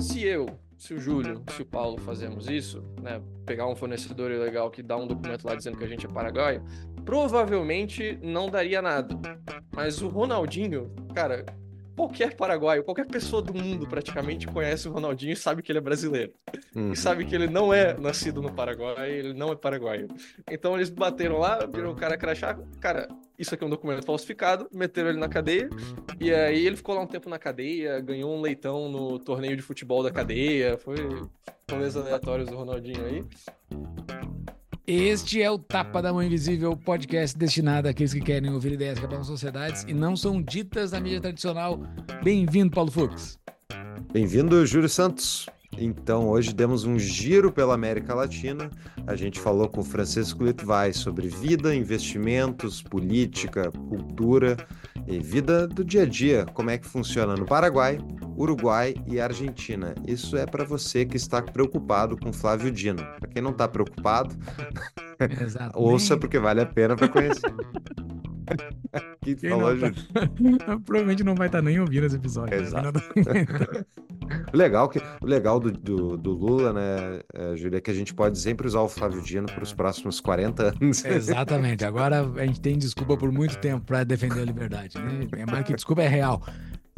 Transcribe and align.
Se 0.00 0.22
eu, 0.22 0.46
se 0.78 0.94
o 0.94 1.00
Júlio, 1.00 1.42
se 1.50 1.62
o 1.62 1.66
Paulo 1.66 1.98
fazemos 1.98 2.48
isso, 2.48 2.84
né, 3.02 3.20
pegar 3.44 3.66
um 3.66 3.74
fornecedor 3.74 4.30
ilegal 4.30 4.70
que 4.70 4.80
dá 4.80 4.96
um 4.96 5.08
documento 5.08 5.44
lá 5.44 5.56
dizendo 5.56 5.76
que 5.76 5.82
a 5.82 5.88
gente 5.88 6.06
é 6.06 6.08
paraguaio, 6.08 6.62
provavelmente 7.04 8.16
não 8.22 8.48
daria 8.48 8.80
nada. 8.80 9.18
Mas 9.74 10.00
o 10.00 10.06
Ronaldinho, 10.06 10.94
cara, 11.16 11.44
qualquer 11.96 12.36
paraguaio, 12.36 12.84
qualquer 12.84 13.08
pessoa 13.08 13.42
do 13.42 13.52
mundo 13.52 13.88
praticamente 13.88 14.46
conhece 14.46 14.86
o 14.86 14.92
Ronaldinho 14.92 15.32
e 15.32 15.36
sabe 15.36 15.62
que 15.62 15.72
ele 15.72 15.78
é 15.78 15.82
brasileiro. 15.82 16.32
Uhum. 16.76 16.92
E 16.92 16.96
sabe 16.96 17.24
que 17.24 17.34
ele 17.34 17.48
não 17.48 17.74
é 17.74 17.98
nascido 17.98 18.40
no 18.40 18.52
Paraguai, 18.52 19.10
ele 19.10 19.34
não 19.34 19.50
é 19.50 19.56
paraguaio. 19.56 20.06
Então 20.48 20.76
eles 20.76 20.90
bateram 20.90 21.38
lá, 21.38 21.66
viram 21.66 21.90
o 21.90 21.96
cara 21.96 22.16
crachá, 22.16 22.56
cara, 22.80 23.08
isso 23.38 23.54
aqui 23.54 23.64
é 23.64 23.66
um 23.66 23.70
documento 23.70 24.04
falsificado, 24.04 24.68
meteram 24.72 25.10
ele 25.10 25.18
na 25.18 25.28
cadeia, 25.28 25.68
e 26.20 26.32
aí 26.32 26.66
ele 26.66 26.76
ficou 26.76 26.94
lá 26.94 27.02
um 27.02 27.06
tempo 27.06 27.28
na 27.28 27.38
cadeia, 27.38 28.00
ganhou 28.00 28.36
um 28.36 28.40
leitão 28.40 28.88
no 28.88 29.18
torneio 29.18 29.56
de 29.56 29.62
futebol 29.62 30.02
da 30.02 30.10
cadeia, 30.10 30.78
foi 30.78 30.96
rolês 31.70 31.96
aleatórios 31.96 32.48
do 32.48 32.56
Ronaldinho 32.56 33.04
aí. 33.04 33.24
Este 34.86 35.42
é 35.42 35.50
o 35.50 35.58
Tapa 35.58 36.00
da 36.00 36.12
Mão 36.12 36.22
Invisível, 36.22 36.76
podcast 36.76 37.36
destinado 37.36 37.88
àqueles 37.88 38.14
que 38.14 38.20
querem 38.20 38.52
ouvir 38.52 38.72
ideias 38.72 38.98
que 38.98 39.04
abalam 39.04 39.24
sociedades 39.24 39.84
e 39.88 39.92
não 39.92 40.16
são 40.16 40.40
ditas 40.40 40.92
na 40.92 41.00
mídia 41.00 41.20
tradicional. 41.20 41.80
Bem-vindo, 42.22 42.70
Paulo 42.70 42.92
Fux. 42.92 43.36
Bem-vindo, 44.12 44.64
Júlio 44.64 44.88
Santos. 44.88 45.46
Então, 45.78 46.28
hoje 46.28 46.52
demos 46.54 46.84
um 46.84 46.98
giro 46.98 47.52
pela 47.52 47.74
América 47.74 48.14
Latina. 48.14 48.70
A 49.06 49.14
gente 49.14 49.38
falou 49.38 49.68
com 49.68 49.80
o 49.80 49.84
Francisco 49.84 50.44
Litvai 50.44 50.92
sobre 50.92 51.28
vida, 51.28 51.74
investimentos, 51.74 52.82
política, 52.82 53.70
cultura 53.70 54.56
e 55.06 55.18
vida 55.18 55.66
do 55.66 55.84
dia 55.84 56.02
a 56.02 56.06
dia, 56.06 56.46
como 56.54 56.70
é 56.70 56.78
que 56.78 56.86
funciona 56.86 57.36
no 57.36 57.44
Paraguai, 57.44 57.98
Uruguai 58.36 58.94
e 59.06 59.20
Argentina. 59.20 59.94
Isso 60.06 60.36
é 60.36 60.46
para 60.46 60.64
você 60.64 61.04
que 61.04 61.16
está 61.16 61.40
preocupado 61.40 62.16
com 62.16 62.32
Flávio 62.32 62.70
Dino. 62.70 63.02
Para 63.18 63.28
quem 63.28 63.42
não 63.42 63.50
está 63.50 63.68
preocupado, 63.68 64.34
ouça 65.74 66.16
porque 66.16 66.38
vale 66.38 66.60
a 66.60 66.66
pena 66.66 66.96
para 66.96 67.08
conhecer. 67.08 67.52
que 69.22 69.36
Quem 69.36 69.50
falou, 69.50 69.76
tá-? 69.78 70.78
Provavelmente 70.84 71.24
não 71.24 71.34
vai 71.34 71.48
estar 71.48 71.62
nem 71.62 71.80
ouvindo 71.80 72.06
esse 72.06 72.16
episódio. 72.16 72.56
né? 72.56 72.62
Exato. 72.62 73.00
Legal, 74.52 74.88
que, 74.88 75.00
o 75.20 75.26
legal 75.26 75.60
do, 75.60 75.70
do, 75.70 76.16
do 76.16 76.32
Lula, 76.32 76.72
né, 76.72 77.20
é, 77.32 77.56
Júlia, 77.56 77.78
é 77.78 77.80
que 77.80 77.90
a 77.90 77.94
gente 77.94 78.12
pode 78.12 78.38
sempre 78.38 78.66
usar 78.66 78.80
o 78.80 78.88
Flávio 78.88 79.22
Dino 79.22 79.46
para 79.46 79.62
os 79.62 79.72
próximos 79.72 80.20
40 80.20 80.74
anos. 80.80 81.04
Exatamente. 81.04 81.84
Agora 81.84 82.22
a 82.22 82.46
gente 82.46 82.60
tem 82.60 82.76
desculpa 82.76 83.16
por 83.16 83.30
muito 83.30 83.56
tempo 83.58 83.84
para 83.84 84.02
defender 84.02 84.40
a 84.40 84.44
liberdade. 84.44 84.98
Né? 84.98 85.28
É 85.36 85.46
mais 85.46 85.64
que 85.64 85.74
desculpa, 85.74 86.02
é 86.02 86.08
real. 86.08 86.42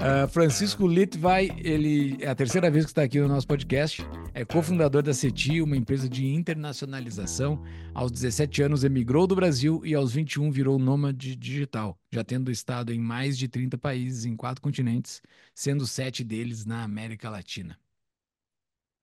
Ah, 0.00 0.28
Francisco 0.28 0.86
Litvai, 0.86 1.50
ele 1.58 2.16
é 2.20 2.28
a 2.28 2.34
terceira 2.34 2.70
vez 2.70 2.84
que 2.84 2.92
está 2.92 3.02
aqui 3.02 3.18
no 3.18 3.27
nosso 3.27 3.48
podcast. 3.48 4.00
É 4.32 4.44
cofundador 4.44 5.02
da 5.02 5.12
CETI, 5.12 5.60
uma 5.60 5.77
empresa 5.77 6.08
de 6.08 6.24
internacionalização. 6.24 7.60
Aos 7.92 8.12
17 8.12 8.62
anos 8.62 8.84
emigrou 8.84 9.26
do 9.26 9.34
Brasil 9.34 9.84
e 9.84 9.96
aos 9.96 10.12
21 10.12 10.52
virou 10.52 10.78
nômade 10.78 11.34
digital, 11.34 11.98
já 12.12 12.22
tendo 12.22 12.48
estado 12.48 12.92
em 12.92 13.00
mais 13.00 13.36
de 13.36 13.48
30 13.48 13.76
países 13.76 14.24
em 14.24 14.36
quatro 14.36 14.62
continentes, 14.62 15.20
sendo 15.52 15.84
sete 15.84 16.22
deles 16.22 16.64
na 16.64 16.84
América 16.84 17.28
Latina. 17.28 17.76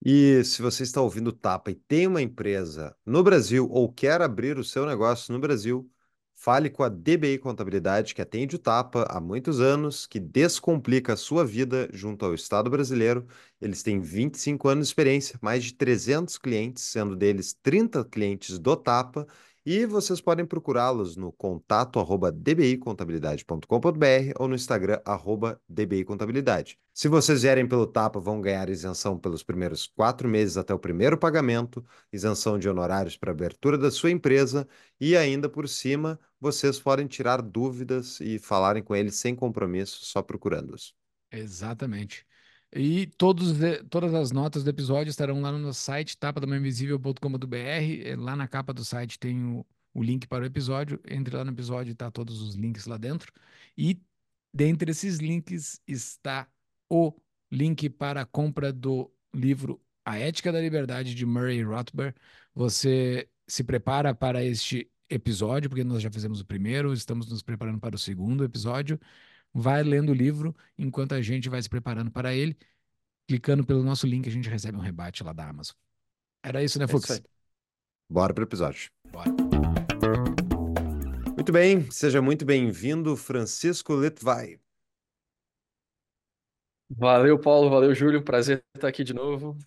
E 0.02 0.44
se 0.46 0.62
você 0.62 0.84
está 0.84 1.02
ouvindo 1.02 1.28
o 1.28 1.34
Tapa 1.34 1.72
e 1.72 1.76
tem 1.76 2.08
uma 2.08 2.22
empresa 2.22 2.96
no 3.06 3.22
Brasil 3.22 3.68
ou 3.70 3.92
quer 3.92 4.22
abrir 4.22 4.58
o 4.58 4.64
seu 4.64 4.86
negócio 4.86 5.34
no 5.34 5.40
Brasil, 5.40 5.92
fale 6.36 6.70
com 6.70 6.84
a 6.84 6.90
DBI 6.90 7.40
Contabilidade, 7.40 8.14
que 8.14 8.22
atende 8.22 8.56
o 8.56 8.60
Tapa 8.60 9.08
há 9.10 9.20
muitos 9.20 9.60
anos, 9.62 10.06
que 10.06 10.20
descomplica 10.20 11.14
a 11.14 11.18
sua 11.18 11.46
vida 11.46 11.90
junto 11.94 12.26
ao 12.26 12.34
Estado 12.36 12.70
brasileiro. 12.70 13.26
Eles 13.60 13.82
têm 13.82 14.00
25 14.00 14.68
anos 14.68 14.88
de 14.88 14.92
experiência, 14.92 15.40
mais 15.42 15.64
de 15.64 15.74
300 15.74 16.38
clientes, 16.38 16.84
sendo 16.84 17.16
deles 17.16 17.54
30 17.54 18.04
clientes 18.06 18.60
do 18.60 18.76
Tapa. 18.76 19.26
E 19.66 19.86
vocês 19.88 20.22
podem 20.22 20.46
procurá-los 20.46 21.18
no 21.18 21.32
contato 21.32 22.00
arroba 22.00 22.32
dbicontabilidade.com.br 22.32 24.34
ou 24.38 24.48
no 24.48 24.54
Instagram 24.54 25.02
arroba 25.04 25.60
dbicontabilidade. 25.68 26.78
Se 26.94 27.08
vocês 27.08 27.42
vierem 27.42 27.68
pelo 27.68 27.88
Tapa, 27.88 28.20
vão 28.20 28.40
ganhar 28.40 28.70
isenção 28.70 29.18
pelos 29.18 29.42
primeiros 29.42 29.88
quatro 29.88 30.30
meses 30.30 30.56
até 30.56 30.72
o 30.72 30.78
primeiro 30.78 31.18
pagamento, 31.18 31.84
isenção 32.14 32.60
de 32.60 32.70
honorários 32.70 33.18
para 33.18 33.32
abertura 33.32 33.76
da 33.76 33.90
sua 33.90 34.12
empresa 34.12 34.68
e 35.00 35.18
ainda 35.18 35.50
por 35.50 35.68
cima, 35.68 36.20
vocês 36.40 36.80
podem 36.80 37.08
tirar 37.08 37.42
dúvidas 37.42 38.22
e 38.22 38.38
falarem 38.38 38.84
com 38.84 38.96
eles 38.96 39.16
sem 39.16 39.36
compromisso, 39.36 40.06
só 40.06 40.22
procurando-os. 40.22 40.94
Exatamente. 41.32 42.24
E 42.74 43.08
todos, 43.18 43.54
todas 43.90 44.14
as 44.14 44.32
notas 44.32 44.64
do 44.64 44.70
episódio 44.70 45.10
estarão 45.10 45.42
lá 45.42 45.52
no 45.52 45.60
nosso 45.60 45.82
site, 45.82 46.18
tapadamainvisível.com.br. 46.18 47.56
Eh, 47.56 48.16
Lá 48.18 48.36
na 48.36 48.48
capa 48.48 48.74
do 48.74 48.84
site 48.84 49.18
tem 49.18 49.44
o, 49.46 49.66
o 49.94 50.04
link 50.04 50.28
para 50.28 50.44
o 50.44 50.46
episódio. 50.46 51.00
Entre 51.08 51.36
lá 51.36 51.46
no 51.46 51.52
episódio 51.52 51.92
e 51.92 51.96
tá 51.96 52.12
todos 52.12 52.42
os 52.42 52.56
links 52.56 52.86
lá 52.86 52.98
dentro. 52.98 53.32
E 53.78 54.02
dentre 54.54 54.92
esses 54.92 55.18
links 55.20 55.82
está 55.88 56.48
o 56.90 57.14
link 57.52 57.90
para 57.90 58.22
a 58.22 58.26
compra 58.26 58.74
do 58.74 59.12
livro 59.34 59.82
A 60.04 60.18
Ética 60.18 60.52
da 60.52 60.60
Liberdade 60.60 61.16
de 61.16 61.26
Murray 61.26 61.64
Rothbard. 61.64 62.16
Você 62.54 63.30
se 63.48 63.64
prepara 63.64 64.14
para 64.14 64.44
este 64.44 64.90
episódio, 65.10 65.70
porque 65.70 65.84
nós 65.84 66.02
já 66.02 66.12
fizemos 66.12 66.42
o 66.42 66.46
primeiro, 66.46 66.92
estamos 66.94 67.30
nos 67.30 67.42
preparando 67.44 67.80
para 67.80 67.96
o 67.96 68.00
segundo 68.00 68.44
episódio 68.44 69.00
vai 69.58 69.82
lendo 69.82 70.10
o 70.10 70.14
livro 70.14 70.54
enquanto 70.78 71.14
a 71.14 71.22
gente 71.22 71.48
vai 71.48 71.62
se 71.62 71.70
preparando 71.70 72.12
para 72.12 72.36
ele. 72.36 72.58
Clicando 73.28 73.66
pelo 73.66 73.82
nosso 73.82 74.06
link, 74.06 74.28
a 74.28 74.32
gente 74.32 74.50
recebe 74.50 74.78
um 74.78 74.82
rebate 74.82 75.24
lá 75.24 75.32
da 75.34 75.48
Amazon. 75.48 75.76
Era 76.44 76.62
isso, 76.62 76.78
né, 76.78 76.84
É 76.86 76.88
Fux? 76.88 77.06
isso 77.06 77.14
aí. 77.14 77.24
Bora 78.10 78.34
para 78.34 78.42
o 78.44 78.46
episódio. 78.46 78.92
Bora. 79.12 79.32
Muito 81.36 81.52
bem, 81.52 81.90
seja 81.90 82.22
muito 82.22 82.46
bem-vindo, 82.46 83.16
Francisco 83.16 83.96
Litvai. 83.96 84.60
Valeu, 86.90 87.40
Paulo, 87.40 87.70
valeu, 87.70 87.96
Júlio, 87.96 88.24
prazer 88.24 88.64
estar 88.76 88.88
aqui 88.88 89.04
de 89.04 89.14
novo. 89.14 89.58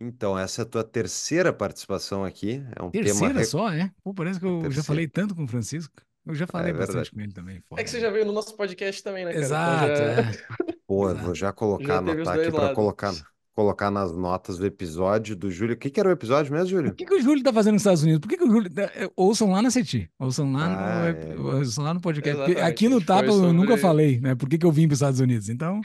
Então, 0.00 0.38
essa 0.38 0.62
é 0.62 0.64
a 0.64 0.66
tua 0.66 0.84
terceira 0.84 1.52
participação 1.52 2.24
aqui. 2.24 2.62
É 2.76 2.82
um 2.82 2.90
tema 2.90 3.04
Terceira 3.04 3.38
re- 3.40 3.44
só, 3.44 3.70
é? 3.72 3.92
Pô, 4.02 4.14
parece 4.14 4.38
que 4.38 4.46
eu 4.46 4.70
já 4.70 4.82
falei 4.82 5.08
tanto 5.08 5.34
com 5.34 5.44
o 5.44 5.48
Francisco. 5.48 5.94
Eu 6.28 6.34
já 6.34 6.46
falei 6.46 6.70
É 6.70 6.74
bastante 6.74 6.92
verdade. 6.94 7.10
com 7.12 7.20
ele 7.20 7.32
também. 7.32 7.56
É 7.56 7.60
foda. 7.68 7.82
que 7.84 7.90
você 7.90 8.00
já 8.00 8.10
veio 8.10 8.24
no 8.26 8.32
nosso 8.32 8.54
podcast 8.56 9.02
também, 9.02 9.24
né, 9.24 9.32
cara? 9.32 9.44
Então 9.44 9.56
Exato, 9.56 9.96
já- 9.96 10.04
é. 10.04 10.76
Pô, 10.86 11.10
Exato. 11.10 11.24
vou 11.24 11.34
já 11.34 11.52
colocar, 11.52 11.84
Já 11.86 11.98
anotar 11.98 12.38
aqui 12.38 12.50
para 12.50 12.74
colocar, 12.74 13.14
colocar 13.54 13.90
nas 13.90 14.12
notas 14.12 14.56
do 14.58 14.64
episódio 14.66 15.34
do 15.34 15.50
Júlio. 15.50 15.74
O 15.74 15.78
que 15.78 15.90
que 15.90 15.98
era 16.00 16.08
o 16.08 16.12
episódio 16.12 16.52
mesmo, 16.52 16.68
Júlio? 16.68 16.90
O 16.92 16.94
que, 16.94 17.04
que 17.04 17.14
o 17.14 17.20
Júlio 17.20 17.42
tá 17.42 17.52
fazendo 17.52 17.72
nos 17.74 17.82
Estados 17.82 18.02
Unidos? 18.02 18.20
Por 18.20 18.28
que, 18.28 18.36
que 18.36 18.44
o 18.44 18.50
Júlio. 18.50 18.70
tá- 18.72 18.82
é, 18.94 19.10
Ouçam 19.16 19.50
lá 19.50 19.60
na 19.62 19.70
CETI. 19.70 20.08
Ouçam 20.18 20.52
lá, 20.52 20.68
no, 20.68 20.76
Ah, 20.78 21.08
ep- 21.10 21.30
é. 21.32 21.36
ouçam 21.40 21.84
lá 21.84 21.92
no 21.94 22.00
podcast. 22.00 22.36
Exatamente, 22.38 22.60
aqui 22.62 22.88
no 22.88 23.04
Tapa 23.04 23.26
eu 23.26 23.52
nunca 23.52 23.68
sobre- 23.68 23.82
falei, 23.82 24.20
né? 24.20 24.34
Por 24.34 24.48
que, 24.48 24.56
que 24.58 24.64
eu 24.66 24.72
vim 24.72 24.86
para 24.86 24.92
os 24.94 24.98
Estados 24.98 25.20
Unidos? 25.20 25.48
Então, 25.48 25.80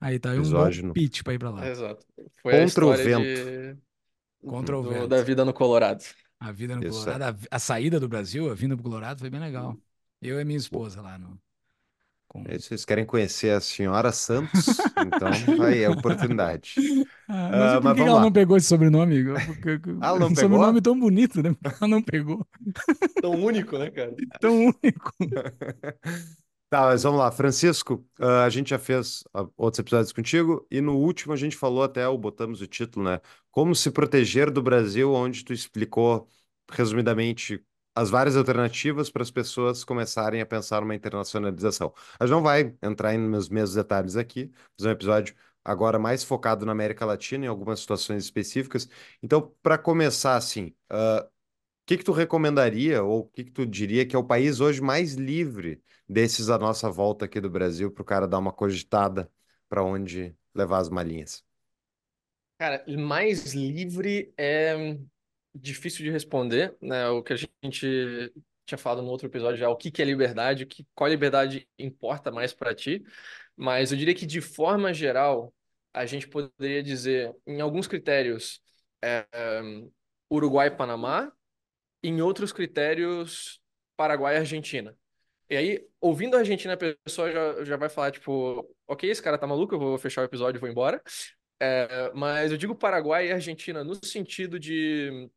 aí 0.00 0.18
tá 0.18 0.30
aí 0.32 0.38
um 0.38 0.42
bom 0.50 0.68
no- 0.82 0.92
pitch 0.92 1.22
para 1.22 1.34
ir 1.34 1.38
para 1.38 1.50
lá. 1.50 1.68
Exato. 1.68 2.04
Foi 2.42 2.54
a 2.56 2.64
Contra 2.64 2.86
o 2.86 2.92
vento. 2.94 3.22
de... 3.22 3.76
Contra 4.44 4.78
o 4.78 4.82
do- 4.82 4.90
vento. 4.90 5.06
da 5.08 5.22
vida 5.22 5.44
no 5.44 5.52
Colorado. 5.52 6.02
A 6.46 6.50
vida 6.52 6.74
no 6.76 6.84
Isso 6.86 6.86
Colorado, 6.86 7.22
a, 7.50 7.56
a 7.56 7.58
saída 7.58 8.00
do 8.00 8.08
Brasil, 8.08 8.50
a 8.50 8.54
vinda 8.54 8.74
pro 8.76 8.82
Colorado 8.84 9.20
foi 9.20 9.30
bem 9.30 9.40
legal. 9.40 9.80
Eu 10.20 10.40
e 10.40 10.44
minha 10.44 10.58
esposa 10.58 11.00
lá 11.02 11.18
no. 11.18 11.40
Com... 12.28 12.44
É, 12.44 12.58
Vocês 12.58 12.84
querem 12.84 13.04
conhecer 13.06 13.50
a 13.50 13.60
senhora 13.60 14.12
Santos? 14.12 14.84
Então, 14.98 15.44
aí 15.64 15.80
é 15.82 15.86
a 15.86 15.90
oportunidade. 15.90 16.82
Ah, 17.28 17.52
não 17.52 17.68
sei 17.68 17.78
por 17.80 17.92
mas 17.92 17.94
que 17.94 18.00
ela 18.00 18.18
lá. 18.20 18.20
não 18.20 18.32
pegou 18.32 18.56
esse 18.56 18.66
sobrenome. 18.68 19.24
Porque, 19.46 19.80
Ah, 20.00 20.18
não 20.18 20.30
um 20.30 20.34
pegou? 20.34 20.36
sobrenome 20.36 20.80
tão 20.82 20.98
bonito, 20.98 21.42
né? 21.42 21.56
Ela 21.80 21.88
não 21.88 22.02
pegou. 22.02 22.46
Tão 23.20 23.32
único, 23.42 23.78
né, 23.78 23.90
cara? 23.90 24.16
Tão 24.40 24.54
único. 24.66 25.12
Tá, 26.72 26.82
mas 26.86 27.02
vamos 27.02 27.18
lá. 27.20 27.30
Francisco, 27.30 28.02
ah, 28.18 28.44
a 28.44 28.48
gente 28.50 28.70
já 28.70 28.78
fez 28.78 29.22
ah, 29.34 29.46
outros 29.58 29.78
episódios 29.78 30.10
contigo 30.12 30.66
e 30.70 30.80
no 30.80 30.96
último 30.96 31.34
a 31.34 31.36
gente 31.36 31.54
falou 31.54 31.82
até, 31.82 32.08
o 32.08 32.16
botamos 32.16 32.62
o 32.62 32.66
título, 32.66 33.04
né? 33.04 33.20
Como 33.50 33.74
se 33.74 33.90
proteger 33.90 34.50
do 34.50 34.62
Brasil, 34.62 35.12
onde 35.12 35.44
tu 35.44 35.52
explicou, 35.52 36.26
resumidamente, 36.70 37.62
as 37.94 38.08
várias 38.08 38.36
alternativas 38.38 39.10
para 39.10 39.22
as 39.22 39.30
pessoas 39.30 39.84
começarem 39.84 40.40
a 40.40 40.46
pensar 40.46 40.80
numa 40.80 40.94
internacionalização. 40.94 41.92
A 42.18 42.24
gente 42.24 42.32
não 42.34 42.42
vai 42.42 42.74
entrar 42.82 43.18
nos 43.18 43.50
mesmos 43.50 43.74
detalhes 43.74 44.16
aqui, 44.16 44.50
fazer 44.78 44.88
um 44.88 44.92
episódio 44.92 45.34
agora 45.62 45.98
mais 45.98 46.24
focado 46.24 46.64
na 46.64 46.72
América 46.72 47.04
Latina, 47.04 47.44
em 47.44 47.48
algumas 47.48 47.80
situações 47.80 48.24
específicas. 48.24 48.88
Então, 49.22 49.54
para 49.62 49.76
começar 49.76 50.36
assim, 50.36 50.74
o 50.90 51.28
que 51.92 51.98
que 51.98 52.04
tu 52.04 52.12
recomendaria 52.12 53.02
ou 53.02 53.20
o 53.20 53.24
que 53.24 53.44
que 53.44 53.50
tu 53.50 53.66
diria 53.66 54.06
que 54.06 54.16
é 54.16 54.18
o 54.18 54.24
país 54.24 54.60
hoje 54.60 54.80
mais 54.80 55.12
livre 55.12 55.82
desses 56.08 56.48
à 56.48 56.58
nossa 56.58 56.90
volta 56.90 57.26
aqui 57.26 57.38
do 57.38 57.50
Brasil 57.50 57.90
para 57.90 58.02
o 58.02 58.04
cara 58.04 58.26
dar 58.26 58.38
uma 58.38 58.52
cogitada 58.52 59.30
para 59.68 59.84
onde 59.84 60.34
levar 60.54 60.78
as 60.78 60.88
malinhas? 60.88 61.44
Cara, 62.58 62.82
mais 62.96 63.52
livre 63.52 64.32
é 64.38 64.96
difícil 65.54 66.02
de 66.02 66.10
responder, 66.10 66.74
né? 66.80 67.08
O 67.08 67.22
que 67.22 67.34
a 67.34 67.36
gente 67.36 68.32
tinha 68.64 68.78
falado 68.78 69.02
no 69.02 69.08
outro 69.08 69.26
episódio 69.26 69.58
já, 69.58 69.68
o 69.68 69.76
que 69.76 69.90
que 69.90 70.00
é 70.00 70.04
liberdade, 70.04 70.64
o 70.64 70.66
que, 70.66 70.86
qual 70.94 71.10
liberdade 71.10 71.68
importa 71.78 72.30
mais 72.30 72.54
para 72.54 72.74
ti. 72.74 73.04
Mas 73.54 73.92
eu 73.92 73.98
diria 73.98 74.14
que, 74.14 74.24
de 74.24 74.40
forma 74.40 74.94
geral, 74.94 75.52
a 75.92 76.06
gente 76.06 76.26
poderia 76.26 76.82
dizer, 76.82 77.34
em 77.46 77.60
alguns 77.60 77.86
critérios, 77.86 78.62
é, 79.02 79.26
Uruguai 80.30 80.68
e 80.68 80.70
Panamá, 80.70 81.30
em 82.02 82.20
outros 82.20 82.52
critérios, 82.52 83.60
Paraguai 83.96 84.34
e 84.34 84.38
Argentina. 84.38 84.96
E 85.48 85.56
aí, 85.56 85.86
ouvindo 86.00 86.34
a 86.34 86.40
Argentina, 86.40 86.74
a 86.74 86.96
pessoa 87.04 87.30
já, 87.30 87.64
já 87.64 87.76
vai 87.76 87.88
falar, 87.88 88.10
tipo, 88.10 88.66
ok, 88.88 89.10
esse 89.10 89.22
cara 89.22 89.36
tá 89.36 89.46
maluco, 89.46 89.74
eu 89.74 89.78
vou 89.78 89.98
fechar 89.98 90.22
o 90.22 90.24
episódio 90.24 90.58
e 90.58 90.60
vou 90.60 90.68
embora. 90.68 91.02
É, 91.60 92.10
mas 92.14 92.50
eu 92.50 92.58
digo 92.58 92.74
Paraguai 92.74 93.28
e 93.28 93.32
Argentina 93.32 93.84
no 93.84 93.94
sentido 94.04 94.58
de, 94.58 95.30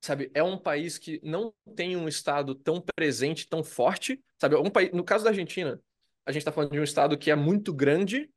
sabe, 0.00 0.30
é 0.34 0.42
um 0.42 0.56
país 0.56 0.98
que 0.98 1.18
não 1.22 1.52
tem 1.74 1.96
um 1.96 2.06
estado 2.06 2.54
tão 2.54 2.80
presente, 2.94 3.48
tão 3.48 3.64
forte, 3.64 4.22
sabe? 4.38 4.54
Um 4.56 4.70
país, 4.70 4.92
no 4.92 5.02
caso 5.02 5.24
da 5.24 5.30
Argentina, 5.30 5.80
a 6.26 6.30
gente 6.30 6.42
está 6.42 6.52
falando 6.52 6.72
de 6.72 6.78
um 6.78 6.84
estado 6.84 7.18
que 7.18 7.30
é 7.30 7.34
muito 7.34 7.72
grande, 7.72 8.30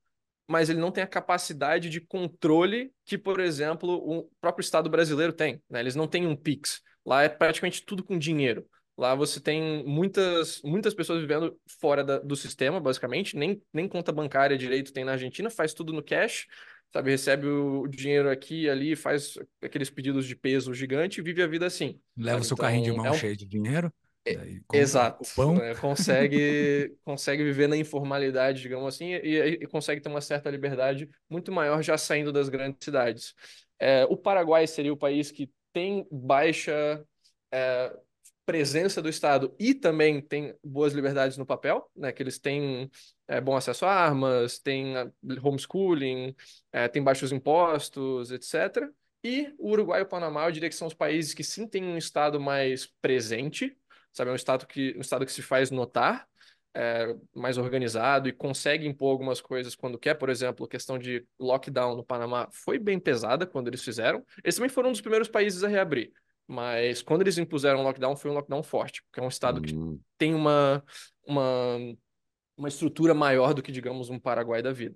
mas 0.48 0.70
ele 0.70 0.80
não 0.80 0.92
tem 0.92 1.04
a 1.04 1.08
capacidade 1.08 1.90
de 1.90 2.00
controle 2.00 2.92
que, 3.06 3.18
por 3.18 3.40
exemplo, 3.40 3.94
o 3.94 4.30
próprio 4.40 4.64
estado 4.64 4.90
brasileiro 4.90 5.34
tem. 5.34 5.62
Né? 5.70 5.82
Eles 5.82 5.96
não 5.96 6.08
têm 6.08 6.26
um 6.26 6.36
Pix. 6.36 6.82
Lá 7.08 7.24
é 7.24 7.30
praticamente 7.30 7.84
tudo 7.86 8.04
com 8.04 8.20
dinheiro. 8.20 8.68
Lá 8.98 9.16
você 9.16 9.40
tem 9.40 9.86
muitas, 9.86 10.62
muitas 10.64 10.94
pessoas 10.94 11.22
vivendo 11.22 11.58
fora 11.80 12.04
da, 12.04 12.20
do 12.20 12.36
sistema, 12.36 12.82
basicamente. 12.82 13.38
Nem, 13.38 13.62
nem 13.74 13.88
conta 13.88 14.12
bancária 14.12 14.58
direito 14.58 14.94
tem 14.94 15.06
na 15.06 15.14
Argentina, 15.14 15.50
faz 15.50 15.74
tudo 15.74 15.94
no 15.94 16.04
cash, 16.04 16.48
sabe? 16.94 17.12
Recebe 17.12 17.48
o 17.48 17.88
dinheiro 17.88 18.30
aqui 18.30 18.64
e 18.64 18.70
ali, 18.70 18.96
faz 18.96 19.36
aqueles 19.62 19.90
pedidos 19.90 20.28
de 20.28 20.36
peso 20.36 20.74
gigante 20.74 21.22
e 21.22 21.24
vive 21.24 21.44
a 21.44 21.48
vida 21.48 21.66
assim. 21.68 22.02
Leva 22.18 22.42
o 22.42 22.44
seu 22.44 22.56
Então, 22.56 22.66
carrinho 22.66 22.84
de 22.84 22.92
mão 22.92 23.06
é 23.08 23.12
um- 23.12 23.14
cheio 23.14 23.38
de 23.38 23.46
dinheiro. 23.46 23.94
daí 24.30 24.62
compra 24.68 24.82
Exato. 24.82 25.28
né? 25.56 25.76
Consegue, 25.76 26.96
consegue 27.04 27.44
viver 27.44 27.68
na 27.68 27.78
informalidade, 27.78 28.62
digamos 28.62 28.94
assim, 28.96 29.14
e, 29.14 29.38
e 29.64 29.68
consegue 29.68 30.02
ter 30.02 30.10
uma 30.10 30.22
certa 30.22 30.50
liberdade 30.50 31.10
muito 31.30 31.52
maior 31.52 31.82
já 31.82 31.98
saindo 31.98 32.32
das 32.32 32.50
grandes 32.50 32.80
cidades. 32.84 33.34
É, 33.80 34.06
o 34.06 34.18
Paraguai 34.18 34.66
seria 34.68 34.92
o 34.94 34.98
país 34.98 35.32
que 35.32 35.50
tem 35.74 36.08
baixa 36.12 37.04
é, 37.52 37.96
presença 38.48 39.02
do 39.02 39.10
Estado 39.10 39.54
e 39.60 39.74
também 39.74 40.22
tem 40.22 40.56
boas 40.64 40.94
liberdades 40.94 41.38
no 41.38 41.46
papel, 41.46 41.86
né? 41.94 42.14
Que 42.14 42.24
eles 42.24 42.40
têm 42.40 42.90
é, 43.28 43.42
bom 43.42 43.58
acesso 43.58 43.86
a 43.86 43.92
armas, 43.92 44.58
têm 44.58 44.96
ah, 44.96 45.12
homeschooling, 45.44 46.34
é, 46.72 46.88
tem 46.88 47.04
baixos 47.04 47.34
impostos, 47.34 48.32
etc. 48.32 48.90
E 49.22 49.54
o 49.60 49.72
Uruguai 49.72 50.00
e 50.00 50.04
o 50.04 50.08
Panamá, 50.08 50.46
eu 50.46 50.52
diria 50.54 50.70
que 50.70 50.76
são 50.76 50.88
os 50.88 50.94
países 50.94 51.34
que 51.34 51.44
sim 51.44 51.68
têm 51.68 51.84
um 51.84 51.98
Estado 51.98 52.40
mais 52.40 52.88
presente, 53.02 53.78
sabe? 54.14 54.30
É 54.30 54.34
um 54.34 54.38
Estado 54.38 54.66
que, 54.66 54.96
um 54.98 55.02
estado 55.02 55.26
que 55.26 55.32
se 55.32 55.42
faz 55.42 55.70
notar, 55.70 56.26
é, 56.78 57.16
mais 57.34 57.58
organizado 57.58 58.30
e 58.30 58.32
consegue 58.32 58.86
impor 58.88 59.10
algumas 59.12 59.42
coisas 59.42 59.76
quando 59.76 59.98
quer. 59.98 60.14
Por 60.14 60.30
exemplo, 60.30 60.64
a 60.64 60.70
questão 60.70 61.00
de 61.00 61.26
lockdown 61.40 61.96
no 61.96 62.04
Panamá 62.06 62.48
foi 62.52 62.78
bem 62.78 63.00
pesada 63.00 63.48
quando 63.48 63.68
eles 63.68 63.84
fizeram. 63.84 64.24
Eles 64.44 64.56
também 64.56 64.70
foram 64.70 64.90
um 64.90 64.92
dos 64.92 65.02
primeiros 65.02 65.28
países 65.28 65.64
a 65.64 65.68
reabrir. 65.68 66.12
Mas 66.46 67.02
quando 67.02 67.22
eles 67.22 67.40
impuseram 67.40 67.82
lockdown, 67.82 68.16
foi 68.16 68.30
um 68.30 68.36
lockdown 68.36 68.62
forte, 68.62 69.02
porque 69.04 69.20
é 69.20 69.24
um 69.24 69.28
estado 69.28 69.60
que 69.60 69.74
Hum, 69.74 70.00
tem 70.20 70.36
uma, 70.36 70.84
uma, 71.26 71.78
uma 72.56 72.68
estrutura 72.68 73.14
maior 73.14 73.54
do 73.54 73.64
que, 73.64 73.72
digamos, 73.72 74.10
um 74.10 74.20
Paraguai 74.20 74.62
da 74.62 74.72
vida. 74.72 74.96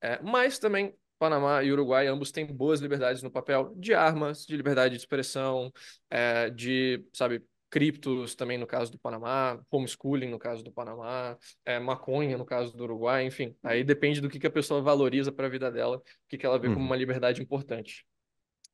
É, 0.00 0.20
mas 0.22 0.58
também 0.58 0.94
Panamá 1.18 1.62
e 1.62 1.72
Uruguai 1.72 2.06
ambos 2.06 2.30
têm 2.30 2.46
boas 2.46 2.80
liberdades 2.80 3.22
no 3.22 3.30
papel 3.30 3.74
de 3.76 3.94
armas, 3.94 4.46
de 4.46 4.56
liberdade 4.56 4.94
de 4.94 5.00
expressão, 5.00 5.72
é, 6.08 6.50
de, 6.50 7.04
sabe, 7.12 7.42
criptos 7.70 8.34
também 8.34 8.58
no 8.58 8.66
caso 8.66 8.92
do 8.92 8.98
Panamá, 8.98 9.60
homeschooling 9.70 10.28
no 10.28 10.38
caso 10.38 10.62
do 10.64 10.72
Panamá, 10.72 11.36
é, 11.64 11.78
maconha 11.78 12.36
no 12.38 12.44
caso 12.44 12.76
do 12.76 12.84
Uruguai, 12.84 13.24
enfim. 13.26 13.56
Aí 13.62 13.84
depende 13.84 14.20
do 14.20 14.28
que, 14.28 14.38
que 14.38 14.46
a 14.46 14.50
pessoa 14.50 14.82
valoriza 14.82 15.32
para 15.32 15.46
a 15.46 15.50
vida 15.50 15.70
dela, 15.70 15.98
o 15.98 16.02
que, 16.28 16.38
que 16.38 16.46
ela 16.46 16.58
vê 16.58 16.70
como 16.70 16.84
Uhum. 16.84 16.86
uma 16.86 16.96
liberdade 16.96 17.42
importante. 17.42 18.06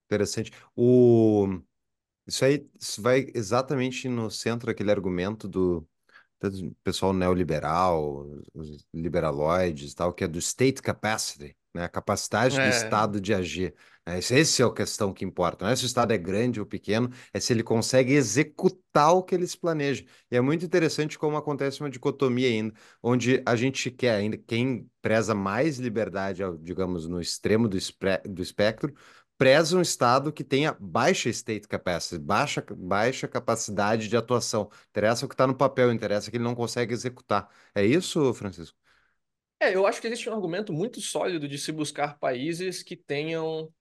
interessante. 0.06 0.50
O... 0.76 1.60
Isso 2.26 2.44
aí 2.44 2.68
isso 2.80 3.02
vai 3.02 3.26
exatamente 3.34 4.08
no 4.08 4.30
centro 4.30 4.66
daquele 4.68 4.90
argumento 4.90 5.48
do 5.48 5.86
do 6.40 6.76
pessoal 6.84 7.12
neoliberal, 7.14 8.26
os 8.54 8.86
liberaloides 8.94 9.92
e 9.92 9.96
tal, 9.96 10.12
que 10.12 10.24
é 10.24 10.28
do 10.28 10.38
state 10.38 10.82
capacity, 10.82 11.56
né? 11.74 11.84
A 11.84 11.88
capacidade 11.88 12.60
do 12.60 12.68
É, 12.68 12.68
Estado 12.68 13.20
de 13.20 13.32
agir. 13.34 13.74
né? 14.06 14.18
Esse 14.18 14.34
esse 14.34 14.62
é 14.62 14.64
a 14.64 14.72
questão 14.72 15.12
que 15.12 15.24
importa. 15.24 15.64
Não 15.64 15.72
é 15.72 15.76
se 15.76 15.84
o 15.84 15.86
Estado 15.86 16.12
é 16.12 16.18
grande 16.18 16.60
ou 16.60 16.66
pequeno, 16.66 17.10
é 17.32 17.40
se 17.40 17.52
ele 17.52 17.62
consegue 17.62 18.12
executar 18.14 19.12
o 19.14 19.22
que 19.22 19.34
eles 19.34 19.54
planejam. 19.54 20.06
E 20.30 20.36
é 20.36 20.40
muito 20.40 20.64
interessante 20.64 21.18
como 21.18 21.36
acontece 21.36 21.80
uma 21.80 21.90
dicotomia 21.90 22.48
ainda, 22.48 22.74
onde 23.02 23.42
a 23.46 23.56
gente 23.56 23.90
quer 23.90 24.14
ainda, 24.16 24.36
quem 24.38 24.90
preza 25.00 25.34
mais 25.34 25.78
liberdade, 25.78 26.42
digamos, 26.60 27.06
no 27.08 27.20
extremo 27.20 27.68
do, 27.68 27.76
espre- 27.76 28.20
do 28.28 28.42
espectro, 28.42 28.92
preza 29.38 29.76
um 29.76 29.80
Estado 29.82 30.32
que 30.32 30.44
tenha 30.44 30.76
baixa 30.80 31.28
state 31.30 31.66
capacity, 31.68 32.18
baixa, 32.18 32.64
baixa 32.76 33.26
capacidade 33.28 34.08
de 34.08 34.16
atuação. 34.16 34.70
Interessa 34.90 35.26
o 35.26 35.28
que 35.28 35.34
está 35.34 35.46
no 35.46 35.54
papel, 35.56 35.92
interessa 35.92 36.30
que 36.30 36.36
ele 36.36 36.44
não 36.44 36.54
consegue 36.54 36.92
executar. 36.94 37.48
É 37.74 37.84
isso, 37.84 38.32
Francisco? 38.34 38.76
É, 39.62 39.76
eu 39.76 39.86
acho 39.86 40.00
que 40.00 40.08
existe 40.08 40.28
um 40.28 40.34
argumento 40.34 40.72
muito 40.72 41.00
sólido 41.00 41.46
de 41.46 41.56
se 41.56 41.70
buscar 41.70 42.18
países 42.18 42.82
que 42.82 42.96
tenham 42.96 43.72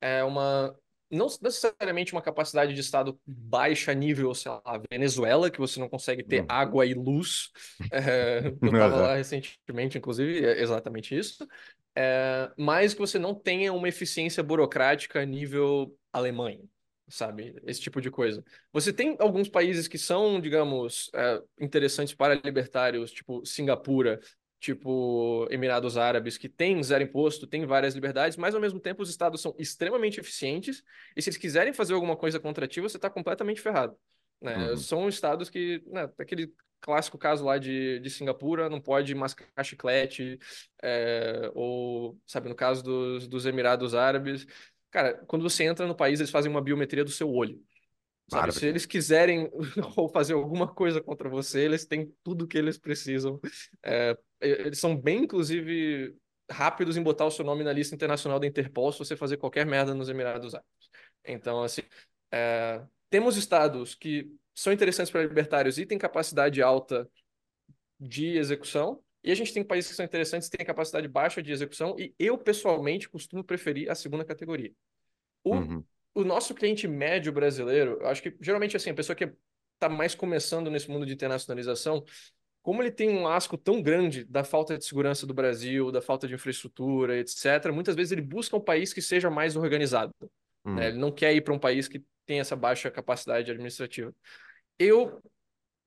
é, 0.00 0.24
uma. 0.24 0.74
Não 1.10 1.26
necessariamente 1.42 2.12
uma 2.14 2.22
capacidade 2.22 2.72
de 2.72 2.80
Estado 2.80 3.18
baixa 3.26 3.92
nível, 3.92 4.34
sei 4.34 4.50
lá, 4.52 4.82
Venezuela, 4.90 5.50
que 5.50 5.58
você 5.58 5.78
não 5.78 5.88
consegue 5.88 6.22
ter 6.22 6.42
Hum. 6.42 6.46
água 6.48 6.86
e 6.86 6.94
luz. 6.94 7.50
É, 7.92 8.40
eu 8.62 8.66
estava 8.66 8.96
lá 8.96 9.14
recentemente, 9.16 9.98
inclusive, 9.98 10.44
é 10.44 10.62
exatamente 10.62 11.16
isso. 11.16 11.46
É, 11.94 12.50
mas 12.56 12.94
que 12.94 13.00
você 13.00 13.18
não 13.18 13.34
tenha 13.34 13.72
uma 13.72 13.88
eficiência 13.88 14.42
burocrática 14.42 15.24
nível 15.26 15.94
Alemanha, 16.12 16.62
sabe? 17.08 17.54
Esse 17.66 17.80
tipo 17.80 18.00
de 18.00 18.10
coisa. 18.10 18.42
Você 18.72 18.92
tem 18.92 19.16
alguns 19.18 19.48
países 19.48 19.88
que 19.88 19.98
são, 19.98 20.40
digamos, 20.40 21.10
é, 21.14 21.42
interessantes 21.60 22.14
para 22.14 22.34
libertários, 22.34 23.10
tipo 23.10 23.44
Singapura, 23.44 24.20
tipo 24.60 25.46
Emirados 25.50 25.96
Árabes, 25.96 26.36
que 26.36 26.48
tem 26.48 26.82
zero 26.82 27.04
imposto, 27.04 27.46
tem 27.46 27.64
várias 27.64 27.94
liberdades, 27.94 28.36
mas 28.36 28.54
ao 28.54 28.60
mesmo 28.60 28.80
tempo 28.80 29.02
os 29.02 29.10
estados 29.10 29.40
são 29.40 29.54
extremamente 29.58 30.18
eficientes, 30.20 30.82
e 31.16 31.22
se 31.22 31.28
eles 31.28 31.36
quiserem 31.36 31.72
fazer 31.72 31.94
alguma 31.94 32.16
coisa 32.16 32.40
contra 32.40 32.66
ti, 32.66 32.80
você 32.80 32.96
está 32.96 33.08
completamente 33.08 33.60
ferrado. 33.60 33.96
Né? 34.40 34.70
Uhum. 34.70 34.76
São 34.76 35.08
estados 35.08 35.48
que, 35.48 35.82
né, 35.86 36.10
aquele 36.18 36.52
clássico 36.80 37.18
caso 37.18 37.44
lá 37.44 37.58
de, 37.58 37.98
de 38.00 38.10
Singapura, 38.10 38.68
não 38.68 38.80
pode 38.80 39.14
mascar 39.14 39.64
chiclete, 39.64 40.38
é, 40.82 41.50
ou, 41.54 42.18
sabe, 42.26 42.48
no 42.48 42.54
caso 42.54 42.82
dos, 42.82 43.26
dos 43.26 43.46
Emirados 43.46 43.94
Árabes, 43.94 44.46
cara, 44.90 45.14
quando 45.26 45.42
você 45.42 45.64
entra 45.64 45.86
no 45.86 45.94
país, 45.94 46.20
eles 46.20 46.30
fazem 46.30 46.50
uma 46.50 46.62
biometria 46.62 47.04
do 47.04 47.10
seu 47.10 47.30
olho. 47.30 47.60
Sabe, 48.28 48.52
se 48.52 48.66
eles 48.66 48.84
quiserem 48.84 49.50
ou 49.96 50.08
fazer 50.08 50.34
alguma 50.34 50.68
coisa 50.68 51.00
contra 51.00 51.28
você, 51.28 51.60
eles 51.60 51.86
têm 51.86 52.12
tudo 52.22 52.46
que 52.46 52.58
eles 52.58 52.76
precisam. 52.76 53.40
É, 53.82 54.16
eles 54.40 54.78
são 54.78 54.94
bem, 54.94 55.24
inclusive, 55.24 56.14
rápidos 56.50 56.96
em 56.96 57.02
botar 57.02 57.24
o 57.24 57.30
seu 57.30 57.44
nome 57.44 57.64
na 57.64 57.72
lista 57.72 57.94
internacional 57.94 58.38
da 58.38 58.46
Interpol 58.46 58.92
se 58.92 58.98
você 58.98 59.16
fazer 59.16 59.38
qualquer 59.38 59.64
merda 59.64 59.94
nos 59.94 60.08
Emirados 60.08 60.54
Árabes. 60.54 60.90
Então, 61.24 61.62
assim, 61.62 61.82
é, 62.30 62.82
temos 63.08 63.36
estados 63.36 63.94
que 63.94 64.30
são 64.54 64.72
interessantes 64.72 65.10
para 65.10 65.22
libertários 65.22 65.78
e 65.78 65.86
têm 65.86 65.98
capacidade 65.98 66.60
alta 66.60 67.08
de 67.98 68.36
execução, 68.36 69.02
e 69.24 69.32
a 69.32 69.34
gente 69.34 69.52
tem 69.52 69.64
países 69.64 69.90
que 69.90 69.96
são 69.96 70.04
interessantes 70.04 70.48
e 70.48 70.50
têm 70.50 70.64
capacidade 70.64 71.08
baixa 71.08 71.42
de 71.42 71.50
execução, 71.50 71.96
e 71.98 72.14
eu, 72.18 72.36
pessoalmente, 72.38 73.08
costumo 73.08 73.42
preferir 73.42 73.90
a 73.90 73.94
segunda 73.94 74.24
categoria. 74.24 74.72
O, 75.42 75.54
Uhum. 75.54 75.84
O 76.20 76.24
nosso 76.24 76.52
cliente 76.52 76.88
médio 76.88 77.32
brasileiro, 77.32 77.98
eu 78.00 78.08
acho 78.08 78.20
que 78.20 78.34
geralmente 78.40 78.76
assim, 78.76 78.90
a 78.90 78.94
pessoa 78.94 79.14
que 79.14 79.32
está 79.74 79.88
mais 79.88 80.16
começando 80.16 80.68
nesse 80.68 80.90
mundo 80.90 81.06
de 81.06 81.12
internacionalização, 81.12 82.04
como 82.60 82.82
ele 82.82 82.90
tem 82.90 83.08
um 83.08 83.28
asco 83.28 83.56
tão 83.56 83.80
grande 83.80 84.24
da 84.24 84.42
falta 84.42 84.76
de 84.76 84.84
segurança 84.84 85.24
do 85.24 85.32
Brasil, 85.32 85.92
da 85.92 86.02
falta 86.02 86.26
de 86.26 86.34
infraestrutura, 86.34 87.16
etc., 87.18 87.72
muitas 87.72 87.94
vezes 87.94 88.10
ele 88.10 88.20
busca 88.20 88.56
um 88.56 88.60
país 88.60 88.92
que 88.92 89.00
seja 89.00 89.30
mais 89.30 89.54
organizado. 89.54 90.12
né? 90.20 90.28
Uhum. 90.72 90.82
Ele 90.82 90.98
não 90.98 91.12
quer 91.12 91.32
ir 91.34 91.40
para 91.40 91.54
um 91.54 91.58
país 91.58 91.86
que 91.86 92.04
tem 92.26 92.40
essa 92.40 92.56
baixa 92.56 92.90
capacidade 92.90 93.52
administrativa. 93.52 94.12
Eu 94.76 95.22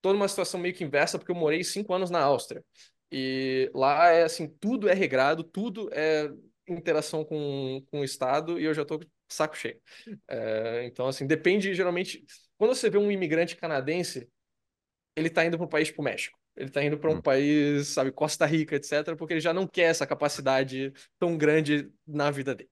tô 0.02 0.14
numa 0.14 0.30
situação 0.30 0.62
meio 0.62 0.74
que 0.74 0.84
inversa 0.86 1.20
porque 1.20 1.32
eu 1.32 1.36
morei 1.36 1.62
cinco 1.62 1.94
anos 1.94 2.10
na 2.10 2.22
Áustria. 2.22 2.64
E 3.12 3.70
lá 3.76 4.08
é 4.08 4.24
assim, 4.24 4.48
tudo 4.48 4.88
é 4.88 4.94
regrado, 4.94 5.44
tudo 5.44 5.90
é 5.92 6.32
interação 6.70 7.26
com, 7.26 7.84
com 7.92 8.00
o 8.00 8.04
Estado 8.06 8.58
e 8.58 8.64
eu 8.64 8.74
já 8.74 8.86
com 8.86 8.98
saco 9.34 9.56
cheio. 9.58 9.80
É, 10.28 10.86
então, 10.86 11.08
assim, 11.08 11.28
depende, 11.28 11.74
geralmente, 11.76 12.24
quando 12.58 12.76
você 12.76 12.90
vê 12.90 12.98
um 12.98 13.12
imigrante 13.12 13.56
canadense, 13.56 14.30
ele 15.16 15.30
tá 15.30 15.46
indo 15.46 15.58
para 15.58 15.66
um 15.66 15.70
país 15.70 15.88
tipo 15.90 16.04
México. 16.04 16.38
Ele 16.56 16.70
tá 16.70 16.84
indo 16.84 16.98
para 17.00 17.12
um 17.12 17.18
Hum. 17.18 17.22
país, 17.22 17.88
sabe, 17.90 18.12
Costa 18.12 18.46
Rica, 18.46 18.76
etc., 18.76 19.18
porque 19.18 19.34
ele 19.34 19.42
já 19.42 19.54
não 19.54 19.68
quer 19.68 19.84
essa 19.84 20.08
capacidade 20.08 20.94
tão 21.20 21.38
grande 21.38 21.92
na 22.08 22.32
vida 22.32 22.56
dele. 22.56 22.70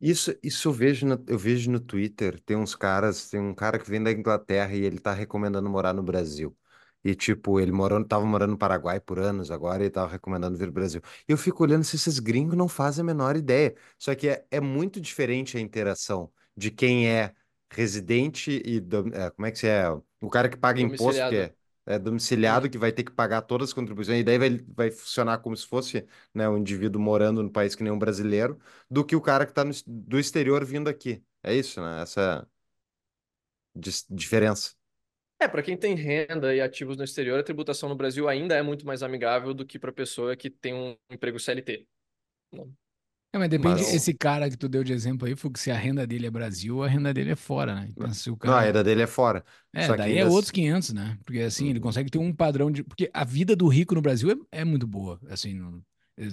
Isso, 0.00 0.34
isso 0.42 0.68
eu 0.68 0.72
vejo 0.72 1.06
no, 1.06 1.22
eu 1.28 1.38
vejo 1.38 1.70
no 1.70 1.78
Twitter, 1.80 2.40
tem 2.42 2.56
uns 2.56 2.74
caras, 2.74 3.28
tem 3.28 3.38
um 3.40 3.54
cara 3.54 3.78
que 3.78 3.88
vem 3.90 4.02
da 4.02 4.10
Inglaterra 4.10 4.74
e 4.74 4.80
ele 4.82 4.98
tá 4.98 5.12
recomendando 5.12 5.68
morar 5.68 5.92
no 5.92 6.02
Brasil. 6.02 6.56
E, 7.04 7.14
tipo, 7.14 7.58
ele 7.58 7.72
morando, 7.72 8.06
tava 8.06 8.24
morando 8.26 8.50
no 8.52 8.58
Paraguai 8.58 9.00
por 9.00 9.18
anos 9.18 9.50
agora 9.50 9.84
e 9.84 9.90
tava 9.90 10.10
recomendando 10.12 10.56
vir 10.58 10.64
pro 10.66 10.74
Brasil. 10.74 11.00
E 11.28 11.32
eu 11.32 11.38
fico 11.38 11.62
olhando 11.62 11.82
se 11.84 11.96
esses 11.96 12.18
gringos 12.18 12.56
não 12.56 12.68
fazem 12.68 13.02
a 13.02 13.04
menor 13.06 13.36
ideia. 13.36 13.74
Só 13.98 14.14
que 14.14 14.28
é, 14.28 14.44
é 14.50 14.60
muito 14.60 15.00
diferente 15.00 15.56
a 15.56 15.60
interação 15.60 16.30
de 16.56 16.70
quem 16.70 17.08
é 17.08 17.34
residente 17.70 18.60
e, 18.64 18.80
dom- 18.80 19.08
é, 19.12 19.30
como 19.30 19.46
é 19.46 19.50
que 19.52 19.58
se 19.58 19.66
é? 19.68 19.84
O 20.20 20.28
cara 20.28 20.48
que 20.48 20.56
paga 20.56 20.80
imposto, 20.80 21.24
que 21.26 21.34
é, 21.36 21.54
é 21.86 21.98
domiciliado, 21.98 22.68
Uhum. 22.68 22.70
que 22.70 22.76
vai 22.78 22.92
ter 22.92 23.04
que 23.04 23.10
pagar 23.12 23.42
todas 23.42 23.68
as 23.70 23.72
contribuições. 23.74 24.20
E 24.20 24.24
daí 24.24 24.38
vai, 24.38 24.50
vai 24.74 24.90
funcionar 24.90 25.38
como 25.38 25.56
se 25.56 25.66
fosse, 25.66 26.06
né, 26.34 26.48
um 26.48 26.58
indivíduo 26.58 27.00
morando 27.00 27.42
no 27.42 27.50
país 27.50 27.74
que 27.74 27.82
nem 27.82 27.92
um 27.92 27.98
brasileiro, 27.98 28.58
do 28.90 29.04
que 29.04 29.16
o 29.16 29.20
cara 29.20 29.46
que 29.46 29.52
tá 29.52 29.64
no, 29.64 29.72
do 29.86 30.18
exterior 30.18 30.64
vindo 30.64 30.88
aqui. 30.88 31.22
É 31.42 31.54
isso, 31.54 31.80
né? 31.80 32.02
Essa 32.02 32.46
diferença. 34.10 34.74
É, 35.40 35.48
para 35.48 35.62
quem 35.62 35.76
tem 35.76 35.94
renda 35.94 36.54
e 36.54 36.60
ativos 36.60 36.96
no 36.98 37.04
exterior, 37.04 37.38
a 37.38 37.42
tributação 37.42 37.88
no 37.88 37.94
Brasil 37.96 38.28
ainda 38.28 38.54
é 38.54 38.62
muito 38.62 38.86
mais 38.86 39.02
amigável 39.02 39.54
do 39.54 39.64
que 39.66 39.78
para 39.78 39.90
pessoa 39.92 40.36
que 40.36 40.50
tem 40.50 40.74
um 40.74 40.96
emprego 41.10 41.40
CLT. 41.40 41.86
É, 43.32 43.38
mas 43.38 43.48
depende, 43.48 43.82
Mas- 43.82 43.94
esse 43.94 44.12
cara 44.12 44.50
que 44.50 44.56
tu 44.56 44.68
deu 44.68 44.82
de 44.82 44.92
exemplo 44.92 45.26
aí, 45.26 45.36
Fux, 45.36 45.60
se 45.60 45.70
a 45.70 45.76
renda 45.76 46.04
dele 46.04 46.26
é 46.26 46.30
Brasil, 46.30 46.82
a 46.82 46.88
renda 46.88 47.14
dele 47.14 47.30
é 47.30 47.36
fora, 47.36 47.74
né? 47.76 47.86
Então, 47.88 48.12
se 48.12 48.28
o 48.28 48.36
Não, 48.42 48.54
a 48.54 48.60
cara... 48.60 48.66
renda 48.66 48.82
dele 48.82 49.02
é 49.02 49.06
fora. 49.06 49.44
É, 49.72 49.80
Só 49.86 49.96
que 49.96 49.98
daí 49.98 50.18
é 50.18 50.26
outros 50.26 50.50
500, 50.50 50.92
né? 50.92 51.16
Porque 51.24 51.38
assim, 51.40 51.68
ele 51.68 51.78
Uhum. 51.78 51.80
consegue 51.80 52.10
ter 52.10 52.18
um 52.18 52.32
padrão 52.34 52.70
de... 52.72 52.82
Porque 52.82 53.08
a 53.14 53.24
vida 53.24 53.54
do 53.54 53.68
rico 53.68 53.94
no 53.94 54.02
Brasil 54.02 54.30
é, 54.52 54.60
é 54.60 54.64
muito 54.64 54.84
boa, 54.86 55.20
assim, 55.28 55.54
não- 55.54 55.80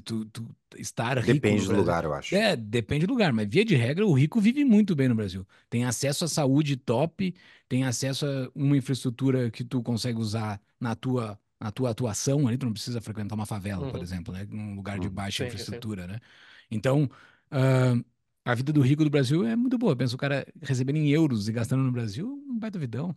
tu, 0.03 0.25
tu 0.25 0.47
estar 0.77 1.17
rico 1.19 1.53
Depende 1.53 1.67
do 1.67 1.75
lugar, 1.75 2.03
eu 2.05 2.13
acho. 2.13 2.43
É, 2.43 2.55
depende 2.57 3.05
do 3.07 3.13
lugar, 3.13 3.31
mas 3.31 3.47
via 3.47 3.63
de 3.63 3.75
regra, 3.75 4.05
o 4.05 4.13
rico 4.13 4.41
vive 4.41 4.65
muito 4.65 4.95
bem 4.95 5.07
no 5.07 5.15
Brasil. 5.15 5.47
Tem 5.69 5.85
acesso 5.85 6.25
à 6.25 6.27
saúde 6.27 6.75
top, 6.75 7.33
tem 7.69 7.85
acesso 7.85 8.25
a 8.25 8.51
uma 8.53 8.75
infraestrutura 8.77 9.49
que 9.49 9.63
tu 9.63 9.81
consegue 9.81 10.19
usar 10.19 10.61
na 10.79 10.93
tua, 10.95 11.39
na 11.59 11.71
tua 11.71 11.91
atuação 11.91 12.45
ali, 12.47 12.57
tu 12.57 12.65
não 12.65 12.73
precisa 12.73 12.99
frequentar 13.01 13.35
uma 13.35 13.45
favela, 13.45 13.87
por 13.87 14.01
Uhum. 14.01 14.03
exemplo, 14.03 14.33
né? 14.33 14.45
Num 14.49 14.75
lugar 14.75 14.99
de 14.99 15.07
Uhum. 15.07 15.09
baixa 15.09 15.41
Sim, 15.41 15.63
sim. 15.63 15.83
infraestrutura, 15.83 16.05
né? 16.05 16.19
Então, 16.69 17.09
ah, 17.49 17.93
a 18.45 18.53
vida 18.55 18.73
do 18.73 18.81
rico 18.81 19.03
do 19.05 19.09
Brasil 19.09 19.45
é 19.45 19.55
muito 19.55 19.77
boa. 19.77 19.95
Pensa 19.95 20.15
o 20.15 20.17
cara 20.17 20.45
recebendo 20.61 20.97
em 20.97 21.09
euros 21.09 21.47
e 21.47 21.51
gastando 21.53 21.83
no 21.83 21.91
Brasil, 21.91 22.27
um 22.49 22.59
baita 22.59 22.77
vidão. 22.79 23.15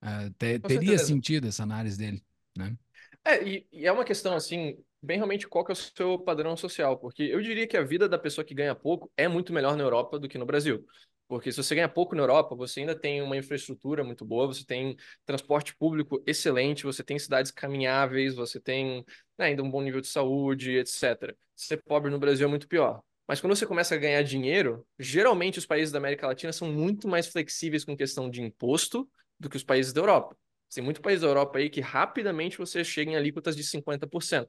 Ah, 0.00 0.30
te- 0.38 0.58
teria 0.60 0.98
certeza. 0.98 1.00
sentido 1.00 1.48
essa 1.48 1.62
análise 1.64 1.98
dele, 1.98 2.24
né? 2.56 2.76
É, 3.24 3.42
e, 3.46 3.68
e 3.72 3.86
é 3.86 3.92
uma 3.92 4.04
questão 4.04 4.34
assim, 4.34 4.82
bem 5.02 5.16
realmente 5.16 5.48
qual 5.48 5.64
que 5.64 5.72
é 5.72 5.74
o 5.74 5.76
seu 5.76 6.18
padrão 6.18 6.56
social, 6.56 6.98
porque 6.98 7.22
eu 7.22 7.40
diria 7.40 7.66
que 7.66 7.76
a 7.76 7.82
vida 7.82 8.08
da 8.08 8.18
pessoa 8.18 8.44
que 8.44 8.54
ganha 8.54 8.74
pouco 8.74 9.10
é 9.16 9.26
muito 9.28 9.52
melhor 9.52 9.76
na 9.76 9.82
Europa 9.82 10.18
do 10.18 10.28
que 10.28 10.38
no 10.38 10.46
Brasil. 10.46 10.84
Porque 11.28 11.52
se 11.52 11.62
você 11.62 11.76
ganha 11.76 11.88
pouco 11.88 12.16
na 12.16 12.22
Europa, 12.22 12.56
você 12.56 12.80
ainda 12.80 12.94
tem 12.94 13.22
uma 13.22 13.36
infraestrutura 13.36 14.02
muito 14.02 14.24
boa, 14.24 14.48
você 14.48 14.64
tem 14.64 14.96
transporte 15.24 15.76
público 15.76 16.20
excelente, 16.26 16.82
você 16.82 17.04
tem 17.04 17.18
cidades 17.20 17.52
caminháveis, 17.52 18.34
você 18.34 18.60
tem 18.60 19.04
né, 19.38 19.46
ainda 19.46 19.62
um 19.62 19.70
bom 19.70 19.80
nível 19.80 20.00
de 20.00 20.08
saúde, 20.08 20.72
etc. 20.72 21.36
Ser 21.54 21.82
pobre 21.84 22.10
no 22.10 22.18
Brasil 22.18 22.48
é 22.48 22.50
muito 22.50 22.66
pior. 22.66 23.00
Mas 23.28 23.40
quando 23.40 23.54
você 23.54 23.64
começa 23.64 23.94
a 23.94 23.98
ganhar 23.98 24.22
dinheiro, 24.22 24.84
geralmente 24.98 25.60
os 25.60 25.66
países 25.66 25.92
da 25.92 25.98
América 25.98 26.26
Latina 26.26 26.52
são 26.52 26.68
muito 26.72 27.06
mais 27.06 27.28
flexíveis 27.28 27.84
com 27.84 27.96
questão 27.96 28.28
de 28.28 28.42
imposto 28.42 29.08
do 29.38 29.48
que 29.48 29.56
os 29.56 29.62
países 29.62 29.92
da 29.92 30.00
Europa. 30.00 30.36
Tem 30.74 30.82
muito 30.82 31.00
país 31.00 31.20
da 31.20 31.28
Europa 31.28 31.60
aí 31.60 31.70
que 31.70 31.80
rapidamente 31.80 32.58
você 32.58 32.82
chega 32.82 33.12
em 33.12 33.16
alíquotas 33.16 33.54
de 33.54 33.62
50%. 33.62 34.48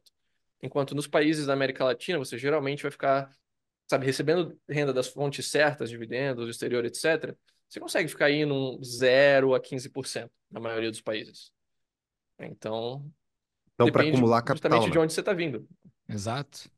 Enquanto 0.62 0.94
nos 0.94 1.08
países 1.08 1.46
da 1.46 1.54
América 1.54 1.84
Latina, 1.84 2.20
você 2.20 2.38
geralmente 2.38 2.84
vai 2.84 2.92
ficar, 2.92 3.32
sabe, 3.90 4.06
recebendo 4.06 4.58
renda 4.70 4.94
das 4.94 5.08
fontes 5.08 5.48
certas, 5.48 5.90
dividendos, 5.90 6.46
do 6.46 6.52
exterior, 6.52 6.86
etc. 6.86 7.36
Você 7.68 7.80
consegue 7.80 8.10
ficar 8.10 8.26
aí 8.26 8.46
num 8.46 8.82
0 8.84 9.56
a 9.56 9.60
15% 9.60 10.30
na 10.52 10.60
maioria 10.60 10.92
dos 10.92 11.02
países. 11.02 11.52
Então, 12.40 13.10
Então, 13.74 13.92
para 13.92 14.04
acumular 14.04 14.42
capital, 14.42 14.72
justamente 14.72 14.92
de 14.92 14.98
né? 14.98 15.04
onde 15.04 15.14
você 15.14 15.20
está 15.22 15.34
vindo. 15.34 15.68
Exato. 16.08 16.70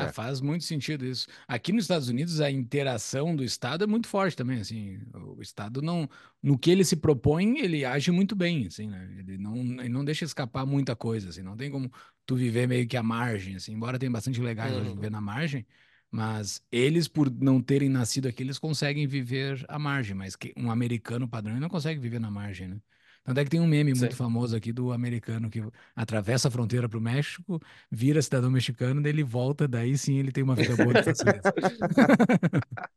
Ah, 0.00 0.06
É. 0.06 0.12
faz 0.12 0.40
muito 0.40 0.62
sentido 0.64 1.04
isso. 1.04 1.26
Aqui 1.48 1.72
nos 1.72 1.84
Estados 1.84 2.08
Unidos, 2.08 2.40
a 2.40 2.48
interação 2.50 3.34
do 3.34 3.42
Estado 3.42 3.82
é 3.82 3.86
muito 3.86 4.06
forte 4.06 4.36
também, 4.36 4.60
assim, 4.60 5.00
o 5.12 5.42
Estado 5.42 5.82
não, 5.82 6.08
no 6.40 6.56
que 6.56 6.70
ele 6.70 6.84
se 6.84 6.94
propõe, 6.96 7.58
ele 7.58 7.84
age 7.84 8.12
muito 8.12 8.36
bem, 8.36 8.66
assim, 8.68 8.88
né? 8.88 9.12
Ele 9.18 9.36
não, 9.38 9.56
ele 9.56 9.88
não 9.88 10.04
deixa 10.04 10.24
escapar 10.24 10.64
muita 10.64 10.94
coisa, 10.94 11.30
assim, 11.30 11.42
não 11.42 11.56
tem 11.56 11.68
como 11.68 11.90
tu 12.24 12.36
viver 12.36 12.68
meio 12.68 12.86
que 12.86 12.96
à 12.96 13.02
margem, 13.02 13.56
assim, 13.56 13.72
embora 13.72 13.98
tenha 13.98 14.10
bastante 14.12 14.40
legais 14.40 14.76
Uhum. 14.76 14.94
viver 14.94 15.10
na 15.10 15.20
margem, 15.20 15.66
mas 16.12 16.62
eles, 16.70 17.08
por 17.08 17.28
não 17.30 17.60
terem 17.60 17.88
nascido 17.88 18.28
aqui, 18.28 18.42
eles 18.44 18.58
conseguem 18.58 19.06
viver 19.06 19.64
à 19.68 19.78
margem, 19.80 20.14
mas 20.14 20.36
que 20.36 20.52
um 20.56 20.70
americano 20.70 21.28
padrão 21.28 21.58
não 21.58 21.68
consegue 21.68 21.98
viver 22.00 22.20
na 22.20 22.30
margem, 22.30 22.68
né? 22.68 22.80
Tanto 23.24 23.40
é 23.40 23.44
que 23.44 23.50
tem 23.50 23.60
um 23.60 23.66
meme 23.66 23.92
muito 23.94 24.14
Sim. 24.14 24.16
famoso 24.16 24.56
aqui 24.56 24.72
do 24.72 24.92
americano 24.92 25.50
que 25.50 25.62
atravessa 25.94 26.48
a 26.48 26.50
fronteira 26.50 26.88
para 26.88 26.98
o 26.98 27.00
México, 27.00 27.60
vira 27.90 28.22
cidadão 28.22 28.50
mexicano, 28.50 29.02
daí 29.02 29.12
ele 29.12 29.22
volta, 29.24 29.68
daí 29.68 29.96
sim 29.98 30.18
ele 30.18 30.32
tem 30.32 30.42
uma 30.42 30.56
vida 30.56 30.76
boa 30.76 30.94
nos 30.94 31.00
Estados 31.00 31.22
Unidos. 31.22 31.52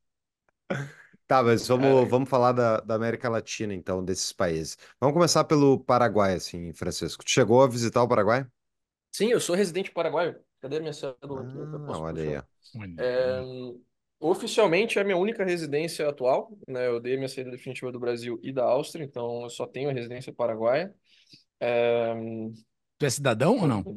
Tá, 1.28 1.42
mas 1.42 1.66
vamos, 1.68 2.10
vamos 2.10 2.30
falar 2.30 2.52
da, 2.52 2.82
da 2.82 2.96
América 2.96 3.30
Latina, 3.30 3.74
então, 3.74 4.04
desses 4.04 4.34
países. 4.34 4.78
Vamos 5.00 5.14
começar 5.14 5.44
pelo 5.46 5.80
Paraguai, 5.80 6.34
assim, 6.36 6.74
Francisco. 6.74 7.24
Tu 7.24 7.32
chegou 7.32 7.64
a 7.64 7.68
visitar 7.68 8.04
o 8.04 8.08
Paraguai? 8.08 8.46
Sim, 9.12 9.28
eu 9.32 9.40
sou 9.40 9.56
residente 9.56 9.92
paraguaio. 9.92 10.40
Cadê 10.60 10.78
a 10.78 10.80
minha 10.80 10.94
cédula 10.94 11.44
Ah, 11.88 12.00
olha 12.00 12.24
aí. 12.24 12.44
É, 12.98 13.42
oficialmente 14.22 14.98
é 15.00 15.02
a 15.02 15.06
minha 15.06 15.18
única 15.18 15.44
residência 15.44 16.08
atual, 16.08 16.58
né? 16.68 16.88
Eu 16.88 17.00
dei 17.00 17.18
minha 17.18 17.28
saída 17.30 17.52
definitiva 17.52 17.92
do 17.92 18.00
Brasil 18.00 18.40
e 18.44 18.52
da 18.54 18.64
Áustria, 18.64 19.04
então 19.04 19.44
eu 19.44 19.50
só 19.50 19.68
tenho 19.68 19.90
a 19.90 19.94
residência 19.94 20.34
paraguaia. 20.34 20.94
É, 21.60 22.14
Tu 22.98 23.06
é 23.06 23.10
cidadão 23.10 23.58
ou 23.58 23.68
não? 23.68 23.88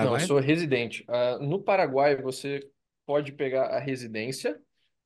Não, 0.00 0.14
eu 0.14 0.18
Paraguai? 0.18 0.20
sou 0.20 0.38
residente. 0.38 1.04
Ah, 1.08 1.38
no 1.38 1.62
Paraguai, 1.62 2.16
você 2.20 2.60
pode 3.04 3.32
pegar 3.32 3.66
a 3.68 3.78
residência, 3.78 4.60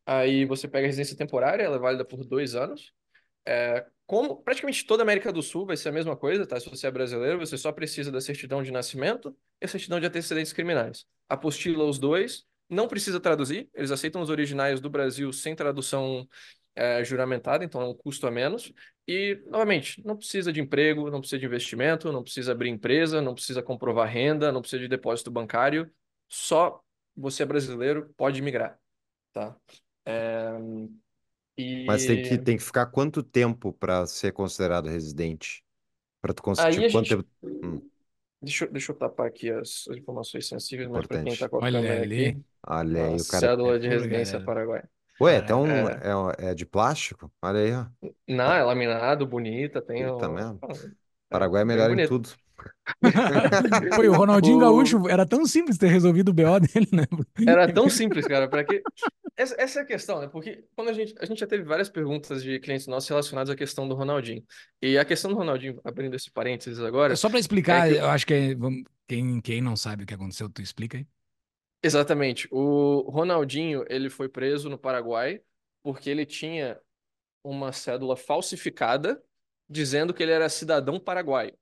aí 0.07 0.45
você 0.45 0.69
pega 0.69 0.87
a 0.87 0.89
residência 0.89 1.17
temporária, 1.17 1.63
ela 1.63 1.77
é 1.77 1.79
válida 1.79 2.05
por 2.05 2.25
dois 2.25 2.55
anos. 2.55 2.93
É, 3.47 3.87
como 4.07 4.37
praticamente 4.43 4.87
toda 4.87 5.03
a 5.03 5.05
América 5.05 5.33
do 5.33 5.43
Sul 5.43 5.67
vai 5.67 5.77
ser 5.77 5.91
a 5.91 5.93
mesma 5.93 6.17
coisa, 6.17 6.47
tá? 6.47 6.59
Se 6.61 6.69
você 6.69 6.87
é 6.87 6.91
brasileiro, 6.91 7.39
você 7.39 7.59
só 7.59 7.73
precisa 7.73 8.13
da 8.13 8.21
certidão 8.21 8.63
de 8.63 8.71
nascimento 8.73 9.37
e 9.61 9.65
a 9.65 9.69
certidão 9.69 10.01
de 10.01 10.07
antecedentes 10.07 10.53
criminais. 10.53 11.07
Apostila 11.29 11.85
os 11.85 11.99
dois, 11.99 12.47
não 12.71 12.89
precisa 12.89 13.19
traduzir, 13.19 13.69
eles 13.75 13.91
aceitam 13.91 14.23
os 14.23 14.31
originais 14.31 14.81
do 14.81 14.89
Brasil 14.89 15.33
sem 15.33 15.55
tradução 15.55 16.29
é, 16.75 17.05
juramentada, 17.05 17.65
então 17.65 17.81
é 17.81 17.85
um 17.87 17.95
custo 17.95 18.27
a 18.27 18.31
menos. 18.31 18.73
E, 19.07 19.43
novamente, 19.47 20.03
não 20.05 20.17
precisa 20.17 20.53
de 20.53 20.61
emprego, 20.61 21.11
não 21.11 21.21
precisa 21.21 21.41
de 21.41 21.47
investimento, 21.47 22.13
não 22.13 22.23
precisa 22.23 22.53
abrir 22.53 22.71
empresa, 22.71 23.21
não 23.21 23.35
precisa 23.35 23.63
comprovar 23.63 24.09
renda, 24.09 24.53
não 24.53 24.61
precisa 24.61 24.81
de 24.81 24.89
depósito 24.89 25.31
bancário, 25.31 25.91
só 26.29 26.81
você 27.17 27.43
é 27.43 27.47
brasileiro, 27.47 28.15
pode 28.17 28.41
migrar, 28.41 28.79
tá? 29.33 29.57
É, 30.07 30.51
e... 31.59 31.85
Mas 31.85 32.07
tem 32.07 32.23
que, 32.23 32.39
tem 32.39 32.57
que 32.57 32.63
ficar 32.63 32.87
quanto 32.87 33.23
tempo 33.23 33.73
para 33.73 34.07
ser 34.07 34.33
considerado 34.33 34.89
residente? 34.89 35.63
Para 36.23 36.33
tu 36.33 36.43
conseguir, 36.43 36.91
quanto 36.93 37.09
gente. 37.09 37.25
tempo? 37.25 37.29
Hum. 37.43 37.91
Deixa, 38.43 38.65
eu- 38.65 38.73
deixa 38.73 38.93
eu 38.93 38.97
tapar 38.97 39.27
aqui 39.27 39.51
as, 39.51 39.87
as 39.91 39.97
informações 39.99 40.49
sensíveis, 40.49 40.89
mas 40.89 41.05
para 41.07 41.19
quem 41.19 41.33
Importante. 41.33 41.35
está 41.35 41.49
com 41.49 41.59
a 41.59 41.61
Olha 41.61 41.81
câmera 41.81 42.03
ali. 42.03 42.37
aqui, 42.37 42.43
Olha 42.67 43.05
aí, 43.07 43.15
a 43.15 43.19
o 43.21 43.25
cara. 43.27 43.49
cédula 43.49 43.79
de 43.79 43.89
Pura 43.89 43.89
residência 43.89 44.41
galera. 44.41 44.47
paraguaia. 44.47 44.91
Ué, 45.21 45.43
um, 45.57 45.89
É. 45.89 45.91
é, 45.91 46.51
é 46.51 46.55
de 46.55 46.67
plástico? 46.67 47.33
Olha 47.43 47.61
aí, 47.61 47.73
ó. 47.75 47.87
Não, 48.27 48.53
é 48.53 48.63
laminado, 48.63 49.27
bonita, 49.27 49.83
tem 49.83 50.07
Puta 50.07 50.29
um... 50.29 50.29
merda. 50.29 50.61
Paraguai 51.31 51.63
é 51.63 51.65
bem 51.69 51.79
melhor 51.79 51.91
em 51.91 51.99
bonito. 51.99 52.15
tudo. 52.19 52.31
Foi 53.95 54.09
o 54.09 54.13
Ronaldinho 54.13 54.57
O- 54.57 54.61
Gaúcho, 54.61 55.09
era 55.09 55.27
tão 55.27 55.47
simples 55.47 55.79
ter 55.79 55.89
resolvido 55.89 56.31
o 56.31 56.35
BO 56.35 56.61
dele, 56.61 56.89
né? 56.93 57.05
Era 57.47 57.73
tão 57.73 57.89
simples, 57.89 58.27
cara, 58.27 58.49
para 58.49 58.65
que. 58.65 58.83
Essa, 59.37 59.55
essa 59.59 59.81
é 59.81 59.83
a 59.83 59.87
questão, 59.87 60.21
né? 60.21 60.29
Porque 60.29 60.65
quando 60.77 60.89
a 60.89 60.93
gente, 60.93 61.15
a 61.19 61.25
gente 61.25 61.39
já 61.41 61.47
teve 61.47 61.65
várias 61.65 61.89
perguntas 61.89 62.43
de 62.43 62.59
clientes 62.61 62.87
nossos 62.87 63.09
relacionadas 63.09 63.51
à 63.51 63.57
questão 63.57 63.89
do 63.89 63.95
Ronaldinho. 63.95 64.45
E 64.83 64.99
a 64.99 65.05
questão 65.05 65.31
do 65.31 65.37
Ronaldinho, 65.37 65.81
abrindo 65.85 66.15
esse 66.17 66.31
parênteses 66.31 66.81
agora, 66.81 67.17
Só 67.17 67.29
para 67.31 67.39
explicar, 67.39 67.89
É 67.89 67.93
que- 67.93 67.99
eu 68.01 68.07
acho 68.11 68.27
que 68.27 68.35
é- 68.35 68.55
vamos- 68.55 68.83
quem, 69.09 69.41
quem 69.41 69.61
não 69.61 69.77
sabe 69.77 70.05
o 70.05 70.07
que 70.07 70.15
aconteceu, 70.15 70.49
tu 70.51 70.61
explica 70.61 70.99
aí. 70.99 71.07
Exatamente. 71.83 72.47
O 72.51 73.09
Ronaldinho, 73.11 73.85
ele 73.89 74.11
foi 74.11 74.29
preso 74.29 74.69
no 74.69 74.79
Paraguai 74.79 75.41
porque 75.83 76.11
ele 76.11 76.27
tinha 76.27 76.79
uma 77.43 77.73
cédula 77.73 78.17
falsificada 78.17 79.23
dizendo 79.69 80.13
que 80.13 80.23
ele 80.23 80.33
era 80.33 80.49
cidadão 80.49 81.01
paraguaio. 81.01 81.55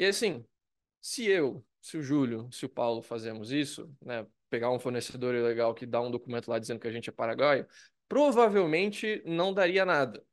E 0.00 0.06
assim, 0.06 0.42
se 0.98 1.28
eu, 1.28 1.62
se 1.78 1.98
o 1.98 2.02
Júlio, 2.02 2.48
se 2.50 2.64
o 2.64 2.70
Paulo 2.70 3.02
fazemos 3.02 3.52
isso, 3.52 3.94
né, 4.00 4.26
pegar 4.48 4.70
um 4.70 4.78
fornecedor 4.78 5.34
ilegal 5.34 5.74
que 5.74 5.84
dá 5.84 6.00
um 6.00 6.10
documento 6.10 6.48
lá 6.48 6.58
dizendo 6.58 6.80
que 6.80 6.88
a 6.88 6.90
gente 6.90 7.10
é 7.10 7.12
paraguaio, 7.12 7.66
provavelmente 8.08 9.22
não 9.26 9.52
daria 9.52 9.84
nada. 9.84 10.24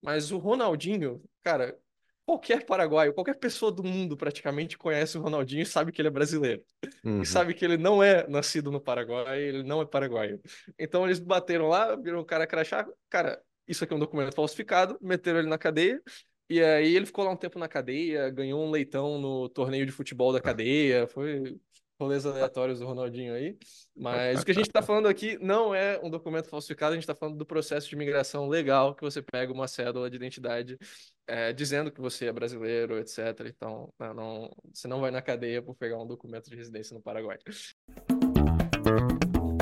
Mas 0.00 0.30
o 0.30 0.38
Ronaldinho, 0.38 1.20
cara, 1.42 1.76
qualquer 2.24 2.64
paraguaio, 2.64 3.12
qualquer 3.12 3.34
pessoa 3.36 3.72
do 3.72 3.82
mundo 3.82 4.16
praticamente 4.16 4.78
conhece 4.78 5.18
o 5.18 5.20
Ronaldinho 5.20 5.62
e 5.62 5.66
sabe 5.66 5.90
que 5.90 6.00
ele 6.00 6.06
é 6.06 6.12
brasileiro 6.12 6.64
Uhum. 7.04 7.22
e 7.22 7.26
sabe 7.26 7.52
que 7.52 7.64
ele 7.64 7.76
não 7.76 8.00
é 8.00 8.28
nascido 8.28 8.70
no 8.70 8.80
Paraguai, 8.80 9.42
ele 9.42 9.64
não 9.64 9.82
é 9.82 9.84
paraguaio. 9.86 10.40
Então 10.78 11.04
eles 11.04 11.18
bateram 11.18 11.66
lá, 11.66 11.96
viram 11.96 12.20
o 12.20 12.24
cara 12.24 12.46
crachá, 12.46 12.86
cara, 13.10 13.42
isso 13.66 13.82
aqui 13.82 13.92
é 13.92 13.96
um 13.96 14.00
documento 14.00 14.32
falsificado, 14.36 14.96
meteram 15.02 15.40
ele 15.40 15.48
na 15.48 15.58
cadeia, 15.58 16.00
E 16.48 16.62
aí 16.62 16.94
ele 16.94 17.06
ficou 17.06 17.24
lá 17.24 17.30
um 17.30 17.36
tempo 17.36 17.58
na 17.58 17.68
cadeia, 17.68 18.30
ganhou 18.30 18.64
um 18.64 18.70
leitão 18.70 19.18
no 19.20 19.48
torneio 19.48 19.84
de 19.84 19.92
futebol 19.92 20.32
da 20.32 20.40
cadeia, 20.40 21.06
foi 21.08 21.58
rolês 21.98 22.26
aleatórios 22.26 22.78
do 22.78 22.86
Ronaldinho 22.86 23.34
aí. 23.34 23.56
Mas 23.96 24.42
o 24.42 24.44
que 24.44 24.50
a 24.52 24.54
gente 24.54 24.68
está 24.68 24.80
falando 24.82 25.08
aqui 25.08 25.38
não 25.40 25.74
é 25.74 25.98
um 26.02 26.10
documento 26.10 26.48
falsificado, 26.48 26.92
a 26.92 26.94
gente 26.94 27.02
está 27.02 27.14
falando 27.14 27.38
do 27.38 27.46
processo 27.46 27.88
de 27.88 27.94
imigração 27.94 28.48
legal, 28.48 28.94
que 28.94 29.02
você 29.02 29.22
pega 29.22 29.52
uma 29.52 29.66
cédula 29.66 30.08
de 30.08 30.16
identidade 30.16 30.78
é, 31.26 31.52
dizendo 31.52 31.90
que 31.90 32.00
você 32.00 32.26
é 32.26 32.32
brasileiro, 32.32 32.98
etc. 32.98 33.18
Então, 33.46 33.92
não, 33.98 34.14
não, 34.14 34.50
você 34.72 34.86
não 34.86 35.00
vai 35.00 35.10
na 35.10 35.22
cadeia 35.22 35.62
por 35.62 35.74
pegar 35.74 35.98
um 35.98 36.06
documento 36.06 36.48
de 36.48 36.56
residência 36.56 36.94
no 36.94 37.02
Paraguai. 37.02 37.38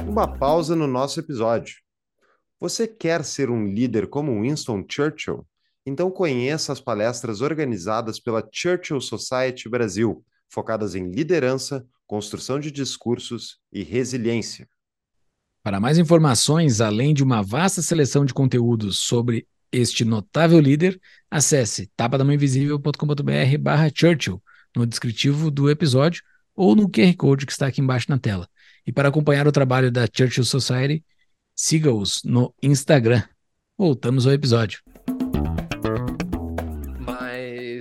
Uma 0.07 0.37
pausa 0.37 0.77
no 0.77 0.87
nosso 0.87 1.19
episódio. 1.21 1.77
Você 2.61 2.87
quer 2.87 3.25
ser 3.25 3.51
um 3.51 3.67
líder 3.67 4.07
como 4.09 4.43
Winston 4.43 4.85
Churchill? 4.89 5.47
Então 5.87 6.11
conheça 6.11 6.73
as 6.73 6.81
palestras 6.81 7.41
organizadas 7.41 8.19
pela 8.19 8.47
Churchill 8.51 9.01
Society 9.01 9.69
Brasil, 9.69 10.25
focadas 10.49 10.95
em 10.95 11.11
liderança, 11.11 11.87
construção 12.07 12.59
de 12.59 12.71
discursos 12.71 13.59
e 13.73 13.83
resiliência. 13.83 14.69
Para 15.63 15.81
mais 15.81 15.99
informações, 15.99 16.81
além 16.81 17.15
de 17.15 17.23
uma 17.23 17.43
vasta 17.43 17.83
seleção 17.83 18.25
de 18.25 18.35
conteúdos 18.35 18.99
sobre 18.99 19.47
este 19.73 20.05
notável 20.05 20.61
líder, 20.61 21.01
acesse 21.31 21.91
tapadamainvisível.com.br 21.97 23.59
barra 23.61 23.91
Churchill 23.93 24.43
no 24.77 24.87
descritivo 24.87 25.51
do 25.51 25.71
episódio 25.71 26.23
ou 26.55 26.77
no 26.77 26.89
QR 26.89 27.15
Code 27.17 27.47
que 27.47 27.53
está 27.53 27.67
aqui 27.67 27.81
embaixo 27.81 28.07
na 28.09 28.19
tela. 28.19 28.49
E 28.87 28.93
para 28.93 29.09
acompanhar 29.09 29.49
o 29.49 29.53
trabalho 29.53 29.91
da 29.91 30.07
Churchill 30.07 30.45
Society, 30.45 31.05
siga-os 31.57 32.23
no 32.25 32.55
Instagram. 32.63 33.23
Voltamos 33.77 34.27
ao 34.27 34.33
episódio. 34.33 34.84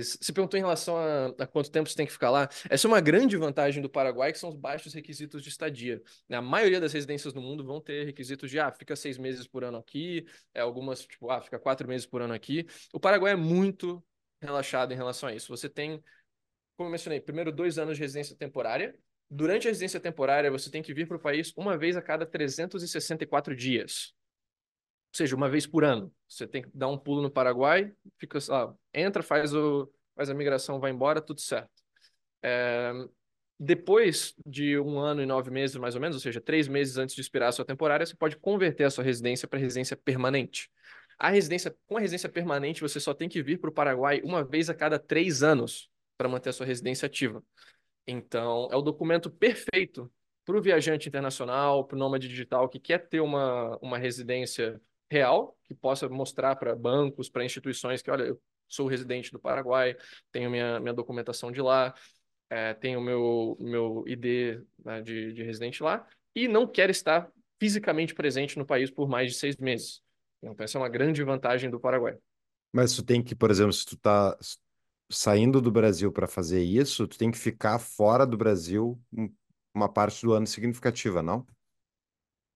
Mas 0.04 0.18
se 0.20 0.32
perguntou 0.32 0.58
em 0.58 0.62
relação 0.62 0.96
a, 0.98 1.26
a, 1.38 1.46
quanto 1.46 1.70
tempo 1.70 1.88
você 1.88 1.96
tem 1.96 2.04
que 2.04 2.12
ficar 2.12 2.30
lá, 2.30 2.48
essa 2.68 2.86
é 2.86 2.88
uma 2.88 3.00
grande 3.00 3.36
vantagem 3.38 3.82
do 3.82 3.88
Paraguai, 3.88 4.32
que 4.32 4.38
são 4.38 4.50
os 4.50 4.56
baixos 4.56 4.92
requisitos 4.92 5.42
de 5.42 5.48
estadia. 5.48 6.02
A 6.30 6.42
maioria 6.42 6.78
das 6.80 6.92
residências 6.92 7.32
no 7.32 7.40
mundo 7.40 7.64
vão 7.64 7.80
ter 7.80 8.04
requisitos 8.04 8.50
de, 8.50 8.60
ah, 8.60 8.70
fica 8.70 8.94
seis 8.94 9.16
meses 9.16 9.46
por 9.46 9.64
ano 9.64 9.78
aqui, 9.78 10.26
é, 10.52 10.60
algumas, 10.60 11.06
tipo, 11.06 11.30
ah, 11.30 11.40
fica 11.40 11.58
quatro 11.58 11.88
meses 11.88 12.06
por 12.06 12.20
ano 12.20 12.34
aqui. 12.34 12.66
O 12.92 13.00
Paraguai 13.00 13.32
é 13.32 13.36
muito 13.36 14.04
relaxado 14.42 14.92
em 14.92 14.96
relação 14.96 15.28
a 15.28 15.34
isso. 15.34 15.48
Você 15.48 15.68
tem, 15.68 16.02
como 16.76 16.88
eu 16.88 16.92
mencionei, 16.92 17.20
primeiro 17.20 17.50
dois 17.50 17.78
anos 17.78 17.96
de 17.96 18.02
residência 18.02 18.36
temporária. 18.36 18.94
Durante 19.30 19.66
a 19.66 19.70
residência 19.70 19.98
temporária, 19.98 20.50
você 20.50 20.70
tem 20.70 20.82
que 20.82 20.92
vir 20.92 21.08
para 21.08 21.16
o 21.16 21.20
país 21.20 21.50
uma 21.56 21.78
vez 21.78 21.96
a 21.96 22.02
cada 22.02 22.26
364 22.26 23.56
dias 23.56 24.14
seja, 25.14 25.36
uma 25.36 25.48
vez 25.48 25.66
por 25.66 25.84
ano. 25.84 26.12
Você 26.28 26.46
tem 26.46 26.62
que 26.62 26.70
dar 26.74 26.88
um 26.88 26.98
pulo 26.98 27.22
no 27.22 27.30
Paraguai, 27.30 27.92
fica, 28.18 28.38
ah, 28.50 28.74
entra, 28.92 29.22
faz, 29.22 29.54
o, 29.54 29.90
faz 30.14 30.28
a 30.30 30.34
migração, 30.34 30.80
vai 30.80 30.90
embora, 30.90 31.20
tudo 31.20 31.40
certo. 31.40 31.70
É, 32.42 32.92
depois 33.58 34.34
de 34.44 34.78
um 34.78 34.98
ano 34.98 35.22
e 35.22 35.26
nove 35.26 35.50
meses, 35.50 35.76
mais 35.76 35.94
ou 35.94 36.00
menos, 36.00 36.16
ou 36.16 36.20
seja, 36.20 36.40
três 36.40 36.68
meses 36.68 36.98
antes 36.98 37.14
de 37.14 37.20
expirar 37.20 37.48
a 37.48 37.52
sua 37.52 37.64
temporária, 37.64 38.04
você 38.04 38.16
pode 38.16 38.36
converter 38.36 38.84
a 38.84 38.90
sua 38.90 39.04
residência 39.04 39.46
para 39.46 39.58
residência 39.58 39.96
permanente. 39.96 40.70
A 41.18 41.30
residência, 41.30 41.74
com 41.86 41.96
a 41.96 42.00
residência 42.00 42.28
permanente, 42.28 42.80
você 42.80 42.98
só 42.98 43.14
tem 43.14 43.28
que 43.28 43.42
vir 43.42 43.58
para 43.58 43.70
o 43.70 43.72
Paraguai 43.72 44.20
uma 44.24 44.42
vez 44.44 44.68
a 44.68 44.74
cada 44.74 44.98
três 44.98 45.42
anos 45.42 45.88
para 46.16 46.28
manter 46.28 46.50
a 46.50 46.52
sua 46.52 46.66
residência 46.66 47.06
ativa. 47.06 47.42
Então, 48.06 48.68
é 48.70 48.76
o 48.76 48.82
documento 48.82 49.30
perfeito 49.30 50.12
para 50.44 50.56
o 50.56 50.60
viajante 50.60 51.08
internacional, 51.08 51.84
para 51.84 51.96
o 51.96 51.98
nômade 51.98 52.28
digital 52.28 52.68
que 52.68 52.78
quer 52.78 53.08
ter 53.08 53.20
uma, 53.20 53.78
uma 53.78 53.96
residência 53.96 54.80
real, 55.14 55.56
que 55.64 55.74
possa 55.74 56.08
mostrar 56.08 56.56
para 56.56 56.74
bancos, 56.74 57.28
para 57.28 57.44
instituições 57.44 58.02
que, 58.02 58.10
olha, 58.10 58.24
eu 58.24 58.40
sou 58.68 58.88
residente 58.88 59.30
do 59.30 59.38
Paraguai, 59.38 59.96
tenho 60.32 60.50
minha, 60.50 60.80
minha 60.80 60.92
documentação 60.92 61.52
de 61.52 61.62
lá, 61.62 61.94
é, 62.50 62.74
tenho 62.74 63.00
meu, 63.00 63.56
meu 63.60 64.04
ID 64.06 64.60
né, 64.84 65.00
de, 65.00 65.32
de 65.32 65.42
residente 65.44 65.82
lá, 65.82 66.04
e 66.34 66.48
não 66.48 66.66
quer 66.66 66.90
estar 66.90 67.30
fisicamente 67.60 68.12
presente 68.14 68.58
no 68.58 68.66
país 68.66 68.90
por 68.90 69.08
mais 69.08 69.32
de 69.32 69.38
seis 69.38 69.56
meses. 69.56 70.02
Então, 70.42 70.64
essa 70.64 70.76
é 70.76 70.80
uma 70.80 70.88
grande 70.88 71.22
vantagem 71.22 71.70
do 71.70 71.78
Paraguai. 71.78 72.16
Mas 72.72 72.94
tu 72.94 73.04
tem 73.04 73.22
que, 73.22 73.36
por 73.36 73.50
exemplo, 73.50 73.72
se 73.72 73.86
tu 73.86 73.96
tá 73.96 74.36
saindo 75.08 75.60
do 75.60 75.70
Brasil 75.70 76.10
para 76.10 76.26
fazer 76.26 76.62
isso, 76.62 77.06
tu 77.06 77.16
tem 77.16 77.30
que 77.30 77.38
ficar 77.38 77.78
fora 77.78 78.26
do 78.26 78.36
Brasil 78.36 79.00
uma 79.72 79.88
parte 79.88 80.22
do 80.26 80.32
ano 80.32 80.46
significativa, 80.46 81.22
não? 81.22 81.46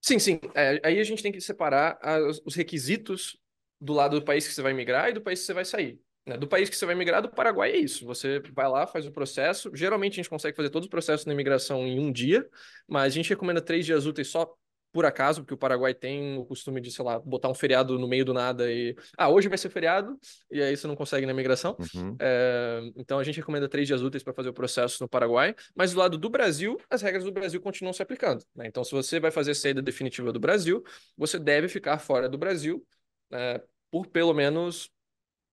Sim, 0.01 0.19
sim. 0.19 0.41
É, 0.55 0.81
aí 0.85 0.99
a 1.01 1.05
gente 1.05 1.23
tem 1.23 1.33
que 1.33 1.41
separar 1.41 1.99
as, 2.03 2.41
os 2.45 2.55
requisitos 2.55 3.37
do 3.81 3.93
lado 3.93 4.19
do 4.19 4.25
país 4.25 4.47
que 4.47 4.55
você 4.55 4.63
vai 4.63 4.73
migrar 4.73 5.09
e 5.11 5.13
do 5.13 5.21
país 5.21 5.41
que 5.41 5.47
você 5.47 5.55
vai 5.55 5.65
sair. 5.65 6.01
Né? 6.27 6.37
Do 6.37 6.47
país 6.49 6.69
que 6.71 6.77
você 6.77 6.87
vai 6.87 6.95
migrar, 6.95 7.23
do 7.23 7.29
Paraguai 7.31 7.73
é 7.73 7.77
isso. 7.77 8.05
Você 8.07 8.41
vai 8.55 8.69
lá, 8.69 8.87
faz 8.87 9.07
o 9.07 9.13
processo. 9.13 9.71
Geralmente 9.75 10.15
a 10.15 10.17
gente 10.17 10.31
consegue 10.31 10.57
fazer 10.57 10.71
todos 10.71 10.87
os 10.87 10.91
processos 10.91 11.27
na 11.27 11.33
imigração 11.33 11.87
em 11.87 11.99
um 11.99 12.13
dia, 12.13 12.49
mas 12.87 13.13
a 13.13 13.17
gente 13.17 13.29
recomenda 13.31 13.61
três 13.61 13.85
dias 13.85 14.07
úteis 14.07 14.29
só 14.29 14.55
por 14.99 15.07
acaso, 15.07 15.43
porque 15.43 15.55
o 15.55 15.57
Paraguai 15.57 15.95
tem 15.95 16.37
o 16.37 16.45
costume 16.45 16.81
de, 16.81 16.91
sei 16.91 17.05
lá, 17.05 17.21
botar 17.21 17.49
um 17.49 17.55
feriado 17.55 17.97
no 18.01 18.09
meio 18.09 18.25
do 18.25 18.35
nada 18.35 18.69
e. 18.69 18.97
Ah, 19.17 19.29
hoje 19.29 19.49
vai 19.49 19.57
ser 19.57 19.71
feriado, 19.71 20.19
e 20.51 20.61
aí 20.61 20.77
você 20.77 20.89
não 20.89 20.97
consegue 20.97 21.25
na 21.25 21.31
imigração. 21.31 21.77
Uhum. 21.95 22.17
É... 22.19 22.81
Então 22.97 23.21
a 23.21 23.23
gente 23.23 23.37
recomenda 23.37 23.69
três 23.69 23.87
dias 23.87 24.03
úteis 24.03 24.25
para 24.25 24.33
fazer 24.33 24.49
o 24.49 24.53
processo 24.53 25.01
no 25.01 25.09
Paraguai, 25.09 25.55
mas 25.73 25.93
do 25.93 26.01
lado 26.01 26.19
do 26.19 26.29
Brasil, 26.29 26.77
as 26.91 27.01
regras 27.01 27.23
do 27.23 27.31
Brasil 27.31 27.61
continuam 27.61 27.93
se 27.93 28.03
aplicando. 28.03 28.45
Né? 28.57 28.67
Então, 28.67 28.83
se 28.83 28.91
você 28.91 29.21
vai 29.21 29.31
fazer 29.31 29.55
saída 29.55 29.81
definitiva 29.81 30.33
do 30.33 30.41
Brasil, 30.41 30.83
você 31.17 31.39
deve 31.39 31.69
ficar 31.69 32.01
fora 32.01 32.29
do 32.29 32.37
Brasil 32.37 32.85
é, 33.33 33.63
por 33.93 34.09
pelo 34.09 34.35
menos. 34.35 34.91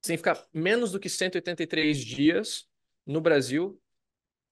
sem 0.03 0.17
ficar 0.17 0.43
menos 0.51 0.91
do 0.91 0.99
que 0.99 1.07
183 1.07 1.99
dias 1.99 2.65
no 3.05 3.21
Brasil 3.21 3.79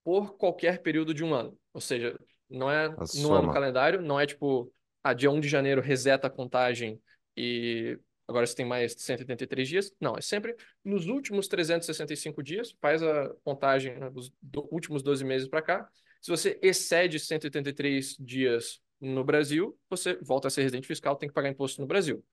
por 0.04 0.38
qualquer 0.38 0.84
período 0.84 1.16
de 1.16 1.24
um 1.24 1.34
ano. 1.34 1.58
Ou 1.74 1.82
seja, 1.82 2.16
não 2.54 2.70
é 2.70 2.90
no 3.16 3.34
ano 3.34 3.52
calendário, 3.52 4.02
não 4.02 4.20
é 4.20 4.28
tipo, 4.28 4.72
ah, 5.04 5.14
dia 5.14 5.30
1 5.30 5.40
de 5.40 5.48
janeiro 5.48 5.82
reseta 5.82 6.28
a 6.28 6.30
contagem 6.30 7.00
e 7.36 8.00
agora 8.28 8.46
você 8.46 8.56
tem 8.56 8.66
mais 8.66 8.94
183 8.94 9.68
dias. 9.68 9.92
Não, 10.00 10.16
é 10.16 10.22
sempre 10.22 10.56
nos 10.84 11.08
últimos 11.08 11.48
365 11.48 12.42
dias, 12.42 12.76
faz 12.82 13.04
a 13.04 13.30
contagem 13.44 14.00
né, 14.00 14.10
dos 14.10 14.32
do, 14.42 14.68
últimos 14.72 15.04
12 15.04 15.26
meses 15.26 15.48
para 15.48 15.62
cá. 15.62 15.90
Se 16.22 16.32
você 16.32 16.58
excede 16.62 17.20
183 17.20 18.16
dias 18.18 18.80
no 19.00 19.24
Brasil, 19.24 19.78
você 19.90 20.18
volta 20.22 20.48
a 20.48 20.52
ser 20.52 20.62
residente 20.62 20.88
fiscal, 20.88 21.16
tem 21.18 21.28
que 21.28 21.36
pagar 21.36 21.50
imposto 21.50 21.82
no 21.82 21.88
Brasil. 21.88 22.24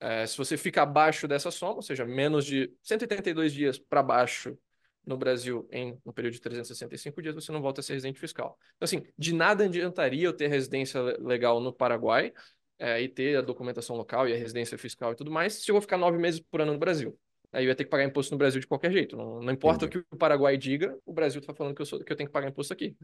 É, 0.00 0.26
se 0.26 0.36
você 0.36 0.56
fica 0.56 0.82
abaixo 0.82 1.26
dessa 1.28 1.50
soma, 1.50 1.76
ou 1.76 1.82
seja, 1.82 2.04
menos 2.04 2.44
de 2.44 2.72
182 2.82 3.52
dias 3.52 3.78
para 3.78 4.02
baixo 4.02 4.56
no 5.06 5.16
Brasil 5.16 5.68
em 5.70 5.98
um 6.04 6.12
período 6.12 6.34
de 6.34 6.40
365 6.40 7.22
dias, 7.22 7.34
você 7.34 7.52
não 7.52 7.62
volta 7.62 7.80
a 7.80 7.84
ser 7.84 7.92
residente 7.92 8.18
fiscal. 8.18 8.58
Então, 8.76 8.84
assim, 8.84 9.02
de 9.16 9.32
nada 9.32 9.64
adiantaria 9.64 10.24
eu 10.24 10.32
ter 10.32 10.48
residência 10.48 11.00
legal 11.20 11.60
no 11.60 11.72
Paraguai 11.72 12.32
é, 12.78 13.00
e 13.00 13.08
ter 13.08 13.36
a 13.36 13.40
documentação 13.40 13.96
local 13.96 14.28
e 14.28 14.32
a 14.32 14.36
residência 14.36 14.76
fiscal 14.76 15.12
e 15.12 15.14
tudo 15.14 15.30
mais, 15.30 15.54
se 15.54 15.70
eu 15.70 15.74
vou 15.74 15.80
ficar 15.80 15.96
nove 15.96 16.18
meses 16.18 16.40
por 16.40 16.60
ano 16.60 16.72
no 16.72 16.78
Brasil. 16.78 17.16
Aí 17.52 17.64
eu 17.64 17.68
ia 17.68 17.74
ter 17.74 17.84
que 17.84 17.90
pagar 17.90 18.04
imposto 18.04 18.32
no 18.32 18.38
Brasil 18.38 18.60
de 18.60 18.66
qualquer 18.66 18.92
jeito. 18.92 19.16
Não, 19.16 19.40
não 19.40 19.52
importa 19.52 19.86
Entendi. 19.86 19.98
o 19.98 20.04
que 20.04 20.14
o 20.14 20.18
Paraguai 20.18 20.58
diga, 20.58 20.98
o 21.06 21.12
Brasil 21.12 21.40
está 21.40 21.54
falando 21.54 21.74
que 21.74 21.80
eu, 21.80 21.86
sou, 21.86 22.02
que 22.02 22.12
eu 22.12 22.16
tenho 22.16 22.28
que 22.28 22.32
pagar 22.32 22.48
imposto 22.48 22.72
aqui. 22.72 22.96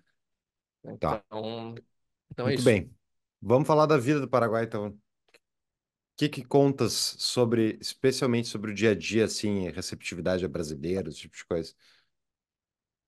Tá. 0.98 1.22
Então, 1.26 1.74
então 2.30 2.46
é 2.46 2.50
Muito 2.50 2.58
isso. 2.58 2.64
bem. 2.64 2.90
Vamos 3.40 3.66
falar 3.66 3.86
da 3.86 3.96
vida 3.96 4.20
do 4.20 4.28
Paraguai, 4.28 4.64
então. 4.64 4.96
O 6.14 6.16
que, 6.16 6.28
que 6.28 6.44
contas 6.44 7.16
sobre, 7.18 7.78
especialmente 7.80 8.46
sobre 8.48 8.70
o 8.70 8.74
dia 8.74 8.90
a 8.90 8.94
dia, 8.94 9.24
assim, 9.24 9.68
receptividade 9.70 10.44
a 10.44 10.48
brasileiros, 10.48 11.14
esse 11.14 11.22
tipo 11.22 11.36
de 11.36 11.44
coisa? 11.44 11.74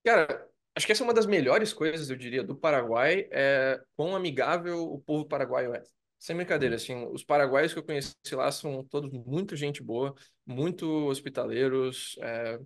Cara, 0.05 0.47
acho 0.75 0.87
que 0.87 0.93
essa 0.93 1.03
é 1.03 1.07
uma 1.07 1.14
das 1.14 1.27
melhores 1.27 1.73
coisas, 1.73 2.11
eu 2.11 2.17
diria, 2.17 2.43
do 2.43 2.57
Paraguai, 2.57 3.29
é 3.31 3.81
quão 3.97 4.14
amigável 4.17 4.83
o 4.93 5.01
povo 5.01 5.27
paraguaio 5.27 5.75
é. 5.75 5.83
Sem 6.19 6.37
brincadeira, 6.37 6.77
assim, 6.77 7.07
os 7.12 7.23
paraguaios 7.23 7.73
que 7.73 7.79
eu 7.79 7.85
conheci 7.85 8.14
lá 8.33 8.51
são 8.51 8.83
todos 8.85 9.11
muito 9.12 9.55
gente 9.57 9.83
boa, 9.83 10.14
muito 10.47 10.87
hospitaleiros, 11.07 12.17
é, 12.21 12.59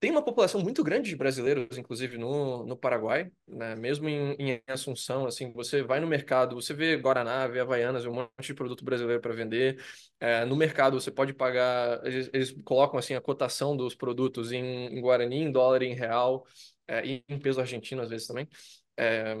tem 0.00 0.10
uma 0.10 0.22
população 0.22 0.60
muito 0.60 0.84
grande 0.84 1.10
de 1.10 1.16
brasileiros, 1.16 1.76
inclusive, 1.76 2.16
no, 2.18 2.64
no 2.64 2.76
Paraguai, 2.76 3.30
né? 3.46 3.74
mesmo 3.74 4.08
em, 4.08 4.34
em 4.38 4.62
Assunção, 4.66 5.26
assim, 5.26 5.52
você 5.52 5.82
vai 5.82 5.98
no 6.00 6.06
mercado, 6.06 6.54
você 6.54 6.72
vê 6.72 6.96
Guaraná, 6.96 7.46
vê 7.48 7.60
Havaianas, 7.60 8.06
um 8.06 8.12
monte 8.12 8.30
de 8.42 8.54
produto 8.54 8.84
brasileiro 8.84 9.20
para 9.20 9.34
vender. 9.34 9.82
É, 10.20 10.44
no 10.44 10.56
mercado 10.56 11.00
você 11.00 11.10
pode 11.10 11.32
pagar, 11.34 12.04
eles, 12.06 12.30
eles, 12.32 12.52
colocam 12.64 12.98
assim 12.98 13.14
a 13.14 13.20
cotação 13.20 13.76
dos 13.76 13.94
produtos 13.94 14.52
em, 14.52 14.86
em 14.86 15.00
Guarani, 15.00 15.38
em 15.38 15.52
dólar, 15.52 15.82
em 15.82 15.94
real, 15.94 16.46
é, 16.86 17.04
e 17.06 17.24
em 17.28 17.38
peso 17.38 17.60
argentino 17.60 18.02
às 18.02 18.10
vezes 18.10 18.26
também. 18.26 18.48
É, 18.96 19.34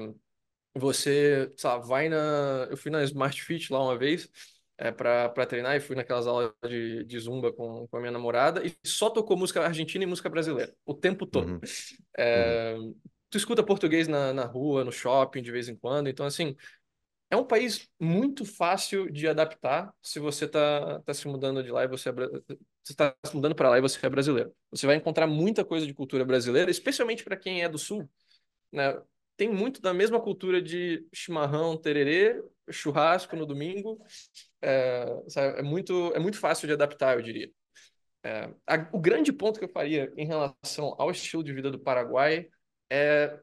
você, 0.74 1.52
sabe, 1.56 1.86
vai 1.86 2.08
na... 2.08 2.68
Eu 2.70 2.76
fui 2.76 2.90
na 2.90 3.02
Smart 3.04 3.42
Fit 3.42 3.72
lá 3.72 3.82
uma 3.82 3.98
vez, 3.98 4.28
é, 4.78 4.92
para 4.92 5.46
treinar 5.46 5.76
e 5.76 5.80
fui 5.80 5.96
naquelas 5.96 6.26
aulas 6.26 6.52
de, 6.66 7.04
de 7.04 7.18
zumba 7.18 7.52
com, 7.52 7.86
com 7.88 7.96
a 7.96 8.00
minha 8.00 8.12
namorada 8.12 8.64
e 8.64 8.72
só 8.86 9.10
tocou 9.10 9.36
música 9.36 9.60
argentina 9.60 10.04
e 10.04 10.06
música 10.06 10.28
brasileira 10.28 10.72
o 10.86 10.94
tempo 10.94 11.26
todo. 11.26 11.50
Uhum. 11.50 11.60
É, 12.16 12.74
uhum. 12.78 12.94
Tu 13.28 13.36
escuta 13.36 13.62
português 13.62 14.08
na, 14.08 14.32
na 14.32 14.44
rua, 14.44 14.84
no 14.84 14.92
shopping 14.92 15.42
de 15.42 15.50
vez 15.50 15.68
em 15.68 15.76
quando, 15.76 16.08
então 16.08 16.24
assim, 16.24 16.56
é 17.28 17.36
um 17.36 17.44
país 17.44 17.88
muito 18.00 18.44
fácil 18.44 19.10
de 19.10 19.28
adaptar 19.28 19.92
se 20.00 20.18
você 20.18 20.44
está 20.46 21.00
tá 21.00 21.12
se 21.12 21.26
mudando 21.28 21.62
de 21.62 21.70
lá 21.70 21.84
e 21.84 21.88
você 21.88 22.08
é, 22.08 22.12
você 22.12 22.92
está 22.92 23.14
se 23.26 23.34
mudando 23.34 23.54
para 23.54 23.68
lá 23.68 23.78
e 23.78 23.82
você 23.82 24.04
é 24.06 24.08
brasileiro. 24.08 24.54
Você 24.70 24.86
vai 24.86 24.96
encontrar 24.96 25.26
muita 25.26 25.62
coisa 25.64 25.86
de 25.86 25.92
cultura 25.92 26.24
brasileira, 26.24 26.70
especialmente 26.70 27.22
para 27.22 27.36
quem 27.36 27.62
é 27.62 27.68
do 27.68 27.78
sul. 27.78 28.08
Né? 28.72 28.98
Tem 29.38 29.48
muito 29.48 29.80
da 29.80 29.94
mesma 29.94 30.20
cultura 30.20 30.60
de 30.60 31.06
chimarrão, 31.14 31.76
tererê, 31.76 32.42
churrasco 32.68 33.36
no 33.36 33.46
domingo. 33.46 34.04
É, 34.60 35.06
é 35.36 35.62
muito, 35.62 36.12
é 36.12 36.18
muito 36.18 36.38
fácil 36.38 36.66
de 36.66 36.72
adaptar, 36.74 37.16
eu 37.16 37.22
diria. 37.22 37.48
É, 38.24 38.52
a, 38.66 38.88
o 38.92 38.98
grande 38.98 39.32
ponto 39.32 39.60
que 39.60 39.64
eu 39.64 39.70
faria 39.70 40.12
em 40.16 40.26
relação 40.26 40.92
ao 40.98 41.12
estilo 41.12 41.44
de 41.44 41.52
vida 41.52 41.70
do 41.70 41.78
Paraguai 41.78 42.48
é 42.90 43.38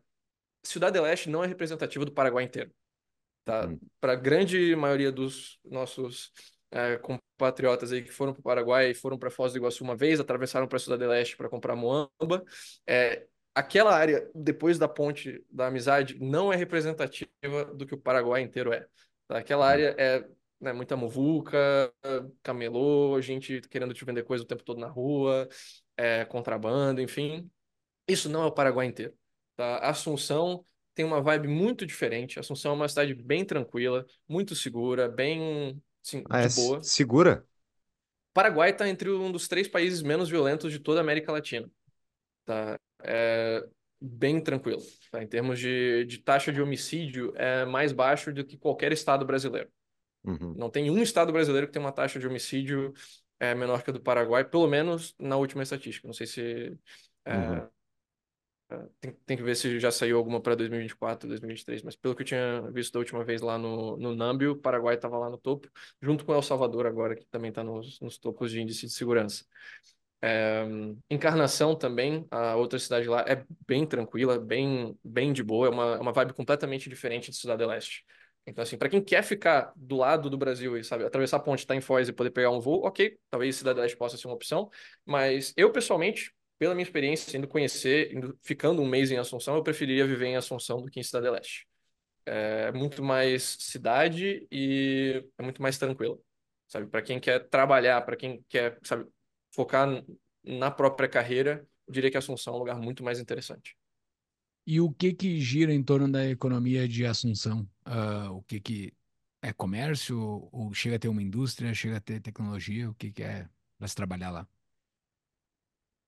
Cidade 0.63 0.93
del 0.93 1.07
Este 1.07 1.29
não 1.29 1.43
é 1.45 1.47
representativa 1.47 2.03
do 2.03 2.11
Paraguai 2.11 2.43
inteiro. 2.43 2.71
Tá? 3.45 3.65
Hum. 3.65 3.79
Para 4.01 4.13
a 4.13 4.17
grande 4.17 4.75
maioria 4.75 5.13
dos 5.13 5.59
nossos 5.63 6.29
é, 6.71 6.97
compatriotas 6.97 7.93
aí 7.93 8.03
que 8.03 8.11
foram 8.11 8.33
para 8.33 8.41
o 8.41 8.43
Paraguai 8.43 8.91
e 8.91 8.93
foram 8.93 9.17
para 9.17 9.29
Foz 9.29 9.53
do 9.53 9.59
Iguaçu 9.59 9.81
uma 9.81 9.95
vez, 9.95 10.19
atravessaram 10.19 10.67
para 10.67 10.77
Cidade 10.77 10.99
del 10.99 11.13
Este 11.13 11.37
para 11.37 11.47
comprar 11.47 11.73
moamba, 11.73 12.43
é, 12.85 13.25
aquela 13.55 13.95
área 13.95 14.29
depois 14.35 14.77
da 14.77 14.87
ponte 14.87 15.41
da 15.49 15.67
amizade 15.67 16.19
não 16.19 16.51
é 16.51 16.57
representativa 16.57 17.65
do 17.73 17.85
que 17.85 17.95
o 17.95 17.97
Paraguai 17.97 18.41
inteiro 18.41 18.73
é. 18.73 18.85
Tá? 19.27 19.37
Aquela 19.37 19.65
área 19.65 19.95
é 19.97 20.27
né, 20.59 20.73
muita 20.73 20.97
muvuca, 20.97 21.91
camelô, 22.43 23.19
gente 23.21 23.61
querendo 23.61 23.93
te 23.93 24.03
vender 24.03 24.23
coisa 24.23 24.43
o 24.43 24.47
tempo 24.47 24.63
todo 24.63 24.79
na 24.79 24.87
rua, 24.87 25.47
é, 25.95 26.25
contrabando, 26.25 27.01
enfim. 27.01 27.49
Isso 28.07 28.29
não 28.29 28.43
é 28.43 28.45
o 28.45 28.51
Paraguai 28.51 28.85
inteiro. 28.87 29.13
Tá? 29.55 29.77
Assunção 29.79 30.65
tem 30.93 31.05
uma 31.05 31.21
vibe 31.21 31.47
muito 31.47 31.85
diferente. 31.85 32.39
Assunção 32.39 32.73
é 32.73 32.75
uma 32.75 32.89
cidade 32.89 33.13
bem 33.13 33.45
tranquila, 33.45 34.05
muito 34.27 34.53
segura, 34.53 35.07
bem 35.07 35.81
assim, 36.03 36.23
ah, 36.29 36.41
é 36.41 36.49
boa. 36.49 36.83
Segura? 36.83 37.45
Paraguai 38.33 38.71
está 38.71 38.87
entre 38.89 39.09
um 39.09 39.31
dos 39.31 39.47
três 39.47 39.65
países 39.65 40.01
menos 40.01 40.29
violentos 40.29 40.71
de 40.71 40.79
toda 40.79 40.99
a 40.99 41.03
América 41.03 41.31
Latina. 41.31 41.69
Tá? 42.45 42.79
É 43.03 43.67
bem 43.99 44.41
tranquilo. 44.41 44.81
Tá? 45.11 45.23
Em 45.23 45.27
termos 45.27 45.59
de, 45.59 46.05
de 46.05 46.19
taxa 46.19 46.51
de 46.51 46.61
homicídio, 46.61 47.33
é 47.35 47.65
mais 47.65 47.91
baixo 47.91 48.31
do 48.33 48.45
que 48.45 48.57
qualquer 48.57 48.91
estado 48.91 49.25
brasileiro. 49.25 49.69
Uhum. 50.23 50.55
Não 50.57 50.69
tem 50.69 50.89
um 50.89 51.01
estado 51.01 51.31
brasileiro 51.31 51.67
que 51.67 51.73
tem 51.73 51.81
uma 51.81 51.91
taxa 51.91 52.19
de 52.19 52.27
homicídio 52.27 52.93
é, 53.39 53.53
menor 53.53 53.83
que 53.83 53.89
a 53.89 53.93
do 53.93 54.01
Paraguai, 54.01 54.43
pelo 54.43 54.67
menos 54.67 55.15
na 55.19 55.37
última 55.37 55.63
estatística. 55.63 56.07
Não 56.07 56.13
sei 56.13 56.27
se. 56.27 56.77
É, 57.25 57.37
uhum. 57.37 57.67
É, 58.67 58.87
tem, 58.99 59.13
tem, 59.25 59.37
que 59.37 59.43
ver 59.43 59.55
se 59.55 59.79
já 59.79 59.91
saiu 59.91 60.17
alguma 60.17 60.41
para 60.41 60.55
2024, 60.55 61.29
2023, 61.29 61.83
mas 61.83 61.95
pelo 61.95 62.15
que 62.15 62.23
eu 62.23 62.25
tinha 62.25 62.61
visto 62.71 62.93
da 62.93 62.99
última 62.99 63.23
vez 63.23 63.41
lá 63.41 63.59
no, 63.59 63.95
no 63.97 64.15
Nambio, 64.15 64.53
o 64.53 64.55
Paraguai 64.55 64.95
estava 64.95 65.19
lá 65.19 65.29
no 65.29 65.37
topo, 65.37 65.69
junto 66.01 66.25
com 66.25 66.33
El 66.33 66.41
Salvador 66.41 66.87
agora, 66.87 67.15
que 67.15 67.27
também 67.27 67.49
está 67.49 67.63
nos, 67.63 67.99
nos 67.99 68.17
topos 68.17 68.51
de 68.51 68.59
índice 68.59 68.87
de 68.87 68.93
segurança. 68.93 69.45
É, 70.27 70.65
Encarnação 71.07 71.75
também, 71.75 72.25
a 72.31 72.55
outra 72.55 72.79
cidade 72.79 73.07
lá, 73.07 73.23
é 73.27 73.45
bem 73.67 73.85
tranquila, 73.85 74.39
bem, 74.39 74.97
bem 75.03 75.31
de 75.31 75.43
boa, 75.43 75.67
é 75.67 75.69
uma, 75.69 75.95
é 75.97 75.99
uma 75.99 76.11
vibe 76.11 76.33
completamente 76.33 76.89
diferente 76.89 77.29
de 77.29 77.37
Cidade 77.37 77.63
Leste. 77.63 78.03
Então, 78.47 78.63
assim, 78.63 78.75
para 78.75 78.89
quem 78.89 79.03
quer 79.03 79.23
ficar 79.23 79.71
do 79.75 79.95
lado 79.97 80.27
do 80.27 80.35
Brasil 80.35 80.75
e, 80.77 80.83
sabe, 80.83 81.03
atravessar 81.03 81.37
a 81.37 81.39
ponte, 81.39 81.59
estar 81.59 81.75
tá 81.75 81.77
em 81.77 81.81
Foz 81.81 82.09
e 82.09 82.13
poder 82.13 82.31
pegar 82.31 82.49
um 82.49 82.59
voo, 82.59 82.85
ok, 82.87 83.15
talvez 83.29 83.55
Cidade 83.55 83.79
Leste 83.79 83.95
possa 83.95 84.17
ser 84.17 84.25
uma 84.27 84.33
opção, 84.33 84.67
mas 85.05 85.53
eu, 85.55 85.71
pessoalmente, 85.71 86.33
pela 86.57 86.73
minha 86.73 86.83
experiência, 86.83 87.37
indo 87.37 87.47
conhecer, 87.47 88.11
indo, 88.11 88.35
ficando 88.41 88.81
um 88.81 88.87
mês 88.87 89.11
em 89.11 89.17
Assunção, 89.17 89.55
eu 89.55 89.63
preferiria 89.63 90.07
viver 90.07 90.25
em 90.25 90.35
Assunção 90.37 90.81
do 90.81 90.89
que 90.89 90.99
em 90.99 91.03
Cidade 91.03 91.29
Leste. 91.29 91.67
É 92.25 92.71
muito 92.71 93.03
mais 93.03 93.57
cidade 93.59 94.47
e 94.51 95.23
é 95.37 95.43
muito 95.43 95.61
mais 95.61 95.77
tranquilo, 95.77 96.19
sabe? 96.67 96.87
Para 96.87 97.03
quem 97.03 97.19
quer 97.19 97.47
trabalhar, 97.49 98.01
para 98.01 98.15
quem 98.15 98.43
quer, 98.49 98.79
sabe, 98.83 99.05
focar 99.55 100.03
na 100.43 100.69
própria 100.69 101.07
carreira, 101.07 101.65
eu 101.87 101.93
diria 101.93 102.11
que 102.11 102.17
Assunção 102.17 102.53
é 102.53 102.57
um 102.57 102.59
lugar 102.59 102.79
muito 102.79 103.03
mais 103.03 103.19
interessante. 103.19 103.75
E 104.67 104.81
o 104.81 104.91
que 104.91 105.13
que 105.13 105.39
gira 105.39 105.73
em 105.73 105.83
torno 105.83 106.11
da 106.11 106.27
economia 106.27 106.87
de 106.87 107.05
Assunção? 107.05 107.67
Uh, 107.87 108.31
o 108.33 108.41
que 108.43 108.59
que 108.59 108.93
é 109.41 109.53
comércio 109.53 110.49
ou 110.51 110.73
chega 110.73 110.95
a 110.95 110.99
ter 110.99 111.07
uma 111.07 111.21
indústria, 111.21 111.73
chega 111.73 111.97
a 111.97 112.01
ter 112.01 112.19
tecnologia? 112.19 112.89
O 112.89 112.95
que 112.95 113.11
que 113.11 113.23
é 113.23 113.47
para 113.77 113.87
se 113.87 113.95
trabalhar 113.95 114.31
lá? 114.31 114.47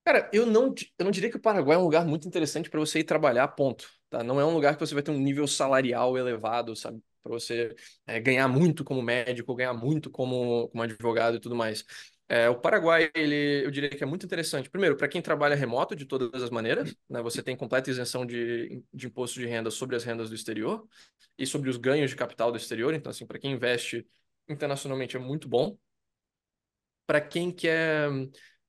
Cara, 0.03 0.29
eu 0.33 0.45
não, 0.45 0.73
eu 0.97 1.03
não 1.03 1.12
diria 1.12 1.29
que 1.29 1.36
o 1.36 1.39
Paraguai 1.39 1.75
é 1.75 1.79
um 1.79 1.83
lugar 1.83 2.05
muito 2.05 2.27
interessante 2.27 2.69
para 2.69 2.79
você 2.79 2.99
ir 2.99 3.03
trabalhar, 3.03 3.47
ponto. 3.49 3.89
Tá? 4.10 4.23
Não 4.23 4.39
é 4.39 4.45
um 4.45 4.53
lugar 4.53 4.73
que 4.73 4.79
você 4.79 4.93
vai 4.93 5.03
ter 5.03 5.12
um 5.12 5.19
nível 5.19 5.45
salarial 5.47 6.17
elevado, 6.17 6.75
sabe? 6.75 7.03
Para 7.21 7.33
você 7.33 7.75
é, 8.05 8.19
ganhar 8.19 8.47
muito 8.47 8.86
como 8.86 9.01
médico, 9.01 9.53
ganhar 9.53 9.73
muito 9.73 10.10
como, 10.10 10.69
como 10.69 10.81
advogado 10.81 11.36
e 11.36 11.39
tudo 11.41 11.55
mais. 11.55 11.83
É, 12.30 12.50
o 12.50 12.60
Paraguai, 12.60 13.10
ele, 13.16 13.63
eu 13.66 13.72
diria 13.72 13.90
que 13.90 14.04
é 14.04 14.06
muito 14.06 14.26
interessante. 14.26 14.70
Primeiro, 14.70 14.98
para 14.98 15.08
quem 15.08 15.22
trabalha 15.22 15.56
remoto, 15.56 15.96
de 15.96 16.06
todas 16.06 16.44
as 16.44 16.50
maneiras, 16.50 16.94
né, 17.10 17.22
você 17.22 17.42
tem 17.42 17.56
completa 17.56 17.90
isenção 17.90 18.26
de, 18.26 18.84
de 18.94 19.08
imposto 19.08 19.40
de 19.40 19.46
renda 19.46 19.72
sobre 19.72 19.96
as 19.96 20.04
rendas 20.04 20.30
do 20.30 20.36
exterior 20.36 20.86
e 21.38 21.46
sobre 21.48 21.70
os 21.70 21.78
ganhos 21.78 22.10
de 22.10 22.18
capital 22.18 22.52
do 22.52 22.58
exterior. 22.58 22.94
Então, 22.94 23.10
assim, 23.12 23.26
para 23.26 23.40
quem 23.40 23.54
investe 23.54 24.06
internacionalmente 24.50 25.16
é 25.16 25.20
muito 25.20 25.48
bom. 25.48 25.78
Para 27.06 27.22
quem 27.22 27.52
quer 27.52 28.10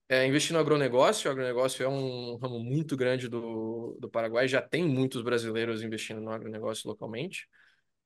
é, 0.09 0.25
investir 0.27 0.53
no 0.53 0.61
agronegócio, 0.61 1.29
o 1.29 1.33
agronegócio 1.33 1.85
é 1.85 1.89
um 1.89 2.37
ramo 2.37 2.61
muito 2.61 2.97
grande 2.97 3.29
do, 3.29 3.97
do 4.01 4.09
Paraguai, 4.09 4.47
já 4.47 4.63
tem 4.63 4.85
muitos 4.85 5.23
brasileiros 5.23 5.83
investindo 5.83 6.21
no 6.21 6.31
agronegócio 6.31 6.89
localmente. 6.89 7.49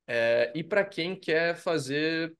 É, 0.07 0.53
e 0.55 0.65
para 0.65 0.85
quem 0.85 1.15
quer 1.19 1.57
fazer 1.57 2.35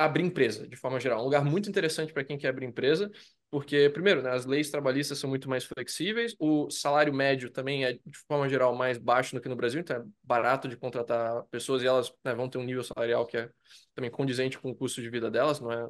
abrir 0.00 0.24
empresa, 0.24 0.66
de 0.66 0.76
forma 0.76 0.98
geral. 0.98 1.20
Um 1.20 1.24
lugar 1.24 1.44
muito 1.44 1.68
interessante 1.68 2.10
para 2.10 2.24
quem 2.24 2.38
quer 2.38 2.48
abrir 2.48 2.64
empresa, 2.64 3.10
porque, 3.50 3.90
primeiro, 3.90 4.22
né, 4.22 4.30
as 4.30 4.46
leis 4.46 4.70
trabalhistas 4.70 5.18
são 5.18 5.28
muito 5.28 5.46
mais 5.48 5.64
flexíveis, 5.64 6.34
o 6.38 6.70
salário 6.70 7.12
médio 7.12 7.50
também 7.50 7.84
é, 7.84 7.92
de 7.92 8.18
forma 8.26 8.48
geral, 8.48 8.74
mais 8.74 8.96
baixo 8.96 9.34
do 9.34 9.42
que 9.42 9.48
no 9.48 9.56
Brasil, 9.56 9.80
então 9.80 9.96
é 9.96 10.04
barato 10.22 10.68
de 10.68 10.76
contratar 10.76 11.44
pessoas 11.50 11.82
e 11.82 11.86
elas 11.86 12.10
né, 12.24 12.34
vão 12.34 12.48
ter 12.48 12.56
um 12.56 12.64
nível 12.64 12.82
salarial 12.82 13.26
que 13.26 13.36
é 13.36 13.50
também 13.94 14.10
condizente 14.10 14.58
com 14.58 14.70
o 14.70 14.74
custo 14.74 15.02
de 15.02 15.10
vida 15.10 15.30
delas, 15.30 15.60
não 15.60 15.70
é, 15.70 15.88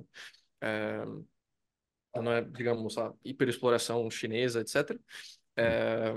é 0.63 1.05
não 2.21 2.33
é 2.33 2.43
digamos, 2.43 2.99
a 2.99 3.13
hiperexploração 3.25 4.11
chinesa, 4.11 4.61
etc. 4.61 4.99
É, 5.57 6.13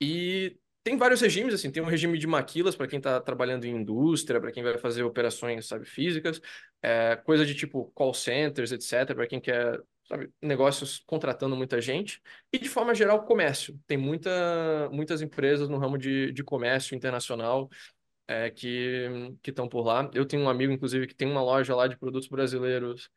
e 0.00 0.58
tem 0.84 0.98
vários 0.98 1.22
regimes, 1.22 1.54
assim, 1.54 1.70
tem 1.70 1.82
um 1.82 1.86
regime 1.86 2.18
de 2.18 2.26
maquilas 2.26 2.76
para 2.76 2.86
quem 2.86 2.98
está 2.98 3.18
trabalhando 3.20 3.64
em 3.64 3.74
indústria, 3.74 4.38
para 4.40 4.52
quem 4.52 4.62
vai 4.62 4.76
fazer 4.78 5.02
operações, 5.02 5.66
sabe, 5.66 5.86
físicas, 5.86 6.40
é, 6.82 7.16
coisa 7.16 7.46
de 7.46 7.54
tipo 7.54 7.90
call 7.94 8.12
centers, 8.12 8.70
etc, 8.70 9.14
para 9.14 9.26
quem 9.26 9.40
quer, 9.40 9.80
sabe, 10.06 10.30
negócios 10.42 11.02
contratando 11.06 11.56
muita 11.56 11.80
gente, 11.80 12.20
e 12.52 12.58
de 12.58 12.68
forma 12.68 12.94
geral, 12.94 13.24
comércio. 13.24 13.80
Tem 13.86 13.96
muita, 13.96 14.90
muitas 14.92 15.22
empresas 15.22 15.70
no 15.70 15.78
ramo 15.78 15.96
de, 15.96 16.30
de 16.32 16.44
comércio 16.44 16.94
internacional 16.94 17.70
é, 18.28 18.50
que 18.50 19.34
estão 19.46 19.68
por 19.68 19.84
lá. 19.86 20.10
Eu 20.14 20.26
tenho 20.26 20.42
um 20.42 20.48
amigo, 20.50 20.72
inclusive, 20.72 21.06
que 21.06 21.14
tem 21.14 21.28
uma 21.30 21.42
loja 21.42 21.74
lá 21.74 21.86
de 21.88 21.96
produtos 21.96 22.28
brasileiros 22.28 23.08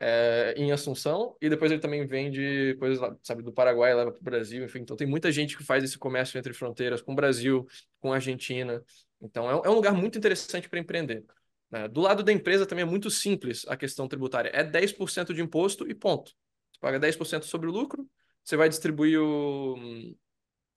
é, 0.00 0.54
em 0.56 0.72
Assunção 0.72 1.36
e 1.40 1.48
depois 1.48 1.70
ele 1.70 1.80
também 1.80 2.06
vende 2.06 2.76
coisas, 2.78 2.98
lá, 2.98 3.16
sabe, 3.22 3.42
do 3.42 3.52
Paraguai 3.52 3.94
leva 3.94 4.12
para 4.12 4.20
o 4.20 4.24
Brasil, 4.24 4.64
enfim. 4.64 4.80
Então 4.80 4.96
tem 4.96 5.06
muita 5.06 5.30
gente 5.30 5.56
que 5.56 5.64
faz 5.64 5.84
esse 5.84 5.98
comércio 5.98 6.38
entre 6.38 6.52
fronteiras 6.52 7.00
com 7.00 7.12
o 7.12 7.14
Brasil, 7.14 7.66
com 8.00 8.12
a 8.12 8.16
Argentina. 8.16 8.82
Então 9.20 9.48
é, 9.50 9.66
é 9.66 9.70
um 9.70 9.74
lugar 9.74 9.94
muito 9.94 10.18
interessante 10.18 10.68
para 10.68 10.78
empreender. 10.78 11.24
Né? 11.70 11.88
Do 11.88 12.00
lado 12.00 12.22
da 12.22 12.32
empresa 12.32 12.66
também 12.66 12.82
é 12.82 12.86
muito 12.86 13.10
simples 13.10 13.64
a 13.68 13.76
questão 13.76 14.08
tributária. 14.08 14.50
É 14.52 14.62
10% 14.62 15.32
de 15.32 15.42
imposto 15.42 15.88
e 15.88 15.94
ponto. 15.94 16.32
Você 16.72 16.80
paga 16.80 16.98
10% 16.98 17.44
sobre 17.44 17.68
o 17.68 17.72
lucro, 17.72 18.08
você 18.44 18.56
vai 18.56 18.68
distribuir 18.68 19.20
o, 19.20 19.76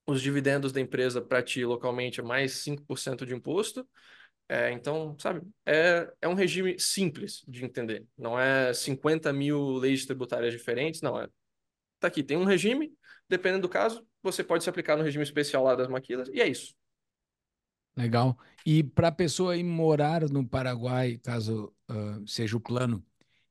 os 0.05 0.21
dividendos 0.21 0.71
da 0.71 0.79
empresa 0.79 1.21
para 1.21 1.43
ti 1.43 1.65
localmente, 1.65 2.19
é 2.19 2.23
mais 2.23 2.53
5% 2.63 3.25
de 3.25 3.33
imposto 3.33 3.87
é, 4.49 4.71
então, 4.71 5.15
sabe, 5.19 5.41
é, 5.65 6.09
é 6.21 6.27
um 6.27 6.33
regime 6.33 6.79
simples 6.79 7.43
de 7.47 7.65
entender. 7.65 8.05
Não 8.17 8.39
é 8.39 8.73
50 8.73 9.33
mil 9.33 9.73
leis 9.73 10.05
tributárias 10.05 10.53
diferentes, 10.53 11.01
não. 11.01 11.19
É, 11.19 11.27
tá 11.99 12.07
aqui, 12.07 12.23
tem 12.23 12.37
um 12.37 12.45
regime, 12.45 12.93
dependendo 13.27 13.63
do 13.63 13.69
caso, 13.69 14.07
você 14.23 14.43
pode 14.43 14.63
se 14.63 14.69
aplicar 14.69 14.95
no 14.95 15.03
regime 15.03 15.23
especial 15.23 15.63
lá 15.63 15.75
das 15.75 15.89
maquilas, 15.89 16.29
e 16.29 16.39
é 16.39 16.47
isso. 16.47 16.73
Legal. 17.95 18.37
E 18.65 18.83
para 18.83 19.09
a 19.09 19.11
pessoa 19.11 19.57
ir 19.57 19.63
morar 19.63 20.29
no 20.29 20.47
Paraguai, 20.47 21.17
caso 21.17 21.73
uh, 21.89 22.27
seja 22.27 22.55
o 22.55 22.61
plano, 22.61 23.03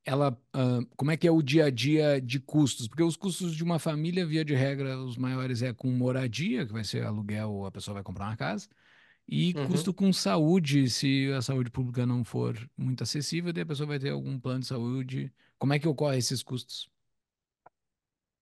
ela, 0.05 0.31
uh, 0.55 0.87
como 0.97 1.11
é 1.11 1.17
que 1.17 1.27
é 1.27 1.31
o 1.31 1.43
dia 1.43 1.67
a 1.67 1.71
dia 1.71 2.21
de 2.21 2.39
custos? 2.41 2.87
Porque 2.89 3.03
os 3.03 3.17
custos 3.17 3.55
de 3.55 3.65
uma 3.65 3.79
família, 3.79 4.25
via 4.25 4.45
de 4.45 4.55
regra, 4.55 4.99
os 4.99 5.17
maiores 5.19 5.63
é 5.63 5.75
com 5.75 5.91
moradia, 5.91 6.65
que 6.65 6.73
vai 6.73 6.85
ser 6.85 7.05
aluguel 7.05 7.51
ou 7.51 7.67
a 7.67 7.73
pessoa 7.73 7.95
vai 7.95 8.05
comprar 8.05 8.27
uma 8.27 8.37
casa 8.37 8.69
e 9.29 9.53
uhum. 9.57 9.67
custo 9.69 9.93
com 9.93 10.13
saúde, 10.13 10.89
se 10.89 11.33
a 11.33 11.43
saúde 11.43 11.71
pública 11.71 12.07
não 12.07 12.25
for 12.25 12.57
muito 12.77 13.03
acessível, 13.03 13.53
daí 13.53 13.63
a 13.63 13.67
pessoa 13.67 13.87
vai 13.87 13.99
ter 13.99 14.11
algum 14.11 14.39
plano 14.39 14.61
de 14.61 14.67
saúde. 14.67 15.33
Como 15.59 15.73
é 15.73 15.79
que 15.79 15.89
ocorre 15.89 16.19
esses 16.19 16.43
custos? 16.43 16.89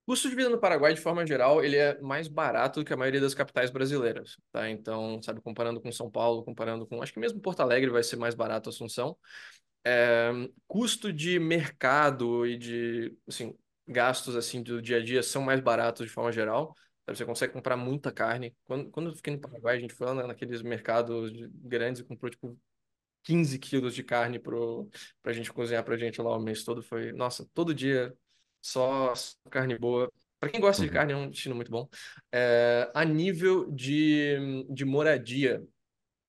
Custo 0.06 0.28
de 0.28 0.36
vida 0.36 0.50
no 0.50 0.58
Paraguai, 0.58 0.92
de 0.92 1.00
forma 1.00 1.26
geral, 1.26 1.64
ele 1.64 1.76
é 1.76 1.98
mais 2.02 2.28
barato 2.28 2.80
do 2.80 2.86
que 2.86 2.92
a 2.92 2.96
maioria 2.96 3.22
das 3.22 3.32
capitais 3.32 3.70
brasileiras, 3.70 4.36
tá? 4.52 4.68
Então, 4.68 5.18
sabe, 5.22 5.40
comparando 5.40 5.80
com 5.80 5.90
São 5.90 6.10
Paulo, 6.10 6.44
comparando 6.44 6.86
com, 6.86 7.02
acho 7.02 7.12
que 7.12 7.18
mesmo 7.18 7.40
Porto 7.40 7.60
Alegre 7.60 7.90
vai 7.90 8.02
ser 8.02 8.16
mais 8.16 8.34
barato 8.34 8.68
Assunção. 8.68 9.16
É, 9.86 10.30
custo 10.66 11.10
de 11.10 11.38
mercado 11.38 12.46
e 12.46 12.58
de, 12.58 13.16
assim, 13.26 13.54
gastos, 13.86 14.36
assim, 14.36 14.62
do 14.62 14.82
dia 14.82 14.98
a 14.98 15.02
dia 15.02 15.22
são 15.22 15.40
mais 15.40 15.60
baratos 15.60 16.06
de 16.06 16.12
forma 16.12 16.30
geral. 16.30 16.74
Você 17.06 17.24
consegue 17.24 17.52
comprar 17.52 17.76
muita 17.76 18.10
carne. 18.12 18.56
Quando, 18.64 18.90
quando 18.90 19.10
eu 19.10 19.16
fiquei 19.16 19.34
no 19.34 19.40
Paraguai, 19.40 19.76
a 19.76 19.80
gente 19.80 19.94
foi 19.94 20.06
lá 20.06 20.26
naqueles 20.26 20.62
mercados 20.62 21.30
grandes 21.54 22.00
e 22.00 22.04
comprou, 22.04 22.30
tipo, 22.30 22.58
15 23.22 23.58
quilos 23.58 23.94
de 23.94 24.02
carne 24.04 24.38
pro, 24.38 24.88
pra 25.22 25.32
gente 25.32 25.52
cozinhar 25.52 25.84
pra 25.84 25.96
gente 25.96 26.20
lá 26.22 26.36
o 26.36 26.40
mês 26.40 26.64
todo. 26.64 26.82
Foi, 26.82 27.12
nossa, 27.12 27.48
todo 27.54 27.74
dia 27.74 28.14
só 28.60 29.12
carne 29.50 29.78
boa. 29.78 30.10
Para 30.40 30.50
quem 30.50 30.60
gosta 30.60 30.82
de 30.82 30.88
Uhum. 30.88 30.94
carne, 30.94 31.12
é 31.12 31.16
um 31.16 31.30
destino 31.30 31.54
muito 31.54 31.70
bom. 31.70 31.88
É, 32.32 32.90
a 32.94 33.04
nível 33.04 33.70
de, 33.72 34.64
de 34.70 34.84
moradia, 34.84 35.62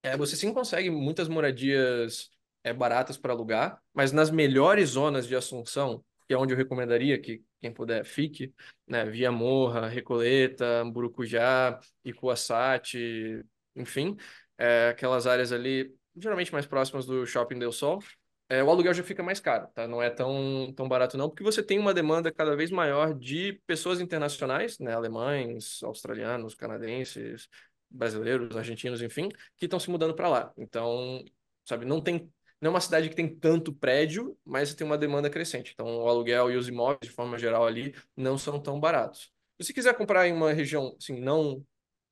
é, 0.04 0.16
você 0.18 0.36
sim 0.36 0.54
consegue 0.54 0.90
muitas 0.90 1.28
moradias 1.28 2.30
é, 2.64 2.74
baratas 2.74 3.18
para 3.18 3.34
alugar, 3.34 3.82
mas 3.94 4.12
nas 4.12 4.30
melhores 4.30 4.90
zonas 4.92 5.28
de 5.28 5.36
Assunção, 5.36 6.04
que 6.28 6.34
é 6.34 6.38
onde 6.38 6.54
eu 6.54 6.58
recomendaria 6.58 7.20
que 7.20 7.44
quem 7.62 7.72
puder 7.74 8.06
fique, 8.06 8.54
né, 8.88 9.06
Via 9.06 9.32
Morra, 9.32 9.88
Recoleta, 9.88 10.84
Burucujá, 10.86 11.80
Icuaçate, 12.04 13.44
enfim, 13.76 14.16
é, 14.58 14.90
aquelas 14.90 15.28
áreas 15.28 15.52
ali, 15.52 15.94
geralmente 16.16 16.52
mais 16.54 16.66
próximas 16.66 17.06
do 17.06 17.26
Shopping 17.26 17.60
Del 17.60 17.72
Sol, 17.72 18.02
é, 18.48 18.64
o 18.64 18.70
aluguel 18.70 18.94
já 18.94 19.04
fica 19.04 19.24
mais 19.24 19.40
caro, 19.40 19.68
tá? 19.74 19.88
Não 19.88 20.02
é 20.02 20.10
tão, 20.10 20.72
tão 20.76 20.88
barato 20.88 21.18
não, 21.18 21.30
porque 21.30 21.44
você 21.44 21.64
tem 21.64 21.80
uma 21.80 21.94
demanda 21.94 22.32
cada 22.32 22.56
vez 22.56 22.70
maior 22.70 23.14
de 23.14 23.54
pessoas 23.66 24.00
internacionais, 24.00 24.78
né? 24.80 24.94
Alemães, 24.94 25.82
australianos, 25.82 26.54
canadenses, 26.54 27.48
brasileiros, 27.90 28.56
argentinos, 28.56 29.02
enfim, 29.02 29.30
que 29.58 29.66
estão 29.66 29.80
se 29.80 29.90
mudando 29.90 30.16
para 30.16 30.30
lá. 30.30 30.54
Então, 30.58 31.24
sabe, 31.64 31.86
não 31.86 32.00
tem, 32.00 32.32
não 32.62 32.70
é 32.70 32.74
uma 32.74 32.82
cidade 32.82 33.10
que 33.10 33.16
tem 33.16 33.28
tanto 33.28 33.74
prédio, 33.74 34.38
mas 34.46 34.74
tem 34.74 34.86
uma 34.86 34.98
demanda 34.98 35.30
crescente. 35.30 35.72
Então, 35.74 35.86
o 35.98 36.08
aluguel 36.08 36.52
e 36.52 36.58
os 36.58 36.68
imóveis, 36.68 37.00
de 37.04 37.12
forma 37.12 37.38
geral, 37.38 37.66
ali, 37.66 37.94
não 38.16 38.38
são 38.38 38.60
tão 38.60 38.80
baratos. 38.80 39.32
Se 39.60 39.68
você 39.68 39.74
quiser 39.74 39.94
comprar 39.96 40.28
em 40.28 40.34
uma 40.34 40.52
região, 40.54 40.96
assim, 41.00 41.20
não 41.20 41.66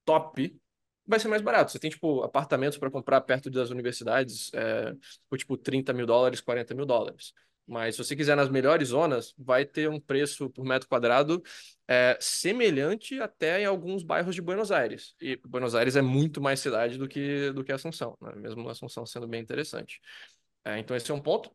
top, 0.06 0.56
vai 1.06 1.20
ser 1.20 1.28
mais 1.28 1.42
barato. 1.42 1.72
Você 1.72 1.80
tem, 1.80 1.90
tipo, 1.90 2.24
apartamentos 2.24 2.78
para 2.78 2.92
comprar 2.92 3.22
perto 3.22 3.50
das 3.50 3.70
universidades, 3.70 4.52
é, 4.54 4.94
por, 5.30 5.38
tipo, 5.38 5.58
30 5.58 5.94
mil 5.94 6.06
dólares, 6.06 6.42
40 6.42 6.74
mil 6.74 6.86
dólares. 6.86 7.34
Mas 7.66 7.96
se 7.96 8.04
você 8.04 8.16
quiser 8.16 8.36
nas 8.36 8.50
melhores 8.50 8.90
zonas, 8.90 9.34
vai 9.38 9.66
ter 9.66 9.90
um 9.90 10.00
preço 10.00 10.50
por 10.50 10.66
metro 10.66 10.88
quadrado 10.88 11.42
é, 11.88 12.18
semelhante 12.20 13.20
até 13.22 13.62
em 13.62 13.66
alguns 13.66 14.04
bairros 14.04 14.36
de 14.36 14.42
Buenos 14.42 14.72
Aires. 14.72 15.16
E 15.22 15.38
Buenos 15.38 15.74
Aires 15.74 15.96
é 15.96 16.02
muito 16.02 16.42
mais 16.42 16.60
cidade 16.60 16.98
do 16.98 17.08
que, 17.08 17.52
do 17.52 17.64
que 17.64 17.72
Assunção, 17.72 18.18
né? 18.22 18.34
mesmo 18.36 18.68
Assunção 18.70 19.06
sendo 19.06 19.28
bem 19.28 19.42
interessante. 19.42 20.02
É, 20.66 20.80
então, 20.80 20.96
esse 20.96 21.12
é 21.12 21.14
um 21.14 21.22
ponto. 21.22 21.52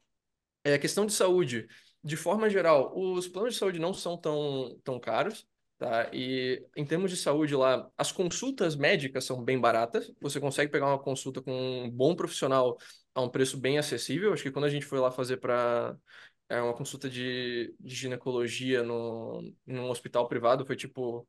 É 0.65 0.75
a 0.75 0.79
questão 0.79 1.07
de 1.07 1.13
saúde. 1.13 1.67
De 2.03 2.17
forma 2.17 2.49
geral, 2.51 2.93
os 2.97 3.29
planos 3.29 3.55
de 3.55 3.61
saúde 3.61 3.79
não 3.79 3.95
são 3.95 4.17
tão, 4.17 4.79
tão 4.85 5.01
caros. 5.01 5.47
Tá? 5.79 6.11
E 6.13 6.67
em 6.77 6.85
termos 6.85 7.11
de 7.11 7.17
saúde 7.17 7.55
lá, 7.55 7.89
as 7.97 8.11
consultas 8.11 8.75
médicas 8.75 9.25
são 9.25 9.43
bem 9.43 9.61
baratas. 9.61 10.13
Você 10.21 10.41
consegue 10.41 10.73
pegar 10.73 10.87
uma 10.87 10.99
consulta 10.99 11.41
com 11.41 11.53
um 11.85 11.91
bom 11.91 12.17
profissional 12.17 12.77
a 13.15 13.23
um 13.23 13.29
preço 13.29 13.57
bem 13.59 13.79
acessível. 13.79 14.33
Acho 14.33 14.43
que 14.43 14.51
quando 14.51 14.65
a 14.65 14.71
gente 14.71 14.85
foi 14.87 14.99
lá 14.99 15.11
fazer 15.11 15.37
para 15.39 15.97
é, 16.49 16.61
uma 16.61 16.75
consulta 16.75 17.09
de, 17.09 17.75
de 17.79 17.95
ginecologia 17.95 18.83
no, 18.83 19.53
num 19.67 19.89
hospital 19.91 20.29
privado, 20.29 20.67
foi 20.67 20.77
tipo 20.77 21.27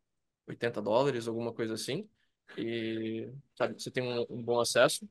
80 0.47 0.81
dólares, 0.81 1.27
alguma 1.27 1.53
coisa 1.53 1.75
assim. 1.75 2.09
E 2.57 3.29
sabe, 3.55 3.79
você 3.79 3.91
tem 3.91 4.03
um, 4.03 4.25
um 4.29 4.43
bom 4.43 4.59
acesso. 4.59 5.07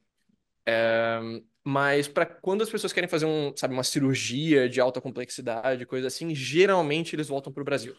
É, 0.66 1.20
mas 1.68 2.09
para 2.09 2.24
quando 2.24 2.62
as 2.62 2.70
pessoas 2.70 2.92
querem 2.92 3.09
fazer 3.09 3.26
um, 3.26 3.54
sabe, 3.54 3.74
uma 3.74 3.85
cirurgia 3.85 4.68
de 4.68 4.81
alta 4.81 5.00
complexidade, 5.00 5.85
coisa 5.85 6.07
assim, 6.07 6.35
geralmente 6.35 7.14
eles 7.14 7.28
voltam 7.28 7.52
para 7.52 7.61
o 7.61 7.64
Brasil 7.64 7.94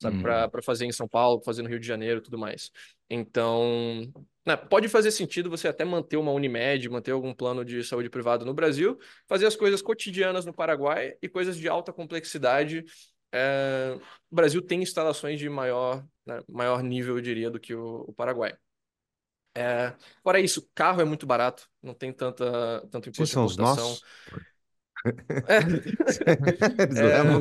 sabe, 0.00 0.16
Uhum. 0.16 0.22
para 0.22 0.62
fazer 0.62 0.84
em 0.84 0.92
São 0.92 1.08
Paulo, 1.08 1.40
fazer 1.42 1.62
no 1.62 1.68
Rio 1.68 1.80
de 1.80 1.86
Janeiro 1.86 2.18
e 2.18 2.22
tudo 2.22 2.36
mais. 2.36 2.70
Então, 3.08 4.12
né, 4.44 4.56
pode 4.56 4.88
fazer 4.88 5.10
sentido 5.12 5.48
você 5.48 5.68
até 5.68 5.84
manter 5.84 6.16
uma 6.16 6.32
Unimed, 6.32 6.88
manter 6.88 7.12
algum 7.12 7.32
plano 7.32 7.64
de 7.64 7.84
saúde 7.84 8.10
privado 8.10 8.44
no 8.44 8.52
Brasil, 8.52 8.98
fazer 9.28 9.46
as 9.46 9.56
coisas 9.56 9.80
cotidianas 9.80 10.44
no 10.44 10.52
Paraguai 10.52 11.14
e 11.22 11.28
coisas 11.28 11.56
de 11.56 11.68
alta 11.68 11.92
complexidade. 11.92 12.84
É, 13.32 13.96
o 14.30 14.34
Brasil 14.34 14.60
tem 14.60 14.82
instalações 14.82 15.38
de 15.38 15.48
maior, 15.48 16.04
né, 16.26 16.42
maior 16.48 16.82
nível, 16.82 17.16
eu 17.16 17.22
diria, 17.22 17.50
do 17.50 17.60
que 17.60 17.74
o, 17.74 18.04
o 18.08 18.12
Paraguai. 18.12 18.54
É, 19.54 19.94
fora 20.22 20.40
isso, 20.40 20.68
carro 20.74 21.00
é 21.00 21.04
muito 21.04 21.26
barato, 21.26 21.68
não 21.82 21.94
tem 21.94 22.12
tanta, 22.12 22.80
tanto 22.90 23.10
Vocês 23.10 23.10
imposto 23.10 23.24
de 23.32 23.32
são 23.32 23.44
os 23.44 23.52
importação. 23.52 23.58
nossos? 23.58 24.04
É. 25.46 25.60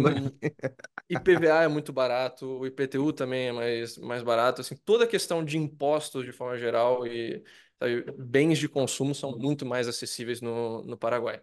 É. 1.09 1.11
IPVA 1.13 1.63
é 1.63 1.67
muito 1.67 1.91
barato, 1.93 2.45
o 2.59 2.65
IPTU 2.65 3.13
também 3.13 3.47
é 3.49 3.51
mais, 3.51 3.97
mais 3.97 4.23
barato, 4.23 4.61
assim, 4.61 4.75
toda 4.85 5.03
a 5.03 5.07
questão 5.07 5.43
de 5.43 5.57
impostos 5.57 6.25
de 6.25 6.31
forma 6.31 6.57
geral 6.57 7.05
e 7.05 7.43
sabe, 7.79 8.03
bens 8.17 8.57
de 8.59 8.69
consumo 8.69 9.13
são 9.13 9.37
muito 9.37 9.65
mais 9.65 9.87
acessíveis 9.87 10.41
no, 10.41 10.81
no 10.83 10.97
Paraguai. 10.97 11.41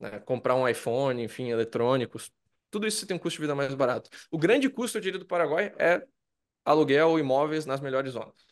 né? 0.00 0.18
Comprar 0.20 0.54
um 0.56 0.66
iPhone, 0.68 1.22
enfim, 1.24 1.50
eletrônicos, 1.50 2.30
tudo 2.70 2.86
isso 2.86 3.06
tem 3.06 3.16
um 3.16 3.20
custo 3.20 3.36
de 3.38 3.42
vida 3.42 3.54
mais 3.54 3.74
barato. 3.74 4.10
O 4.30 4.38
grande 4.38 4.68
custo, 4.70 4.98
eu 4.98 5.02
diria, 5.02 5.18
do 5.20 5.26
Paraguai 5.26 5.72
é 5.78 6.02
aluguel, 6.64 7.18
imóveis 7.18 7.66
nas 7.66 7.80
melhores 7.80 8.12
zonas. 8.12 8.46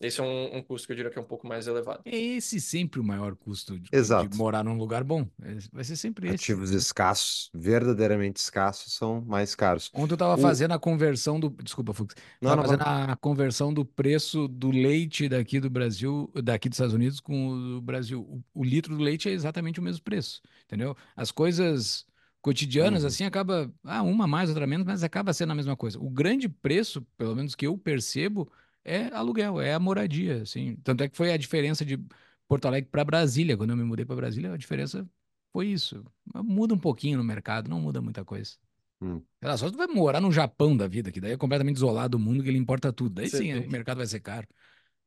Esse 0.00 0.20
é 0.20 0.22
um, 0.24 0.56
um 0.58 0.62
custo 0.62 0.86
que 0.86 0.92
eu 0.92 0.96
diria 0.96 1.10
que 1.10 1.18
é 1.18 1.22
um 1.22 1.26
pouco 1.26 1.46
mais 1.46 1.66
elevado. 1.66 2.04
É 2.04 2.16
esse 2.16 2.60
sempre 2.60 3.00
o 3.00 3.04
maior 3.04 3.34
custo 3.36 3.78
de, 3.78 3.90
de 4.12 4.28
morar 4.28 4.62
num 4.64 4.76
lugar 4.76 5.02
bom. 5.04 5.28
É- 5.42 5.58
Vai 5.72 5.84
ser 5.84 5.96
sempre 5.96 6.28
esse. 6.30 6.44
Ativos 6.44 6.70
escassos, 6.70 7.50
verdadeiramente 7.52 8.40
escassos, 8.40 8.94
são 8.94 9.20
mais 9.22 9.54
caros. 9.54 9.90
Ontem 9.92 10.14
eu 10.14 10.18
tava 10.18 10.36
O- 10.36 10.40
fazendo 10.42 10.72
a 10.72 10.78
conversão 10.78 11.38
do. 11.38 11.48
Desculpa, 11.50 11.92
Fux. 11.94 12.14
Não, 12.40 12.50
Tava 12.50 12.56
não, 12.56 12.64
fazendo 12.64 12.82
a 12.82 13.16
conversão 13.16 13.72
do 13.72 13.84
preço 13.84 14.48
do 14.48 14.70
leite 14.70 15.28
daqui 15.28 15.60
do 15.60 15.70
Brasil, 15.70 16.30
daqui 16.42 16.68
dos 16.68 16.76
Estados 16.76 16.94
Unidos 16.94 17.20
com 17.20 17.48
o 17.50 17.56
do 17.76 17.80
Brasil. 17.82 18.20
O, 18.22 18.60
o 18.60 18.64
litro 18.64 18.96
do 18.96 19.02
leite 19.02 19.28
é 19.28 19.32
exatamente 19.32 19.78
o 19.78 19.82
mesmo 19.82 20.02
preço, 20.02 20.42
entendeu? 20.64 20.96
As 21.14 21.30
coisas 21.30 22.06
cotidianas, 22.42 23.04
Uhum. 23.04 23.08
assim, 23.08 23.24
acaba. 23.24 23.72
Ah, 23.84 24.02
uma 24.02 24.26
mais, 24.26 24.48
outra 24.50 24.66
menos, 24.66 24.84
mas 24.84 25.02
acaba 25.04 25.32
sendo 25.32 25.52
a 25.52 25.54
mesma 25.54 25.76
coisa. 25.76 25.98
O 26.00 26.10
grande 26.10 26.48
preço, 26.48 27.00
pelo 27.16 27.36
menos 27.36 27.54
que 27.54 27.66
eu 27.66 27.78
percebo, 27.78 28.50
é 28.84 29.06
aluguel, 29.14 29.60
é 29.60 29.72
a 29.72 29.78
moradia, 29.78 30.42
assim. 30.42 30.76
Tanto 30.84 31.02
é 31.02 31.08
que 31.08 31.16
foi 31.16 31.32
a 31.32 31.36
diferença 31.36 31.84
de 31.84 31.98
Porto 32.46 32.66
Alegre 32.66 32.90
para 32.90 33.04
Brasília. 33.04 33.56
Quando 33.56 33.70
eu 33.70 33.76
me 33.76 33.84
mudei 33.84 34.04
para 34.04 34.16
Brasília, 34.16 34.52
a 34.52 34.56
diferença 34.56 35.08
foi 35.52 35.68
isso. 35.68 36.04
Muda 36.34 36.74
um 36.74 36.78
pouquinho 36.78 37.18
no 37.18 37.24
mercado, 37.24 37.70
não 37.70 37.80
muda 37.80 38.02
muita 38.02 38.24
coisa. 38.24 38.52
Hum. 39.00 39.22
Só 39.56 39.70
tu 39.70 39.76
vai 39.76 39.86
morar 39.86 40.20
no 40.20 40.30
Japão 40.30 40.76
da 40.76 40.86
vida, 40.86 41.10
que 41.10 41.20
daí 41.20 41.32
é 41.32 41.36
completamente 41.36 41.76
isolado 41.76 42.16
do 42.16 42.18
mundo, 42.18 42.42
que 42.42 42.48
ele 42.48 42.58
importa 42.58 42.92
tudo. 42.92 43.14
Daí 43.14 43.28
Você 43.28 43.38
sim, 43.38 43.54
o 43.54 43.70
mercado 43.70 43.98
vai 43.98 44.06
ser 44.06 44.20
caro. 44.20 44.46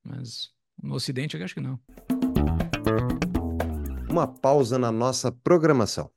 Mas 0.04 0.52
no 0.82 0.96
Ocidente 0.96 1.38
eu 1.38 1.44
acho 1.44 1.54
que 1.54 1.62
não. 1.62 1.80
Uma 4.10 4.28
pausa 4.28 4.80
na 4.80 4.92
nossa 4.92 5.32
programação. 5.32 6.10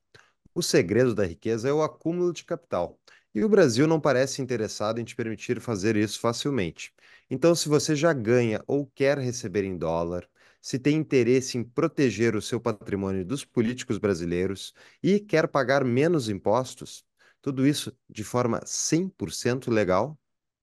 O 0.54 0.62
segredo 0.62 1.14
da 1.14 1.24
riqueza 1.24 1.68
é 1.68 1.72
o 1.72 1.82
acúmulo 1.82 2.32
de 2.32 2.44
capital. 2.44 2.98
E 3.34 3.42
o 3.44 3.48
Brasil 3.48 3.86
não 3.86 4.00
parece 4.00 4.40
interessado 4.42 5.00
em 5.00 5.04
te 5.04 5.14
permitir 5.16 5.60
fazer 5.60 5.96
isso 5.96 6.18
facilmente. 6.20 6.92
Então, 7.28 7.54
se 7.54 7.68
você 7.68 7.94
já 7.96 8.12
ganha 8.12 8.62
ou 8.66 8.86
quer 8.94 9.18
receber 9.18 9.64
em 9.64 9.76
dólar, 9.76 10.28
se 10.60 10.78
tem 10.78 10.96
interesse 10.96 11.56
em 11.56 11.64
proteger 11.64 12.34
o 12.36 12.42
seu 12.42 12.60
patrimônio 12.60 13.24
dos 13.24 13.44
políticos 13.44 13.98
brasileiros 13.98 14.74
e 15.02 15.18
quer 15.20 15.48
pagar 15.48 15.84
menos 15.84 16.28
impostos, 16.28 17.04
tudo 17.40 17.66
isso 17.66 17.96
de 18.08 18.22
forma 18.24 18.60
100% 18.66 19.70
legal, 19.70 20.18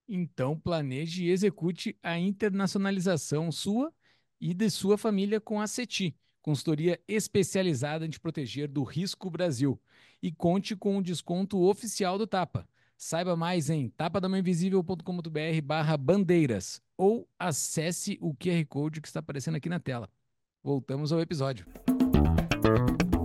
Então 0.08 0.58
planeje 0.58 1.26
e 1.26 1.32
execute 1.32 1.98
a 2.02 2.18
internacionalização 2.18 3.52
sua 3.52 3.94
e 4.40 4.54
de 4.54 4.70
sua 4.70 4.98
família 4.98 5.42
com 5.42 5.60
a 5.60 5.68
CETI, 5.68 6.16
consultoria 6.42 7.00
especializada 7.08 8.06
em 8.06 8.10
te 8.10 8.20
proteger 8.20 8.70
do 8.70 8.84
risco 8.84 9.30
Brasil. 9.30 9.80
E 10.22 10.32
conte 10.32 10.76
com 10.76 10.98
o 10.98 11.04
desconto 11.04 11.62
oficial 11.62 12.18
do 12.18 12.26
Tapa. 12.26 12.68
Saiba 12.98 13.36
mais 13.36 13.70
em 13.70 13.90
tapadamainvisível.com.br 13.90 15.62
barra 15.64 15.96
bandeiras 15.96 16.82
ou 16.98 17.30
acesse 17.38 18.18
o 18.20 18.34
QR 18.34 18.66
Code 18.68 19.02
que 19.02 19.08
está 19.08 19.20
aparecendo 19.20 19.56
aqui 19.56 19.70
na 19.70 19.80
tela. 19.80 20.10
Voltamos 20.64 21.12
ao 21.12 21.22
episódio. 21.22 21.66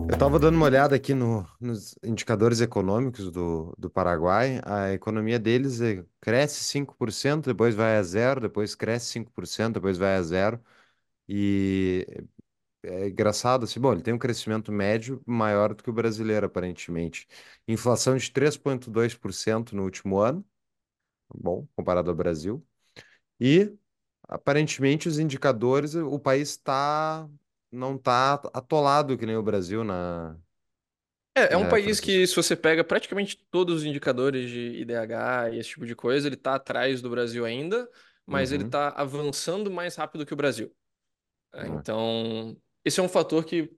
Eu 0.08 0.14
estava 0.14 0.38
dando 0.38 0.56
uma 0.56 0.66
olhada 0.66 0.94
aqui 0.94 1.14
no- 1.14 1.46
nos 1.58 1.94
indicadores 2.04 2.60
econômicos 2.60 3.30
do, 3.30 3.74
do 3.78 3.88
Paraguai. 3.88 4.60
A 4.64 4.92
economia 4.92 5.38
deles 5.38 5.80
eh, 5.80 6.04
cresce 6.20 6.62
5%, 6.64 7.46
depois 7.46 7.74
vai 7.74 7.96
a 7.96 8.02
zero, 8.02 8.40
depois 8.42 8.74
cresce 8.74 9.18
5%, 9.24 9.72
depois 9.72 9.96
vai 9.96 10.16
a 10.16 10.22
zero. 10.22 10.60
E 11.26 12.06
é 12.84 13.08
engraçado 13.08 13.64
assim, 13.64 13.80
bom, 13.80 13.92
ele 13.92 14.02
tem 14.02 14.14
um 14.14 14.18
crescimento 14.18 14.72
médio 14.72 15.22
maior 15.26 15.74
do 15.74 15.82
que 15.82 15.90
o 15.90 15.92
brasileiro, 15.92 16.46
aparentemente. 16.46 17.26
Inflação 17.68 18.16
de 18.16 18.30
3,2% 18.30 19.74
no 19.76 19.84
último 19.84 20.18
ano. 20.18 20.44
bom 21.34 21.66
comparado 21.76 22.10
ao 22.10 22.16
Brasil. 22.16 22.64
E 23.40 23.72
aparentemente 24.28 25.08
os 25.08 25.18
indicadores, 25.18 25.94
o 25.96 26.18
país 26.20 26.50
está 26.50 27.28
não 27.72 27.96
está 27.96 28.34
atolado 28.54 29.18
que 29.18 29.26
nem 29.26 29.36
o 29.36 29.42
Brasil 29.42 29.84
na 29.84 30.36
É, 31.34 31.54
é 31.54 31.56
um 31.56 31.66
país 31.66 31.98
que, 31.98 32.26
se 32.26 32.36
você 32.36 32.54
pega 32.54 32.84
praticamente 32.84 33.36
todos 33.50 33.76
os 33.78 33.84
indicadores 33.84 34.50
de 34.50 34.80
IDH 34.82 35.50
e 35.50 35.58
esse 35.58 35.70
tipo 35.70 35.86
de 35.86 35.94
coisa, 35.96 36.28
ele 36.28 36.36
tá 36.36 36.54
atrás 36.56 37.00
do 37.00 37.08
Brasil 37.10 37.44
ainda, 37.44 37.88
mas 38.26 38.52
ele 38.52 38.64
Uhum. 38.64 38.64
tá 38.64 38.90
avançando 38.90 39.70
mais 39.70 39.96
rápido 39.96 40.26
que 40.26 40.34
o 40.34 40.36
Brasil. 40.36 40.74
É. 41.54 41.68
Então, 41.68 42.56
esse 42.84 43.00
é 43.00 43.02
um 43.02 43.08
fator 43.08 43.44
que 43.44 43.70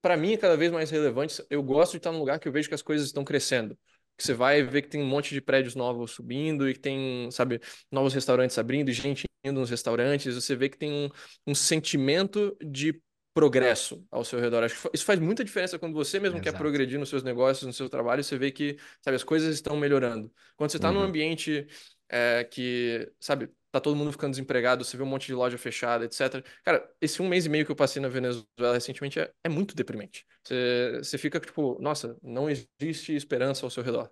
para 0.00 0.16
mim 0.16 0.32
é 0.32 0.36
cada 0.36 0.56
vez 0.56 0.70
mais 0.72 0.90
relevante. 0.90 1.42
Eu 1.50 1.62
gosto 1.62 1.92
de 1.92 1.98
estar 1.98 2.12
num 2.12 2.18
lugar 2.18 2.38
que 2.38 2.48
eu 2.48 2.52
vejo 2.52 2.68
que 2.68 2.74
as 2.74 2.82
coisas 2.82 3.06
estão 3.06 3.24
crescendo. 3.24 3.76
Que 4.16 4.24
você 4.24 4.34
vai 4.34 4.62
ver 4.62 4.82
que 4.82 4.88
tem 4.88 5.02
um 5.02 5.06
monte 5.06 5.32
de 5.32 5.40
prédios 5.40 5.74
novos 5.74 6.12
subindo 6.12 6.68
e 6.68 6.74
que 6.74 6.80
tem, 6.80 7.30
sabe, 7.30 7.60
novos 7.90 8.14
restaurantes 8.14 8.58
abrindo 8.58 8.88
e 8.90 8.92
gente 8.92 9.24
indo 9.44 9.60
nos 9.60 9.70
restaurantes. 9.70 10.34
Você 10.34 10.56
vê 10.56 10.68
que 10.68 10.76
tem 10.78 10.90
um, 10.92 11.08
um 11.46 11.54
sentimento 11.54 12.56
de 12.60 13.00
progresso 13.32 14.04
ao 14.10 14.24
seu 14.24 14.40
redor. 14.40 14.64
Acho 14.64 14.82
que 14.82 14.90
isso 14.94 15.04
faz 15.04 15.20
muita 15.20 15.44
diferença 15.44 15.78
quando 15.78 15.94
você 15.94 16.18
mesmo 16.18 16.40
quer 16.40 16.48
Exato. 16.48 16.62
progredir 16.62 16.98
nos 16.98 17.08
seus 17.08 17.22
negócios, 17.22 17.64
no 17.66 17.72
seu 17.72 17.88
trabalho, 17.88 18.24
você 18.24 18.36
vê 18.36 18.50
que, 18.50 18.76
sabe, 19.00 19.14
as 19.14 19.22
coisas 19.22 19.54
estão 19.54 19.76
melhorando. 19.76 20.32
Quando 20.56 20.70
você 20.70 20.78
está 20.78 20.90
num 20.90 20.98
Uhum. 21.00 21.04
ambiente 21.06 21.66
é, 22.08 22.42
que, 22.44 23.08
sabe, 23.20 23.48
tá 23.78 23.84
todo 23.84 23.96
mundo 23.96 24.12
ficando 24.12 24.30
desempregado, 24.32 24.84
você 24.84 24.96
vê 24.96 25.02
um 25.02 25.06
monte 25.06 25.26
de 25.26 25.34
loja 25.34 25.58
fechada, 25.58 26.04
etc. 26.04 26.44
Cara, 26.64 26.88
esse 27.00 27.22
um 27.22 27.28
mês 27.28 27.46
e 27.46 27.48
meio 27.48 27.64
que 27.64 27.72
eu 27.72 27.76
passei 27.76 28.00
na 28.00 28.08
Venezuela 28.08 28.74
recentemente 28.74 29.20
é, 29.20 29.32
é 29.44 29.48
muito 29.48 29.74
deprimente. 29.74 30.26
Você, 30.44 30.98
você 31.02 31.18
fica 31.18 31.40
tipo, 31.40 31.78
nossa, 31.80 32.16
não 32.22 32.48
existe 32.50 33.14
esperança 33.14 33.66
ao 33.66 33.70
seu 33.70 33.82
redor. 33.82 34.10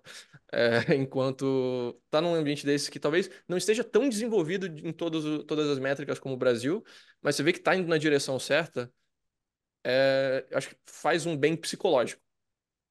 É, 0.51 0.93
enquanto 0.95 1.99
tá 2.09 2.21
num 2.21 2.35
ambiente 2.35 2.65
desse 2.65 2.89
que 2.91 2.99
talvez 2.99 3.29
não 3.47 3.57
esteja 3.57 3.83
tão 3.83 4.09
desenvolvido 4.09 4.67
em 4.67 4.93
todos, 4.93 5.43
todas 5.45 5.69
as 5.69 5.79
métricas 5.79 6.19
como 6.19 6.35
o 6.35 6.37
Brasil, 6.37 6.83
mas 7.21 7.35
você 7.35 7.43
vê 7.43 7.53
que 7.53 7.59
tá 7.59 7.75
indo 7.75 7.87
na 7.87 7.97
direção 7.97 8.39
certa, 8.39 8.91
é, 9.83 10.45
acho 10.53 10.69
que 10.69 10.75
faz 10.85 11.25
um 11.25 11.37
bem 11.37 11.55
psicológico. 11.55 12.21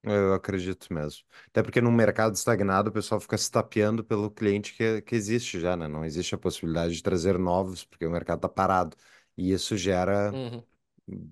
Eu 0.08 0.34
acredito 0.34 0.92
mesmo. 0.94 1.24
Até 1.48 1.62
porque 1.64 1.80
num 1.80 1.90
mercado 1.92 2.34
estagnado, 2.34 2.90
o 2.90 2.92
pessoal 2.92 3.20
fica 3.20 3.36
se 3.36 3.50
tapeando 3.50 4.04
pelo 4.04 4.30
cliente 4.30 4.72
que, 4.74 5.02
que 5.02 5.14
existe 5.16 5.58
já, 5.58 5.76
né? 5.76 5.88
Não 5.88 6.04
existe 6.04 6.34
a 6.34 6.38
possibilidade 6.38 6.94
de 6.94 7.02
trazer 7.02 7.36
novos, 7.38 7.84
porque 7.84 8.06
o 8.06 8.10
mercado 8.10 8.40
tá 8.40 8.48
parado. 8.48 8.96
E 9.36 9.50
isso 9.52 9.76
gera 9.76 10.32
Uhum. 10.32 10.64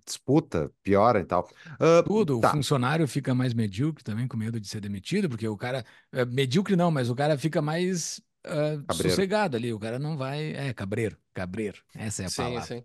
disputa, 0.06 0.70
piora 0.82 1.20
e 1.20 1.24
tal. 1.26 1.48
Ah, 1.80 2.04
Tudo, 2.04 2.38
o 2.38 2.42
tá, 2.42 2.44
funcionário 2.44 3.08
fica 3.08 3.34
mais 3.34 3.54
medíocre 3.54 4.04
também, 4.04 4.28
com 4.28 4.37
medo 4.37 4.60
de 4.60 4.68
ser 4.68 4.80
demitido, 4.80 5.28
porque 5.28 5.48
o 5.48 5.56
cara. 5.56 5.84
é, 6.12 6.24
medíocre 6.26 6.76
não, 6.76 6.90
mas 6.90 7.08
o 7.08 7.14
cara 7.14 7.38
fica 7.38 7.62
mais 7.62 8.20
ah, 8.44 8.76
Cabreiro. 8.87 9.24
sossegado 9.24 9.56
ali. 9.56 9.72
O 9.72 9.78
cara 9.78 9.98
não 9.98 10.16
vai. 10.16 10.52
É, 10.54 10.74
cabreiro, 10.74 11.16
cabreiro. 11.32 11.82
Essa 11.94 12.22
é 12.24 12.26
a 12.26 12.30
Sim, 12.30 12.30
palavra. 12.30 12.74
sim. 12.78 12.84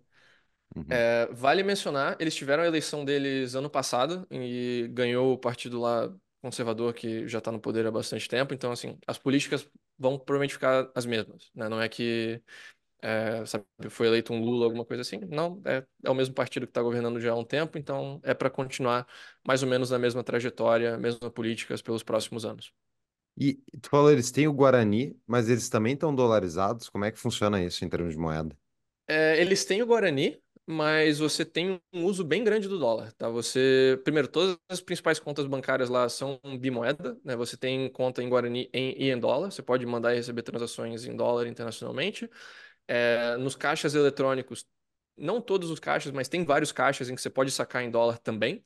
Uhum. 0.75 0.85
É, 0.89 1.27
vale 1.31 1.63
mencionar, 1.63 2.15
eles 2.19 2.35
tiveram 2.35 2.63
a 2.63 2.67
eleição 2.67 3.03
deles 3.03 3.55
ano 3.55 3.69
passado 3.69 4.27
e 4.29 4.87
ganhou 4.91 5.33
o 5.33 5.37
partido 5.37 5.79
lá 5.79 6.13
conservador 6.41 6.93
que 6.93 7.27
já 7.27 7.39
está 7.39 7.51
no 7.51 7.59
poder 7.59 7.85
há 7.85 7.91
bastante 7.91 8.27
tempo. 8.27 8.53
Então, 8.53 8.71
assim, 8.71 8.97
as 9.05 9.17
políticas 9.17 9.67
vão 9.97 10.17
provavelmente 10.17 10.53
ficar 10.53 10.89
as 10.95 11.05
mesmas, 11.05 11.51
né? 11.53 11.67
Não 11.67 11.81
é 11.81 11.89
que, 11.89 12.41
é, 13.01 13.45
sabe, 13.45 13.65
foi 13.89 14.07
eleito 14.07 14.33
um 14.33 14.41
Lula, 14.41 14.65
alguma 14.65 14.85
coisa 14.85 15.01
assim. 15.01 15.19
Não, 15.29 15.61
é, 15.65 15.85
é 16.03 16.09
o 16.09 16.15
mesmo 16.15 16.33
partido 16.33 16.65
que 16.65 16.71
está 16.71 16.81
governando 16.81 17.19
já 17.19 17.31
há 17.31 17.35
um 17.35 17.43
tempo, 17.43 17.77
então 17.77 18.19
é 18.23 18.33
para 18.33 18.49
continuar 18.49 19.07
mais 19.45 19.63
ou 19.63 19.69
menos 19.69 19.89
na 19.91 19.99
mesma 19.99 20.23
trajetória, 20.23 20.97
mesmas 20.97 21.31
políticas 21.31 21.81
pelos 21.81 22.03
próximos 22.03 22.45
anos. 22.45 22.73
E 23.37 23.53
tu 23.81 23.89
falou, 23.89 24.11
eles 24.11 24.31
têm 24.31 24.47
o 24.47 24.53
Guarani, 24.53 25.17
mas 25.25 25.49
eles 25.49 25.69
também 25.69 25.93
estão 25.93 26.13
dolarizados. 26.13 26.89
Como 26.89 27.05
é 27.05 27.11
que 27.11 27.17
funciona 27.17 27.63
isso 27.63 27.85
em 27.85 27.89
termos 27.89 28.13
de 28.13 28.19
moeda? 28.19 28.55
É, 29.07 29.41
eles 29.41 29.65
têm 29.65 29.81
o 29.81 29.87
Guarani, 29.87 30.39
mas 30.71 31.17
você 31.19 31.43
tem 31.45 31.81
um 31.93 32.05
uso 32.05 32.23
bem 32.23 32.43
grande 32.43 32.67
do 32.67 32.77
dólar, 32.77 33.11
tá? 33.13 33.27
Você, 33.29 33.99
primeiro, 34.03 34.27
todas 34.27 34.57
as 34.69 34.79
principais 34.81 35.19
contas 35.19 35.47
bancárias 35.47 35.89
lá 35.89 36.07
são 36.09 36.39
bimoeda, 36.59 37.17
né? 37.25 37.35
Você 37.35 37.57
tem 37.57 37.89
conta 37.91 38.21
em 38.21 38.29
Guarani 38.29 38.69
em- 38.73 38.93
e 38.97 39.09
em 39.11 39.19
dólar, 39.19 39.51
você 39.51 39.63
pode 39.63 39.85
mandar 39.85 40.13
e 40.13 40.17
receber 40.17 40.43
transações 40.43 41.05
em 41.05 41.15
dólar 41.15 41.47
internacionalmente. 41.47 42.29
É, 42.87 43.37
nos 43.37 43.55
caixas 43.55 43.95
eletrônicos, 43.95 44.65
não 45.17 45.41
todos 45.41 45.69
os 45.71 45.79
caixas, 45.79 46.11
mas 46.13 46.27
tem 46.29 46.45
vários 46.45 46.71
caixas 46.71 47.09
em 47.09 47.15
que 47.15 47.21
você 47.21 47.29
pode 47.29 47.51
sacar 47.51 47.83
em 47.83 47.91
dólar 47.91 48.17
também. 48.19 48.65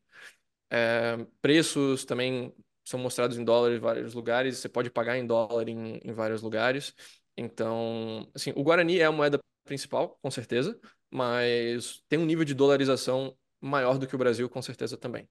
É, 0.70 1.18
preços 1.42 2.04
também 2.06 2.54
são 2.84 3.00
mostrados 3.00 3.38
em 3.38 3.44
dólar 3.46 3.72
em 3.74 3.80
vários 3.80 4.14
lugares, 4.14 4.58
você 4.58 4.68
pode 4.70 4.90
pagar 4.90 5.18
em 5.18 5.26
dólar 5.26 5.70
em, 5.70 6.00
em 6.04 6.12
vários 6.14 6.42
lugares. 6.42 6.94
Então, 7.38 8.30
assim, 8.36 8.52
o 8.56 8.64
Guarani 8.64 9.00
é 9.00 9.06
a 9.06 9.12
moeda 9.12 9.40
principal, 9.64 10.18
com 10.22 10.30
certeza, 10.32 10.80
mas 11.14 12.04
tem 12.10 12.20
um 12.20 12.26
nível 12.26 12.46
de 12.46 12.54
dolarização 12.56 13.38
maior 13.62 13.98
do 14.00 14.08
que 14.08 14.16
o 14.16 14.20
Brasil, 14.20 14.50
com 14.50 14.62
certeza 14.62 14.98
também. 14.98 15.30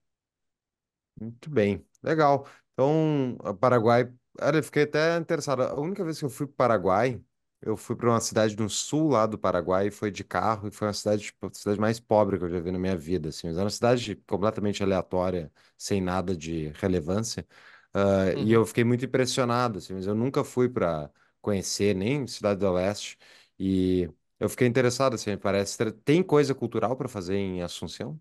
Muito 1.19 1.49
bem, 1.49 1.85
legal. 2.01 2.47
Então, 2.73 3.37
Paraguai, 3.59 4.11
eu 4.53 4.63
fiquei 4.63 4.83
até 4.83 5.17
interessado. 5.17 5.61
A 5.63 5.79
única 5.79 6.03
vez 6.03 6.19
que 6.19 6.25
eu 6.25 6.29
fui 6.29 6.47
para 6.47 6.53
o 6.53 6.55
Paraguai, 6.57 7.21
eu 7.61 7.77
fui 7.77 7.95
para 7.95 8.09
uma 8.09 8.19
cidade 8.19 8.57
no 8.57 8.69
sul 8.69 9.09
lá 9.09 9.25
do 9.25 9.37
Paraguai, 9.37 9.91
foi 9.91 10.11
de 10.11 10.23
carro, 10.23 10.67
e 10.67 10.71
foi 10.71 10.87
uma 10.87 10.93
cidade, 10.93 11.23
tipo, 11.23 11.47
a 11.47 11.53
cidade 11.53 11.79
mais 11.79 11.99
pobre 11.99 12.37
que 12.37 12.43
eu 12.45 12.49
já 12.49 12.59
vi 12.59 12.71
na 12.71 12.79
minha 12.79 12.97
vida, 12.97 13.29
assim. 13.29 13.47
Mas 13.47 13.55
era 13.57 13.63
uma 13.65 13.69
cidade 13.69 14.15
completamente 14.27 14.81
aleatória, 14.83 15.51
sem 15.77 16.01
nada 16.01 16.35
de 16.35 16.69
relevância. 16.75 17.45
Ah, 17.93 18.33
e 18.37 18.51
Uhum. 18.51 18.53
eu 18.53 18.65
fiquei 18.65 18.83
muito 18.83 19.05
impressionado, 19.05 19.77
assim, 19.77 19.93
mas 19.93 20.07
eu 20.07 20.15
nunca 20.15 20.43
fui 20.43 20.67
para 20.67 21.09
conhecer 21.41 21.95
nem 21.95 22.25
Cidade 22.27 22.59
do 22.59 22.71
Leste. 22.71 23.17
E 23.59 24.09
eu 24.43 24.49
fiquei 24.49 24.67
interessado, 24.67 25.15
assim, 25.15 25.37
parece 25.37 25.77
ter... 25.77 25.91
tem 25.93 26.21
coisa 26.23 26.53
cultural 26.55 26.95
para 26.97 27.07
fazer 27.09 27.35
em 27.37 27.61
Assunção? 27.61 28.19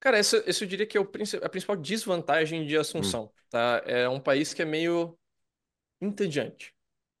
Cara, 0.00 0.16
essa, 0.18 0.42
esse 0.46 0.64
eu 0.64 0.68
diria 0.68 0.86
que 0.86 0.96
é 0.96 1.00
o 1.00 1.04
princi- 1.06 1.36
a 1.42 1.48
principal 1.48 1.76
desvantagem 1.76 2.66
de 2.66 2.76
Hum, 2.96 3.16
Assunção, 3.16 3.32
tá? 3.50 3.82
É 3.86 4.08
um 4.08 4.20
país 4.20 4.54
que 4.54 4.62
é 4.62 4.64
meio 4.64 5.18
entediante. 6.00 6.74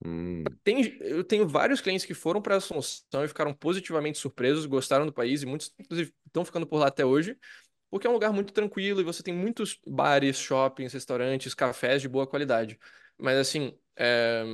hum, 0.04 0.58
Tem, 0.64 0.96
eu 1.00 1.22
tenho 1.24 1.46
vários 1.48 1.80
clientes 1.80 2.06
que 2.06 2.14
foram 2.14 2.40
para 2.40 2.56
Assunção 2.56 3.24
e 3.24 3.28
ficaram 3.28 3.52
positivamente 3.54 4.18
surpresos, 4.18 4.66
gostaram 4.66 5.04
do 5.06 5.12
país 5.12 5.42
e 5.42 5.46
muitos, 5.46 5.72
inclusive, 5.78 6.14
estão 6.26 6.44
ficando 6.44 6.66
por 6.66 6.78
lá 6.78 6.86
até 6.88 7.04
hoje, 7.04 7.36
porque 7.90 8.06
é 8.06 8.10
um 8.10 8.14
lugar 8.14 8.32
muito 8.32 8.52
tranquilo 8.52 9.00
e 9.00 9.04
você 9.04 9.22
tem 9.22 9.34
muitos 9.34 9.80
bares, 9.86 10.38
shoppings, 10.38 10.92
restaurantes, 10.94 11.54
cafés 11.54 12.02
de 12.02 12.08
boa 12.08 12.26
qualidade. 12.28 12.78
Mas, 13.18 13.38
assim, 13.38 13.78
é, 13.96 14.44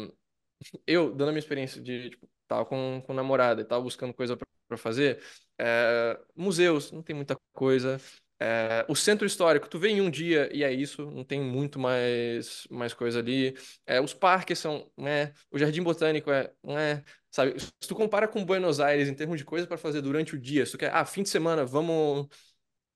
eu, 0.87 1.11
dando 1.15 1.29
a 1.31 1.33
minha 1.33 1.39
experiência 1.41 1.81
de, 1.83 2.11
tipo, 2.11 2.29
tava 2.47 2.65
com, 2.65 3.03
com 3.07 3.13
namorada 3.15 3.63
e 3.63 3.65
tava 3.65 3.83
buscando 3.83 4.15
coisa 4.15 4.37
pra 4.69 4.77
fazer, 4.77 5.23
é, 5.59 6.19
museus, 6.35 6.91
não 6.93 7.03
tem 7.03 7.15
muita 7.15 7.37
coisa. 7.53 8.01
É, 8.39 8.85
o 8.87 8.95
centro 8.95 9.27
histórico, 9.27 9.69
tu 9.69 9.79
vê 9.79 9.89
em 9.89 10.01
um 10.03 10.11
dia 10.11 10.51
e 10.55 10.63
é 10.63 10.71
isso, 10.71 11.11
não 11.11 11.25
tem 11.25 11.41
muito 11.41 11.79
mais, 11.79 12.67
mais 12.71 12.93
coisa 12.93 13.19
ali. 13.21 13.57
É, 13.87 14.01
os 14.01 14.13
parques 14.13 14.59
são, 14.59 14.91
né? 14.97 15.33
O 15.51 15.59
Jardim 15.59 15.83
Botânico 15.83 16.31
é, 16.31 16.53
né? 16.63 17.03
Sabe? 17.31 17.59
Se 17.59 17.71
tu 17.89 17.95
compara 17.95 18.29
com 18.29 18.45
Buenos 18.45 18.79
Aires 18.81 19.09
em 19.09 19.15
termos 19.15 19.39
de 19.39 19.45
coisa 19.45 19.67
para 19.67 19.79
fazer 19.79 20.03
durante 20.03 20.35
o 20.35 20.39
dia, 20.39 20.67
se 20.67 20.73
tu 20.73 20.79
quer, 20.79 20.93
ah, 20.93 21.05
fim 21.05 21.23
de 21.23 21.31
semana, 21.31 21.65
vamos, 21.65 22.29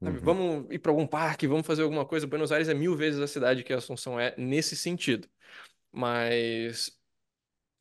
sabe, 0.03 0.19
uhum. 0.19 0.25
vamos 0.25 0.67
ir 0.71 0.79
para 0.79 0.93
algum 0.93 1.07
parque, 1.07 1.47
vamos 1.47 1.67
fazer 1.67 1.83
alguma 1.83 2.05
coisa. 2.05 2.27
Buenos 2.27 2.53
Aires 2.53 2.69
é 2.69 2.75
mil 2.75 2.95
vezes 2.97 3.21
a 3.21 3.27
cidade 3.27 3.65
que 3.65 3.73
Assunção 3.73 4.21
é 4.21 4.35
nesse 4.37 4.77
sentido. 4.77 5.29
Mas 5.93 7.00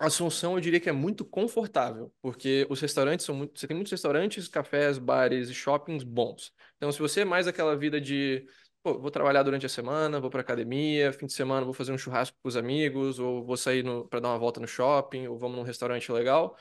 Assunção, 0.01 0.53
eu 0.55 0.61
diria 0.61 0.79
que 0.79 0.87
é 0.87 0.93
muito 0.93 1.25
confortável, 1.25 2.09
porque 2.21 2.65
os 2.69 2.79
restaurantes 2.79 3.25
são 3.25 3.35
muito. 3.35 3.59
Você 3.59 3.67
tem 3.67 3.75
muitos 3.75 3.91
restaurantes, 3.91 4.47
cafés, 4.47 4.97
bares 4.97 5.49
e 5.49 5.53
shoppings 5.53 6.03
bons. 6.03 6.53
Então, 6.77 6.89
se 6.89 6.99
você 6.99 7.21
é 7.21 7.25
mais 7.25 7.47
aquela 7.47 7.75
vida 7.75 7.99
de. 7.99 8.45
Pô, 8.81 8.97
vou 8.97 9.11
trabalhar 9.11 9.43
durante 9.43 9.65
a 9.65 9.69
semana, 9.69 10.21
vou 10.21 10.29
pra 10.29 10.39
academia, 10.39 11.11
fim 11.11 11.25
de 11.25 11.33
semana 11.33 11.65
vou 11.65 11.73
fazer 11.73 11.91
um 11.91 11.97
churrasco 11.97 12.37
com 12.41 12.47
os 12.47 12.55
amigos, 12.55 13.19
ou 13.19 13.43
vou 13.43 13.57
sair 13.57 13.83
para 14.09 14.21
dar 14.21 14.29
uma 14.29 14.37
volta 14.37 14.61
no 14.61 14.67
shopping, 14.67 15.27
ou 15.27 15.37
vamos 15.37 15.57
num 15.57 15.63
restaurante 15.63 16.09
legal. 16.13 16.55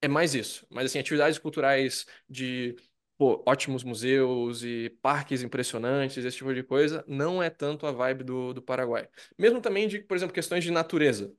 É 0.00 0.08
mais 0.08 0.34
isso. 0.34 0.66
Mas, 0.70 0.86
assim, 0.86 0.98
atividades 0.98 1.38
culturais 1.38 2.06
de. 2.28 2.74
Pô, 3.16 3.40
ótimos 3.46 3.84
museus 3.84 4.64
e 4.64 4.90
parques 5.00 5.42
impressionantes, 5.42 6.24
esse 6.24 6.36
tipo 6.38 6.52
de 6.52 6.62
coisa, 6.64 7.04
não 7.06 7.40
é 7.40 7.48
tanto 7.48 7.86
a 7.86 7.92
vibe 7.92 8.24
do, 8.24 8.52
do 8.52 8.60
Paraguai. 8.62 9.08
Mesmo 9.38 9.60
também 9.60 9.86
de, 9.86 10.00
por 10.00 10.16
exemplo, 10.16 10.34
questões 10.34 10.64
de 10.64 10.72
natureza. 10.72 11.32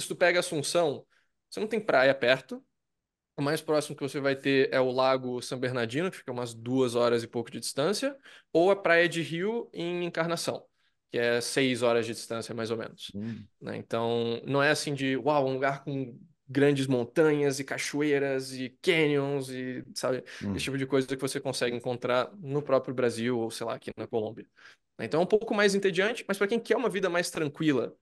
Né? 0.00 0.02
se 0.02 0.08
tu 0.08 0.16
pega 0.16 0.40
Assunção, 0.40 1.04
você 1.48 1.60
não 1.60 1.66
tem 1.66 1.80
praia 1.80 2.14
perto. 2.14 2.64
O 3.36 3.42
mais 3.42 3.60
próximo 3.60 3.96
que 3.96 4.02
você 4.02 4.20
vai 4.20 4.36
ter 4.36 4.68
é 4.72 4.80
o 4.80 4.90
Lago 4.90 5.40
São 5.40 5.58
Bernardino, 5.58 6.10
que 6.10 6.18
fica 6.18 6.32
umas 6.32 6.52
duas 6.52 6.94
horas 6.94 7.22
e 7.22 7.26
pouco 7.26 7.50
de 7.50 7.58
distância, 7.58 8.16
ou 8.52 8.70
a 8.70 8.76
Praia 8.76 9.08
de 9.08 9.22
Rio 9.22 9.70
em 9.72 10.04
Encarnação, 10.04 10.62
que 11.10 11.18
é 11.18 11.40
seis 11.40 11.82
horas 11.82 12.04
de 12.04 12.12
distância, 12.12 12.54
mais 12.54 12.70
ou 12.70 12.76
menos. 12.76 13.10
Hum, 13.14 13.42
né? 13.60 13.76
Então, 13.76 14.42
não 14.46 14.62
é 14.62 14.70
assim 14.70 14.92
de, 14.92 15.16
uau, 15.16 15.46
um 15.48 15.54
lugar 15.54 15.82
com 15.82 16.18
grandes 16.46 16.86
montanhas 16.86 17.60
e 17.60 17.64
cachoeiras 17.64 18.52
e 18.52 18.76
canyons 18.82 19.48
e, 19.48 19.84
sabe, 19.94 20.22
hum. 20.44 20.54
esse 20.54 20.64
tipo 20.64 20.76
de 20.76 20.84
coisa 20.84 21.06
que 21.06 21.16
você 21.16 21.40
consegue 21.40 21.76
encontrar 21.76 22.30
no 22.38 22.60
próprio 22.60 22.92
Brasil 22.92 23.38
ou, 23.38 23.50
sei 23.50 23.66
lá, 23.66 23.74
aqui 23.74 23.90
na 23.96 24.06
Colômbia. 24.06 24.46
Então, 24.98 25.20
é 25.20 25.22
um 25.22 25.26
pouco 25.26 25.54
mais 25.54 25.74
entediante, 25.74 26.24
mas 26.28 26.36
para 26.36 26.48
quem 26.48 26.60
quer 26.60 26.76
uma 26.76 26.90
vida 26.90 27.08
mais 27.08 27.30
tranquila, 27.30 27.96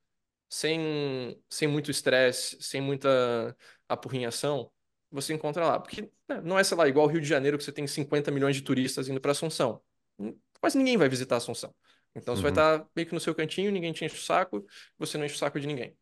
sem, 0.49 1.43
sem 1.51 1.69
muito 1.69 1.91
estresse, 1.91 2.57
sem 2.63 2.81
muita 2.81 3.57
apurrinhação, 3.89 4.71
você 5.11 5.35
encontra 5.35 5.67
lá. 5.67 5.81
Porque 5.81 6.03
né, 6.29 6.41
não 6.43 6.59
é, 6.59 6.65
sei 6.65 6.77
lá, 6.77 6.89
igual 6.89 7.07
o 7.07 7.09
Rio 7.11 7.21
de 7.21 7.27
Janeiro, 7.29 7.59
que 7.59 7.65
você 7.65 7.73
tem 7.73 7.87
50 7.87 8.31
milhões 8.31 8.57
de 8.57 8.63
turistas 8.63 9.09
indo 9.09 9.21
para 9.21 9.33
Assunção. 9.33 9.83
Quase 10.61 10.79
ninguém 10.79 10.97
vai 10.97 11.09
visitar 11.09 11.37
Assunção. 11.37 11.75
Então 12.15 12.35
você 12.37 12.43
vai 12.43 12.51
Uhum. 12.51 12.53
estar 12.53 12.87
meio 12.97 13.07
que 13.09 13.15
no 13.15 13.21
seu 13.21 13.35
cantinho, 13.35 13.71
ninguém 13.71 13.93
te 13.93 14.05
enche 14.05 14.17
o 14.17 14.19
saco, 14.21 14.65
você 14.99 15.19
não 15.19 15.25
enche 15.27 15.35
o 15.35 15.39
saco 15.39 15.61
de 15.61 15.67
ninguém. 15.67 15.97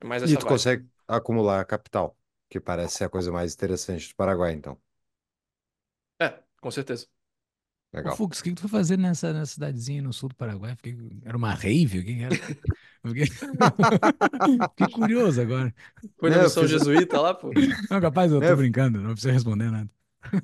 É 0.00 0.06
mais 0.06 0.22
E 0.30 0.36
tu 0.36 0.44
vibe. 0.44 0.46
consegue 0.46 0.86
acumular 1.08 1.64
capital, 1.64 2.16
que 2.50 2.60
parece 2.60 2.96
ser 2.98 3.04
a 3.04 3.08
coisa 3.08 3.32
mais 3.32 3.54
interessante 3.54 4.08
do 4.10 4.14
Paraguai, 4.16 4.52
então. 4.52 4.78
É, 6.20 6.42
com 6.60 6.70
certeza. 6.70 7.06
Ô, 8.02 8.10
Legal. 8.10 8.12
Fux, 8.12 8.40
o 8.40 8.42
que 8.44 8.50
que 8.50 8.56
tu 8.56 8.62
foi 8.62 8.70
fazer 8.70 8.98
nessa, 8.98 9.32
nessa 9.32 9.54
cidadezinha 9.54 10.02
no 10.02 10.12
sul 10.12 10.28
do 10.30 10.34
Paraguai? 10.36 10.76
Fiquei- 10.76 10.96
era 11.24 11.36
uma 11.36 11.52
rave? 11.54 12.00
O 12.00 12.04
que 12.04 12.14
que 12.16 12.22
era? 12.22 12.38
Fiquei... 14.76 14.88
Curioso 14.88 15.40
agora. 15.40 15.74
Foi 16.18 16.30
na 16.30 16.38
missão 16.38 16.66
fiz- 16.66 16.66
jesuíta 16.66 17.20
lá, 17.20 17.34
pô. 17.34 17.58
Não, 17.90 18.00
capaz, 18.00 18.32
eu 18.32 18.42
tô 18.42 18.54
É. 18.54 18.56
brincando, 18.56 19.00
não 19.00 19.12
precisa 19.12 19.32
responder 19.32 19.70
nada. 19.70 19.90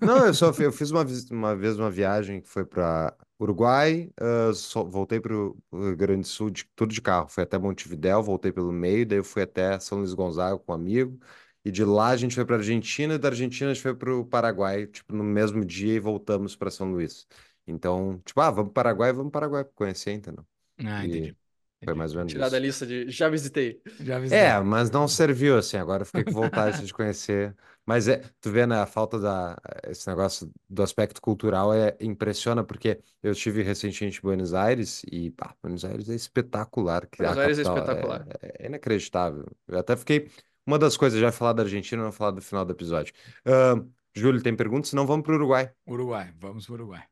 Não, 0.01 0.27
eu 0.27 0.35
só 0.35 0.51
eu 0.59 0.73
fiz 0.73 0.91
uma, 0.91 1.05
uma 1.31 1.55
vez 1.57 1.79
uma 1.79 1.91
viagem 1.91 2.41
que 2.41 2.49
foi 2.49 2.65
para 2.65 3.17
Uruguai, 3.39 4.11
ah, 4.21 4.53
só- 4.53 4.83
voltei 4.85 5.21
para 5.21 5.33
o 5.35 5.57
Rio 5.73 5.97
Grande 5.97 6.23
do 6.23 6.27
Sul, 6.27 6.51
de, 6.51 6.65
tudo 6.75 6.93
de 6.93 7.01
carro. 7.01 7.29
Fui 7.29 7.43
até 7.43 7.57
Montevidéu, 7.59 8.21
voltei 8.23 8.51
pelo 8.53 8.73
meio, 8.73 9.07
daí 9.07 9.19
eu 9.19 9.25
fui 9.25 9.43
até 9.43 9.79
São 9.79 9.99
Luís 9.99 10.13
Gonzaga 10.13 10.59
com 10.59 10.73
um 10.73 10.75
amigo. 10.75 11.19
E 11.65 11.71
de 11.71 11.85
lá 11.85 12.09
a 12.09 12.17
gente 12.17 12.35
foi 12.35 12.45
para 12.45 12.57
Argentina, 12.57 13.15
e 13.15 13.19
da 13.19 13.29
Argentina 13.29 13.71
a 13.71 13.75
gente 13.75 13.83
foi 13.83 13.95
para 13.95 14.13
o 14.15 14.25
Paraguai, 14.27 14.87
tipo, 14.89 15.15
no 15.15 15.23
mesmo 15.23 15.65
dia 15.65 15.95
e 15.95 16.01
voltamos 16.01 16.57
para 16.57 16.71
São 16.71 16.91
Luís. 16.91 17.27
Então, 17.67 18.19
tipo, 18.25 18.41
ah, 18.41 18.51
vamos 18.51 18.73
para 18.73 18.91
o 18.91 18.95
Paraguai, 18.97 19.13
vamos 19.13 19.31
para 19.31 19.41
Paraguai, 19.43 19.65
pra 19.65 19.73
conhecer, 19.75 20.11
entendeu? 20.13 20.45
Ah, 20.85 21.03
E 21.03 21.05
entendi. 21.05 21.37
Foi 21.85 21.95
mais 21.95 22.13
ou 22.13 22.19
menos 22.19 22.33
Tirar 22.33 22.49
da 22.49 22.59
isso. 22.59 22.67
lista 22.67 22.87
de 22.87 23.11
já 23.11 23.29
visitei. 23.29 23.81
Já 24.01 24.17
avisei. 24.17 24.39
É, 24.39 24.61
mas 24.61 24.91
não 24.91 25.07
serviu 25.09 25.59
assim. 25.59 25.77
Agora 25.77 26.03
eu 26.03 26.07
fiquei 26.07 26.25
com 26.25 26.33
vontade 26.33 26.85
de 26.85 26.93
conhecer. 26.93 27.55
Mas 27.85 28.07
é, 28.07 28.19
tu 28.41 28.51
vê, 28.51 28.65
né, 28.67 28.77
a 28.81 28.87
falta 28.87 29.19
da 29.19 29.57
esse 29.89 30.07
negócio 30.09 30.51
do 30.71 30.83
aspecto 30.83 31.21
cultural 31.21 31.75
é 31.75 31.97
impressiona 32.01 32.63
porque 32.65 33.01
eu 33.23 33.33
estive 33.33 33.63
recentemente 33.63 34.19
em 34.19 34.23
Buenos 34.23 34.55
Aires 34.55 35.03
e 35.11 35.31
pá, 35.33 35.55
Buenos 35.61 35.85
Aires 35.85 36.09
é 36.09 36.15
espetacular, 36.15 37.07
que 37.09 37.23
Buenos 37.23 37.37
a 37.39 37.39
Aires 37.39 37.59
é 37.59 37.63
capital 37.65 37.77
espetacular. 37.81 38.29
é, 38.41 38.65
é 38.65 38.67
inacreditável. 38.67 39.45
Eu 39.67 39.79
até 39.81 39.97
fiquei 39.97 40.31
uma 40.67 40.79
das 40.79 40.97
coisas 40.97 41.19
já 41.21 41.33
falar 41.33 41.55
da 41.55 41.63
Argentina, 41.65 42.03
não 42.03 42.13
falar 42.13 42.31
do 42.31 42.41
final 42.43 42.65
do 42.65 42.73
episódio. 42.73 43.13
Ahn, 43.45 43.85
Júlio, 44.15 44.43
tem 44.43 44.55
perguntas? 44.57 44.91
Senão 44.91 45.07
vamos 45.07 45.25
para 45.25 45.33
o 45.33 45.37
Uruguai. 45.37 45.73
Uruguai, 45.87 46.35
vamos 46.41 46.67
para 46.67 46.73
o 46.73 46.77
Uruguai. 46.77 47.12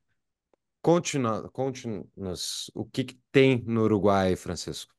Conte-nos 0.82 2.70
o 2.74 2.84
que 2.84 3.04
que 3.04 3.18
tem 3.30 3.62
no 3.66 3.82
Uruguai, 3.82 4.34
Francisco? 4.36 4.94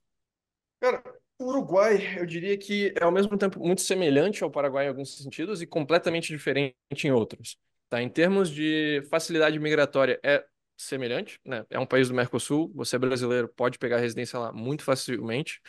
Cara, 0.79 1.03
o 1.39 1.45
Uruguai, 1.45 2.19
eu 2.19 2.25
diria 2.25 2.57
que 2.57 2.93
é 2.99 3.03
ao 3.03 3.11
mesmo 3.11 3.37
tempo 3.37 3.59
muito 3.59 3.81
semelhante 3.81 4.43
ao 4.43 4.51
Paraguai 4.51 4.85
em 4.85 4.89
alguns 4.89 5.17
sentidos 5.17 5.61
e 5.61 5.67
completamente 5.67 6.27
diferente 6.27 6.75
em 7.03 7.11
outros. 7.11 7.57
Tá? 7.89 8.01
Em 8.01 8.09
termos 8.09 8.49
de 8.49 9.05
facilidade 9.09 9.59
migratória, 9.59 10.19
é 10.23 10.45
semelhante, 10.77 11.39
né? 11.45 11.65
É 11.69 11.79
um 11.79 11.85
país 11.85 12.07
do 12.07 12.13
Mercosul, 12.13 12.71
você 12.73 12.95
é 12.95 12.99
brasileiro, 12.99 13.47
pode 13.47 13.77
pegar 13.77 13.97
residência 13.97 14.39
lá 14.39 14.51
muito 14.51 14.83
facilmente. 14.83 15.61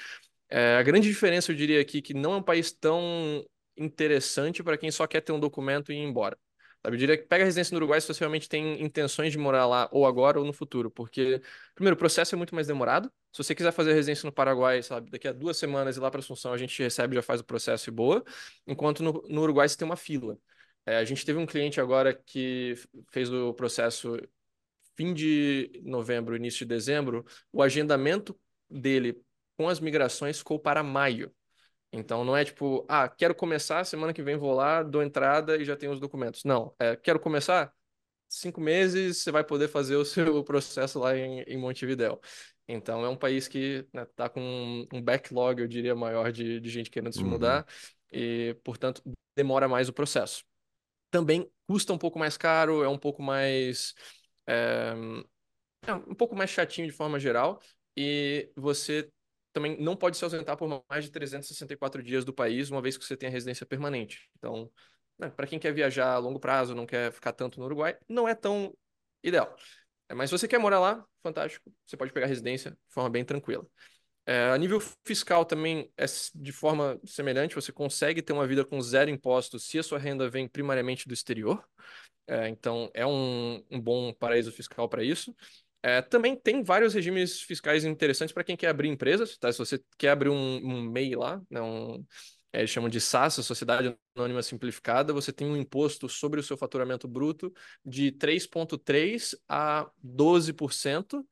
É, 0.49 0.77
a 0.77 0.83
grande 0.83 1.09
diferença, 1.09 1.51
eu 1.53 1.57
diria 1.57 1.81
aqui, 1.81 2.01
que 2.01 2.15
não 2.15 2.35
é 2.35 2.37
um 2.37 2.43
país 2.43 2.73
tão 2.73 3.45
interessante 3.77 4.63
para 4.63 4.77
quem 4.79 4.91
só 4.91 5.07
quer 5.07 5.21
ter 5.21 5.33
um 5.33 5.41
documento 5.41 5.93
e 5.93 5.97
ir 5.97 6.03
embora. 6.03 6.39
Sabe? 6.85 6.97
Eu 6.97 6.99
diria 6.99 7.17
que 7.17 7.25
pega 7.25 7.45
residência 7.45 7.73
no 7.75 7.79
Uruguai 7.79 8.01
se 8.01 8.09
você 8.09 8.21
realmente 8.21 8.49
tem 8.49 8.83
intenções 8.83 9.33
de 9.33 9.39
morar 9.39 9.67
lá 9.67 9.89
ou 9.93 10.07
agora 10.07 10.39
ou 10.39 10.45
no 10.45 10.53
futuro, 10.53 10.91
porque, 10.91 11.41
primeiro, 11.75 11.95
o 11.95 11.99
processo 11.99 12.35
é 12.35 12.39
muito 12.39 12.55
mais 12.55 12.67
demorado. 12.67 13.11
Se 13.33 13.43
você 13.43 13.55
quiser 13.55 13.73
fazer 13.73 13.93
residência 13.95 14.27
no 14.27 14.33
Paraguai, 14.33 14.83
sabe, 14.83 15.11
daqui 15.11 15.29
a 15.29 15.33
duas 15.33 15.57
semanas 15.57 15.97
ir 15.97 16.01
lá 16.01 16.11
para 16.11 16.21
Assunção, 16.21 16.53
a 16.53 16.59
gente 16.59 16.83
recebe, 16.83 17.15
já 17.17 17.23
faz 17.23 17.41
o 17.41 17.45
processo 17.45 17.89
e 17.89 17.93
boa, 17.93 18.25
enquanto 18.67 19.03
no, 19.03 19.25
no 19.29 19.43
Uruguai 19.43 19.69
você 19.69 19.77
tem 19.77 19.87
uma 19.87 19.97
fila. 19.97 20.39
É, 20.85 20.97
a 20.97 21.05
gente 21.05 21.25
teve 21.25 21.39
um 21.39 21.47
cliente 21.47 21.81
agora 21.81 22.13
que 22.13 22.75
fez 23.11 23.33
o 23.33 23.55
processo 23.55 24.17
fim 24.97 25.15
de 25.15 25.81
novembro, 25.85 26.37
início 26.37 26.61
de 26.61 26.75
dezembro, 26.75 27.25
o 27.53 27.63
agendamento 27.63 28.39
dele 28.69 29.21
com 29.57 29.69
as 29.69 29.81
migrações 29.81 30.39
ficou 30.39 30.59
para 30.59 30.83
maio. 30.83 31.33
Então 31.93 32.25
não 32.25 32.37
é 32.37 32.45
tipo, 32.45 32.87
ah, 32.89 33.09
quero 33.09 33.35
começar, 33.35 33.85
semana 33.85 34.13
que 34.15 34.23
vem 34.23 34.37
vou 34.37 34.55
lá, 34.55 34.83
dou 34.83 35.03
entrada 35.03 35.57
e 35.59 35.65
já 35.65 35.77
tenho 35.77 35.93
os 35.93 36.01
documentos. 36.01 36.43
Não, 36.45 36.75
é, 36.79 36.97
quero 36.97 37.21
começar, 37.21 37.73
cinco 38.29 38.61
meses 38.61 39.19
você 39.19 39.31
vai 39.31 39.45
poder 39.45 39.69
fazer 39.69 39.97
o 39.97 40.05
seu 40.07 40.43
processo 40.45 40.99
lá 40.99 41.17
em, 41.17 41.41
em 41.43 41.59
Montevidéu. 41.59 42.21
Então 42.69 43.05
é 43.05 43.09
um 43.09 43.17
país 43.17 43.49
que 43.49 43.87
né, 43.93 44.07
tá 44.17 44.29
com 44.29 44.87
um 44.93 45.03
backlog, 45.03 45.61
eu 45.61 45.69
diria, 45.69 45.95
maior 45.95 46.33
de, 46.33 46.61
de 46.61 46.71
gente 46.71 46.91
querendo 46.91 47.13
se 47.13 47.21
Uhum. 47.21 47.31
mudar 47.31 47.67
e, 48.13 48.57
portanto, 48.65 49.03
demora 49.37 49.69
mais 49.69 49.89
o 49.89 49.93
processo. 49.93 50.45
Também 51.11 51.51
custa 51.67 51.93
um 51.93 51.99
pouco 51.99 52.19
mais 52.19 52.37
caro, 52.37 52.83
é 52.85 52.89
um 52.89 52.99
pouco 52.99 53.23
mais 53.23 53.95
é, 54.47 54.95
é 55.87 55.95
um 55.95 56.15
pouco 56.15 56.35
mais 56.37 56.51
chatinho 56.51 56.87
de 56.87 56.93
forma 56.93 57.19
geral 57.19 57.61
e 57.97 58.51
você 58.57 59.11
também 59.53 59.77
não 59.81 59.97
pode 59.97 60.17
se 60.17 60.25
ausentar 60.25 60.57
por 60.57 60.85
mais 60.89 61.05
de 61.05 61.11
364 61.11 62.03
dias 62.03 62.25
do 62.25 62.33
país, 62.33 62.71
uma 62.71 62.83
vez 62.83 62.97
que 62.97 63.05
você 63.05 63.17
tem 63.17 63.29
a 63.29 63.33
residência 63.33 63.67
permanente. 63.67 64.29
Então, 64.39 64.71
né, 65.19 65.31
para 65.31 65.47
quem 65.47 65.59
quer 65.59 65.73
viajar 65.73 66.15
a 66.15 66.19
longo 66.19 66.41
prazo, 66.41 66.75
não 66.75 66.87
quer 66.87 67.13
ficar 67.13 67.33
tanto 67.33 67.59
no 67.61 67.67
Uruguai, 67.67 67.97
não 68.09 68.29
é 68.29 68.35
tão 68.35 68.75
ideal. 69.23 69.55
É, 70.09 70.15
Mas 70.15 70.31
se 70.31 70.39
você 70.39 70.49
quer 70.49 70.59
morar 70.59 70.81
lá, 70.81 71.05
fantástico, 71.23 71.73
você 71.87 71.97
pode 71.97 72.13
pegar 72.13 72.27
residência 72.27 72.73
de 72.73 72.77
forma 72.89 73.11
bem 73.11 73.25
tranquila. 73.25 73.67
É, 74.25 74.51
a 74.51 74.59
nível 74.59 74.81
fiscal 75.05 75.45
também 75.45 75.91
é 75.97 76.05
de 76.35 76.53
forma 76.53 77.01
semelhante, 77.05 77.57
você 77.57 77.73
consegue 77.73 78.23
ter 78.23 78.33
uma 78.33 78.47
vida 78.47 78.65
com 78.65 78.81
zero 78.81 79.11
impostos 79.11 79.65
se 79.65 79.79
a 79.79 79.83
sua 79.83 79.99
renda 79.99 80.31
vem 80.31 80.47
primariamente 80.47 81.09
do 81.09 81.15
exterior. 81.15 81.65
É, 82.27 82.49
então, 82.49 82.89
é 82.95 83.05
um, 83.05 83.65
um 83.71 83.81
bom 83.81 84.15
paraíso 84.15 84.53
fiscal 84.53 84.89
para 84.89 85.03
isso. 85.03 85.35
É, 85.83 86.01
também 86.01 86.37
tem 86.37 86.63
vários 86.63 86.95
regimes 86.95 87.41
fiscais 87.41 87.85
interessantes 87.85 88.33
para 88.33 88.45
quem 88.45 88.57
quer 88.57 88.69
abrir 88.69 88.89
empresas, 88.89 89.37
tá? 89.37 89.51
Se 89.51 89.59
você 89.59 89.83
quer 89.99 90.11
abrir 90.11 90.29
um, 90.29 90.35
um 90.35 90.83
MEI 90.83 91.17
lá, 91.17 91.43
né, 91.51 91.61
um, 91.61 92.05
é, 92.53 92.61
eles 92.61 92.71
chamam 92.71 92.89
de 92.89 93.01
SAS, 93.01 93.35
Sociedade 93.35 93.97
Anônima 94.15 94.43
Simplificada, 94.43 95.13
você 95.13 95.33
tem 95.33 95.47
um 95.49 95.57
imposto 95.57 96.09
sobre 96.09 96.39
o 96.39 96.43
seu 96.43 96.57
faturamento 96.57 97.09
bruto 97.09 97.53
de 97.85 98.13
3,3% 98.13 99.37
a 99.49 99.91
12%, 100.01 101.27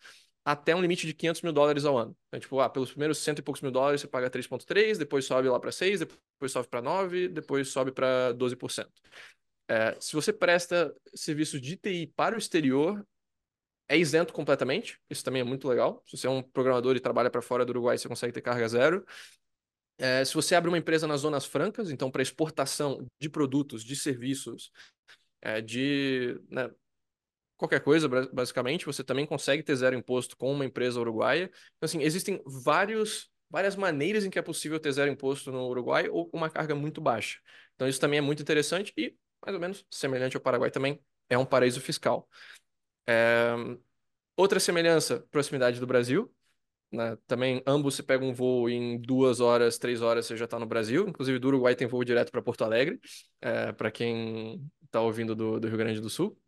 até 0.45 0.75
um 0.75 0.81
limite 0.81 1.07
de 1.07 1.15
500 1.15 1.43
mil 1.43 1.53
dólares 1.53 1.85
ao 1.85 1.97
ano. 1.97 2.17
Então, 2.29 2.41
tipo, 2.41 2.59
ah, 2.59 2.69
pelos 2.69 2.91
primeiros 2.91 3.19
cento 3.19 3.39
e 3.39 3.43
poucos 3.43 3.61
mil 3.61 3.71
dólares 3.71 4.01
você 4.01 4.09
paga 4.09 4.31
3,3%, 4.31 4.99
depois 4.99 5.25
sobe 5.27 5.49
lá 5.49 5.61
para 5.61 5.71
6%, 5.71 6.09
depois 6.35 6.51
sobe 6.51 6.69
para 6.69 6.81
9%, 6.83 7.33
depois 7.35 7.69
sobe 7.69 7.93
para 7.93 8.33
12%. 8.33 8.91
É, 9.69 9.97
se 10.01 10.15
você 10.15 10.33
presta 10.33 10.93
serviços 11.15 11.61
de 11.61 11.77
TI 11.77 12.13
para 12.17 12.35
o 12.35 12.39
exterior, 12.39 13.07
é 13.91 13.99
isento 13.99 14.33
completamente. 14.33 15.01
Isso 15.11 15.25
também 15.25 15.41
é 15.41 15.45
muito 15.45 15.67
legal. 15.67 16.01
Se 16.07 16.17
você 16.17 16.29
é 16.29 16.31
um 16.31 16.41
programador 16.41 16.95
e 16.95 17.01
trabalha 17.01 17.29
para 17.29 17.43
fora 17.43 17.65
do 17.65 17.71
Uruguai, 17.71 17.99
você 17.99 18.07
consegue 18.07 18.33
ter 18.33 18.41
carga 18.41 18.69
zero. 18.69 19.05
É, 19.99 20.25
se 20.25 20.33
você 20.33 20.55
abre 20.55 20.71
uma 20.71 20.79
empresa 20.79 21.09
nas 21.09 21.23
zonas 21.23 21.45
francas, 21.45 21.91
então 21.91 22.09
para 22.09 22.23
exportação 22.23 23.05
de 23.21 23.29
produtos, 23.29 23.83
de 23.83 23.97
serviços, 23.97 24.71
é, 25.43 25.61
de 25.61 26.41
né, 26.49 26.71
qualquer 27.57 27.81
coisa, 27.81 28.09
basicamente, 28.33 28.87
você 28.87 29.03
também 29.03 29.27
consegue 29.27 29.61
ter 29.61 29.75
zero 29.75 29.97
imposto 29.97 30.37
com 30.37 30.53
uma 30.53 30.65
empresa 30.65 31.01
uruguaia. 31.01 31.51
Então, 31.77 31.87
assim, 31.87 32.01
existem 32.01 32.41
vários, 32.47 33.29
várias 33.51 33.75
maneiras 33.75 34.25
em 34.25 34.31
que 34.31 34.39
é 34.39 34.43
possível 34.43 34.79
ter 34.79 34.93
zero 34.93 35.11
imposto 35.11 35.51
no 35.51 35.67
Uruguai 35.67 36.09
ou 36.09 36.31
com 36.31 36.37
uma 36.37 36.49
carga 36.49 36.77
muito 36.77 37.01
baixa. 37.01 37.41
Então, 37.75 37.89
isso 37.89 37.99
também 38.01 38.19
é 38.19 38.23
muito 38.23 38.41
interessante 38.41 38.93
e, 38.97 39.17
mais 39.45 39.53
ou 39.53 39.61
menos, 39.61 39.85
semelhante 39.91 40.37
ao 40.37 40.41
Paraguai 40.41 40.71
também, 40.71 41.03
é 41.29 41.37
um 41.37 41.45
paraíso 41.45 41.81
fiscal. 41.81 42.29
É, 43.07 43.55
Outra 44.37 44.59
semelhança, 44.61 45.21
proximidade 45.31 45.79
do 45.81 45.87
Brasil. 45.87 46.33
Né? 46.93 47.17
Também 47.27 47.63
ambos 47.67 47.95
você 47.97 48.03
pega 48.03 48.25
um 48.25 48.33
voo 48.35 48.71
em 48.71 48.99
duas 49.01 49.41
horas, 49.41 49.79
três 49.79 50.03
horas 50.03 50.27
você 50.27 50.37
já 50.37 50.47
está 50.47 50.59
no 50.59 50.67
Brasil. 50.67 51.09
Inclusive 51.09 51.39
do 51.39 51.49
Uruguai 51.49 51.77
tem 51.77 51.87
voo 51.87 52.05
direto 52.05 52.33
para 52.33 52.43
Porto 52.43 52.65
Alegre, 52.65 53.01
é, 53.41 53.73
para 53.73 53.91
quem 53.91 54.61
está 54.85 55.01
ouvindo 55.03 55.37
do, 55.37 55.61
do 55.61 55.69
Rio 55.69 55.79
Grande 55.79 56.01
do 56.01 56.11
Sul. 56.11 56.39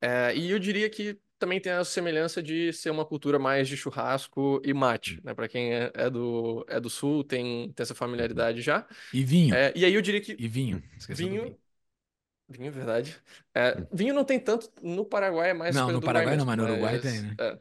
É, 0.00 0.34
e 0.34 0.50
eu 0.50 0.58
diria 0.58 0.88
que 0.88 1.18
também 1.38 1.60
tem 1.60 1.72
a 1.72 1.84
semelhança 1.84 2.42
de 2.42 2.72
ser 2.72 2.90
uma 2.90 3.04
cultura 3.04 3.38
mais 3.38 3.68
de 3.68 3.76
churrasco 3.76 4.60
e 4.64 4.72
mate. 4.74 5.20
Né? 5.24 5.34
Para 5.34 5.48
quem 5.48 5.74
é, 5.74 5.90
é 5.94 6.10
do, 6.10 6.64
é 6.68 6.80
do 6.80 6.90
Sul, 6.90 7.24
tem, 7.24 7.72
tem 7.72 7.82
essa 7.82 7.94
familiaridade 7.94 8.62
já. 8.62 8.86
E 9.12 9.22
vinho. 9.24 9.54
É, 9.54 9.72
e 9.76 9.84
aí 9.84 9.94
eu 9.94 10.02
diria 10.02 10.20
que 10.20 10.32
E 10.38 10.48
vinho. 10.48 10.82
Vinho. 11.10 11.42
vinho. 11.42 11.58
Vinho, 12.50 12.68
é 12.68 12.70
verdade. 12.70 13.16
É, 13.54 13.76
vinho 13.92 14.12
não 14.12 14.24
tem 14.24 14.40
tanto. 14.40 14.70
No 14.82 15.04
Paraguai 15.04 15.50
é 15.50 15.54
mais 15.54 15.74
Não, 15.74 15.92
no 15.92 16.00
Paraguai 16.00 16.36
não, 16.36 16.44
mas 16.44 16.56
no 16.56 16.64
Uruguai 16.64 16.92
mas, 16.94 17.02
tem, 17.02 17.22
né? 17.22 17.34
é. 17.40 17.58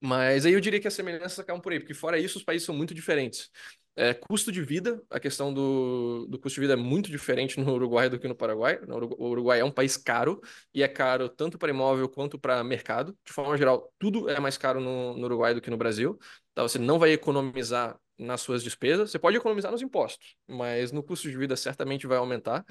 Mas 0.00 0.44
aí 0.44 0.52
eu 0.52 0.60
diria 0.60 0.80
que 0.80 0.88
as 0.88 0.94
semelhanças 0.94 1.38
acabam 1.38 1.62
por 1.62 1.72
aí, 1.72 1.78
porque 1.78 1.94
fora 1.94 2.18
isso, 2.18 2.36
os 2.36 2.44
países 2.44 2.66
são 2.66 2.74
muito 2.74 2.92
diferentes. 2.92 3.50
É, 3.96 4.12
custo 4.12 4.50
de 4.50 4.60
vida, 4.60 5.00
a 5.08 5.20
questão 5.20 5.54
do, 5.54 6.26
do 6.28 6.38
custo 6.38 6.56
de 6.56 6.62
vida 6.62 6.72
é 6.72 6.76
muito 6.76 7.08
diferente 7.08 7.60
no 7.60 7.72
Uruguai 7.72 8.10
do 8.10 8.18
que 8.18 8.26
no 8.26 8.34
Paraguai. 8.34 8.78
O 8.86 9.28
Uruguai 9.28 9.60
é 9.60 9.64
um 9.64 9.70
país 9.70 9.96
caro, 9.96 10.40
e 10.74 10.82
é 10.82 10.88
caro 10.88 11.28
tanto 11.28 11.56
para 11.56 11.70
imóvel 11.70 12.08
quanto 12.08 12.38
para 12.38 12.62
mercado. 12.64 13.16
De 13.24 13.32
forma 13.32 13.56
geral, 13.56 13.92
tudo 13.98 14.28
é 14.28 14.40
mais 14.40 14.58
caro 14.58 14.80
no, 14.80 15.16
no 15.16 15.24
Uruguai 15.24 15.54
do 15.54 15.60
que 15.60 15.70
no 15.70 15.76
Brasil. 15.76 16.18
Tá? 16.52 16.62
Você 16.62 16.78
não 16.78 16.98
vai 16.98 17.12
economizar 17.12 17.98
nas 18.18 18.40
suas 18.40 18.62
despesas, 18.62 19.10
você 19.10 19.18
pode 19.18 19.36
economizar 19.36 19.72
nos 19.72 19.82
impostos, 19.82 20.36
mas 20.46 20.92
no 20.92 21.02
custo 21.02 21.28
de 21.28 21.36
vida 21.36 21.56
certamente 21.56 22.06
vai 22.06 22.18
aumentar. 22.18 22.64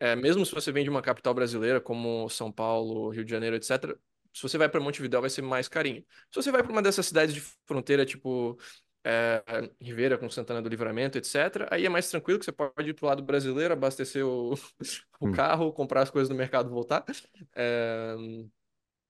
É, 0.00 0.16
mesmo 0.16 0.44
se 0.44 0.52
você 0.54 0.72
vem 0.72 0.84
de 0.84 0.90
uma 0.90 1.02
capital 1.02 1.32
brasileira 1.34 1.80
como 1.80 2.28
São 2.28 2.50
Paulo, 2.52 3.10
Rio 3.10 3.24
de 3.24 3.30
Janeiro, 3.30 3.56
etc., 3.56 3.98
se 4.32 4.42
você 4.42 4.58
vai 4.58 4.68
para 4.68 4.80
Montevidéu 4.80 5.20
vai 5.20 5.30
ser 5.30 5.42
mais 5.42 5.68
carinho. 5.68 6.04
Se 6.30 6.42
você 6.42 6.50
vai 6.50 6.62
para 6.62 6.72
uma 6.72 6.82
dessas 6.82 7.06
cidades 7.06 7.32
de 7.34 7.40
fronteira, 7.66 8.04
tipo 8.04 8.58
é, 9.04 9.42
Ribeira 9.80 10.18
com 10.18 10.28
Santana 10.28 10.60
do 10.60 10.68
Livramento, 10.68 11.16
etc., 11.16 11.68
aí 11.70 11.86
é 11.86 11.88
mais 11.88 12.08
tranquilo 12.10 12.38
que 12.38 12.44
você 12.44 12.52
pode 12.52 12.90
ir 12.90 12.94
para 12.94 13.06
o 13.06 13.08
lado 13.08 13.22
brasileiro, 13.22 13.72
abastecer 13.72 14.26
o, 14.26 14.54
o 15.20 15.28
Hum. 15.28 15.32
carro, 15.32 15.72
comprar 15.72 16.02
as 16.02 16.10
coisas 16.10 16.28
no 16.28 16.34
mercado 16.34 16.68
e 16.68 16.72
voltar. 16.72 17.04
É, 17.54 18.16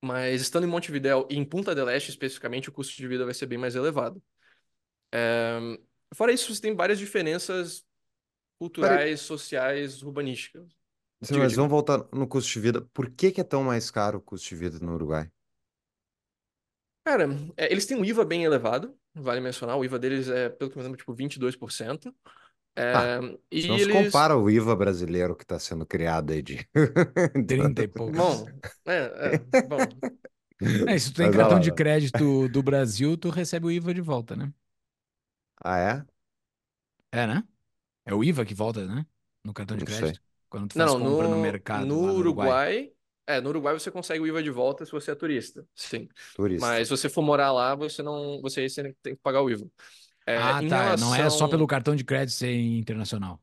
mas 0.03 0.43
estando 0.43 0.65
em 0.65 0.71
Montevidéu 0.71 1.27
e 1.31 1.37
em 1.37 1.45
Punta 1.45 1.75
del 1.75 1.89
Este 1.89 2.11
especificamente, 2.11 2.69
o 2.69 2.73
custo 2.73 2.95
de 2.97 3.09
vida 3.09 3.25
vai 3.25 3.35
ser 3.35 3.47
bem 3.47 3.59
mais 3.59 3.75
elevado. 3.75 4.23
É, 5.13 5.59
fora 6.15 6.33
isso, 6.33 6.55
você 6.55 6.61
tem 6.61 6.75
várias 6.75 6.99
diferenças 6.99 7.85
culturais, 8.59 9.21
sociais, 9.21 10.03
urbanísticas. 10.03 10.67
Sim, 11.23 11.39
mas 11.39 11.55
vamos 11.57 11.71
voltar 11.71 12.07
no 12.13 12.27
custo 12.29 12.53
de 12.53 12.61
vida. 12.61 12.81
Por 12.93 13.11
que 13.11 13.33
que 13.33 13.41
é 13.41 13.45
tão 13.45 13.65
mais 13.65 13.91
caro 13.91 14.19
o 14.19 14.21
custo 14.23 14.49
de 14.51 14.57
vida 14.57 14.79
no 14.81 14.95
Uruguai? 14.95 15.31
Cara, 17.05 17.27
é, 17.57 17.71
eles 17.71 17.85
têm 17.87 17.97
um 17.97 18.05
IVA 18.05 18.25
bem 18.25 18.45
elevado, 18.45 18.97
vale 19.15 19.41
mencionar, 19.41 19.77
o 19.77 19.85
IVA 19.85 19.99
deles 19.99 20.29
é, 20.29 20.49
pelo 20.49 20.71
que 20.71 20.77
eu 20.77 20.81
me 20.81 20.85
lembro, 20.85 20.99
tipo 20.99 21.13
22%. 21.15 22.15
É, 22.77 22.93
Ah, 22.93 23.21
e 23.51 23.61
Isso 23.61 23.69
não 23.69 23.79
se 23.79 23.91
eles... 23.91 23.93
compara 23.93 24.35
ao 24.35 24.51
IVA 24.51 24.77
brasileiro 24.77 25.35
que 25.37 25.45
está 25.45 25.59
sendo 25.59 25.85
criado 25.87 26.33
aí 26.33 26.43
de... 26.43 26.69
30 27.47 27.83
e 27.83 27.89
poucos. 27.89 28.17
Bom, 28.17 28.47
é, 28.87 29.37
é, 29.37 29.39
bom, 29.63 29.89
É, 30.87 30.99
se 30.99 31.13
tu 31.13 31.17
tem 31.19 31.27
Mas 31.27 31.37
cartão 31.37 31.59
lá, 31.59 31.61
de 31.61 31.73
crédito 31.73 32.49
do 32.49 32.63
Brasil, 32.63 33.17
tu 33.17 33.31
recebe 33.31 33.67
o 33.67 33.71
IVA 33.71 33.95
de 33.95 34.01
volta, 34.01 34.37
né? 34.37 34.53
Ah, 35.63 35.79
é? 35.79 36.05
É, 37.13 37.27
né? 37.27 37.45
É 38.07 38.15
o 38.15 38.23
IVA 38.25 38.45
que 38.45 38.55
volta, 38.55 38.87
né? 38.87 39.07
No 39.45 39.53
cartão 39.55 39.77
de 39.77 39.85
Não 39.85 39.87
sei. 39.87 40.13
crédito. 40.13 40.23
Quando 40.49 40.69
tu 40.69 40.75
faz 40.75 40.95
não, 40.95 40.99
compra 40.99 41.29
no 41.29 41.37
no, 41.37 41.39
mercado 41.39 41.97
no 41.97 42.01
lá 42.01 42.13
no 42.13 42.21
Uruguai. 42.21 42.61
Uruguai, 42.61 42.93
é, 43.27 43.41
no 43.41 43.49
Uruguai 43.51 43.75
você 43.75 43.91
consegue 43.91 44.21
o 44.21 44.27
IVA 44.27 44.43
de 44.43 44.51
volta 44.51 44.85
se 44.85 44.93
você 44.93 45.13
é 45.13 45.15
turista, 45.15 45.67
sim. 45.75 46.09
Turista. 46.33 46.63
Mas 46.67 46.89
se 46.89 46.91
você 46.97 47.09
for 47.09 47.23
morar 47.23 47.53
lá, 47.53 47.75
você 47.75 48.03
não, 48.03 48.41
você, 48.43 48.61
aí 48.63 48.71
você 48.71 48.95
tem 49.03 49.15
que 49.17 49.23
pagar 49.23 49.43
o 49.43 49.51
IVA. 49.51 49.69
É, 50.27 50.37
Ah, 50.37 50.63
tá. 50.63 50.97
Não 50.97 51.15
é 51.15 51.31
só 51.31 51.49
relação- 51.49 51.49
pelo 51.49 51.67
cartão 51.67 51.95
de 51.97 52.05
crédito 52.05 52.35
ser 52.37 52.53
internacional. 52.55 53.41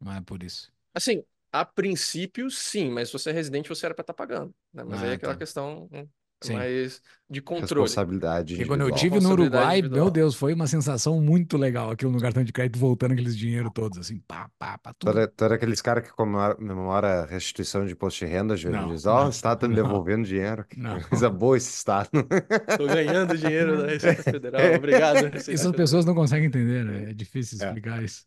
Não 0.00 0.12
é 0.12 0.20
por 0.22 0.42
isso. 0.42 0.72
Assim, 0.94 1.24
a 1.52 1.64
princípio, 1.64 2.50
sim, 2.50 2.90
mas 2.90 3.08
se 3.08 3.12
você 3.14 3.30
é 3.30 3.32
residente, 3.32 3.68
você 3.68 3.86
era 3.86 3.94
pra 3.94 4.02
estar 4.02 4.14
pagando, 4.14 4.54
né? 4.72 4.84
Mas 4.84 5.02
aí 5.02 5.10
Ah, 5.10 5.12
é 5.12 5.14
aquela 5.14 5.34
tá. 5.34 5.36
questão 5.36 5.88
hum, 5.92 6.08
Sim. 6.42 6.54
mais 6.54 7.00
de 7.30 7.40
controle. 7.40 7.82
Responsabilidade 7.82 8.54
Porque 8.54 8.66
quando 8.68 8.82
eu 8.82 8.90
tive 8.92 9.18
no 9.18 9.30
Uruguai, 9.30 9.78
individual. 9.78 10.04
meu 10.04 10.10
Deus, 10.10 10.34
foi 10.34 10.52
uma 10.52 10.66
sensação 10.66 11.18
muito 11.20 11.56
legal 11.56 11.90
aquilo 11.90 12.10
no 12.12 12.20
cartão 12.20 12.44
de 12.44 12.52
crédito 12.52 12.78
voltando 12.78 13.12
aqueles 13.12 13.34
dinheiro 13.36 13.70
todos, 13.70 13.96
assim, 13.98 14.18
pá, 14.28 14.50
pá, 14.58 14.76
pá, 14.78 14.92
Tu 14.92 15.06
tudo. 15.06 15.18
era, 15.18 15.28
tu 15.28 15.44
era 15.44 15.54
aqueles 15.54 15.80
caras 15.80 16.04
que 16.06 16.12
comemora, 16.14 16.54
comemora 16.54 17.24
restituição 17.24 17.86
de 17.86 17.92
imposto 17.92 18.18
de 18.24 18.30
renda, 18.30 18.54
Júlio? 18.54 18.80
Não, 18.82 18.88
Diz, 18.92 19.06
ó, 19.06 19.20
não, 19.20 19.26
o 19.28 19.30
Estado 19.30 19.60
tá 19.60 19.68
me 19.68 19.74
não. 19.74 19.82
devolvendo 19.82 20.26
dinheiro. 20.26 20.64
Que 20.68 20.78
Não. 20.78 21.00
coisa 21.08 21.30
boa 21.30 21.56
esse 21.56 21.70
Estado. 21.70 22.10
Tô 22.76 22.86
ganhando 22.86 23.38
dinheiro 23.38 23.78
da 23.78 23.86
Receita 23.86 24.22
Federal, 24.24 24.60
obrigado. 24.76 25.14
Receita 25.16 25.38
Isso 25.38 25.50
as 25.52 25.56
Federal. 25.60 25.72
pessoas 25.74 26.04
não 26.04 26.14
conseguem 26.14 26.48
entender, 26.48 26.84
né? 26.84 27.10
É 27.10 27.14
difícil 27.14 27.58
É. 27.62 27.66
explicar 27.66 28.02
isso. 28.02 28.26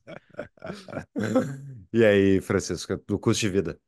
E 1.93 2.03
aí, 2.03 2.41
Francisco, 2.41 2.97
do 3.07 3.19
custo 3.19 3.41
de 3.41 3.49
vida? 3.49 3.79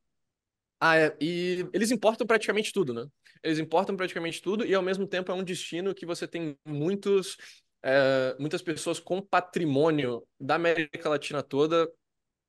Ah, 0.80 0.96
é. 0.96 1.16
E 1.20 1.68
eles 1.74 1.92
importam 1.92 2.26
praticamente 2.28 2.72
tudo, 2.72 2.94
né? 2.94 3.06
Eles 3.44 3.60
importam 3.60 3.96
praticamente 3.96 4.42
tudo 4.42 4.66
e 4.66 4.74
ao 4.76 4.82
mesmo 4.84 5.08
tempo 5.08 5.32
é 5.32 5.36
um 5.36 5.44
destino 5.44 5.94
que 5.94 6.06
você 6.06 6.28
tem 6.28 6.58
muitos, 6.66 7.38
é, 7.84 8.36
muitas 8.40 8.62
pessoas 8.62 9.00
com 9.00 9.22
patrimônio 9.22 10.24
da 10.40 10.56
América 10.56 11.10
Latina 11.10 11.42
toda 11.42 11.90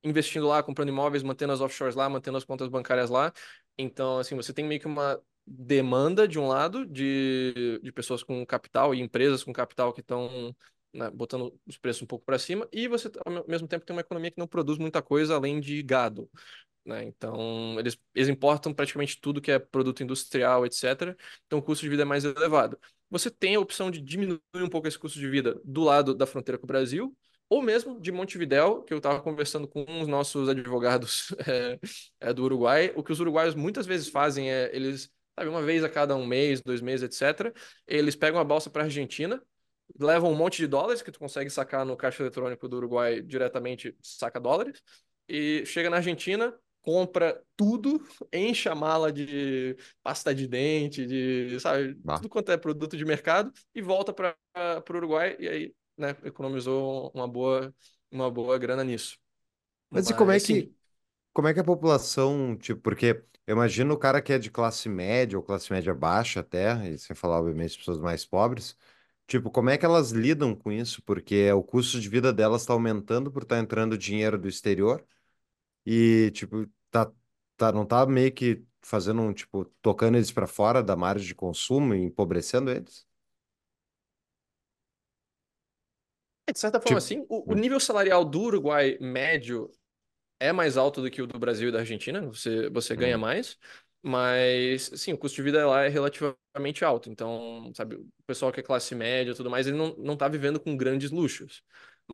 investindo 0.03 0.47
lá, 0.47 0.63
comprando 0.63 0.89
imóveis, 0.89 1.23
mantendo 1.23 1.53
as 1.53 1.61
offshores 1.61 1.95
lá, 1.95 2.09
mantendo 2.09 2.37
as 2.37 2.45
contas 2.45 2.67
bancárias 2.69 3.09
lá. 3.09 3.33
Então, 3.77 4.19
assim, 4.19 4.35
você 4.35 4.53
tem 4.53 4.65
meio 4.65 4.79
que 4.79 4.87
uma 4.87 5.21
demanda 5.45 6.27
de 6.27 6.39
um 6.39 6.47
lado 6.47 6.85
de, 6.85 7.79
de 7.83 7.91
pessoas 7.91 8.23
com 8.23 8.45
capital 8.45 8.93
e 8.93 9.01
empresas 9.01 9.43
com 9.43 9.51
capital 9.51 9.91
que 9.93 10.01
estão 10.01 10.55
né, 10.93 11.09
botando 11.09 11.53
os 11.65 11.77
preços 11.77 12.03
um 12.03 12.05
pouco 12.05 12.25
para 12.25 12.37
cima 12.39 12.67
e 12.71 12.87
você 12.87 13.09
ao 13.25 13.45
mesmo 13.47 13.67
tempo 13.67 13.85
tem 13.85 13.95
uma 13.95 14.01
economia 14.01 14.31
que 14.31 14.37
não 14.39 14.47
produz 14.47 14.77
muita 14.77 15.01
coisa 15.01 15.35
além 15.35 15.59
de 15.59 15.81
gado 15.83 16.29
né? 16.89 17.05
Então, 17.05 17.79
eles, 17.79 17.97
eles 18.13 18.27
importam 18.27 18.73
praticamente 18.73 19.19
tudo 19.21 19.41
que 19.41 19.51
é 19.51 19.59
produto 19.59 20.03
industrial, 20.03 20.65
etc. 20.65 21.15
Então, 21.45 21.59
o 21.59 21.61
custo 21.61 21.83
de 21.83 21.89
vida 21.89 22.01
é 22.01 22.05
mais 22.05 22.25
elevado. 22.25 22.77
Você 23.09 23.31
tem 23.31 23.55
a 23.55 23.59
opção 23.59 23.89
de 23.89 24.01
diminuir 24.01 24.39
um 24.55 24.69
pouco 24.69 24.87
esse 24.87 24.99
custo 24.99 25.19
de 25.19 25.29
vida 25.29 25.59
do 25.63 25.83
lado 25.83 26.13
da 26.13 26.25
fronteira 26.25 26.57
com 26.57 26.65
o 26.65 26.67
Brasil, 26.67 27.15
ou 27.49 27.61
mesmo 27.61 27.99
de 27.99 28.11
Montevidéu, 28.11 28.83
que 28.83 28.93
eu 28.93 28.97
estava 28.97 29.21
conversando 29.21 29.67
com 29.67 29.83
os 30.01 30.07
nossos 30.07 30.47
advogados 30.49 31.33
é, 31.47 31.79
é, 32.19 32.33
do 32.33 32.43
Uruguai. 32.43 32.93
O 32.95 33.03
que 33.03 33.11
os 33.11 33.19
uruguaios 33.19 33.55
muitas 33.55 33.85
vezes 33.87 34.07
fazem 34.09 34.51
é, 34.51 34.69
eles, 34.75 35.09
sabe, 35.37 35.49
uma 35.49 35.61
vez 35.61 35.83
a 35.83 35.89
cada 35.89 36.15
um 36.15 36.25
mês, 36.25 36.61
dois 36.61 36.81
meses, 36.81 37.03
etc., 37.03 37.53
eles 37.87 38.15
pegam 38.15 38.39
a 38.39 38.43
balsa 38.43 38.69
para 38.69 38.83
a 38.83 38.85
Argentina, 38.85 39.41
levam 39.99 40.31
um 40.31 40.35
monte 40.35 40.57
de 40.57 40.67
dólares, 40.67 41.01
que 41.01 41.11
tu 41.11 41.19
consegue 41.19 41.49
sacar 41.49 41.85
no 41.85 41.97
caixa 41.97 42.21
eletrônico 42.21 42.67
do 42.67 42.77
Uruguai 42.77 43.21
diretamente, 43.21 43.95
saca 44.01 44.39
dólares, 44.39 44.81
e 45.27 45.65
chega 45.65 45.89
na 45.89 45.97
Argentina, 45.97 46.55
compra 46.81 47.41
tudo, 47.55 48.01
enche 48.33 48.69
a 48.69 48.75
mala 48.75 49.11
de 49.11 49.75
pasta 50.01 50.33
de 50.33 50.47
dente, 50.47 51.05
de, 51.05 51.59
sabe, 51.59 51.95
tudo 51.95 52.29
quanto 52.29 52.51
é 52.51 52.57
produto 52.57 52.97
de 52.97 53.05
mercado 53.05 53.51
e 53.73 53.81
volta 53.81 54.13
para 54.13 54.35
o 54.55 54.93
Uruguai 54.93 55.35
e 55.39 55.47
aí, 55.47 55.75
né, 55.97 56.15
economizou 56.23 57.11
uma 57.13 57.27
boa, 57.27 57.73
uma 58.11 58.31
boa 58.31 58.57
grana 58.57 58.83
nisso. 58.83 59.17
Mas 59.89 60.09
e 60.09 60.13
como 60.13 60.31
é 60.31 60.39
que, 60.39 60.73
como 61.33 61.47
é 61.47 61.53
que 61.53 61.59
a 61.59 61.63
população, 61.63 62.57
tipo, 62.57 62.81
porque 62.81 63.23
eu 63.47 63.55
imagino 63.55 63.93
o 63.93 63.97
cara 63.97 64.21
que 64.21 64.33
é 64.33 64.39
de 64.39 64.51
classe 64.51 64.87
média 64.87 65.37
ou 65.37 65.43
classe 65.43 65.71
média 65.71 65.93
baixa 65.93 66.41
até, 66.41 66.89
e 66.89 66.97
sem 66.97 67.15
falar, 67.15 67.39
obviamente, 67.39 67.77
pessoas 67.77 67.99
mais 67.99 68.25
pobres, 68.25 68.77
tipo, 69.27 69.49
como 69.51 69.69
é 69.69 69.77
que 69.77 69.85
elas 69.85 70.11
lidam 70.11 70.55
com 70.55 70.71
isso? 70.71 71.01
Porque 71.03 71.51
o 71.51 71.63
custo 71.63 71.99
de 71.99 72.07
vida 72.09 72.31
delas 72.31 72.61
está 72.61 72.73
aumentando 72.73 73.31
por 73.31 73.43
estar 73.43 73.59
entrando 73.59 73.97
dinheiro 73.97 74.37
do 74.37 74.47
exterior 74.47 75.03
e, 75.85 76.31
tipo, 76.33 76.67
tá, 76.91 77.11
tá, 77.57 77.71
não 77.71 77.85
tá 77.85 78.05
meio 78.05 78.33
que 78.33 78.63
fazendo 78.81 79.21
um, 79.21 79.33
tipo, 79.33 79.65
tocando 79.81 80.15
eles 80.17 80.31
para 80.31 80.47
fora 80.47 80.83
da 80.83 80.95
margem 80.95 81.27
de 81.27 81.35
consumo 81.35 81.93
e 81.95 82.03
empobrecendo 82.03 82.71
eles? 82.71 83.07
É, 86.47 86.51
de 86.53 86.59
certa 86.59 86.81
forma, 86.81 86.99
Tipo, 86.99 87.01
sim. 87.01 87.25
O, 87.29 87.53
o 87.53 87.55
hum. 87.55 87.59
nível 87.59 87.79
salarial 87.79 88.25
do 88.25 88.41
Uruguai 88.41 88.97
médio 88.99 89.71
é 90.39 90.51
mais 90.53 90.77
alto 90.77 91.01
do 91.01 91.11
que 91.11 91.21
o 91.21 91.27
do 91.27 91.39
Brasil 91.39 91.69
e 91.69 91.73
da 91.73 91.79
Argentina, 91.79 92.21
você, 92.27 92.69
você 92.69 92.95
ganha 92.95 93.17
Uhum. 93.17 93.19
mais, 93.19 93.57
mas, 94.03 94.91
sim, 94.95 95.13
o 95.13 95.17
custo 95.19 95.37
de 95.37 95.43
vida 95.43 95.67
lá 95.67 95.83
é 95.85 95.89
relativamente 95.89 96.85
alto. 96.85 97.09
Então, 97.09 97.71
sabe, 97.75 97.95
o 97.97 98.07
pessoal 98.27 98.51
que 98.51 98.59
é 98.61 98.63
classe 98.63 98.95
média 98.95 99.31
e 99.31 99.35
tudo 99.35 99.49
mais, 99.49 99.67
ele 99.67 99.77
não, 99.77 99.95
não 99.97 100.17
tá 100.17 100.27
vivendo 100.29 100.59
com 100.59 100.77
grandes 100.77 101.11
luxos. 101.11 101.63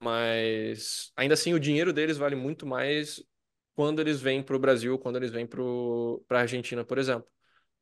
Mas, 0.01 1.11
ainda 1.15 1.33
assim, 1.35 1.53
o 1.53 1.59
dinheiro 1.59 1.93
deles 1.93 2.17
vale 2.17 2.35
muito 2.35 2.65
mais 2.67 3.23
quando 3.75 3.99
eles 4.01 4.21
vêm 4.21 4.43
para 4.43 4.55
o 4.55 4.59
Brasil, 4.59 4.97
quando 4.99 5.17
eles 5.17 5.31
vêm 5.31 5.45
para 5.47 5.61
a 6.39 6.41
Argentina, 6.41 6.83
por 6.85 6.97
exemplo. 6.97 7.27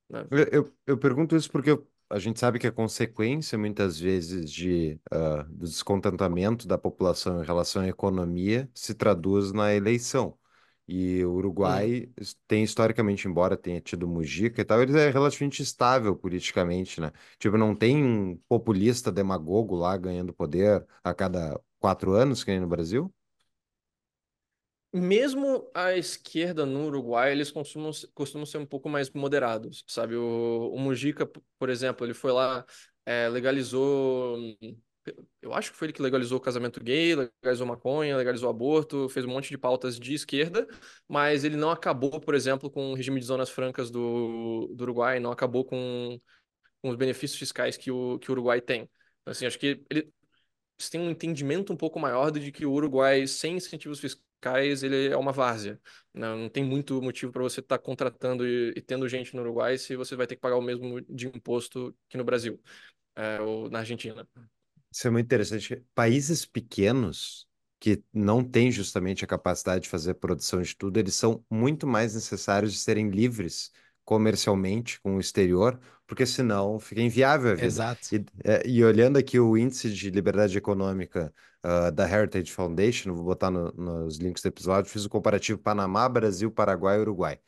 né? 0.09 0.27
Eu, 0.29 0.39
eu, 0.51 0.73
eu 0.87 0.97
pergunto 0.97 1.35
isso 1.35 1.51
porque 1.51 1.71
a 2.09 2.19
gente 2.19 2.39
sabe 2.39 2.59
que 2.59 2.67
a 2.67 2.71
consequência, 2.71 3.57
muitas 3.57 3.99
vezes, 3.99 4.51
de, 4.51 4.99
ah, 5.11 5.43
do 5.43 5.65
descontentamento 5.65 6.67
da 6.67 6.77
população 6.77 7.41
em 7.43 7.45
relação 7.45 7.81
à 7.83 7.87
economia 7.87 8.69
se 8.73 8.93
traduz 8.95 9.51
na 9.51 9.73
eleição. 9.73 10.37
E 10.87 11.23
o. 11.23 11.31
Uruguai 11.35 12.11
es- 12.17 12.35
tem, 12.47 12.63
historicamente, 12.63 13.27
embora 13.27 13.55
tenha 13.55 13.79
tido 13.79 14.07
Mujica 14.07 14.61
e 14.61 14.65
tal, 14.65 14.81
ele 14.81 14.97
é 14.99 15.09
relativamente 15.09 15.61
estável 15.63 16.15
politicamente, 16.15 16.99
né? 16.99 17.11
Tipo, 17.39 17.57
não 17.57 17.73
tem 17.75 18.03
um 18.03 18.35
populista 18.49 19.11
demagogo 19.11 19.75
lá 19.75 19.95
ganhando 19.97 20.33
poder 20.33 20.85
a 21.03 21.13
cada 21.13 21.59
quatro 21.79 22.11
anos, 22.13 22.43
que 22.43 22.51
nem 22.51 22.59
no 22.59 22.67
Brasil? 22.67 23.13
Mesmo 24.95 25.67
a 25.73 25.97
esquerda 25.97 26.67
no 26.67 26.85
Uruguai, 26.85 27.31
eles 27.31 27.49
costumam, 27.49 27.89
costumam 28.13 28.45
ser 28.45 28.59
um 28.59 28.65
pouco 28.65 28.87
mais 28.87 29.09
moderados, 29.09 29.83
sabe? 29.87 30.15
O, 30.15 30.69
o 30.71 30.79
Mujica, 30.79 31.25
por 31.57 31.67
exemplo, 31.69 32.05
ele 32.05 32.13
foi 32.13 32.31
lá, 32.31 32.63
é, 33.03 33.27
legalizou. 33.27 34.37
Eu 35.41 35.51
acho 35.53 35.71
que 35.71 35.77
foi 35.77 35.87
ele 35.87 35.93
que 35.93 36.01
legalizou 36.01 36.37
o 36.37 36.41
casamento 36.41 36.79
gay, 36.81 37.15
legalizou 37.15 37.65
maconha, 37.65 38.15
legalizou 38.15 38.49
aborto, 38.49 39.09
fez 39.09 39.25
um 39.25 39.29
monte 39.29 39.49
de 39.49 39.57
pautas 39.57 39.99
de 39.99 40.13
esquerda, 40.13 40.67
mas 41.07 41.43
ele 41.43 41.57
não 41.57 41.71
acabou, 41.71 42.21
por 42.21 42.35
exemplo, 42.35 42.69
com 42.69 42.91
o 42.91 42.95
regime 42.95 43.19
de 43.19 43.25
zonas 43.25 43.49
francas 43.49 43.89
do, 43.89 44.67
do 44.75 44.83
Uruguai, 44.83 45.19
não 45.19 45.31
acabou 45.31 45.65
com, 45.65 46.19
com 46.81 46.89
os 46.89 46.95
benefícios 46.95 47.39
fiscais 47.39 47.77
que 47.77 47.91
o, 47.91 48.19
que 48.19 48.29
o 48.29 48.33
Uruguai 48.33 48.61
tem. 48.61 48.89
Assim, 49.25 49.45
acho 49.45 49.59
que 49.59 49.83
ele, 49.89 50.11
você 50.77 50.91
tem 50.91 51.01
um 51.01 51.09
entendimento 51.11 51.73
um 51.73 51.77
pouco 51.77 51.99
maior 51.99 52.31
de 52.31 52.51
que 52.51 52.65
o 52.65 52.71
Uruguai, 52.73 53.27
sem 53.27 53.57
incentivos 53.57 53.99
fiscais, 53.99 54.23
ele 54.83 55.07
é 55.07 55.17
uma 55.17 55.31
várzea. 55.31 55.79
Não, 56.13 56.37
não 56.37 56.49
tem 56.49 56.63
muito 56.63 57.01
motivo 57.01 57.31
para 57.31 57.43
você 57.43 57.59
estar 57.59 57.79
contratando 57.79 58.45
e, 58.47 58.73
e 58.75 58.81
tendo 58.81 59.07
gente 59.07 59.35
no 59.35 59.41
Uruguai 59.41 59.77
se 59.77 59.95
você 59.95 60.15
vai 60.15 60.27
ter 60.27 60.35
que 60.35 60.41
pagar 60.41 60.57
o 60.57 60.61
mesmo 60.61 61.01
de 61.01 61.27
imposto 61.27 61.95
que 62.09 62.17
no 62.17 62.23
Brasil, 62.23 62.59
é, 63.15 63.41
ou 63.41 63.69
na 63.69 63.79
Argentina. 63.79 64.27
Isso 64.91 65.07
é 65.07 65.11
muito 65.11 65.25
interessante. 65.25 65.83
Países 65.95 66.45
pequenos 66.45 67.47
que 67.79 68.01
não 68.13 68.43
têm 68.43 68.71
justamente 68.71 69.25
a 69.25 69.27
capacidade 69.27 69.83
de 69.83 69.89
fazer 69.89 70.13
produção 70.13 70.61
de 70.61 70.75
tudo, 70.75 70.97
eles 70.97 71.15
são 71.15 71.43
muito 71.49 71.85
mais 71.85 72.15
necessários 72.15 72.71
de 72.71 72.79
serem 72.79 73.09
livres 73.09 73.71
comercialmente 74.05 74.99
com 75.01 75.17
o 75.17 75.19
exterior, 75.19 75.79
porque 76.07 76.25
senão 76.25 76.79
fica 76.79 77.01
inviável 77.01 77.51
a 77.51 77.55
vida. 77.55 77.65
Exato. 77.65 78.15
E, 78.15 78.25
é, 78.43 78.67
e 78.67 78.83
olhando 78.83 79.17
aqui 79.17 79.39
o 79.39 79.57
índice 79.57 79.91
de 79.91 80.09
liberdade 80.09 80.57
econômica 80.57 81.33
uh, 81.63 81.91
da 81.91 82.09
Heritage 82.09 82.51
Foundation, 82.51 83.13
vou 83.13 83.25
botar 83.25 83.49
no, 83.49 83.71
nos 83.73 84.17
links 84.17 84.41
do 84.41 84.47
episódio, 84.47 84.91
fiz 84.91 85.05
o 85.05 85.09
comparativo 85.09 85.59
Panamá, 85.59 86.07
Brasil, 86.09 86.51
Paraguai 86.51 86.97
e 86.97 87.01
Uruguai. 87.01 87.39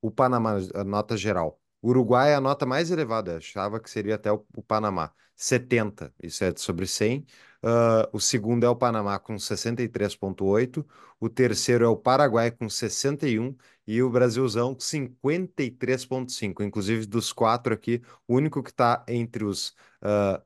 O 0.00 0.10
Panamá, 0.10 0.56
a 0.74 0.84
nota 0.84 1.16
geral. 1.16 1.60
O 1.82 1.90
Uruguai 1.90 2.32
é 2.32 2.34
a 2.34 2.40
nota 2.40 2.64
mais 2.64 2.90
elevada, 2.90 3.36
achava 3.36 3.80
que 3.80 3.90
seria 3.90 4.14
até 4.14 4.32
o, 4.32 4.44
o 4.56 4.62
Panamá. 4.62 5.12
70, 5.36 6.12
isso 6.22 6.44
é 6.44 6.52
sobre 6.56 6.86
100. 6.86 7.26
Uh, 7.64 8.04
o 8.12 8.20
segundo 8.20 8.64
é 8.64 8.68
o 8.68 8.76
Panamá 8.76 9.18
com 9.18 9.38
63,8. 9.38 10.84
O 11.18 11.30
terceiro 11.30 11.86
é 11.86 11.88
o 11.88 11.96
Paraguai 11.96 12.50
com 12.50 12.68
61 12.68 13.56
e 13.86 14.02
o 14.02 14.10
Brasilzão 14.10 14.76
53,5. 14.76 16.62
Inclusive, 16.62 17.06
dos 17.06 17.32
quatro 17.32 17.72
aqui, 17.72 18.02
o 18.28 18.34
único 18.34 18.62
que 18.62 18.68
está 18.68 19.02
entre 19.08 19.44
os 19.44 19.70
uh, 20.02 20.42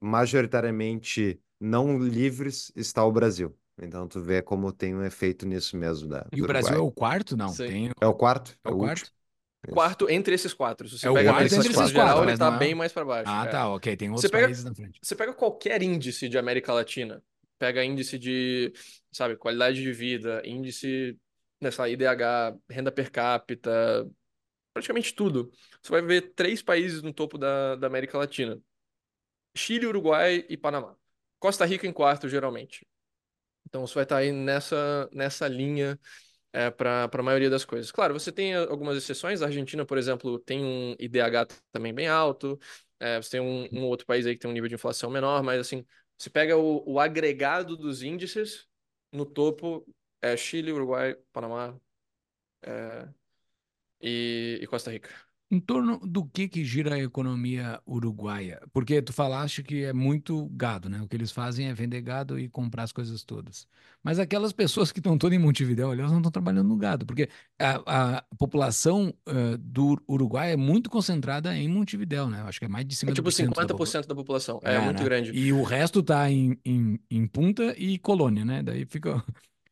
majoritariamente 0.00 1.40
não 1.58 1.98
livres 1.98 2.70
está 2.76 3.04
o 3.04 3.10
Brasil. 3.10 3.52
Então, 3.82 4.06
tu 4.06 4.20
vê 4.20 4.40
como 4.40 4.72
tem 4.72 4.94
um 4.94 5.02
efeito 5.02 5.46
nisso 5.46 5.76
mesmo. 5.76 6.08
Da, 6.08 6.24
E 6.32 6.40
o 6.40 6.46
Brasil 6.46 6.76
é 6.76 6.78
o 6.78 6.92
quarto? 6.92 7.36
Não, 7.36 7.48
Sim. 7.48 7.66
tem... 7.66 7.90
É 8.00 8.06
o 8.06 8.14
quarto? 8.14 8.56
É 8.64 8.70
o 8.70 8.76
quarto? 8.76 9.00
último. 9.00 9.19
Quarto 9.68 10.08
entre 10.08 10.34
esses 10.34 10.54
quatro. 10.54 10.88
Se 10.88 10.98
você 10.98 11.06
É 11.06 11.10
o 11.10 11.14
pega 11.14 11.30
a 11.30 11.32
quarto 11.34 11.46
entre 11.54 11.58
esses 11.58 11.80
em 11.80 11.86
geral, 11.88 12.06
quatro, 12.14 12.30
ele 12.30 12.38
tá 12.38 12.48
não 12.50 12.56
é- 12.56 12.58
bem 12.58 12.74
mais 12.74 12.92
para 12.92 13.04
baixo. 13.04 13.30
Ah, 13.30 13.44
é. 13.44 13.48
tá, 13.50 13.68
ok. 13.68 13.96
Tem 13.96 14.08
outros 14.08 14.22
Você 14.22 14.28
pega- 14.30 14.46
países 14.46 14.64
na 14.64 14.74
frente. 14.74 14.98
Você 15.02 15.14
pega 15.14 15.34
qualquer 15.34 15.82
índice 15.82 16.28
de 16.28 16.38
América 16.38 16.72
Latina, 16.72 17.22
pega 17.58 17.84
índice 17.84 18.18
de, 18.18 18.72
sabe, 19.12 19.36
qualidade 19.36 19.82
de 19.82 19.92
vida, 19.92 20.40
índice, 20.46 21.18
lá, 21.78 21.88
IDH, 21.88 22.56
renda 22.70 22.90
per 22.90 23.10
capita, 23.10 24.08
praticamente 24.72 25.14
tudo. 25.14 25.50
Você 25.82 25.90
vai 25.92 26.00
ver 26.00 26.32
três 26.34 26.62
países 26.62 27.02
no 27.02 27.12
topo 27.12 27.36
da, 27.36 27.76
da 27.76 27.86
América 27.86 28.16
Latina: 28.16 28.58
Chile, 29.54 29.86
Uruguai 29.86 30.44
e 30.48 30.56
Panamá. 30.56 30.96
Costa 31.38 31.66
Rica 31.66 31.86
em 31.86 31.92
quarto, 31.92 32.28
geralmente. 32.30 32.86
Então 33.68 33.86
você 33.86 33.94
vai 33.94 34.04
estar 34.04 34.16
aí 34.16 34.32
nessa, 34.32 35.08
nessa 35.12 35.46
linha 35.46 35.98
é, 36.52 36.70
para 36.70 37.08
a 37.12 37.22
maioria 37.22 37.50
das 37.50 37.64
coisas. 37.64 37.90
Claro, 37.92 38.14
você 38.14 38.32
tem 38.32 38.54
algumas 38.54 38.96
exceções. 38.96 39.42
A 39.42 39.46
Argentina, 39.46 39.84
por 39.84 39.98
exemplo, 39.98 40.38
tem 40.38 40.64
um 40.64 40.94
IDH 40.98 41.46
também 41.72 41.94
bem 41.94 42.08
alto. 42.08 42.58
É, 42.98 43.20
você 43.22 43.30
tem 43.32 43.40
um, 43.40 43.68
um 43.72 43.84
outro 43.86 44.06
país 44.06 44.26
aí 44.26 44.34
que 44.34 44.40
tem 44.40 44.50
um 44.50 44.54
nível 44.54 44.68
de 44.68 44.74
inflação 44.74 45.10
menor, 45.10 45.42
mas 45.42 45.60
assim, 45.60 45.84
você 46.18 46.28
pega 46.30 46.56
o, 46.56 46.82
o 46.86 47.00
agregado 47.00 47.76
dos 47.76 48.02
índices, 48.02 48.66
no 49.12 49.24
topo 49.24 49.86
é 50.20 50.36
Chile, 50.36 50.72
Uruguai, 50.72 51.14
Panamá 51.32 51.78
é, 52.62 53.08
e, 54.00 54.60
e 54.62 54.66
Costa 54.66 54.90
Rica. 54.90 55.29
Em 55.52 55.58
torno 55.58 55.98
do 55.98 56.24
que 56.24 56.46
que 56.46 56.64
gira 56.64 56.94
a 56.94 56.98
economia 57.02 57.80
uruguaia? 57.84 58.62
Porque 58.72 59.02
tu 59.02 59.12
falaste 59.12 59.64
que 59.64 59.82
é 59.82 59.92
muito 59.92 60.46
gado, 60.52 60.88
né? 60.88 61.02
O 61.02 61.08
que 61.08 61.16
eles 61.16 61.32
fazem 61.32 61.66
é 61.66 61.74
vender 61.74 62.00
gado 62.02 62.38
e 62.38 62.48
comprar 62.48 62.84
as 62.84 62.92
coisas 62.92 63.24
todas. 63.24 63.66
Mas 64.00 64.20
aquelas 64.20 64.52
pessoas 64.52 64.92
que 64.92 65.00
estão 65.00 65.18
todas 65.18 65.36
em 65.36 65.40
Montevidéu, 65.42 65.92
elas 65.92 66.12
não 66.12 66.18
estão 66.18 66.30
trabalhando 66.30 66.68
no 66.68 66.76
gado, 66.76 67.04
porque 67.04 67.28
a, 67.58 68.18
a 68.18 68.24
população 68.38 69.12
eh, 69.26 69.56
do 69.58 70.00
Uruguai 70.08 70.52
é 70.52 70.56
muito 70.56 70.88
concentrada 70.88 71.54
em 71.56 71.68
Montevidéu, 71.68 72.30
né? 72.30 72.42
Eu 72.42 72.46
acho 72.46 72.60
que 72.60 72.66
é 72.66 72.68
mais 72.68 72.86
de 72.86 72.94
50% 72.94 73.10
É 73.10 73.14
tipo 73.14 73.24
da 73.26 73.66
população. 73.66 74.02
50% 74.02 74.06
da 74.06 74.14
população. 74.14 74.60
É, 74.62 74.78
muito 74.78 74.98
né? 74.98 75.04
grande. 75.04 75.32
E 75.32 75.52
o 75.52 75.64
resto 75.64 76.00
tá 76.00 76.30
em, 76.30 76.56
em, 76.64 77.00
em 77.10 77.26
Punta 77.26 77.74
e 77.76 77.98
Colônia, 77.98 78.44
né? 78.44 78.62
Daí 78.62 78.86
fica. 78.86 79.22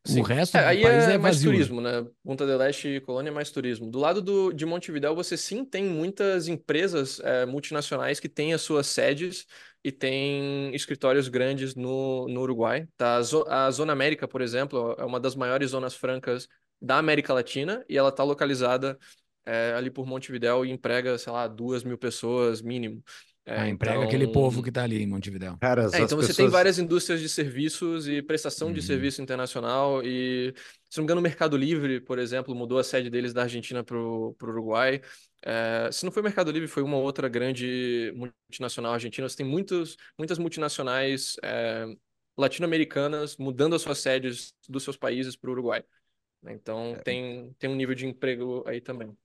Sim. 0.09 0.21
O 0.21 0.23
resto 0.23 0.57
É, 0.57 0.65
aí 0.65 0.81
país 0.81 1.07
é, 1.07 1.15
é 1.15 1.19
mais 1.19 1.39
vazio. 1.39 1.53
né? 1.55 1.69
turismo, 1.69 1.81
né? 1.81 2.07
Punta 2.25 2.47
del 2.47 2.61
Este 2.63 2.89
e 2.97 3.01
Colônia 3.01 3.29
é 3.31 3.33
mais 3.33 3.51
turismo. 3.51 3.91
Do 3.91 3.99
lado 3.99 4.23
do, 4.23 4.53
de 4.53 4.65
Montevidéu, 4.65 5.15
você 5.15 5.37
sim 5.37 5.65
tem 5.65 5.85
muitas 5.85 6.49
empresas 6.49 7.21
é, 7.21 7.45
multinacionais 7.45 8.19
que 8.19 8.29
têm 8.29 8.55
as 8.55 8.63
suas 8.63 8.87
sedes 8.87 9.47
e 9.85 9.93
têm 9.93 10.75
escritórios 10.75 11.29
grandes 11.29 11.75
no, 11.75 12.27
no 12.29 12.41
Uruguai. 12.41 12.89
Tá? 12.97 13.19
A 13.49 13.71
Zona 13.71 13.93
América, 13.93 14.27
por 14.27 14.41
exemplo, 14.41 14.95
é 14.99 15.05
uma 15.05 15.21
das 15.21 15.35
maiores 15.35 15.71
zonas 15.71 15.95
francas 15.95 16.49
da 16.81 16.97
América 16.99 17.35
Latina 17.35 17.85
e 17.89 17.97
ela 17.99 18.09
está 18.09 18.23
localizada 18.25 18.99
é, 19.45 19.73
ali 19.75 19.91
por 19.91 20.07
Montevidéu 20.07 20.65
e 20.65 20.71
emprega, 20.71 21.19
sei 21.19 21.33
lá, 21.33 21.47
duas 21.47 21.85
mil 21.85 21.99
pessoas 21.99 22.63
mínimo. 22.63 23.03
É, 23.51 23.61
Ah, 23.61 23.69
emprega 23.69 23.97
então- 23.97 24.07
aquele 24.07 24.29
povo 24.29 24.63
que 24.63 24.71
tá 24.71 24.83
ali 24.85 25.03
em 25.03 25.07
Montevidéu. 25.07 25.57
Cara, 25.59 25.89
é, 25.95 26.01
então 26.03 26.19
você 26.19 26.35
tem 26.35 26.49
várias 26.49 26.79
indústrias 26.79 27.19
de 27.21 27.29
serviços 27.29 28.07
e 28.07 28.21
prestação 28.21 28.73
de 28.73 28.81
Uhum. 28.81 28.87
serviço 28.87 29.23
internacional 29.23 30.03
e, 30.05 30.53
se 30.91 30.99
não 30.99 31.03
me 31.03 31.07
engano, 31.07 31.21
o 31.21 31.23
Mercado 31.25 31.57
Livre, 31.57 31.99
por 32.01 32.19
exemplo, 32.19 32.55
mudou 32.55 32.79
a 32.79 32.85
sede 32.85 33.09
deles 33.09 33.33
da 33.33 33.43
Argentina 33.45 33.83
para 33.83 33.97
o 33.97 34.37
Uruguai. 34.43 35.01
É, 35.43 35.89
se 35.91 36.05
não 36.05 36.13
foi 36.13 36.21
o 36.21 36.25
Mercado 36.25 36.51
Livre, 36.51 36.69
foi 36.69 36.83
uma 36.83 36.99
outra 36.99 37.27
grande 37.29 38.13
multinacional 38.15 38.93
argentina. 38.93 39.27
Você 39.29 39.37
tem 39.39 39.47
muitos, 39.47 39.97
muitas 40.19 40.39
multinacionais 40.39 41.37
é, 41.43 41.87
latino-americanas 42.37 43.37
mudando 43.37 43.75
as 43.75 43.83
suas 43.83 43.99
sedes 43.99 44.53
dos 44.69 44.83
seus 44.83 44.97
países 44.97 45.37
para 45.37 45.49
o 45.49 45.53
Uruguai. 45.53 45.83
Então 46.49 46.95
É. 46.97 47.03
tem, 47.03 47.53
tem 47.59 47.69
um 47.71 47.75
nível 47.75 47.95
de 47.95 48.07
emprego 48.07 48.63
aí 48.67 48.81
também. 48.81 49.17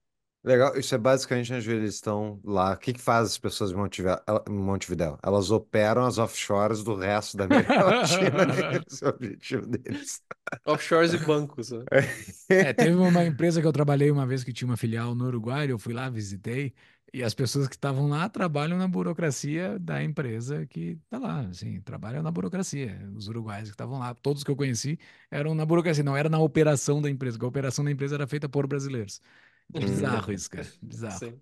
Legal, 0.44 0.76
isso 0.76 0.94
é 0.94 0.98
basicamente 0.98 1.54
onde 1.54 1.70
eles 1.70 1.94
estão 1.94 2.38
lá. 2.44 2.74
O 2.74 2.76
que 2.76 2.92
que 2.92 3.00
faz 3.00 3.28
as 3.28 3.38
pessoas 3.38 3.70
de 3.70 3.76
em 3.76 4.52
Montevidéu? 4.52 5.18
Elas 5.22 5.50
operam 5.50 6.04
as 6.04 6.18
offshores 6.18 6.84
do 6.84 6.94
resto 6.94 7.36
da 7.36 7.44
América 7.44 7.72
Latina. 7.82 8.82
Esse 8.86 9.04
é 9.04 9.06
o 9.06 9.10
objetivo 9.10 9.66
deles. 9.66 10.22
Offshores 10.66 11.14
e 11.14 11.18
bancos. 11.18 11.70
né? 11.70 11.84
É, 12.50 12.74
teve 12.74 12.94
uma 12.94 13.24
empresa 13.24 13.60
que 13.60 13.66
eu 13.66 13.72
trabalhei 13.72 14.10
uma 14.10 14.26
vez 14.26 14.44
que 14.44 14.52
tinha 14.52 14.68
uma 14.68 14.76
filial 14.76 15.14
no 15.14 15.26
Uruguai, 15.26 15.70
eu 15.70 15.78
fui 15.78 15.94
lá, 15.94 16.10
visitei, 16.10 16.74
e 17.12 17.22
as 17.22 17.32
pessoas 17.32 17.68
que 17.68 17.74
estavam 17.76 18.08
lá 18.08 18.28
trabalham 18.28 18.76
na 18.76 18.88
burocracia 18.88 19.78
da 19.78 20.02
empresa 20.02 20.66
que 20.66 20.98
tá 21.08 21.16
lá, 21.18 21.40
assim, 21.42 21.80
trabalham 21.80 22.22
na 22.22 22.30
burocracia. 22.30 23.08
Os 23.16 23.28
uruguaios 23.28 23.68
que 23.68 23.74
estavam 23.74 23.98
lá, 24.00 24.12
todos 24.14 24.42
que 24.44 24.50
eu 24.50 24.56
conheci 24.56 24.98
eram 25.30 25.54
na 25.54 25.64
burocracia, 25.64 26.02
não 26.04 26.16
era 26.16 26.28
na 26.28 26.38
operação 26.40 27.00
da 27.00 27.08
empresa, 27.08 27.36
porque 27.38 27.46
a 27.46 27.48
operação 27.48 27.84
da 27.84 27.90
empresa 27.92 28.16
era 28.16 28.26
feita 28.26 28.48
por 28.48 28.66
brasileiros. 28.66 29.20
Bizarro 29.70 30.32
isso, 30.32 30.48
cara, 30.50 30.66
bizarro. 30.82 31.18
Sim. 31.18 31.40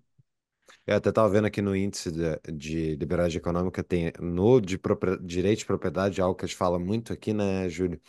Eu 0.85 0.95
até 0.97 1.09
estava 1.09 1.29
vendo 1.29 1.45
aqui 1.47 1.61
no 1.61 1.75
índice 1.75 2.11
de, 2.11 2.39
de 2.53 2.95
liberdade 2.95 3.37
econômica, 3.37 3.83
tem 3.83 4.11
no 4.19 4.59
de 4.61 4.77
propria- 4.77 5.17
direito 5.17 5.59
de 5.59 5.65
propriedade, 5.65 6.21
algo 6.21 6.35
que 6.35 6.45
a 6.45 6.47
gente 6.47 6.57
fala 6.57 6.79
muito 6.79 7.13
aqui, 7.13 7.33
né, 7.33 7.69
Júlio? 7.69 8.01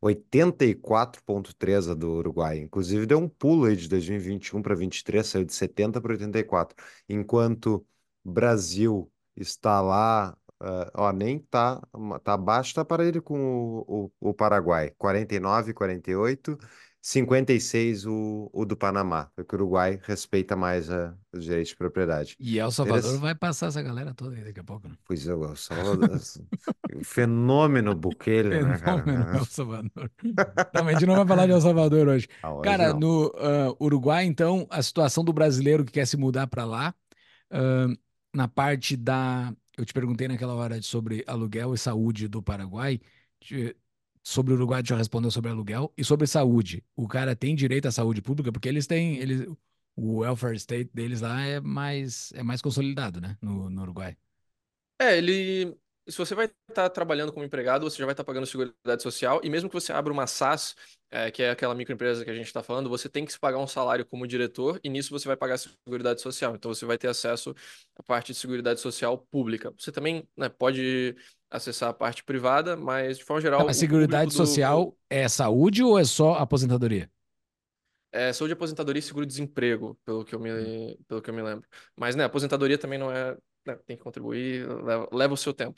84,3 0.00 1.88
a 1.88 1.94
do 1.94 2.10
Uruguai. 2.12 2.58
Inclusive, 2.58 3.06
deu 3.06 3.18
um 3.18 3.28
pulo 3.28 3.66
aí 3.66 3.76
de 3.76 3.88
2021 3.88 4.62
para 4.62 4.74
23, 4.74 5.26
saiu 5.26 5.44
de 5.44 5.54
70 5.54 6.00
para 6.00 6.12
84. 6.12 6.76
Enquanto 7.08 7.86
Brasil 8.24 9.10
está 9.36 9.80
lá, 9.80 10.36
ah, 10.60 10.90
ó, 10.94 11.12
nem 11.12 11.38
tá, 11.40 11.80
tá 12.24 12.34
abaixo, 12.34 12.74
tá 12.74 12.84
para 12.84 13.04
ele 13.06 13.20
com 13.20 13.38
o, 13.86 14.06
o, 14.20 14.30
o 14.30 14.34
Paraguai. 14.34 14.92
49, 14.98 15.74
48, 15.74 16.58
56 17.00 18.06
o, 18.06 18.50
o 18.52 18.64
do 18.64 18.76
Panamá. 18.76 19.30
Porque 19.34 19.54
o 19.54 19.58
Uruguai 19.58 20.00
respeita 20.02 20.56
mais 20.56 20.90
a, 20.90 21.14
os 21.32 21.44
direitos 21.44 21.70
de 21.70 21.76
propriedade. 21.76 22.36
E 22.38 22.58
El 22.58 22.70
Salvador 22.70 22.98
Interess- 23.00 23.20
vai 23.20 23.34
passar 23.34 23.68
essa 23.68 23.82
galera 23.82 24.12
toda 24.14 24.36
aí 24.36 24.44
daqui 24.44 24.60
a 24.60 24.64
pouco, 24.64 24.88
né? 24.88 24.94
Pois 25.06 25.26
é, 25.26 25.34
o 25.34 25.56
Salvador, 25.56 26.10
o 26.96 27.04
fenômeno 27.04 27.94
Bukele, 27.94 28.62
né, 28.62 28.78
cara? 28.78 29.02
Fenômeno 29.02 29.38
El 29.38 29.44
Salvador. 29.44 30.10
Também 30.72 30.94
a 30.94 30.98
gente 30.98 31.06
não 31.06 31.16
vai 31.16 31.26
falar 31.26 31.46
de 31.46 31.52
El 31.52 31.60
Salvador 31.60 32.08
hoje. 32.08 32.28
Ah, 32.42 32.52
hoje 32.54 32.64
Cara, 32.64 32.92
não. 32.92 33.00
no 33.00 33.32
ah, 33.36 33.76
Uruguai, 33.80 34.24
então, 34.24 34.66
a 34.70 34.82
situação 34.82 35.24
do 35.24 35.32
brasileiro 35.32 35.84
que 35.84 35.92
quer 35.92 36.06
se 36.06 36.16
mudar 36.16 36.46
para 36.46 36.64
lá, 36.64 36.94
ah, 37.50 37.86
na 38.34 38.48
parte 38.48 38.96
da. 38.96 39.54
Eu 39.76 39.84
te 39.84 39.92
perguntei 39.92 40.26
naquela 40.26 40.54
hora 40.54 40.82
sobre 40.82 41.22
aluguel 41.26 41.72
e 41.72 41.78
saúde 41.78 42.26
do 42.26 42.42
Paraguai. 42.42 43.00
Sobre 44.28 44.52
o 44.52 44.56
Uruguai, 44.56 44.82
já 44.84 44.94
respondeu 44.94 45.30
sobre 45.30 45.50
aluguel. 45.50 45.90
E 45.96 46.04
sobre 46.04 46.26
saúde. 46.26 46.84
O 46.94 47.08
cara 47.08 47.34
tem 47.34 47.54
direito 47.54 47.88
à 47.88 47.90
saúde 47.90 48.20
pública, 48.20 48.52
porque 48.52 48.68
eles 48.68 48.86
têm. 48.86 49.16
Eles, 49.16 49.46
o 49.96 50.18
welfare 50.18 50.54
state 50.56 50.90
deles 50.92 51.22
lá 51.22 51.40
é 51.46 51.60
mais, 51.60 52.30
é 52.34 52.42
mais 52.42 52.60
consolidado, 52.60 53.22
né? 53.22 53.38
No, 53.40 53.70
no 53.70 53.80
Uruguai. 53.80 54.18
É, 54.98 55.16
ele. 55.16 55.74
Se 56.06 56.18
você 56.18 56.34
vai 56.34 56.50
estar 56.68 56.90
trabalhando 56.90 57.32
como 57.32 57.42
empregado, 57.42 57.88
você 57.88 57.96
já 57.96 58.04
vai 58.04 58.12
estar 58.12 58.22
pagando 58.22 58.44
Seguridade 58.46 59.02
Social, 59.02 59.40
e 59.42 59.48
mesmo 59.48 59.70
que 59.70 59.74
você 59.74 59.92
abra 59.94 60.12
uma 60.12 60.26
SAS, 60.26 60.74
é, 61.10 61.30
que 61.30 61.42
é 61.42 61.50
aquela 61.50 61.74
microempresa 61.74 62.22
que 62.22 62.30
a 62.30 62.34
gente 62.34 62.46
está 62.46 62.62
falando, 62.62 62.88
você 62.88 63.08
tem 63.08 63.24
que 63.24 63.32
se 63.32 63.38
pagar 63.38 63.58
um 63.58 63.66
salário 63.66 64.04
como 64.04 64.26
diretor, 64.26 64.78
e 64.84 64.90
nisso 64.90 65.10
você 65.10 65.26
vai 65.26 65.36
pagar 65.36 65.58
Seguridade 65.58 66.20
Social. 66.20 66.54
Então 66.54 66.72
você 66.72 66.84
vai 66.84 66.98
ter 66.98 67.08
acesso 67.08 67.54
à 67.96 68.02
parte 68.02 68.32
de 68.32 68.38
Seguridade 68.38 68.80
Social 68.80 69.18
pública. 69.30 69.72
Você 69.78 69.90
também, 69.90 70.26
né, 70.36 70.50
pode 70.50 71.14
acessar 71.50 71.90
a 71.90 71.94
parte 71.94 72.24
privada, 72.24 72.76
mas 72.76 73.18
de 73.18 73.24
forma 73.24 73.40
geral. 73.40 73.60
Tá, 73.60 73.64
mas 73.64 73.76
o 73.76 73.80
Seguridade 73.80 74.32
do- 74.32 74.34
Social 74.34 74.96
é 75.10 75.28
saúde 75.28 75.82
ou 75.82 75.98
é 75.98 76.04
só 76.04 76.34
aposentadoria? 76.34 77.10
É 78.10 78.32
saúde, 78.32 78.54
aposentadoria 78.54 79.00
e 79.00 79.02
seguro-desemprego, 79.02 79.94
pelo 80.04 80.24
que 80.24 80.34
eu 80.34 80.40
me, 80.40 80.96
pelo 81.06 81.20
que 81.20 81.28
eu 81.30 81.34
me 81.34 81.42
lembro. 81.42 81.68
Mas, 81.96 82.16
né, 82.16 82.24
aposentadoria 82.24 82.78
também 82.78 82.98
não 82.98 83.12
é. 83.12 83.36
né, 83.66 83.76
tem 83.86 83.96
que 83.98 84.02
contribuir, 84.02 84.66
leva, 84.82 85.08
leva 85.12 85.34
o 85.34 85.36
seu 85.36 85.52
tempo. 85.52 85.76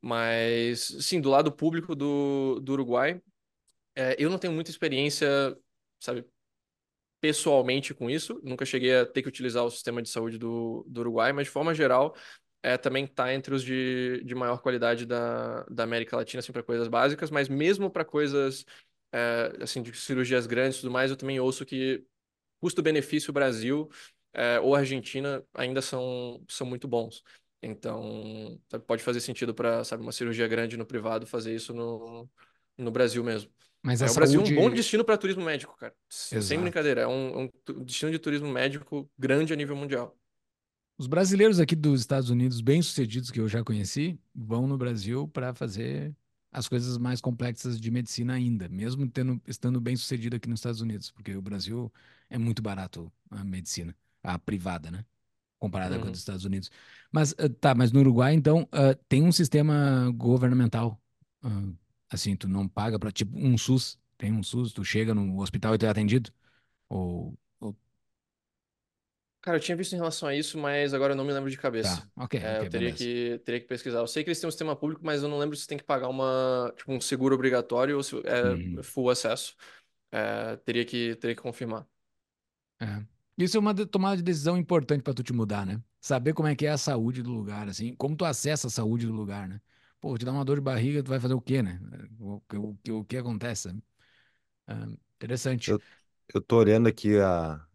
Mas, 0.00 0.80
sim, 1.00 1.20
do 1.20 1.30
lado 1.30 1.52
público 1.52 1.94
do, 1.94 2.58
do 2.60 2.72
Uruguai, 2.72 3.20
é, 3.96 4.16
eu 4.18 4.30
não 4.30 4.38
tenho 4.38 4.52
muita 4.54 4.70
experiência, 4.70 5.28
sabe, 6.00 6.26
pessoalmente 7.20 7.94
com 7.94 8.10
isso. 8.10 8.40
Nunca 8.44 8.64
cheguei 8.66 8.96
a 8.98 9.06
ter 9.06 9.22
que 9.22 9.28
utilizar 9.28 9.64
o 9.64 9.70
sistema 9.70 10.02
de 10.02 10.08
saúde 10.10 10.38
do, 10.38 10.84
do 10.88 11.00
Uruguai, 11.00 11.32
mas 11.32 11.46
de 11.46 11.50
forma 11.52 11.74
geral, 11.74 12.14
é, 12.62 12.76
também 12.76 13.04
está 13.04 13.32
entre 13.34 13.54
os 13.54 13.62
de, 13.62 14.22
de 14.24 14.34
maior 14.34 14.60
qualidade 14.60 15.06
da, 15.06 15.62
da 15.64 15.84
América 15.84 16.16
Latina, 16.16 16.40
assim, 16.40 16.52
para 16.52 16.62
coisas 16.62 16.88
básicas, 16.88 17.30
mas 17.30 17.48
mesmo 17.48 17.90
para 17.90 18.04
coisas, 18.04 18.64
é, 19.12 19.52
assim, 19.62 19.82
de 19.82 19.96
cirurgias 19.96 20.46
grandes 20.46 20.78
e 20.78 20.80
tudo 20.82 20.92
mais, 20.92 21.10
eu 21.10 21.16
também 21.16 21.40
ouço 21.40 21.64
que 21.66 22.04
custo-benefício 22.60 23.32
Brasil 23.32 23.88
é, 24.32 24.60
ou 24.60 24.74
Argentina 24.74 25.44
ainda 25.54 25.82
são, 25.82 26.44
são 26.48 26.66
muito 26.66 26.88
bons. 26.88 27.22
Então, 27.62 28.60
sabe, 28.70 28.84
pode 28.84 29.02
fazer 29.02 29.20
sentido 29.20 29.54
para, 29.54 29.82
sabe, 29.84 30.02
uma 30.02 30.12
cirurgia 30.12 30.46
grande 30.48 30.76
no 30.76 30.86
privado 30.86 31.26
fazer 31.26 31.54
isso 31.54 31.72
no, 31.74 32.28
no 32.76 32.90
Brasil 32.90 33.22
mesmo. 33.24 33.50
Mas 33.82 34.00
É, 34.00 34.10
o 34.10 34.14
Brasil 34.14 34.40
é 34.40 34.44
um 34.44 34.50
saúde. 34.50 34.52
bom 34.52 34.70
destino 34.70 35.04
para 35.04 35.18
turismo 35.18 35.44
médico, 35.44 35.76
cara. 35.76 35.94
S- 36.10 36.36
Sem 36.40 36.60
Exato. 36.60 36.60
brincadeira, 36.60 37.02
é 37.02 37.06
um, 37.06 37.42
um 37.44 37.50
destino 37.84 38.12
de 38.12 38.18
turismo 38.18 38.48
médico 38.48 39.10
grande 39.18 39.52
a 39.52 39.56
nível 39.56 39.74
mundial. 39.76 40.16
Os 40.98 41.06
brasileiros 41.06 41.60
aqui 41.60 41.76
dos 41.76 42.00
Estados 42.00 42.28
Unidos, 42.28 42.60
bem-sucedidos 42.60 43.30
que 43.30 43.38
eu 43.40 43.48
já 43.48 43.62
conheci, 43.62 44.18
vão 44.34 44.66
no 44.66 44.76
Brasil 44.76 45.28
para 45.28 45.54
fazer 45.54 46.14
as 46.50 46.68
coisas 46.68 46.98
mais 46.98 47.20
complexas 47.20 47.80
de 47.80 47.90
medicina 47.90 48.34
ainda, 48.34 48.68
mesmo 48.68 49.08
tendo, 49.08 49.40
estando 49.46 49.80
bem-sucedido 49.80 50.34
aqui 50.36 50.48
nos 50.48 50.58
Estados 50.60 50.80
Unidos, 50.80 51.10
porque 51.12 51.36
o 51.36 51.42
Brasil 51.42 51.92
é 52.28 52.36
muito 52.38 52.60
barato 52.62 53.12
a 53.30 53.44
medicina, 53.44 53.94
a 54.24 54.38
privada, 54.38 54.90
né? 54.90 55.04
Comparada 55.58 55.98
com 55.98 56.06
Uhum. 56.06 56.10
dos 56.12 56.20
Estados 56.20 56.44
Unidos. 56.44 56.70
Mas, 57.12 57.34
ah, 57.38 57.48
tá, 57.60 57.74
mas 57.74 57.92
no 57.92 58.00
Uruguai, 58.00 58.34
então, 58.34 58.68
ah, 58.72 58.94
tem 59.08 59.22
um 59.22 59.32
sistema 59.32 60.10
governamental. 60.16 61.00
ah, 61.42 61.72
assim, 62.10 62.34
tu 62.36 62.48
não 62.48 62.68
paga 62.68 62.98
para, 62.98 63.12
tipo, 63.12 63.36
um 63.38 63.56
SUS. 63.58 63.98
Tem 64.16 64.32
um 64.32 64.42
SUS, 64.42 64.72
tu 64.72 64.84
chega 64.84 65.14
no 65.14 65.40
hospital 65.40 65.74
e 65.74 65.78
tu 65.78 65.86
é 65.86 65.88
atendido? 65.90 66.32
Ou- 66.88 67.38
Cara, 69.48 69.56
eu 69.56 69.60
tinha 69.62 69.76
visto 69.76 69.94
em 69.94 69.96
relação 69.96 70.28
a 70.28 70.34
isso, 70.34 70.58
mas 70.58 70.92
agora 70.92 71.12
eu 71.14 71.16
não 71.16 71.24
me 71.24 71.32
lembro 71.32 71.50
de 71.50 71.56
cabeça. 71.56 72.02
tá, 72.02 72.08
ok, 72.16 72.34
É, 72.38 72.58
ok, 72.58 72.60
eu 72.60 72.66
teria 72.68 72.92
beleza. 72.92 72.92
que, 72.92 73.38
teria 73.44 73.60
que 73.60 73.66
pesquisar. 73.66 74.00
Eu 74.00 74.06
sei 74.06 74.22
que 74.22 74.28
eles 74.28 74.38
têm 74.40 74.46
um 74.48 74.50
sistema 74.50 74.76
público, 74.76 75.00
mas 75.04 75.22
eu 75.22 75.28
não 75.28 75.38
lembro 75.38 75.56
se 75.56 75.66
tem 75.66 75.78
que 75.78 75.84
pagar 75.84 76.08
uma, 76.08 76.70
tipo, 76.76 76.92
um 76.92 77.00
seguro 77.00 77.34
obrigatório 77.34 77.96
ou 77.96 78.02
se 78.02 78.14
Uhum. 78.42 78.80
é 78.80 78.82
full 78.82 79.08
acesso. 79.10 79.56
É, 80.12 80.56
teria 80.58 80.84
que, 80.84 81.16
teria 81.16 81.36
que 81.36 81.42
confirmar. 81.42 81.86
É. 82.80 83.04
Isso 83.36 83.56
é 83.56 83.60
uma 83.60 83.74
tomada 83.74 84.16
de 84.16 84.22
decisão 84.22 84.56
importante 84.56 85.02
para 85.02 85.14
tu 85.14 85.22
te 85.22 85.32
mudar, 85.32 85.64
né? 85.66 85.80
Saber 86.00 86.32
como 86.34 86.48
é 86.48 86.54
que 86.56 86.66
é 86.66 86.70
a 86.70 86.78
saúde 86.78 87.22
do 87.22 87.30
lugar, 87.30 87.68
assim, 87.68 87.94
como 87.94 88.16
tu 88.16 88.24
acessa 88.24 88.66
a 88.68 88.70
saúde 88.70 89.06
do 89.06 89.12
lugar, 89.12 89.48
né? 89.48 89.60
Pô, 90.00 90.16
te 90.16 90.24
dá 90.24 90.32
uma 90.32 90.44
dor 90.44 90.56
de 90.56 90.62
barriga, 90.62 91.02
tu 91.02 91.08
vai 91.08 91.20
fazer 91.20 91.34
o 91.34 91.40
quê, 91.40 91.62
né? 91.62 91.80
O, 92.20 92.36
o, 92.54 92.76
o, 92.90 92.98
o 93.00 93.04
que 93.04 93.16
acontece? 93.16 93.68
Ah, 94.68 94.86
interessante. 95.16 95.66
Eu, 95.66 95.82
eu 96.34 96.40
tô 96.42 96.58
olhando 96.58 96.88
aqui 96.88 97.18
a 97.20 97.66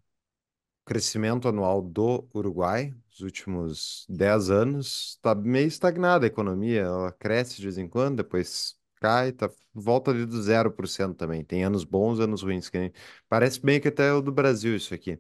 crescimento 0.86 1.48
anual 1.48 1.82
do 1.82 2.28
Uruguai, 2.34 2.94
nos 3.10 3.22
últimos 3.22 4.06
10 4.10 4.50
anos, 4.50 5.12
está 5.18 5.36
meio 5.36 5.68
estagnada 5.68 6.26
a 6.26 6.28
economia, 6.28 6.82
ela 6.82 7.12
cresce 7.12 7.58
de 7.58 7.64
vez 7.64 7.78
em 7.78 7.88
quando, 7.88 8.18
depois 8.18 8.76
cai, 9.02 9.32
tá 9.32 9.50
volta 9.74 10.12
ali 10.12 10.26
do 10.26 10.42
0% 10.42 11.16
também. 11.16 11.44
Tem 11.44 11.64
anos 11.64 11.84
bons, 11.84 12.20
anos 12.20 12.42
ruins, 12.44 12.70
que 12.70 12.78
nem- 12.80 12.92
parece 13.30 13.60
bem 13.62 13.80
que 13.82 13.88
até 13.90 14.10
é 14.10 14.14
o 14.14 14.22
do 14.22 14.32
Brasil 14.32 14.76
isso 14.76 14.94
aqui. 14.94 15.20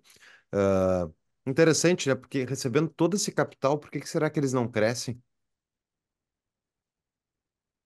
Ah, 0.52 1.10
interessante, 1.48 2.10
né? 2.10 2.16
Porque 2.16 2.46
recebendo 2.46 2.90
todo 2.90 3.16
esse 3.18 3.32
capital, 3.32 3.78
por 3.80 3.92
que 3.92 4.00
que 4.02 4.10
será 4.10 4.30
que 4.30 4.40
eles 4.40 4.54
não 4.54 4.68
crescem? 4.70 5.22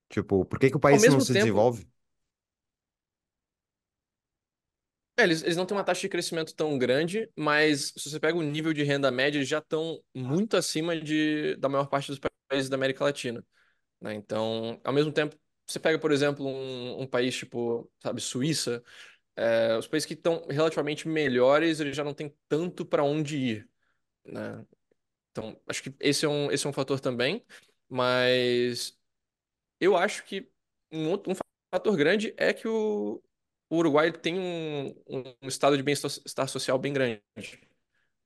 Tipo, 0.09 0.45
por 0.45 0.59
que 0.59 0.69
que 0.69 0.78
o 0.78 0.80
país 0.80 1.05
não 1.05 1.19
se 1.19 1.32
tempo, 1.32 1.36
desenvolve? 1.36 1.88
É, 5.18 5.24
eles, 5.24 5.41
eles 5.43 5.57
não 5.57 5.65
têm 5.65 5.76
uma 5.78 5.84
taxa 5.84 6.01
de 6.01 6.09
crescimento 6.09 6.53
tão 6.55 6.78
grande, 6.78 7.30
mas 7.36 7.93
se 7.97 8.09
você 8.09 8.20
pega 8.20 8.38
o 8.38 8.41
nível 8.43 8.74
de 8.74 8.84
renda 8.84 9.11
média, 9.11 9.38
eles 9.39 9.47
já 9.49 9.59
estão 9.59 10.01
muito 10.15 10.55
acima 10.57 10.99
de, 10.99 11.55
da 11.57 11.70
maior 11.70 11.88
parte 11.88 12.07
dos 12.11 12.20
países 12.49 12.70
da 12.70 12.76
América 12.76 13.03
Latina. 13.03 13.43
né? 14.01 14.15
Então, 14.15 14.80
ao 14.84 14.93
mesmo 14.93 15.11
tempo, 15.13 15.38
você 15.68 15.80
pega, 15.80 15.99
por 15.99 16.11
exemplo, 16.11 16.45
um, 16.47 17.01
um 17.03 17.07
país 17.07 17.36
tipo, 17.38 17.91
sabe, 18.01 18.22
Suíça, 18.22 18.84
é, 19.36 19.78
os 19.78 19.88
países 19.88 20.05
que 20.07 20.13
estão 20.15 20.45
relativamente 20.49 21.07
melhores, 21.07 21.80
eles 21.80 21.95
já 21.95 22.03
não 22.03 22.13
têm 22.13 22.36
tanto 22.49 22.86
para 22.86 23.03
onde 23.03 23.38
ir, 23.38 23.70
né? 24.26 24.65
Então, 25.32 25.59
acho 25.68 25.84
que 25.84 25.95
esse 25.99 26.26
é 26.26 26.30
um, 26.30 26.51
esse 26.51 26.65
é 26.68 26.70
um 26.70 26.74
fator 26.74 26.99
também, 26.99 27.45
mas 27.89 28.97
eu 29.80 29.95
acho 29.97 30.24
que 30.26 30.49
um 30.91 31.09
outro 31.09 31.32
um 31.34 31.36
fator 31.74 31.95
grande 31.97 32.34
é 32.38 32.53
que 32.53 32.68
o, 32.68 33.22
o 33.70 33.78
Uruguai 33.78 34.11
tem 34.11 34.39
um, 34.39 34.95
um 35.41 35.47
estado 35.47 35.78
de 35.78 35.84
bem-estar 35.84 36.47
social 36.47 36.78
bem 36.80 36.93
grande 36.93 37.22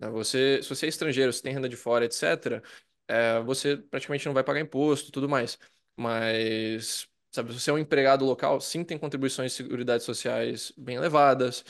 né? 0.01 0.09
Você, 0.09 0.61
se 0.63 0.69
você 0.69 0.87
é 0.87 0.89
estrangeiro, 0.89 1.31
se 1.31 1.43
tem 1.43 1.53
renda 1.53 1.69
de 1.69 1.77
fora, 1.77 2.05
etc., 2.05 2.61
é, 3.07 3.39
você 3.41 3.77
praticamente 3.77 4.25
não 4.25 4.33
vai 4.33 4.43
pagar 4.43 4.59
imposto 4.59 5.11
tudo 5.11 5.29
mais. 5.29 5.59
Mas, 5.95 7.07
sabe, 7.31 7.53
se 7.53 7.59
você 7.59 7.69
é 7.69 7.73
um 7.73 7.77
empregado 7.77 8.25
local, 8.25 8.59
sim 8.59 8.83
tem 8.83 8.97
contribuições 8.97 9.51
de 9.51 9.57
seguridade 9.57 10.03
sociais 10.03 10.73
bem 10.77 10.95
elevadas, 10.97 11.63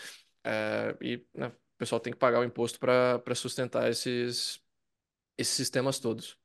é, 0.43 0.95
e 1.01 1.25
né, 1.33 1.47
o 1.47 1.77
pessoal 1.77 1.99
tem 1.99 2.13
que 2.13 2.19
pagar 2.19 2.39
o 2.39 2.43
imposto 2.43 2.79
para 2.79 3.19
para 3.19 3.35
sustentar 3.35 3.89
esses, 3.89 4.61
esses 5.37 5.55
sistemas 5.55 5.99
todos. 5.99 6.37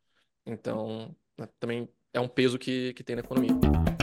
Então, 0.46 1.14
né, 1.38 1.48
também 1.60 1.88
é 2.12 2.20
um 2.20 2.28
peso 2.28 2.58
que, 2.58 2.94
que 2.94 3.04
tem 3.04 3.16
na 3.16 3.22
economia. 3.22 3.95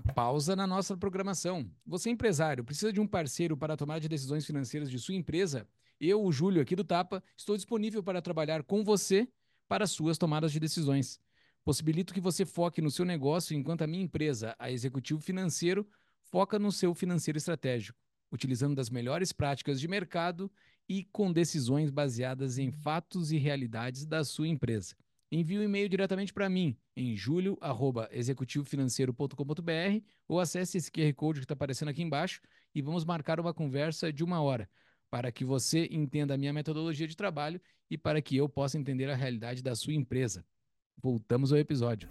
Pausa 0.00 0.54
na 0.54 0.66
nossa 0.66 0.96
programação. 0.96 1.70
Você, 1.86 2.10
empresário, 2.10 2.64
precisa 2.64 2.92
de 2.92 3.00
um 3.00 3.06
parceiro 3.06 3.56
para 3.56 3.76
tomar 3.76 3.98
de 3.98 4.08
decisões 4.08 4.44
financeiras 4.46 4.90
de 4.90 4.98
sua 4.98 5.14
empresa? 5.14 5.66
Eu, 6.00 6.22
o 6.24 6.32
Júlio, 6.32 6.62
aqui 6.62 6.76
do 6.76 6.84
Tapa, 6.84 7.22
estou 7.36 7.56
disponível 7.56 8.02
para 8.02 8.22
trabalhar 8.22 8.62
com 8.62 8.84
você 8.84 9.28
para 9.68 9.86
suas 9.86 10.16
tomadas 10.16 10.52
de 10.52 10.60
decisões. 10.60 11.20
Possibilito 11.64 12.14
que 12.14 12.20
você 12.20 12.46
foque 12.46 12.80
no 12.80 12.90
seu 12.90 13.04
negócio 13.04 13.54
enquanto 13.54 13.82
a 13.82 13.86
minha 13.86 14.04
empresa, 14.04 14.54
a 14.58 14.70
Executivo 14.70 15.20
Financeiro, 15.20 15.86
foca 16.22 16.58
no 16.58 16.72
seu 16.72 16.94
financeiro 16.94 17.36
estratégico, 17.36 17.98
utilizando 18.32 18.74
das 18.74 18.88
melhores 18.88 19.32
práticas 19.32 19.80
de 19.80 19.88
mercado 19.88 20.50
e 20.88 21.04
com 21.04 21.32
decisões 21.32 21.90
baseadas 21.90 22.58
em 22.58 22.70
fatos 22.70 23.32
e 23.32 23.36
realidades 23.36 24.06
da 24.06 24.24
sua 24.24 24.48
empresa. 24.48 24.94
Envie 25.30 25.58
um 25.58 25.62
e-mail 25.62 25.88
diretamente 25.90 26.32
para 26.32 26.48
mim 26.48 26.74
em 26.96 27.14
julio@executivofinanceiro.com.br 27.14 30.00
ou 30.26 30.40
acesse 30.40 30.78
esse 30.78 30.90
QR 30.90 31.12
Code 31.14 31.40
que 31.40 31.44
está 31.44 31.52
aparecendo 31.52 31.90
aqui 31.90 32.02
embaixo 32.02 32.40
e 32.74 32.80
vamos 32.80 33.04
marcar 33.04 33.38
uma 33.38 33.52
conversa 33.52 34.10
de 34.10 34.24
uma 34.24 34.40
hora 34.40 34.68
para 35.10 35.30
que 35.30 35.44
você 35.44 35.86
entenda 35.90 36.32
a 36.34 36.38
minha 36.38 36.52
metodologia 36.52 37.06
de 37.06 37.14
trabalho 37.16 37.60
e 37.90 37.98
para 37.98 38.22
que 38.22 38.36
eu 38.36 38.48
possa 38.48 38.78
entender 38.78 39.10
a 39.10 39.14
realidade 39.14 39.62
da 39.62 39.74
sua 39.74 39.92
empresa. 39.92 40.44
Voltamos 40.96 41.52
ao 41.52 41.58
episódio. 41.58 42.08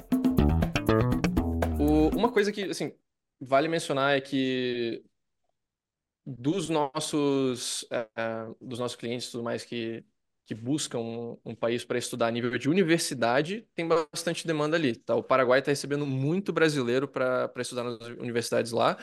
O- 1.79 2.09
uma 2.15 2.31
coisa 2.31 2.51
que, 2.51 2.63
assim, 2.65 2.91
vale 3.39 3.67
mencionar 3.67 4.15
é 4.17 4.21
que 4.21 5.03
dos 6.25 6.69
nossos, 6.69 7.85
é, 7.91 8.07
dos 8.61 8.79
nossos 8.79 8.95
clientes 8.95 9.29
tudo 9.31 9.43
mais 9.43 9.63
que, 9.63 10.03
que 10.47 10.55
buscam 10.55 10.99
um, 10.99 11.39
um 11.45 11.55
país 11.55 11.85
para 11.85 11.99
estudar 11.99 12.27
a 12.27 12.31
nível 12.31 12.57
de 12.57 12.69
universidade, 12.69 13.67
tem 13.75 13.87
bastante 13.87 14.47
demanda 14.47 14.77
ali, 14.77 14.95
tá? 14.97 15.15
O 15.15 15.23
Paraguai 15.23 15.59
está 15.59 15.71
recebendo 15.71 16.07
muito 16.07 16.53
brasileiro 16.53 17.07
para 17.07 17.51
estudar 17.59 17.83
nas 17.83 17.99
universidades 18.19 18.71
lá, 18.73 18.97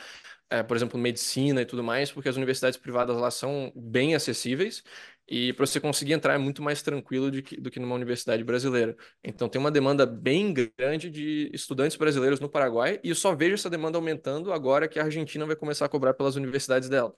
é, 0.49 0.63
por 0.63 0.77
exemplo, 0.77 0.99
medicina 0.99 1.61
e 1.61 1.65
tudo 1.65 1.83
mais, 1.83 2.11
porque 2.11 2.29
as 2.29 2.35
universidades 2.37 2.77
privadas 2.79 3.17
lá 3.17 3.31
são 3.31 3.71
bem 3.75 4.15
acessíveis 4.15 4.83
e 5.27 5.53
para 5.53 5.65
você 5.65 5.79
conseguir 5.79 6.13
entrar 6.13 6.35
é 6.35 6.37
muito 6.37 6.61
mais 6.63 6.81
tranquilo 6.83 7.31
que- 7.41 7.59
do 7.59 7.71
que 7.71 7.79
numa 7.79 7.95
universidade 7.95 8.43
brasileira. 8.43 8.95
Então 9.23 9.49
tem 9.49 9.59
uma 9.59 9.71
demanda 9.71 10.05
bem 10.05 10.53
grande 10.53 11.09
de 11.09 11.49
estudantes 11.53 11.97
brasileiros 11.97 12.39
no 12.39 12.49
Paraguai 12.49 12.99
e 13.03 13.09
eu 13.09 13.15
só 13.15 13.35
vejo 13.35 13.55
essa 13.55 13.69
demanda 13.69 13.97
aumentando 13.97 14.53
agora 14.53 14.87
que 14.87 14.99
a 14.99 15.03
Argentina 15.03 15.45
vai 15.45 15.55
começar 15.55 15.85
a 15.85 15.89
cobrar 15.89 16.13
pelas 16.13 16.35
universidades 16.35 16.89
dela 16.89 17.13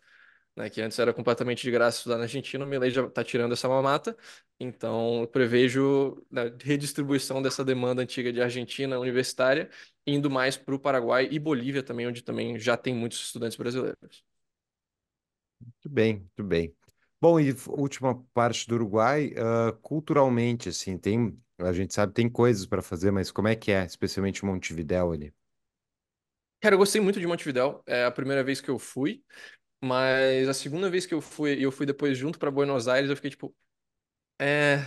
né, 0.58 0.70
que 0.70 0.82
antes 0.82 0.98
era 1.00 1.14
completamente 1.14 1.62
de 1.62 1.72
graça 1.72 2.00
estudar 2.00 2.18
na 2.18 2.24
Argentina, 2.24 2.66
o 2.66 2.68
Milei 2.68 2.90
já 2.90 3.06
está 3.06 3.24
tirando 3.24 3.54
essa 3.54 3.70
mamata, 3.70 4.18
então 4.60 5.22
eu 5.22 5.28
prevejo 5.28 6.18
né, 6.32 6.52
redistribuição 6.62 7.42
dessa 7.42 7.64
demanda 7.64 8.02
antiga 8.02 8.34
de 8.34 8.42
Argentina 8.42 9.00
universitária, 9.00 9.70
indo 10.06 10.30
mais 10.30 10.58
para 10.58 10.76
o 10.76 10.80
Paraguai 10.80 11.28
e 11.32 11.40
Bolívia 11.40 11.84
também, 11.84 12.08
onde 12.08 12.24
também 12.24 12.60
já 12.60 12.76
tem 12.76 12.94
muitos 12.96 13.20
estudantes 13.22 13.58
brasileiros. 13.58 14.26
Muito 15.62 15.90
bem, 15.90 16.16
muito 16.20 16.44
bem. 16.44 16.76
Bom, 17.20 17.40
e 17.40 17.52
última 17.68 18.16
parte 18.34 18.68
do 18.68 18.76
Uruguai, 18.76 19.34
ah, 19.38 19.72
culturalmente, 19.82 20.70
assim, 20.70 20.98
tem, 20.98 21.38
a 21.60 21.74
gente 21.74 21.94
sabe 21.94 22.14
tem 22.14 22.30
coisas 22.30 22.66
para 22.66 22.82
fazer, 22.82 23.12
mas 23.12 23.32
como 23.32 23.48
é 23.48 23.56
que 23.56 23.72
é, 23.72 23.86
especialmente 23.86 24.46
Montevidéu 24.46 25.12
ali? 25.12 25.34
Cara, 26.60 26.74
eu 26.74 26.80
gostei 26.80 27.00
muito 27.00 27.20
de 27.20 27.28
Montevidéu, 27.28 27.84
é 27.86 28.06
a 28.06 28.12
primeira 28.12 28.44
vez 28.44 28.60
que 28.60 28.70
eu 28.70 28.80
fui, 28.80 29.24
mas 29.84 30.48
a 30.50 30.54
segunda 30.54 30.90
vez 30.90 31.06
que 31.06 31.14
eu 31.14 31.22
fui, 31.22 31.56
e 31.56 31.64
eu 31.64 31.72
fui 31.72 31.86
depois 31.86 32.18
junto 32.18 32.40
para 32.40 32.52
Buenos 32.52 32.88
Aires, 32.88 33.10
eu 33.10 33.16
fiquei 33.16 33.32
tipo, 33.32 33.56
É, 34.40 34.78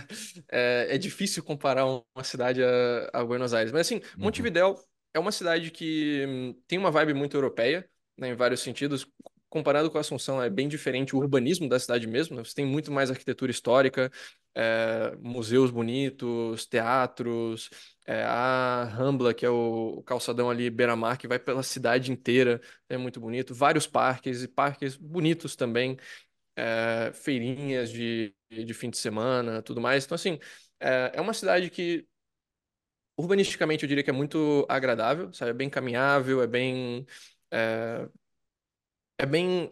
é, 0.49 0.95
é 0.95 0.97
difícil 0.97 1.43
comparar 1.43 1.85
uma 1.85 2.23
cidade 2.23 2.63
a, 2.63 3.09
a 3.21 3.25
Buenos 3.25 3.53
Aires. 3.53 3.71
Mas 3.71 3.87
assim, 3.87 4.01
Uhum. 4.17 4.21
Montevidéu 4.21 4.75
é 5.13 5.19
uma 5.19 5.31
cidade 5.31 5.71
que 5.71 6.25
hum, 6.27 6.53
tem 6.67 6.79
uma 6.79 6.91
vibe 6.91 7.13
muito 7.13 7.35
europeia, 7.37 7.89
né, 8.17 8.29
em 8.29 8.35
vários 8.35 8.61
sentidos. 8.61 9.07
Comparado 9.49 9.91
com 9.91 9.97
Assunção, 9.97 10.41
é 10.41 10.49
bem 10.49 10.67
diferente 10.69 11.13
o 11.15 11.19
urbanismo 11.19 11.67
da 11.67 11.77
cidade 11.79 12.07
mesmo. 12.07 12.35
né? 12.37 12.43
Você 12.45 12.53
tem 12.55 12.65
muito 12.65 12.91
mais 12.91 13.11
arquitetura 13.11 13.51
histórica, 13.51 14.09
é, 14.55 15.15
museus 15.19 15.71
bonitos, 15.71 16.65
teatros, 16.65 17.69
é, 18.05 18.23
a 18.23 18.83
Rambla, 18.85 19.33
que 19.33 19.45
é 19.45 19.49
o, 19.49 20.03
calçadão 20.03 20.49
ali 20.49 20.69
beira-mar, 20.69 21.17
que 21.17 21.27
vai 21.27 21.39
pela 21.39 21.63
cidade 21.63 22.11
inteira, 22.11 22.61
é 22.89 22.97
muito 22.97 23.19
bonito. 23.19 23.53
Vários 23.53 23.87
parques 23.87 24.43
e 24.43 24.47
parques 24.47 24.95
bonitos 24.97 25.55
também 25.55 25.97
é, 26.55 27.11
feirinhas 27.13 27.91
de, 27.91 28.33
de 28.49 28.73
fim 28.73 28.89
de 28.89 28.97
semana, 28.97 29.61
tudo 29.61 29.81
mais. 29.81 30.05
Então, 30.05 30.15
assim, 30.15 30.39
é, 30.79 31.11
é 31.15 31.21
uma 31.21 31.33
cidade 31.33 31.69
que, 31.69 32.07
urbanisticamente, 33.17 33.83
eu 33.83 33.89
diria 33.89 34.03
que 34.03 34.09
é 34.09 34.13
muito 34.13 34.65
agradável, 34.69 35.31
sabe? 35.33 35.51
É 35.51 35.53
bem 35.53 35.69
caminhável, 35.69 36.41
é 36.41 36.47
bem. 36.47 37.05
É, 37.51 38.07
é 39.17 39.25
bem 39.25 39.71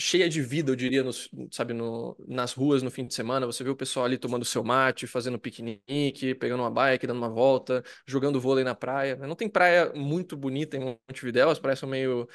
cheia 0.00 0.28
de 0.28 0.40
vida, 0.40 0.70
eu 0.70 0.76
diria, 0.76 1.04
sabe, 1.50 1.74
no, 1.74 2.16
nas 2.26 2.52
ruas 2.52 2.82
no 2.82 2.90
fim 2.90 3.06
de 3.06 3.14
semana. 3.14 3.46
Você 3.46 3.64
vê 3.64 3.70
o 3.70 3.76
pessoal 3.76 4.06
ali 4.06 4.16
tomando 4.18 4.44
seu 4.44 4.62
mate, 4.62 5.06
fazendo 5.06 5.38
piquenique, 5.38 6.34
pegando 6.36 6.62
uma 6.62 6.70
bike, 6.70 7.06
dando 7.06 7.18
uma 7.18 7.28
volta, 7.28 7.82
jogando 8.06 8.40
vôlei 8.40 8.64
na 8.64 8.74
praia. 8.74 9.16
né? 9.16 9.26
Não 9.26 9.34
tem 9.36 9.48
praia 9.48 9.92
muito 9.94 10.36
bonita 10.36 10.76
em 10.76 10.80
Montevidéu, 11.08 11.50
as 11.50 11.58
praias 11.58 11.78
são 11.80 11.88
meio 11.88 12.28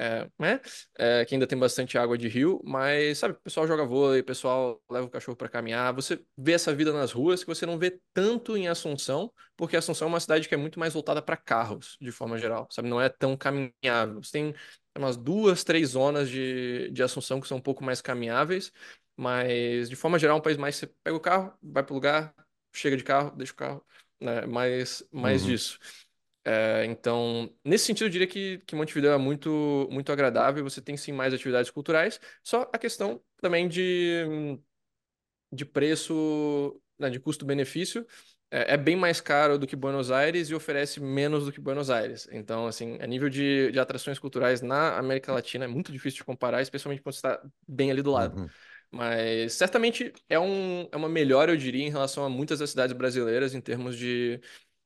é, 0.00 0.30
né? 0.38 0.60
É, 0.96 1.24
que 1.24 1.34
ainda 1.34 1.46
tem 1.46 1.58
bastante 1.58 1.98
água 1.98 2.16
de 2.16 2.28
rio, 2.28 2.60
mas 2.64 3.18
sabe, 3.18 3.34
o 3.34 3.40
pessoal 3.40 3.66
joga 3.66 3.84
vôlei, 3.84 4.20
o 4.20 4.24
pessoal 4.24 4.80
leva 4.88 5.06
o 5.06 5.10
cachorro 5.10 5.36
para 5.36 5.48
caminhar. 5.48 5.92
Você 5.92 6.20
vê 6.36 6.52
essa 6.52 6.72
vida 6.72 6.92
nas 6.92 7.10
ruas 7.10 7.42
que 7.42 7.48
você 7.48 7.66
não 7.66 7.76
vê 7.78 8.00
tanto 8.14 8.56
em 8.56 8.68
Assunção, 8.68 9.32
porque 9.56 9.76
Assunção 9.76 10.06
é 10.06 10.10
uma 10.10 10.20
cidade 10.20 10.48
que 10.48 10.54
é 10.54 10.56
muito 10.58 10.78
mais 10.78 10.94
voltada 10.94 11.20
para 11.20 11.36
carros, 11.36 11.96
de 12.00 12.12
forma 12.12 12.38
geral, 12.38 12.68
sabe? 12.70 12.88
Não 12.88 13.00
é 13.00 13.08
tão 13.08 13.36
caminhável. 13.36 14.22
Você 14.22 14.30
tem 14.32 14.54
umas 14.98 15.16
duas, 15.16 15.64
três 15.64 15.90
zonas 15.90 16.28
de, 16.28 16.90
de 16.90 17.02
Assunção 17.02 17.40
que 17.40 17.48
são 17.48 17.58
um 17.58 17.60
pouco 17.60 17.84
mais 17.84 18.00
caminháveis, 18.00 18.72
mas 19.16 19.88
de 19.88 19.96
forma 19.96 20.18
geral, 20.18 20.36
é 20.36 20.40
um 20.40 20.42
país 20.42 20.56
mais 20.56 20.76
você 20.76 20.86
pega 21.02 21.16
o 21.16 21.20
carro, 21.20 21.52
vai 21.62 21.82
para 21.82 21.92
o 21.92 21.96
lugar, 21.96 22.34
chega 22.72 22.96
de 22.96 23.04
carro, 23.04 23.30
deixa 23.36 23.52
o 23.52 23.56
carro, 23.56 23.84
né? 24.20 24.46
Mais, 24.46 25.02
mais 25.12 25.42
Uhum. 25.42 25.46
disso. 25.46 25.78
É, 26.44 26.84
então, 26.86 27.54
nesse 27.64 27.86
sentido, 27.86 28.06
eu 28.06 28.10
diria 28.10 28.26
que, 28.26 28.58
que 28.66 28.74
Montevidéu 28.76 29.12
é 29.12 29.18
muito, 29.18 29.88
muito 29.90 30.10
agradável. 30.12 30.64
Você 30.64 30.80
tem 30.80 30.96
sim 30.96 31.12
mais 31.12 31.34
atividades 31.34 31.70
culturais, 31.70 32.20
só 32.42 32.62
a 32.72 32.78
questão 32.78 33.22
também 33.40 33.68
de, 33.68 34.24
de 35.52 35.64
preço, 35.64 36.80
né, 36.98 37.10
de 37.10 37.20
custo-benefício. 37.20 38.06
É, 38.50 38.74
é 38.74 38.76
bem 38.76 38.96
mais 38.96 39.20
caro 39.20 39.58
do 39.58 39.66
que 39.66 39.76
Buenos 39.76 40.10
Aires 40.10 40.48
e 40.48 40.54
oferece 40.54 41.00
menos 41.00 41.44
do 41.44 41.52
que 41.52 41.60
Buenos 41.60 41.90
Aires. 41.90 42.28
Então, 42.32 42.66
assim, 42.66 42.98
a 43.00 43.06
nível 43.06 43.28
de, 43.28 43.70
de 43.70 43.78
atrações 43.78 44.18
culturais 44.18 44.62
na 44.62 44.96
América 44.96 45.32
Latina 45.32 45.64
é 45.64 45.68
muito 45.68 45.92
difícil 45.92 46.18
de 46.18 46.24
comparar, 46.24 46.62
especialmente 46.62 47.02
quando 47.02 47.14
você 47.14 47.18
está 47.18 47.42
bem 47.66 47.90
ali 47.90 48.02
do 48.02 48.10
lado. 48.10 48.40
Uhum. 48.40 48.48
Mas 48.90 49.52
certamente 49.52 50.12
é, 50.28 50.38
um, 50.38 50.88
é 50.90 50.96
uma 50.96 51.08
melhora, 51.08 51.52
eu 51.52 51.56
diria, 51.56 51.84
em 51.86 51.90
relação 51.90 52.24
a 52.24 52.30
muitas 52.30 52.58
das 52.58 52.70
cidades 52.70 52.96
brasileiras 52.96 53.54
em 53.54 53.60
termos 53.60 53.96
de 53.96 54.40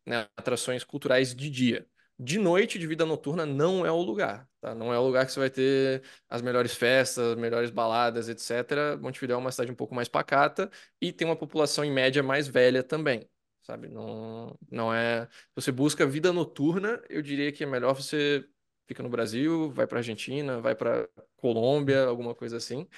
né, 0.04 0.28
atrações 0.36 0.84
culturais 0.84 1.34
de 1.34 1.48
dia. 1.48 1.86
De 2.18 2.38
noite, 2.38 2.78
de 2.78 2.86
vida 2.86 3.04
noturna, 3.06 3.44
não 3.46 3.84
é 3.84 3.90
o 3.90 4.00
lugar, 4.00 4.48
tá? 4.60 4.74
Não 4.74 4.92
é 4.92 4.98
o 4.98 5.02
lugar 5.04 5.26
que 5.26 5.32
você 5.32 5.40
vai 5.40 5.50
ter 5.50 6.02
as 6.28 6.42
melhores 6.42 6.74
festas, 6.74 7.32
as 7.32 7.36
melhores 7.36 7.70
baladas, 7.70 8.28
etc. 8.28 8.96
Montevidéu 9.00 9.36
é 9.36 9.40
uma 9.40 9.50
cidade 9.50 9.72
um 9.72 9.74
pouco 9.74 9.94
mais 9.94 10.08
pacata 10.08 10.70
e 11.00 11.12
tem 11.12 11.26
uma 11.26 11.36
população 11.36 11.84
em 11.84 11.90
média 11.90 12.22
mais 12.22 12.46
velha 12.46 12.82
também, 12.82 13.28
sabe? 13.62 13.88
Não, 13.88 14.56
não 14.70 14.92
é. 14.94 15.26
Se 15.26 15.32
você 15.56 15.72
busca 15.72 16.06
vida 16.06 16.32
noturna, 16.32 17.02
eu 17.08 17.22
diria 17.22 17.52
que 17.52 17.64
é 17.64 17.66
melhor 17.66 17.94
você 17.94 18.44
fica 18.86 19.02
no 19.02 19.08
Brasil, 19.08 19.70
vai 19.72 19.86
para 19.86 19.98
Argentina, 19.98 20.60
vai 20.60 20.74
para 20.74 21.08
Colômbia, 21.36 22.04
alguma 22.04 22.34
coisa 22.34 22.56
assim, 22.56 22.88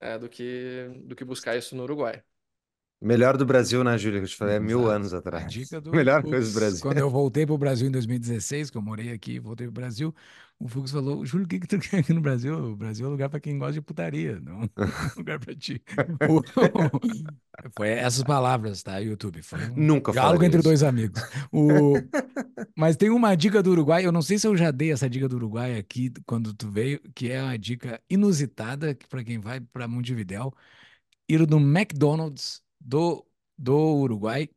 é, 0.00 0.18
do 0.18 0.28
que 0.28 0.88
do 1.04 1.16
que 1.16 1.24
buscar 1.24 1.56
isso 1.56 1.76
no 1.76 1.84
Uruguai. 1.84 2.22
Melhor 3.00 3.36
do 3.36 3.46
Brasil, 3.46 3.82
né, 3.84 3.96
Júlia? 3.98 4.20
Que 4.20 4.24
eu 4.26 4.28
te 4.30 4.36
falei 4.36 4.56
há 4.56 4.60
mil 4.60 4.86
Exato. 4.86 4.88
anos 4.88 5.14
A 5.32 5.40
atrás. 5.40 5.44
dica 5.44 5.80
do 5.80 5.94
Melhor 5.94 6.22
Fux. 6.22 6.28
coisa 6.28 6.48
do 6.48 6.52
Brasil. 6.54 6.80
Quando 6.80 6.98
eu 6.98 7.10
voltei 7.10 7.46
para 7.46 7.54
o 7.54 7.58
Brasil 7.58 7.86
em 7.88 7.90
2016, 7.90 8.70
que 8.70 8.76
eu 8.76 8.82
morei 8.82 9.10
aqui, 9.12 9.38
voltei 9.38 9.66
para 9.66 9.70
o 9.70 9.74
Brasil, 9.74 10.14
o 10.58 10.68
Fux 10.68 10.90
falou: 10.90 11.24
Júlio, 11.24 11.46
o 11.46 11.48
que, 11.48 11.60
que 11.60 11.66
tu 11.66 11.78
quer 11.80 11.98
aqui 12.00 12.12
no 12.12 12.20
Brasil? 12.20 12.54
O 12.72 12.76
Brasil 12.76 13.06
é 13.06 13.08
um 13.08 13.12
lugar 13.12 13.28
para 13.30 13.40
quem 13.40 13.58
gosta 13.58 13.74
de 13.74 13.82
putaria, 13.82 14.40
não 14.40 14.62
é 14.62 14.66
um 15.16 15.18
lugar 15.18 15.38
para 15.40 15.54
ti. 15.54 15.82
Foi 17.76 17.88
essas 17.90 18.22
palavras, 18.22 18.82
tá? 18.82 18.98
YouTube. 18.98 19.42
Foi 19.42 19.60
um 19.66 19.74
Nunca 19.74 20.12
diálogo 20.12 20.44
entre 20.44 20.58
isso. 20.58 20.62
dois 20.62 20.82
amigos. 20.82 21.22
O... 21.52 22.08
Mas 22.76 22.96
tem 22.96 23.10
uma 23.10 23.34
dica 23.36 23.62
do 23.62 23.70
Uruguai, 23.72 24.06
eu 24.06 24.12
não 24.12 24.22
sei 24.22 24.38
se 24.38 24.46
eu 24.46 24.56
já 24.56 24.70
dei 24.70 24.92
essa 24.92 25.08
dica 25.10 25.28
do 25.28 25.36
Uruguai 25.36 25.78
aqui 25.78 26.10
quando 26.26 26.54
tu 26.54 26.70
veio, 26.70 27.00
que 27.14 27.30
é 27.30 27.42
uma 27.42 27.58
dica 27.58 28.00
inusitada 28.10 28.96
para 29.08 29.24
quem 29.24 29.38
vai 29.40 29.60
para 29.60 29.88
Montevidéu 29.88 30.52
ir 31.28 31.48
no 31.48 31.58
McDonald's 31.60 32.62
do, 32.80 33.24
do 33.56 33.76
Uruguai, 33.98 34.48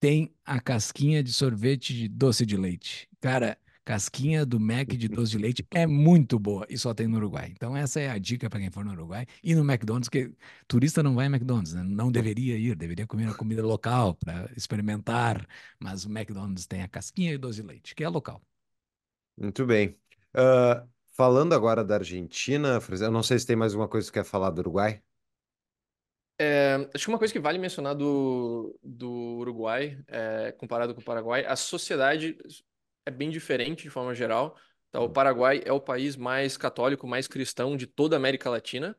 tem 0.00 0.34
a 0.44 0.60
casquinha 0.60 1.22
de 1.22 1.32
sorvete 1.32 1.94
de 1.94 2.08
doce 2.08 2.44
de 2.46 2.56
leite. 2.56 3.08
Cara, 3.20 3.58
casquinha 3.84 4.46
do 4.46 4.58
Mac 4.60 4.88
de 4.88 5.08
doce 5.08 5.32
de 5.32 5.38
leite 5.38 5.66
é 5.70 5.86
muito 5.86 6.38
boa 6.38 6.66
e 6.68 6.78
só 6.78 6.94
tem 6.94 7.06
no 7.06 7.16
Uruguai. 7.16 7.50
Então 7.52 7.76
essa 7.76 8.00
é 8.00 8.10
a 8.10 8.18
dica 8.18 8.48
para 8.48 8.60
quem 8.60 8.70
for 8.70 8.84
no 8.84 8.92
Uruguai 8.92 9.26
e 9.42 9.54
no 9.54 9.62
McDonald's, 9.62 10.08
que 10.08 10.32
turista 10.66 11.02
não 11.02 11.14
vai 11.14 11.26
em 11.26 11.28
McDonald's, 11.28 11.74
né? 11.74 11.82
Não 11.82 12.10
deveria 12.10 12.56
ir, 12.56 12.74
deveria 12.76 13.06
comer 13.06 13.28
a 13.28 13.34
comida 13.34 13.64
local 13.64 14.14
para 14.14 14.50
experimentar, 14.56 15.46
mas 15.78 16.04
o 16.04 16.10
McDonald's 16.10 16.66
tem 16.66 16.82
a 16.82 16.88
casquinha 16.88 17.32
de 17.32 17.38
doce 17.38 17.60
de 17.60 17.66
leite, 17.66 17.94
que 17.94 18.04
é 18.04 18.08
local. 18.08 18.40
Muito 19.36 19.66
bem. 19.66 19.98
Ah, 20.34 20.86
falando 21.12 21.54
agora 21.54 21.84
da 21.84 21.96
Argentina, 21.96 22.78
eu 23.00 23.10
não 23.10 23.22
sei 23.22 23.38
se 23.38 23.46
tem 23.46 23.56
mais 23.56 23.72
alguma 23.72 23.88
coisa 23.88 24.06
que 24.06 24.12
você 24.18 24.22
quer 24.24 24.28
falar 24.28 24.50
do 24.50 24.60
Uruguai. 24.60 25.02
É, 26.38 26.74
acho 26.94 27.04
que 27.04 27.08
uma 27.10 27.18
coisa 27.18 27.32
que 27.32 27.38
vale 27.38 27.58
mencionar 27.58 27.94
do, 27.94 28.76
do 28.82 29.10
Uruguai, 29.38 29.98
é, 30.08 30.52
comparado 30.52 30.94
com 30.94 31.00
o 31.00 31.04
Paraguai, 31.04 31.44
a 31.46 31.54
sociedade 31.56 32.36
é 33.06 33.10
bem 33.10 33.30
diferente 33.30 33.82
de 33.84 33.90
forma 33.90 34.14
geral. 34.14 34.56
Tá? 34.90 35.00
O 35.00 35.08
Paraguai 35.08 35.62
é 35.64 35.72
o 35.72 35.80
país 35.80 36.16
mais 36.16 36.56
católico, 36.56 37.06
mais 37.06 37.28
cristão 37.28 37.76
de 37.76 37.86
toda 37.86 38.16
a 38.16 38.18
América 38.18 38.50
Latina, 38.50 38.96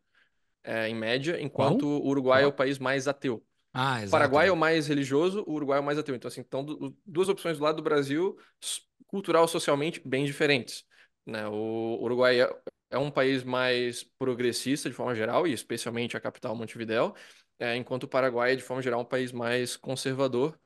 é, 0.63 0.87
em 0.87 0.95
média, 0.95 1.41
enquanto 1.41 1.85
o 1.85 2.07
Uruguai 2.07 2.43
é 2.43 2.47
o 2.47 2.53
país 2.53 2.79
mais 2.79 3.07
ateu. 3.07 3.43
Ah, 3.73 3.99
O. 4.05 4.09
Paraguai 4.11 4.47
é 4.47 4.51
o 4.51 4.55
mais 4.55 4.87
religioso, 4.87 5.43
o 5.47 5.53
Uruguai 5.53 5.79
é 5.79 5.81
o 5.81 5.83
mais 5.83 5.97
ateu. 5.97 6.15
Então, 6.15 6.27
assim, 6.27 6.41
então, 6.41 6.63
du- 6.63 6.95
duas 7.05 7.27
opções 7.29 7.57
do 7.57 7.63
lado 7.63 7.77
do 7.77 7.83
Brasil, 7.83 8.37
cultural, 9.07 9.47
socialmente, 9.47 10.01
bem 10.05 10.25
diferentes. 10.25 10.85
Né? 11.25 11.47
O 11.47 11.99
Uruguai 12.01 12.41
é, 12.41 12.49
é 12.93 12.97
um 12.99 13.11
país 13.11 13.43
mais 13.43 14.03
progressista, 14.17 14.89
de 14.89 14.95
forma 14.95 15.15
geral, 15.15 15.47
e 15.47 15.53
especialmente 15.53 16.17
a 16.17 16.19
capital, 16.21 16.55
Montevidéu, 16.55 17.15
é, 17.59 17.75
enquanto 17.75 18.03
o 18.03 18.07
Paraguai 18.07 18.53
é, 18.53 18.55
de 18.55 18.63
forma 18.63 18.81
geral, 18.81 19.01
um 19.01 19.05
país 19.05 19.31
mais 19.31 19.75
conservador. 19.77 20.57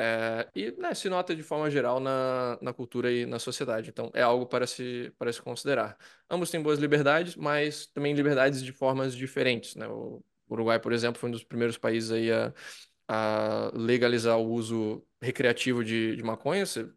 É, 0.00 0.48
e 0.54 0.70
né, 0.72 0.94
se 0.94 1.08
nota 1.08 1.34
de 1.34 1.42
forma 1.42 1.70
geral 1.70 1.98
na, 2.00 2.58
na 2.62 2.72
cultura 2.72 3.10
e 3.12 3.26
na 3.26 3.38
sociedade. 3.38 3.90
Então, 3.90 4.10
é 4.14 4.22
algo 4.22 4.46
para 4.46 4.66
se, 4.66 5.12
para 5.18 5.32
se 5.32 5.42
considerar. 5.42 5.96
Ambos 6.30 6.50
têm 6.50 6.62
boas 6.62 6.78
liberdades, 6.78 7.34
mas 7.36 7.86
também 7.88 8.14
liberdades 8.14 8.62
de 8.62 8.72
formas 8.72 9.14
diferentes. 9.16 9.74
Né? 9.74 9.88
O 9.88 10.22
Uruguai, 10.48 10.78
por 10.80 10.92
exemplo, 10.92 11.18
foi 11.20 11.28
um 11.28 11.32
dos 11.32 11.42
primeiros 11.44 11.76
países 11.78 12.10
aí 12.12 12.30
a, 12.32 12.52
a 13.08 13.70
legalizar 13.74 14.38
o 14.38 14.48
uso 14.50 15.04
recreativo 15.22 15.84
de, 15.84 16.16
de 16.16 16.22
maconha. 16.22 16.64
Você- 16.66 16.88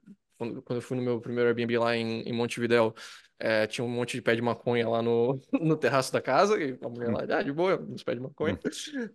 quando, 0.42 0.62
quando 0.64 0.78
eu 0.78 0.82
fui 0.82 0.98
no 0.98 1.04
meu 1.04 1.22
primeiro 1.22 1.50
Airbnb 1.50 1.78
lá 1.78 1.96
em, 1.96 2.22
em 2.22 2.34
Montevidéu, 2.34 2.94
é, 3.40 3.68
tinha 3.68 3.86
um 3.86 3.90
monte 3.90 4.14
de 4.18 4.22
pé 4.22 4.36
de 4.36 4.42
maconha 4.42 4.88
lá 4.90 5.02
no, 5.02 5.40
no 5.54 5.78
terraço 5.78 6.12
da 6.12 6.22
casa, 6.22 6.62
e 6.62 6.78
a 6.82 6.90
mulher 6.90 7.12
lá, 7.12 7.40
ah, 7.40 7.44
de 7.44 7.52
boa, 7.52 7.80
uns 7.82 8.04
pés 8.04 8.18
de 8.18 8.24
maconha. 8.24 8.60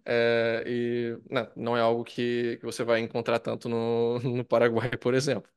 É, 0.05 0.65
e 0.67 1.19
não, 1.31 1.53
não 1.57 1.77
é 1.77 1.81
algo 1.81 2.05
que, 2.05 2.57
que 2.59 2.65
você 2.65 2.85
vai 2.85 3.01
encontrar 3.01 3.39
tanto 3.41 3.69
no, 3.69 4.19
no 4.21 4.45
Paraguai, 4.45 4.91
por 4.99 5.15
exemplo. 5.15 5.51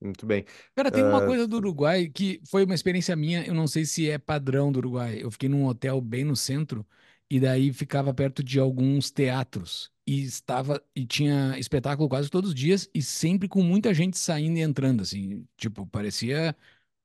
Muito 0.00 0.24
bem. 0.26 0.44
Cara, 0.76 0.92
tem 0.92 1.02
uma 1.02 1.20
Ah, 1.20 1.22
coisa 1.22 1.46
do 1.48 1.56
Uruguai 1.56 2.08
que 2.08 2.40
foi 2.48 2.64
uma 2.64 2.74
experiência 2.74 3.16
minha, 3.16 3.44
eu 3.46 3.52
não 3.54 3.66
sei 3.66 3.84
se 3.84 4.08
é 4.08 4.16
padrão 4.18 4.70
do 4.70 4.78
Uruguai. 4.78 5.18
Eu 5.20 5.30
fiquei 5.30 5.48
num 5.48 5.66
hotel 5.66 6.00
bem 6.00 6.24
no 6.24 6.36
centro 6.36 6.86
e 7.30 7.40
daí 7.40 7.72
ficava 7.72 8.12
perto 8.14 8.42
de 8.42 8.58
alguns 8.58 9.10
teatros 9.10 9.90
e 10.06 10.22
estava 10.24 10.82
e 10.96 11.06
tinha 11.06 11.58
espetáculo 11.58 12.08
quase 12.08 12.30
todos 12.30 12.50
os 12.50 12.54
dias 12.54 12.88
e 12.94 13.02
sempre 13.02 13.48
com 13.48 13.62
muita 13.62 13.92
gente 13.92 14.18
saindo 14.18 14.58
e 14.58 14.62
entrando 14.62 15.02
assim, 15.02 15.46
tipo, 15.56 15.86
parecia 15.86 16.56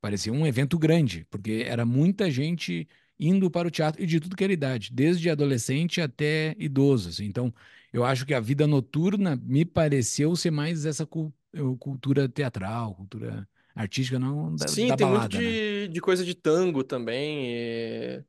parecia 0.01 0.34
um 0.34 0.45
evento 0.45 0.78
grande, 0.78 1.26
porque 1.30 1.63
era 1.67 1.86
muita 1.86 2.30
gente 2.30 2.88
indo 3.19 3.49
para 3.49 3.67
o 3.67 3.71
teatro 3.71 4.01
e 4.03 4.05
de 4.05 4.19
tudo 4.19 4.36
que 4.36 4.43
era 4.43 4.51
idade, 4.53 4.91
desde 4.91 5.30
adolescente 5.30 6.01
até 6.01 6.55
idoso, 6.59 7.09
assim. 7.09 7.26
Então, 7.26 7.53
eu 7.91 8.03
acho 8.03 8.26
que 8.26 8.34
a 8.34 8.39
vida 8.39 8.67
noturna 8.67 9.36
me 9.36 9.63
pareceu 9.63 10.36
ser 10.36 10.51
mais 10.51 10.86
essa 10.86 11.03
eh, 11.03 11.59
cultura 11.80 12.28
teatral, 12.28 12.95
cultura 12.95 13.47
artística, 13.74 14.19
não 14.19 14.55
da, 14.55 14.67
Sim, 14.67 14.88
da 14.88 14.97
tem 14.97 15.07
muito 15.07 15.21
balada, 15.21 15.41
né? 15.41 15.49
de, 15.49 15.88
de 15.89 16.01
coisa 16.01 16.26
de 16.26 16.36
tango 16.36 16.84
também. 16.84 17.47
e, 17.47 18.17
É, 18.19 18.24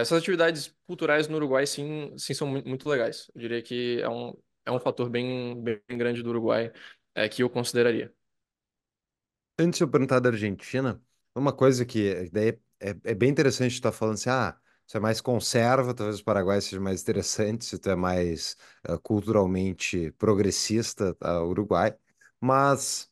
essas 0.00 0.18
atividades 0.18 0.74
culturais 0.86 1.28
no 1.28 1.36
Uruguai, 1.36 1.66
sim, 1.66 2.12
sim 2.16 2.34
são 2.34 2.46
muito, 2.46 2.88
legais. 2.88 3.30
Eu 3.34 3.40
diria 3.40 3.62
que 3.62 4.00
é 4.00 4.08
um, 4.08 4.32
é 4.64 4.70
um 4.70 4.80
fator 4.80 5.08
bem, 5.10 5.62
bem 5.62 5.80
grande 5.90 6.22
do 6.22 6.30
Uruguai 6.30 6.72
é, 7.14 7.28
que 7.28 7.42
eu 7.42 7.50
consideraria. 7.50 8.12
Antes 9.58 9.78
de 9.78 9.84
eu 9.84 9.88
perguntar 9.88 10.20
da 10.20 10.30
Argentina, 10.30 11.00
uma 11.34 11.52
coisa 11.52 11.84
que 11.84 12.28
daí 12.32 12.58
é, 12.80 12.90
é 13.04 13.14
bem 13.14 13.30
interessante 13.30 13.72
estar 13.72 13.92
falando 13.92 14.14
assim, 14.14 14.30
ah, 14.30 14.56
você 14.86 14.98
é 14.98 15.00
mais 15.00 15.20
conserva, 15.20 15.94
talvez 15.94 16.20
o 16.20 16.24
Paraguai 16.24 16.60
seja 16.60 16.80
mais 16.80 17.00
interessante, 17.02 17.64
se 17.64 17.78
tu 17.78 17.88
é 17.90 17.96
mais 17.96 18.56
uh, 18.88 18.98
culturalmente 19.00 20.10
progressista, 20.12 21.14
tá, 21.14 21.42
Uruguai, 21.42 21.96
mas 22.40 23.10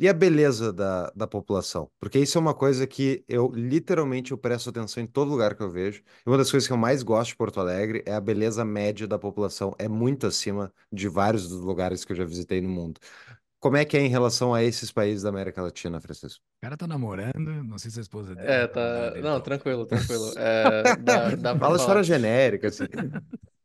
e 0.00 0.08
a 0.08 0.12
beleza 0.14 0.72
da, 0.72 1.10
da 1.14 1.26
população? 1.26 1.90
Porque 2.00 2.18
isso 2.18 2.38
é 2.38 2.40
uma 2.40 2.54
coisa 2.54 2.86
que 2.86 3.24
eu 3.28 3.52
literalmente 3.54 4.32
eu 4.32 4.38
presto 4.38 4.70
atenção 4.70 5.02
em 5.02 5.06
todo 5.06 5.30
lugar 5.30 5.54
que 5.54 5.62
eu 5.62 5.70
vejo. 5.70 6.02
E 6.26 6.28
uma 6.28 6.38
das 6.38 6.50
coisas 6.50 6.66
que 6.66 6.72
eu 6.72 6.76
mais 6.78 7.02
gosto 7.02 7.30
de 7.30 7.36
Porto 7.36 7.60
Alegre 7.60 8.02
é 8.06 8.14
a 8.14 8.20
beleza 8.20 8.64
média 8.64 9.06
da 9.06 9.18
população. 9.18 9.74
É 9.78 9.86
muito 9.88 10.26
acima 10.26 10.72
de 10.90 11.08
vários 11.08 11.48
dos 11.48 11.60
lugares 11.60 12.04
que 12.04 12.12
eu 12.12 12.16
já 12.16 12.24
visitei 12.24 12.60
no 12.60 12.68
mundo. 12.68 13.00
Como 13.60 13.76
é 13.76 13.84
que 13.84 13.96
é 13.96 14.00
em 14.00 14.08
relação 14.08 14.54
a 14.54 14.62
esses 14.64 14.90
países 14.90 15.22
da 15.22 15.28
América 15.28 15.60
Latina, 15.62 16.00
Francisco? 16.00 16.42
O 16.58 16.60
cara 16.62 16.76
tá 16.76 16.86
namorando, 16.86 17.62
não 17.64 17.78
sei 17.78 17.90
se 17.90 17.98
a 17.98 18.02
esposa 18.02 18.34
dele. 18.34 18.48
É, 18.48 18.66
tá. 18.66 19.14
Não, 19.20 19.40
tranquilo, 19.40 19.84
tranquilo. 19.86 20.32
É, 20.36 20.96
dá, 20.96 21.30
dá 21.36 21.50
Fala 21.50 21.58
falar. 21.58 21.76
história 21.76 22.02
genérica, 22.02 22.68
assim. 22.68 22.84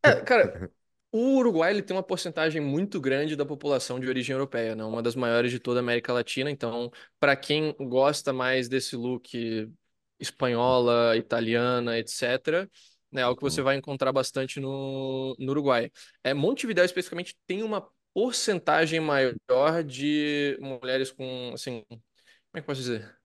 É, 0.03 0.15
cara, 0.21 0.69
o 1.15 1.37
Uruguai 1.37 1.71
ele 1.71 1.81
tem 1.81 1.95
uma 1.95 2.03
porcentagem 2.03 2.61
muito 2.61 2.99
grande 2.99 3.37
da 3.37 3.45
população 3.45 3.99
de 4.01 4.07
origem 4.07 4.33
europeia, 4.33 4.75
né? 4.75 4.83
Uma 4.83 5.01
das 5.01 5.15
maiores 5.15 5.49
de 5.49 5.59
toda 5.59 5.79
a 5.79 5.81
América 5.81 6.11
Latina. 6.11 6.51
Então, 6.51 6.91
para 7.17 7.37
quem 7.37 7.73
gosta 7.79 8.33
mais 8.33 8.67
desse 8.67 8.97
look 8.97 9.71
espanhola, 10.19 11.15
italiana, 11.15 11.97
etc., 11.97 12.69
né, 13.11 13.21
é 13.21 13.23
algo 13.23 13.37
que 13.37 13.43
você 13.43 13.61
vai 13.61 13.77
encontrar 13.77 14.11
bastante 14.11 14.59
no, 14.59 15.35
no 15.39 15.51
Uruguai. 15.51 15.89
É, 16.21 16.33
Montevidéu, 16.33 16.83
especificamente, 16.83 17.33
tem 17.47 17.63
uma 17.63 17.87
porcentagem 18.13 18.99
maior 18.99 19.83
de 19.85 20.57
mulheres 20.59 21.11
com, 21.11 21.51
assim, 21.53 21.81
como 21.87 22.01
é 22.55 22.59
que 22.59 22.59
eu 22.59 22.65
posso 22.65 22.81
dizer? 22.81 23.24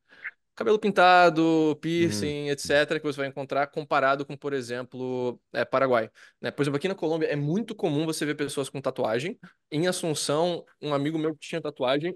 Cabelo 0.61 0.79
pintado, 0.79 1.79
piercing, 1.81 2.45
Uhum. 2.45 2.51
etc., 2.51 3.01
que 3.01 3.07
você 3.07 3.17
vai 3.17 3.29
encontrar 3.29 3.67
comparado 3.69 4.27
com, 4.27 4.37
por 4.37 4.53
exemplo, 4.53 5.41
é, 5.55 5.65
Paraguai. 5.65 6.11
Né? 6.39 6.51
Por 6.51 6.63
exemplo, 6.63 6.77
aqui 6.77 6.87
na 6.87 6.95
Colômbia 6.95 7.29
é 7.29 7.35
muito 7.37 7.75
comum 7.75 8.05
você 8.05 8.27
ver 8.27 8.35
pessoas 8.35 8.69
com 8.69 8.79
tatuagem. 8.79 9.39
Em 9.71 9.87
Assunção, 9.87 10.67
um 10.83 10.93
amigo 10.93 11.19
meu 11.19 11.33
que 11.35 11.41
tinha 11.41 11.63
tatuagem, 11.63 12.15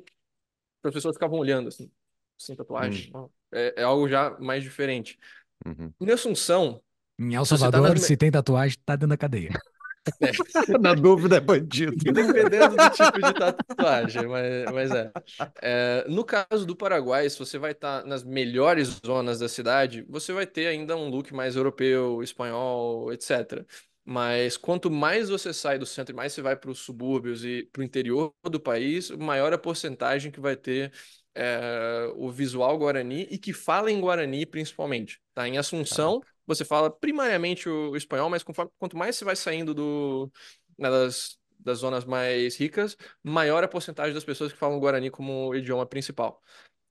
as 0.84 0.92
pessoas 0.92 1.16
ficavam 1.16 1.38
olhando 1.38 1.68
assim, 1.68 1.90
sem 2.38 2.55
tatuagem. 2.57 3.11
É, 3.53 3.82
é 3.82 3.82
algo 3.84 4.09
já 4.09 4.36
mais 4.38 4.62
diferente. 4.62 5.18
Uhum. 5.66 5.92
Em 6.01 6.11
Assunção, 6.12 6.82
Em 7.18 7.34
El 7.34 7.47
tá 7.47 7.57
Salvador, 7.57 7.82
nas 7.92 8.01
me- 8.03 8.07
se 8.07 8.16
tem 8.16 8.30
tatuagem, 8.30 8.76
tá 8.84 8.95
dentro 8.97 9.09
da 9.09 9.16
cadeia. 9.16 9.51
Na 10.81 10.95
dúvida 10.95 11.37
é 11.37 11.41
bandido. 11.41 11.97
Dependendo 12.13 12.77
do 12.77 12.91
tipo 12.91 13.21
de 13.23 13.35
tatuagem, 13.35 14.27
mas, 14.27 14.71
mas 14.73 14.93
é. 14.93 15.13
É, 15.63 16.07
No 16.09 16.25
caso 16.25 16.67
do 16.67 16.77
Paraguai, 16.77 17.29
se 17.29 17.39
você 17.39 17.59
vai 17.59 17.73
estar 17.73 18.05
nas 18.05 18.23
melhores 18.23 19.01
zonas 19.05 19.39
da 19.39 19.49
cidade, 19.49 20.05
você 20.09 20.33
vai 20.33 20.47
ter 20.47 20.67
ainda 20.67 20.97
um 20.97 21.09
look 21.09 21.33
mais 21.33 21.57
europeu, 21.57 22.23
espanhol, 22.23 23.13
etc. 23.13 23.67
Mas 24.05 24.57
quanto 24.57 24.91
mais 24.91 25.31
você 25.31 25.53
sai 25.53 25.79
do 25.79 25.87
centro 25.87 26.13
e 26.13 26.17
mais 26.17 26.33
você 26.33 26.43
vai 26.43 26.55
para 26.57 26.71
os 26.71 26.81
subúrbios 26.81 27.45
e 27.45 27.69
para 27.73 27.81
o 27.81 27.85
interior 27.85 28.35
do 28.45 28.61
país, 28.61 29.11
maior 29.11 29.53
a 29.55 29.59
porcentagem 29.59 30.31
que 30.31 30.41
vai 30.41 30.57
ter 30.57 30.93
é, 31.35 32.13
o 32.17 32.31
visual 32.31 32.79
guarani 32.79 33.27
e 33.31 33.39
que 33.39 33.53
fala 33.53 33.91
em 33.91 34.01
guarani 34.01 34.45
principalmente. 34.47 35.21
Tá? 35.35 35.49
Em 35.49 35.57
Assunção, 35.59 36.21
você 36.47 36.64
fala 36.64 36.90
primariamente 36.90 37.68
o, 37.68 37.97
espanhol, 37.97 38.30
mas 38.30 38.42
conforme, 38.42 38.70
quanto 38.78 38.97
mais 38.97 39.16
você 39.16 39.24
vai 39.24 39.36
saindo 39.36 39.74
do, 39.74 40.30
né, 40.78 40.90
das, 40.90 41.38
das 41.59 41.78
zonas 41.78 42.05
mais 42.05 42.57
ricas, 42.57 42.97
maior 43.22 43.64
a 43.64 43.68
porcentagem 43.68 44.14
das 44.14 44.24
pessoas 44.24 44.53
que 44.53 44.59
falam 44.59 44.78
Guarani 44.80 45.11
como 45.11 45.55
idioma 45.55 45.86
principal. 45.86 46.42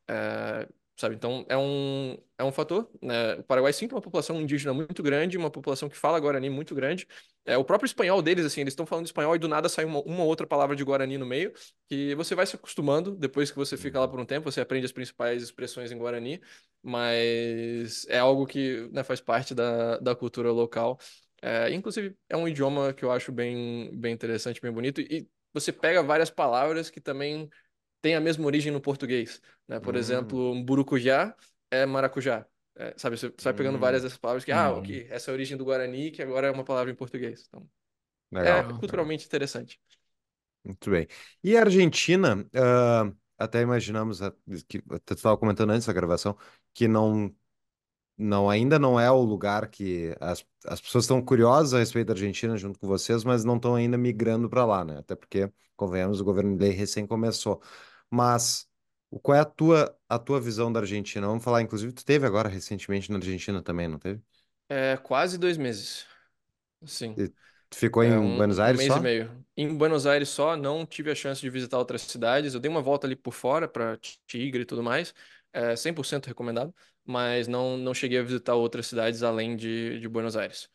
É, 0.08 0.68
sabe? 0.96 1.16
Então, 1.16 1.46
é 1.50 1.58
um, 1.58 2.18
é 2.38 2.44
um 2.44 2.52
fator. 2.52 2.90
Né? 3.02 3.36
O 3.36 3.44
Paraguai 3.44 3.74
sim 3.74 3.88
tem 3.88 3.96
uma 3.96 4.02
população 4.02 4.40
indígena 4.42 4.74
muito 4.74 5.02
grande, 5.02 5.38
uma 5.38 5.50
população 5.50 5.90
que 5.90 5.98
fala 5.98 6.20
Guarani 6.20 6.50
muito 6.50 6.76
grande. 6.76 7.08
É, 7.46 7.58
o 7.58 7.64
próprio 7.64 7.88
espanhol 7.88 8.22
deles, 8.22 8.46
assim, 8.46 8.62
eles 8.62 8.74
estão 8.74 8.86
falando 8.86 9.06
espanhol 9.06 9.36
e 9.36 9.40
do 9.40 9.48
nada 9.48 9.68
sai 9.68 9.86
uma, 9.86 10.02
uma 10.02 10.24
outra 10.24 10.46
palavra 10.48 10.76
de 10.76 10.84
Guarani 10.84 11.18
no 11.18 11.26
meio, 11.26 11.52
que 11.90 12.16
você 12.16 12.36
vai 12.36 12.46
se 12.46 12.56
acostumando 12.56 13.16
depois 13.16 13.50
que 13.52 13.58
você 13.58 13.76
fica 13.76 14.00
lá 14.00 14.08
por 14.08 14.20
um 14.20 14.26
tempo, 14.26 14.52
você 14.52 14.62
aprende 14.62 14.86
as 14.86 14.92
principais 14.92 15.42
expressões 15.44 15.92
em 15.92 15.98
Guarani, 15.98 16.42
mas 16.82 18.06
é 18.08 18.20
algo 18.20 18.46
que 18.46 18.88
né, 18.92 19.04
faz 19.04 19.20
parte 19.20 19.54
da, 19.56 19.98
da 19.98 20.16
cultura 20.16 20.52
local. 20.52 21.00
É, 21.42 21.74
inclusive, 21.74 22.16
é 22.30 22.38
um 22.38 22.48
idioma 22.48 22.94
que 22.94 23.04
eu 23.04 23.12
acho 23.12 23.32
bem, 23.32 23.90
bem 24.00 24.14
interessante, 24.14 24.62
bem 24.62 24.72
bonito, 24.72 25.02
e 25.02 25.28
você 25.54 25.72
pega 25.72 26.02
várias 26.02 26.30
palavras 26.30 26.90
que 26.90 27.02
também 27.02 27.50
têm 28.04 28.16
a 28.16 28.22
mesma 28.22 28.46
origem 28.46 28.72
no 28.74 28.82
português. 28.82 29.42
Né? 29.68 29.82
Por 29.82 29.96
Hum. 29.96 30.00
exemplo, 30.00 30.64
burucujá 30.66 31.36
é 31.72 31.88
maracujá. 31.88 32.48
É, 32.78 32.94
sabe, 32.98 33.18
você, 33.18 33.34
vai 33.44 33.54
pegando 33.56 33.80
várias 33.80 34.04
Hum. 34.04 34.06
dessas 34.06 34.20
palavras 34.20 34.46
que, 34.46 34.52
ah, 34.54 34.72
Hum. 34.72 34.78
ok, 34.78 35.08
essa 35.12 35.32
é 35.32 35.34
a 35.34 35.36
origem 35.36 35.58
do 35.58 35.66
Guarani, 35.66 36.12
que 36.12 36.22
agora 36.24 36.48
é 36.48 36.52
uma 36.52 36.66
palavra 36.66 36.92
em 36.92 36.96
português. 36.96 37.46
Então, 37.50 37.70
é 38.42 38.64
Legal. 38.64 38.80
culturalmente 38.80 39.26
interessante. 39.28 39.80
Muito 40.64 40.90
bem. 40.90 41.08
E 41.44 41.58
a 41.58 41.62
Argentina, 41.62 42.48
ah, 42.56 43.12
até 43.38 43.62
imaginamos, 43.62 44.22
ah, 44.22 44.32
que 44.68 44.82
você 44.88 45.14
estava 45.14 45.38
comentando 45.38 45.72
antes 45.72 45.86
da 45.88 45.94
gravação, 45.94 46.38
que 46.74 46.88
não, 46.88 47.36
não 48.18 48.50
ainda 48.50 48.80
não 48.80 49.00
é 49.00 49.12
o 49.12 49.22
lugar 49.24 49.70
que 49.70 50.16
as, 50.22 50.46
as 50.66 50.82
pessoas 50.82 51.06
estão 51.06 51.22
curiosas 51.24 51.74
a 51.76 51.80
respeito 51.80 52.08
da 52.08 52.14
Argentina 52.14 52.58
junto 52.58 52.80
com 52.80 52.88
vocês, 52.88 53.24
mas 53.24 53.44
não 53.46 53.58
estão 53.58 53.76
ainda 53.76 53.98
migrando 53.98 54.50
para 54.50 54.66
lá, 54.66 54.86
né? 54.86 55.00
Até 55.00 55.16
porque, 55.16 55.52
convenhamos, 55.76 56.22
o 56.22 56.26
governo 56.26 56.52
Milei 56.52 56.72
recém 56.72 57.08
começou. 57.08 57.62
Mas 58.14 58.70
o- 59.10 59.20
qual 59.20 59.38
é 59.38 59.42
a 59.42 59.46
tua, 59.46 59.98
a 60.10 60.20
tua 60.20 60.40
visão 60.42 60.72
da 60.72 60.80
Argentina? 60.82 61.28
Vamos 61.28 61.44
falar, 61.44 61.62
inclusive, 61.62 61.94
tu 61.94 62.06
teve 62.06 62.26
agora 62.28 62.50
recentemente 62.50 63.10
na 63.12 63.18
Argentina 63.18 63.62
também, 63.64 63.88
não 63.88 64.00
teve? 64.00 64.22
É 64.70 64.98
quase 64.98 65.38
dois 65.38 65.58
meses. 65.58 66.06
Sim. 66.86 67.18
E 67.18 67.28
tu 67.70 67.78
ficou 67.78 68.04
É 68.04 68.06
em 68.06 68.18
um, 68.20 68.38
Buenos 68.38 68.60
um 68.60 68.60
Aires 68.60 68.76
mês 68.76 68.96
e 68.96 69.00
só? 69.00 69.02
meio. 69.02 69.46
Em 69.58 69.76
Buenos 69.78 70.08
Aires 70.08 70.30
só, 70.30 70.58
não 70.58 70.86
tive 70.86 71.12
a 71.12 71.16
chance 71.16 71.42
de 71.42 71.50
visitar 71.50 71.78
outras 71.80 72.04
cidades. 72.04 72.54
Eu 72.56 72.60
dei 72.60 72.70
uma 72.72 72.82
volta 72.82 73.08
ali 73.08 73.16
por 73.16 73.34
fora 73.34 73.68
para 73.68 73.98
Tigre 74.28 74.64
e 74.64 74.66
tudo 74.66 74.84
mais. 74.84 75.14
É 75.54 75.76
100% 75.76 76.28
recomendado, 76.28 76.76
mas 77.06 77.48
não, 77.48 77.78
não 77.78 77.94
cheguei 77.94 78.20
a 78.20 78.24
visitar 78.24 78.56
outras 78.56 78.88
cidades 78.88 79.24
além 79.24 79.56
de, 79.58 80.00
de 80.00 80.10
Buenos 80.10 80.38
Aires. 80.38 80.70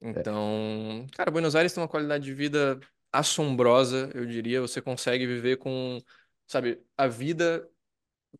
Então, 0.00 1.06
cara, 1.16 1.30
Buenos 1.30 1.56
Aires 1.56 1.72
tem 1.72 1.82
uma 1.82 1.88
qualidade 1.88 2.24
de 2.24 2.34
vida 2.34 2.78
assombrosa, 3.12 4.10
eu 4.14 4.26
diria. 4.26 4.60
Você 4.60 4.80
consegue 4.82 5.26
viver 5.26 5.56
com, 5.58 5.98
sabe, 6.46 6.82
a 6.96 7.06
vida 7.06 7.68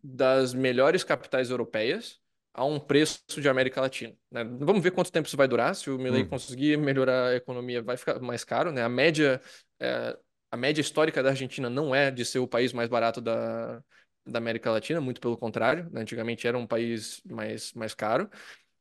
das 0.02 0.54
melhores 0.54 1.04
capitais 1.04 1.50
europeias 1.50 2.20
a 2.54 2.64
um 2.64 2.80
preço 2.80 3.20
de 3.40 3.48
América 3.48 3.80
Latina, 3.80 4.14
né? 4.30 4.44
Vamos 4.44 4.82
ver 4.82 4.90
quanto 4.92 5.12
tempo 5.12 5.26
isso 5.28 5.36
vai 5.36 5.46
durar. 5.48 5.74
Se 5.74 5.90
o 5.90 5.98
Milei 5.98 6.24
Hum. 6.24 6.28
conseguir 6.28 6.78
melhorar 6.78 7.28
a 7.28 7.36
economia, 7.36 7.82
vai 7.82 7.96
ficar 7.96 8.18
mais 8.20 8.44
caro, 8.44 8.72
né? 8.72 8.82
A 8.82 8.88
média, 8.88 9.40
é, 9.80 10.16
a 10.50 10.56
média 10.56 10.80
histórica 10.80 11.22
da 11.22 11.30
Argentina 11.30 11.68
não 11.68 11.94
é 11.94 12.10
de 12.10 12.24
ser 12.24 12.38
o 12.38 12.48
país 12.48 12.72
mais 12.72 12.88
barato 12.88 13.20
da, 13.20 13.82
da 14.26 14.38
América 14.38 14.70
Latina, 14.70 15.00
muito 15.00 15.20
pelo 15.20 15.36
contrário, 15.36 15.88
né? 15.90 16.00
Antigamente 16.00 16.46
era 16.46 16.56
um 16.56 16.66
país 16.66 17.20
mais, 17.26 17.72
mais 17.74 17.94
caro. 17.94 18.30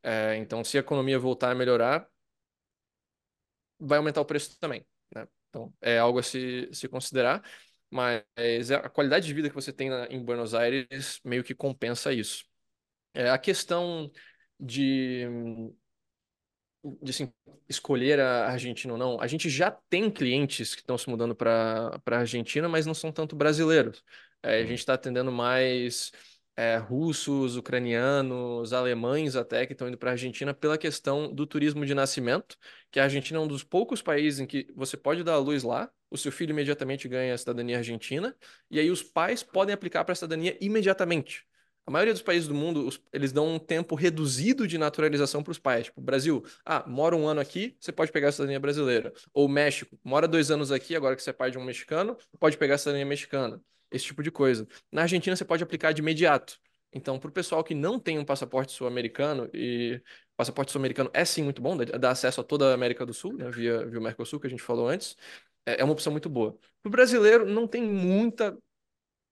É, 0.03 0.37
então, 0.37 0.63
se 0.63 0.77
a 0.77 0.81
economia 0.81 1.19
voltar 1.19 1.51
a 1.51 1.55
melhorar, 1.55 2.07
vai 3.79 3.97
aumentar 3.97 4.21
o 4.21 4.25
preço 4.25 4.57
também, 4.59 4.85
né? 5.13 5.27
Então, 5.49 5.73
é 5.81 5.97
algo 5.97 6.19
a 6.19 6.23
se, 6.23 6.69
se 6.73 6.87
considerar, 6.87 7.43
mas 7.95 8.71
a 8.71 8.89
qualidade 8.89 9.25
de 9.27 9.33
vida 9.33 9.49
que 9.49 9.55
você 9.55 9.71
tem 9.73 9.89
na- 9.89 10.07
em 10.07 10.23
Buenos 10.23 10.53
Aires 10.53 11.19
meio 11.23 11.43
que 11.43 11.55
compensa 11.55 12.13
isso. 12.13 12.45
É, 13.13 13.29
a 13.31 13.37
questão 13.39 14.11
de, 14.59 15.25
de 17.01 17.09
assim, 17.11 17.33
escolher 17.67 18.19
a 18.19 18.47
Argentina 18.51 18.93
ou 18.93 18.99
não, 18.99 19.19
a 19.19 19.27
gente 19.27 19.49
já 19.49 19.71
tem 19.89 20.09
clientes 20.09 20.75
que 20.75 20.81
estão 20.81 20.97
se 20.97 21.09
mudando 21.09 21.35
para 21.35 21.99
a 22.05 22.17
Argentina, 22.19 22.69
mas 22.69 22.85
não 22.85 22.93
são 22.93 23.11
tanto 23.11 23.35
brasileiros. 23.35 24.03
É, 24.43 24.57
a 24.59 24.63
Hum. 24.63 24.67
gente 24.67 24.79
está 24.79 24.93
atendendo 24.93 25.31
mais 25.31 26.11
é, 26.55 26.77
russos, 26.77 27.57
ucranianos, 27.57 28.71
alemães 28.73 29.35
até 29.35 29.65
que 29.65 29.73
estão 29.73 29.87
indo 29.87 29.97
para 29.97 30.11
a 30.11 30.13
Argentina 30.13 30.53
pela 30.53 30.77
questão 30.77 31.33
do 31.33 31.45
turismo 31.47 31.85
de 31.85 31.93
nascimento, 31.95 32.55
que 32.91 32.99
a 32.99 33.03
Argentina 33.03 33.39
é 33.39 33.41
um 33.41 33.47
dos 33.47 33.63
poucos 33.63 34.01
países 34.01 34.39
em 34.39 34.45
que 34.47 34.67
você 34.75 34.95
pode 34.95 35.23
dar 35.23 35.33
a 35.33 35.37
luz 35.39 35.63
lá, 35.63 35.91
o 36.15 36.17
seu 36.17 36.31
filho 36.31 36.51
imediatamente 36.51 37.07
ganha 37.07 37.33
a 37.33 37.37
cidadania 37.37 37.77
argentina, 37.77 38.35
e 38.69 38.79
aí 38.79 38.89
os 38.89 39.03
pais 39.03 39.43
podem 39.43 39.73
aplicar 39.73 40.03
para 40.03 40.13
a 40.13 40.15
cidadania 40.15 40.57
imediatamente. 40.59 41.45
A 41.87 41.91
maioria 41.91 42.13
dos 42.13 42.23
países 42.23 42.47
do 42.47 42.55
mundo, 42.55 42.89
eles 43.13 43.31
dão 43.31 43.47
um 43.47 43.59
tempo 43.59 43.93
reduzido 43.93 44.67
de 44.67 44.75
naturalização 44.75 45.43
para 45.43 45.51
os 45.51 45.59
pais. 45.59 45.85
Tipo, 45.85 46.01
Brasil, 46.01 46.43
ah, 46.65 46.83
mora 46.87 47.15
um 47.15 47.27
ano 47.27 47.39
aqui, 47.39 47.77
você 47.79 47.91
pode 47.91 48.11
pegar 48.11 48.29
a 48.29 48.31
cidadania 48.31 48.59
brasileira. 48.59 49.13
Ou 49.31 49.47
México, 49.47 49.95
mora 50.03 50.27
dois 50.27 50.49
anos 50.49 50.71
aqui, 50.71 50.95
agora 50.95 51.15
que 51.15 51.21
você 51.21 51.29
é 51.29 51.33
pai 51.33 51.51
de 51.51 51.59
um 51.59 51.63
mexicano, 51.63 52.17
pode 52.39 52.57
pegar 52.57 52.75
a 52.75 52.77
cidadania 52.79 53.05
mexicana. 53.05 53.61
Esse 53.91 54.05
tipo 54.05 54.23
de 54.23 54.31
coisa. 54.31 54.67
Na 54.91 55.03
Argentina, 55.03 55.35
você 55.35 55.45
pode 55.45 55.61
aplicar 55.61 55.91
de 55.91 56.01
imediato. 56.01 56.57
Então, 56.91 57.19
para 57.19 57.29
o 57.29 57.31
pessoal 57.31 57.63
que 57.63 57.75
não 57.75 57.99
tem 57.99 58.17
um 58.17 58.25
passaporte 58.25 58.71
sul-americano, 58.71 59.47
e 59.53 60.01
passaporte 60.35 60.71
sul-americano 60.71 61.11
é 61.13 61.23
sim 61.23 61.43
muito 61.43 61.61
bom, 61.61 61.77
dá 61.77 62.09
acesso 62.09 62.41
a 62.41 62.43
toda 62.43 62.71
a 62.71 62.73
América 62.73 63.05
do 63.05 63.13
Sul, 63.13 63.33
né, 63.33 63.51
via, 63.51 63.85
via 63.85 63.99
o 63.99 64.01
Mercosul, 64.01 64.39
que 64.39 64.47
a 64.47 64.49
gente 64.49 64.63
falou 64.63 64.87
antes, 64.87 65.15
é, 65.65 65.81
é 65.81 65.83
uma 65.83 65.93
opção 65.93 66.11
muito 66.11 66.29
boa. 66.29 66.57
Para 66.81 66.89
o 66.89 66.91
brasileiro, 66.91 67.45
não 67.45 67.67
tem 67.67 67.83
muita. 67.83 68.57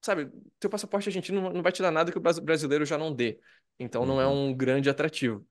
Sabe, 0.04 0.30
teu 0.60 0.70
passaporte 0.70 1.10
argentino 1.10 1.54
não 1.54 1.64
vai 1.64 1.72
te 1.72 1.82
dar 1.82 1.92
nada 1.92 2.12
que 2.12 2.18
o 2.18 2.22
brasileiro 2.42 2.86
já 2.86 2.98
não 2.98 3.14
dê. 3.14 3.40
Então, 3.80 4.06
não 4.06 4.20
é 4.22 4.28
Uhum. 4.28 4.50
um 4.50 4.56
grande 4.56 4.90
atrativo. 4.90 5.46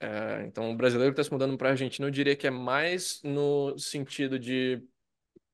É, 0.00 0.44
então, 0.46 0.70
o 0.70 0.76
brasileiro 0.76 1.14
que 1.14 1.20
está 1.20 1.28
se 1.28 1.32
mudando 1.32 1.56
para 1.56 1.68
a 1.68 1.72
Argentina, 1.72 2.06
eu 2.06 2.10
diria 2.10 2.36
que 2.36 2.46
é 2.46 2.50
mais 2.50 3.20
no 3.24 3.78
sentido 3.78 4.38
de 4.38 4.82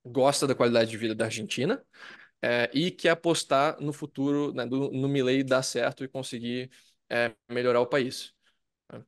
gosta 0.05 0.47
da 0.47 0.55
qualidade 0.55 0.91
de 0.91 0.97
vida 0.97 1.15
da 1.15 1.27
Argentina 1.27 1.85
é, 2.43 2.71
e 2.75 2.91
quer 2.91 3.11
apostar 3.11 3.81
no 3.81 3.93
futuro, 3.93 4.53
né, 4.55 4.67
do, 4.67 4.91
no 4.93 5.09
Milei 5.09 5.45
dar 5.45 5.63
certo 5.63 6.05
e 6.05 6.09
conseguir 6.09 6.71
é, 7.11 7.35
melhorar 7.51 7.81
o 7.81 7.87
país. 7.87 8.35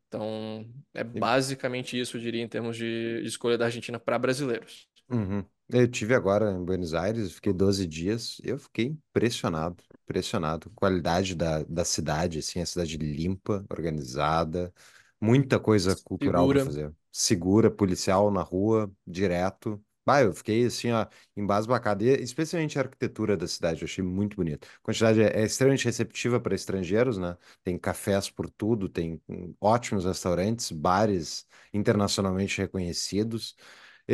Então, 0.09 0.67
é 0.95 1.05
basicamente 1.05 1.99
isso, 1.99 2.17
eu 2.17 2.21
diria, 2.21 2.43
em 2.43 2.49
termos 2.49 2.77
de, 2.77 3.21
de 3.23 3.29
escolha 3.29 3.59
da 3.59 3.67
Argentina 3.67 3.99
para 3.99 4.19
brasileiros. 4.19 4.89
Uhum. 5.13 5.45
Eu 5.69 5.89
tive 5.91 6.15
agora 6.15 6.51
em 6.53 6.65
Buenos 6.65 6.95
Aires, 6.95 7.33
fiquei 7.33 7.53
12 7.53 7.87
dias, 7.87 8.41
eu 8.45 8.59
fiquei 8.59 8.87
impressionado, 8.87 9.83
impressionado. 10.05 10.71
Qualidade 10.75 11.35
da, 11.35 11.63
da 11.65 11.85
cidade, 11.85 12.39
assim, 12.39 12.61
a 12.61 12.67
cidade 12.67 12.97
limpa, 12.99 13.65
organizada, 13.71 14.73
muita 15.21 15.59
coisa 15.61 15.97
cultural 15.97 16.49
para 16.49 16.59
Segura. 16.59 16.61
fazer. 16.61 16.95
Segura, 17.11 17.71
policial 17.71 18.31
na 18.31 18.43
rua, 18.43 18.91
direto. 19.07 19.83
Bah, 20.05 20.23
eu 20.23 20.33
fiquei 20.33 20.65
assim, 20.67 20.91
ó, 20.91 21.07
embasbacado. 21.37 22.05
E 22.05 22.09
especialmente 22.23 22.79
a 22.79 22.83
arquitetura 22.83 23.37
da 23.37 23.47
cidade, 23.47 23.83
eu 23.83 23.87
achei 23.87 24.03
muito 24.03 24.37
bonito. 24.37 24.67
A 24.79 24.81
quantidade 24.83 25.21
é, 25.23 25.41
é 25.43 25.45
extremamente 25.45 25.85
receptiva 25.85 26.41
para 26.41 26.55
estrangeiros, 26.55 27.19
né? 27.19 27.37
Tem 27.63 27.79
cafés 27.79 28.29
por 28.31 28.49
tudo, 28.51 28.89
tem 28.89 29.21
hum, 29.29 29.55
ótimos 29.61 30.05
restaurantes, 30.05 30.71
bares 30.73 31.47
internacionalmente 31.73 32.59
reconhecidos. 32.61 33.55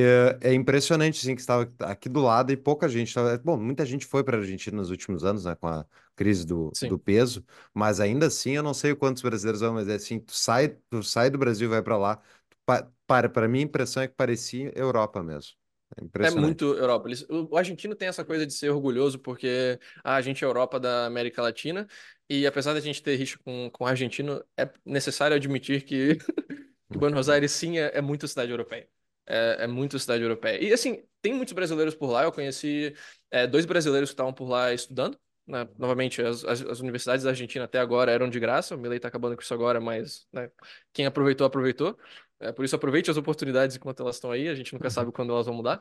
É, 0.00 0.38
é 0.50 0.54
impressionante, 0.54 1.18
assim, 1.20 1.34
que 1.34 1.40
estava 1.40 1.68
aqui 1.80 2.08
do 2.08 2.20
lado 2.20 2.52
e 2.52 2.56
pouca 2.56 2.88
gente 2.88 3.08
estava. 3.08 3.36
Bom, 3.38 3.56
muita 3.56 3.84
gente 3.84 4.06
foi 4.06 4.22
para 4.22 4.36
a 4.36 4.40
Argentina 4.40 4.76
nos 4.76 4.90
últimos 4.90 5.24
anos, 5.24 5.44
né, 5.44 5.56
com 5.56 5.66
a 5.66 5.84
crise 6.14 6.46
do, 6.46 6.76
do 6.80 6.98
peso, 6.98 7.44
mas 7.74 7.98
ainda 8.00 8.26
assim 8.26 8.52
eu 8.52 8.62
não 8.62 8.74
sei 8.74 8.94
quantos 8.94 9.22
brasileiros 9.22 9.60
vão, 9.60 9.74
mas 9.74 9.88
é 9.88 9.94
assim, 9.96 10.20
tu 10.20 10.32
sai, 10.34 10.68
tu 10.90 11.02
sai 11.02 11.30
do 11.30 11.38
Brasil 11.38 11.66
e 11.68 11.70
vai 11.70 11.82
para 11.82 11.96
lá, 11.96 12.16
tu 12.48 12.56
pa- 12.64 12.88
para, 13.06 13.28
para 13.28 13.48
mim 13.48 13.58
a 13.60 13.62
impressão 13.62 14.02
é 14.02 14.08
que 14.08 14.14
parecia 14.14 14.72
Europa 14.76 15.22
mesmo. 15.22 15.54
É 15.96 16.04
É 16.20 16.30
muito 16.30 16.74
Europa. 16.76 17.08
Eles- 17.08 17.22
o 17.30 17.48
o 17.52 17.56
argentino 17.56 17.94
tem 17.94 18.08
essa 18.08 18.24
coisa 18.24 18.44
de 18.46 18.52
ser 18.52 18.70
orgulhoso 18.70 19.18
porque 19.20 19.78
ah, 20.02 20.16
a 20.16 20.20
gente 20.22 20.44
é 20.44 20.46
Europa 20.46 20.80
da 20.80 21.06
América 21.06 21.40
Latina 21.42 21.86
e 22.28 22.44
apesar 22.46 22.74
da 22.74 22.80
gente 22.80 23.00
ter 23.02 23.14
rixa 23.16 23.38
com, 23.44 23.70
com 23.70 23.84
o 23.84 23.86
argentino, 23.86 24.44
é 24.56 24.68
necessário 24.84 25.36
admitir 25.36 25.84
que, 25.84 26.16
que 26.90 26.98
Buenos 26.98 27.28
Aires 27.28 27.52
sim 27.52 27.78
é, 27.78 27.92
é 27.98 28.00
muito 28.02 28.26
cidade 28.26 28.50
europeia. 28.50 28.88
É, 29.28 29.64
é 29.64 29.66
muito 29.66 29.98
cidade 29.98 30.22
europeia. 30.22 30.62
E 30.62 30.72
assim, 30.72 31.02
tem 31.20 31.34
muitos 31.34 31.52
brasileiros 31.52 31.94
por 31.94 32.10
lá. 32.10 32.24
Eu 32.24 32.32
conheci 32.32 32.94
é, 33.30 33.46
dois 33.46 33.66
brasileiros 33.66 34.10
que 34.10 34.14
estavam 34.14 34.32
por 34.32 34.48
lá 34.48 34.72
estudando. 34.72 35.18
né? 35.46 35.68
Novamente, 35.78 36.22
as, 36.22 36.44
as, 36.44 36.62
as 36.62 36.80
universidades 36.80 37.24
da 37.24 37.30
Argentina 37.30 37.64
até 37.66 37.78
agora 37.78 38.10
eram 38.12 38.28
de 38.30 38.40
graça. 38.40 38.74
O 38.74 38.78
Milei 38.78 38.98
está 38.98 39.08
acabando 39.08 39.36
com 39.36 39.42
isso 39.42 39.54
agora, 39.54 39.80
mas 39.80 40.26
né, 40.32 40.50
quem 40.92 41.06
aproveitou, 41.06 41.46
aproveitou. 41.46 41.98
É, 42.40 42.52
por 42.52 42.64
isso, 42.64 42.76
aproveite 42.76 43.10
as 43.10 43.16
oportunidades 43.16 43.76
enquanto 43.76 44.00
elas 44.02 44.16
estão 44.16 44.30
aí. 44.30 44.48
A 44.48 44.54
gente 44.54 44.72
nunca 44.72 44.90
sabe 44.90 45.12
quando 45.12 45.32
elas 45.32 45.46
vão 45.46 45.54
mudar. 45.54 45.80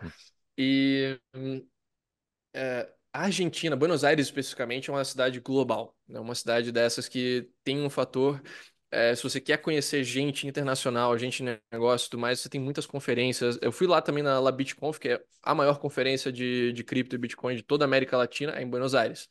E 0.58 1.20
é, 2.54 2.92
a 3.14 3.24
Argentina, 3.24 3.76
Buenos 3.76 4.04
Aires 4.04 4.28
especificamente, 4.28 4.90
é 4.90 4.94
uma 4.94 5.06
cidade 5.06 5.40
global, 5.40 5.96
né? 6.08 6.20
Uma 6.20 6.36
cidade 6.36 6.72
dessas 6.72 7.08
que 7.08 7.50
tem 7.64 7.82
um 7.82 7.90
fator. 7.90 8.42
É, 8.90 9.14
se 9.16 9.24
você 9.24 9.42
quer 9.42 9.58
conhecer 9.62 10.04
gente 10.04 10.48
internacional, 10.48 11.18
gente 11.18 11.44
de 11.44 11.60
negócio 11.72 12.08
e 12.08 12.10
tudo 12.10 12.20
mais, 12.22 12.40
você 12.40 12.50
tem 12.50 12.60
muitas 12.62 12.86
conferências. 12.86 13.58
Eu 13.62 13.72
fui 13.72 13.86
lá 13.88 14.02
também 14.02 14.24
na 14.24 14.40
La 14.40 14.52
BitConf, 14.52 14.98
que 15.00 15.10
é 15.10 15.24
a 15.44 15.54
maior 15.54 15.80
conferência 15.80 16.32
de, 16.32 16.72
de 16.74 16.84
cripto 16.84 17.16
e 17.16 17.18
Bitcoin 17.18 17.56
de 17.56 17.64
toda 17.64 17.84
a 17.84 17.88
América 17.88 18.16
Latina, 18.18 18.54
é 18.58 18.62
em 18.62 18.70
Buenos 18.70 18.96
Aires. 18.96 19.28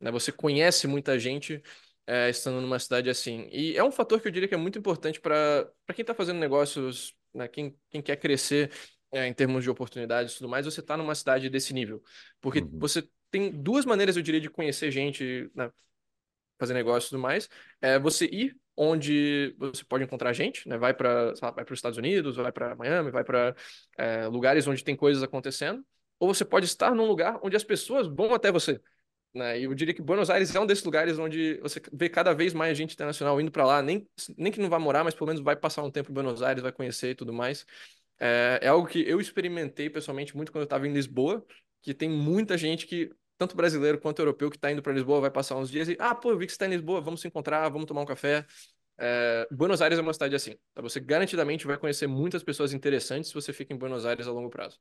Né? 0.00 0.10
Você 0.10 0.30
conhece 0.30 0.86
muita 0.86 1.18
gente 1.18 1.62
é, 2.06 2.28
estando 2.30 2.60
numa 2.60 2.78
cidade 2.78 3.08
assim. 3.10 3.48
E 3.50 3.76
é 3.76 3.84
um 3.84 3.90
fator 3.90 4.20
que 4.20 4.28
eu 4.28 4.32
diria 4.32 4.48
que 4.48 4.54
é 4.54 4.58
muito 4.58 4.78
importante 4.78 5.20
para 5.20 5.70
quem 5.94 6.02
está 6.02 6.14
fazendo 6.14 6.38
negócios, 6.38 7.14
né? 7.34 7.48
Quem, 7.48 7.76
quem 7.90 8.00
quer 8.02 8.16
crescer 8.16 8.70
é, 9.12 9.26
em 9.26 9.32
termos 9.34 9.62
de 9.64 9.70
oportunidades 9.70 10.34
e 10.34 10.38
tudo 10.38 10.48
mais, 10.48 10.64
você 10.66 10.80
está 10.80 10.96
numa 10.96 11.14
cidade 11.14 11.48
desse 11.50 11.72
nível. 11.72 12.02
Porque 12.40 12.60
Uhum. 12.60 12.78
você 12.78 13.06
tem 13.30 13.50
duas 13.50 13.84
maneiras, 13.84 14.16
eu 14.16 14.22
diria, 14.22 14.40
de 14.40 14.50
conhecer 14.50 14.90
gente, 14.90 15.50
né, 15.54 15.70
fazer 16.58 16.74
negócio 16.74 17.08
e 17.08 17.10
tudo 17.10 17.20
mais. 17.22 17.48
É 17.80 17.98
você 17.98 18.26
ir 18.26 18.56
onde 18.78 19.54
você 19.58 19.84
pode 19.84 20.04
encontrar 20.04 20.32
gente, 20.32 20.68
né? 20.68 20.78
Vai 20.78 20.94
para 20.94 21.34
vai 21.34 21.64
para 21.64 21.72
os 21.72 21.78
Estados 21.78 21.98
Unidos, 21.98 22.36
vai 22.36 22.52
para 22.52 22.76
Miami, 22.76 23.10
vai 23.10 23.24
para 23.24 23.54
lugares 24.30 24.66
onde 24.68 24.84
tem 24.84 24.94
coisas 24.94 25.22
acontecendo. 25.22 25.84
Ou 26.20 26.32
você 26.32 26.44
pode 26.44 26.66
estar 26.66 26.94
num 26.94 27.06
lugar 27.06 27.38
onde 27.42 27.56
as 27.56 27.64
pessoas 27.64 28.06
vão 28.06 28.32
até 28.34 28.50
você. 28.52 28.80
Né? 29.34 29.60
E 29.60 29.64
eu 29.64 29.74
diria 29.74 29.92
que 29.94 30.02
Buenos 30.02 30.30
Aires 30.30 30.54
é 30.54 30.60
um 30.60 30.66
desses 30.66 30.84
lugares 30.84 31.18
onde 31.18 31.58
você 31.60 31.80
vê 31.92 32.08
cada 32.08 32.32
vez 32.32 32.54
mais 32.54 32.76
gente 32.78 32.94
internacional 32.94 33.40
indo 33.40 33.50
para 33.52 33.66
lá, 33.66 33.82
nem, 33.82 34.08
nem 34.36 34.50
que 34.50 34.60
não 34.60 34.70
vai 34.70 34.78
morar, 34.78 35.04
mas 35.04 35.14
pelo 35.14 35.26
menos 35.26 35.42
vai 35.42 35.54
passar 35.56 35.82
um 35.82 35.90
tempo 35.90 36.10
em 36.10 36.14
Buenos 36.14 36.42
Aires, 36.42 36.62
vai 36.62 36.72
conhecer 36.72 37.10
e 37.10 37.14
tudo 37.14 37.32
mais. 37.32 37.66
É, 38.20 38.60
é 38.62 38.68
algo 38.68 38.86
que 38.86 39.00
eu 39.06 39.20
experimentei 39.20 39.90
pessoalmente 39.90 40.36
muito 40.36 40.50
quando 40.50 40.62
eu 40.62 40.64
estava 40.64 40.88
em 40.88 40.92
Lisboa, 40.92 41.44
que 41.82 41.94
tem 41.94 42.08
muita 42.08 42.56
gente 42.56 42.86
que, 42.86 43.10
tanto 43.38 43.56
brasileiro 43.56 43.98
quanto 44.00 44.20
europeu, 44.20 44.50
que 44.50 44.56
está 44.56 44.70
indo 44.72 44.82
para 44.82 44.92
Lisboa, 44.92 45.20
vai 45.20 45.30
passar 45.30 45.56
uns 45.56 45.70
dias 45.70 45.88
e, 45.88 45.96
ah, 46.00 46.14
pô, 46.14 46.32
eu 46.32 46.38
vi 46.38 46.46
que 46.46 46.52
você 46.52 46.56
está 46.56 46.66
em 46.66 46.70
Lisboa, 46.70 47.00
vamos 47.00 47.20
se 47.20 47.28
encontrar, 47.28 47.68
vamos 47.70 47.86
tomar 47.86 48.02
um 48.02 48.06
café. 48.06 48.46
É, 48.98 49.48
Buenos 49.50 49.80
Aires 49.82 49.98
é 49.98 50.02
uma 50.02 50.12
cidade 50.12 50.34
assim. 50.34 50.56
tá? 50.74 50.82
Você 50.82 51.00
garantidamente 51.00 51.66
vai 51.66 51.78
conhecer 51.78 52.06
muitas 52.08 52.42
pessoas 52.42 52.72
interessantes 52.72 53.28
se 53.30 53.34
você 53.34 53.52
fica 53.52 53.72
em 53.74 53.78
Buenos 53.78 54.04
Aires 54.06 54.26
a 54.26 54.32
longo 54.32 54.50
prazo. 54.50 54.78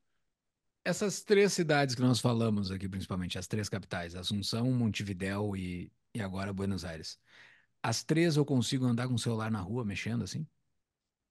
Essas 0.83 1.21
três 1.21 1.51
cidades 1.53 1.95
que 1.95 2.01
nós 2.01 2.19
falamos 2.19 2.71
aqui, 2.71 2.87
principalmente, 2.87 3.37
as 3.37 3.47
três 3.47 3.67
capitais, 3.67 4.15
Assunção, 4.15 4.71
Montevidéu 4.71 5.55
e, 5.55 5.91
e 6.13 6.21
agora 6.21 6.53
Buenos 6.53 6.85
Aires. 6.85 7.19
As 7.83 8.03
três 8.03 8.37
eu 8.37 8.45
consigo 8.45 8.85
andar 8.85 9.07
com 9.07 9.15
o 9.15 9.19
celular 9.19 9.51
na 9.51 9.61
rua 9.61 9.85
mexendo 9.85 10.23
assim? 10.23 10.47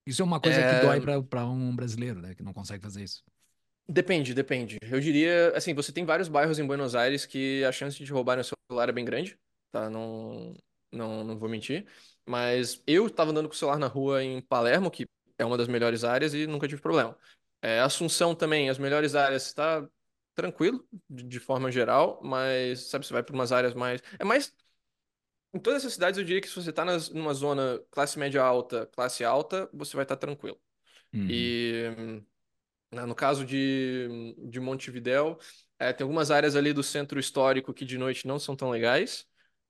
Isso 0.06 0.22
é 0.22 0.24
uma 0.24 0.40
coisa 0.40 0.64
que 0.64 0.74
dói 0.76 0.98
É, 0.98 1.22
para 1.22 1.46
um 1.46 1.74
brasileiro, 1.74 2.20
né? 2.20 2.34
Que 2.34 2.42
não 2.42 2.52
consegue 2.52 2.82
fazer 2.82 3.02
isso. 3.04 3.24
Depende, 3.88 4.34
depende. 4.34 4.78
Eu 4.82 4.98
diria, 4.98 5.52
assim, 5.56 5.72
você 5.72 5.92
tem 5.92 6.04
vários 6.04 6.28
bairros 6.28 6.58
em 6.58 6.66
Buenos 6.66 6.94
Aires 6.96 7.24
que 7.24 7.64
a 7.64 7.70
chance 7.70 8.02
de 8.02 8.12
roubarem 8.12 8.42
o 8.42 8.44
celular 8.44 8.88
é 8.88 8.92
bem 8.92 9.04
grande, 9.04 9.38
tá? 9.70 9.88
Não, 9.88 10.54
não, 10.90 11.22
não 11.22 11.38
vou 11.38 11.48
mentir. 11.48 11.86
Mas 12.28 12.82
eu 12.84 13.06
estava 13.06 13.30
andando 13.30 13.48
com 13.48 13.54
o 13.54 13.56
celular 13.56 13.78
na 13.78 13.86
rua 13.86 14.24
em 14.24 14.40
Palermo, 14.40 14.90
que 14.90 15.06
é 15.38 15.44
uma 15.44 15.56
das 15.56 15.68
melhores 15.68 16.02
áreas, 16.02 16.34
e 16.34 16.46
nunca 16.48 16.66
tive 16.66 16.80
problema. 16.82 17.16
É, 17.62 17.78
Assunção 17.80 18.34
também, 18.34 18.68
as 18.68 18.78
melhores 18.78 19.14
áreas, 19.14 19.46
está 19.46 19.88
tranquilo, 20.34 20.84
de, 21.08 21.22
de 21.22 21.38
forma 21.40 21.70
geral, 21.70 22.20
mas, 22.24 22.80
sabe, 22.90 23.06
você 23.06 23.12
vai 23.12 23.22
para 23.22 23.34
umas 23.34 23.52
áreas 23.52 23.72
mais. 23.72 24.02
É 24.18 24.24
mais. 24.24 24.52
Em 25.54 25.58
todas 25.60 25.82
essas 25.82 25.94
cidades, 25.94 26.18
eu 26.18 26.24
diria 26.24 26.40
que 26.40 26.48
se 26.48 26.54
você 26.54 26.70
está 26.70 26.84
numa 26.84 27.32
zona 27.32 27.80
classe 27.90 28.18
média 28.18 28.42
alta, 28.42 28.86
classe 28.86 29.24
alta, 29.24 29.70
você 29.72 29.96
vai 29.96 30.04
estar 30.04 30.16
tranquilo. 30.16 30.60
Uhum. 31.14 31.26
E. 31.30 32.22
né, 32.96 33.04
No 33.06 33.14
caso 33.14 33.44
de, 33.44 34.34
de 34.48 34.60
Montevidéu, 34.60 35.38
é, 35.78 35.92
tem 35.92 36.04
algumas 36.04 36.30
áreas 36.30 36.56
ali 36.56 36.72
do 36.72 36.82
centro 36.82 37.18
histórico 37.20 37.72
que 37.74 37.84
de 37.84 37.98
noite 37.98 38.26
não 38.26 38.38
são 38.38 38.56
tão 38.56 38.70
legais, 38.70 39.26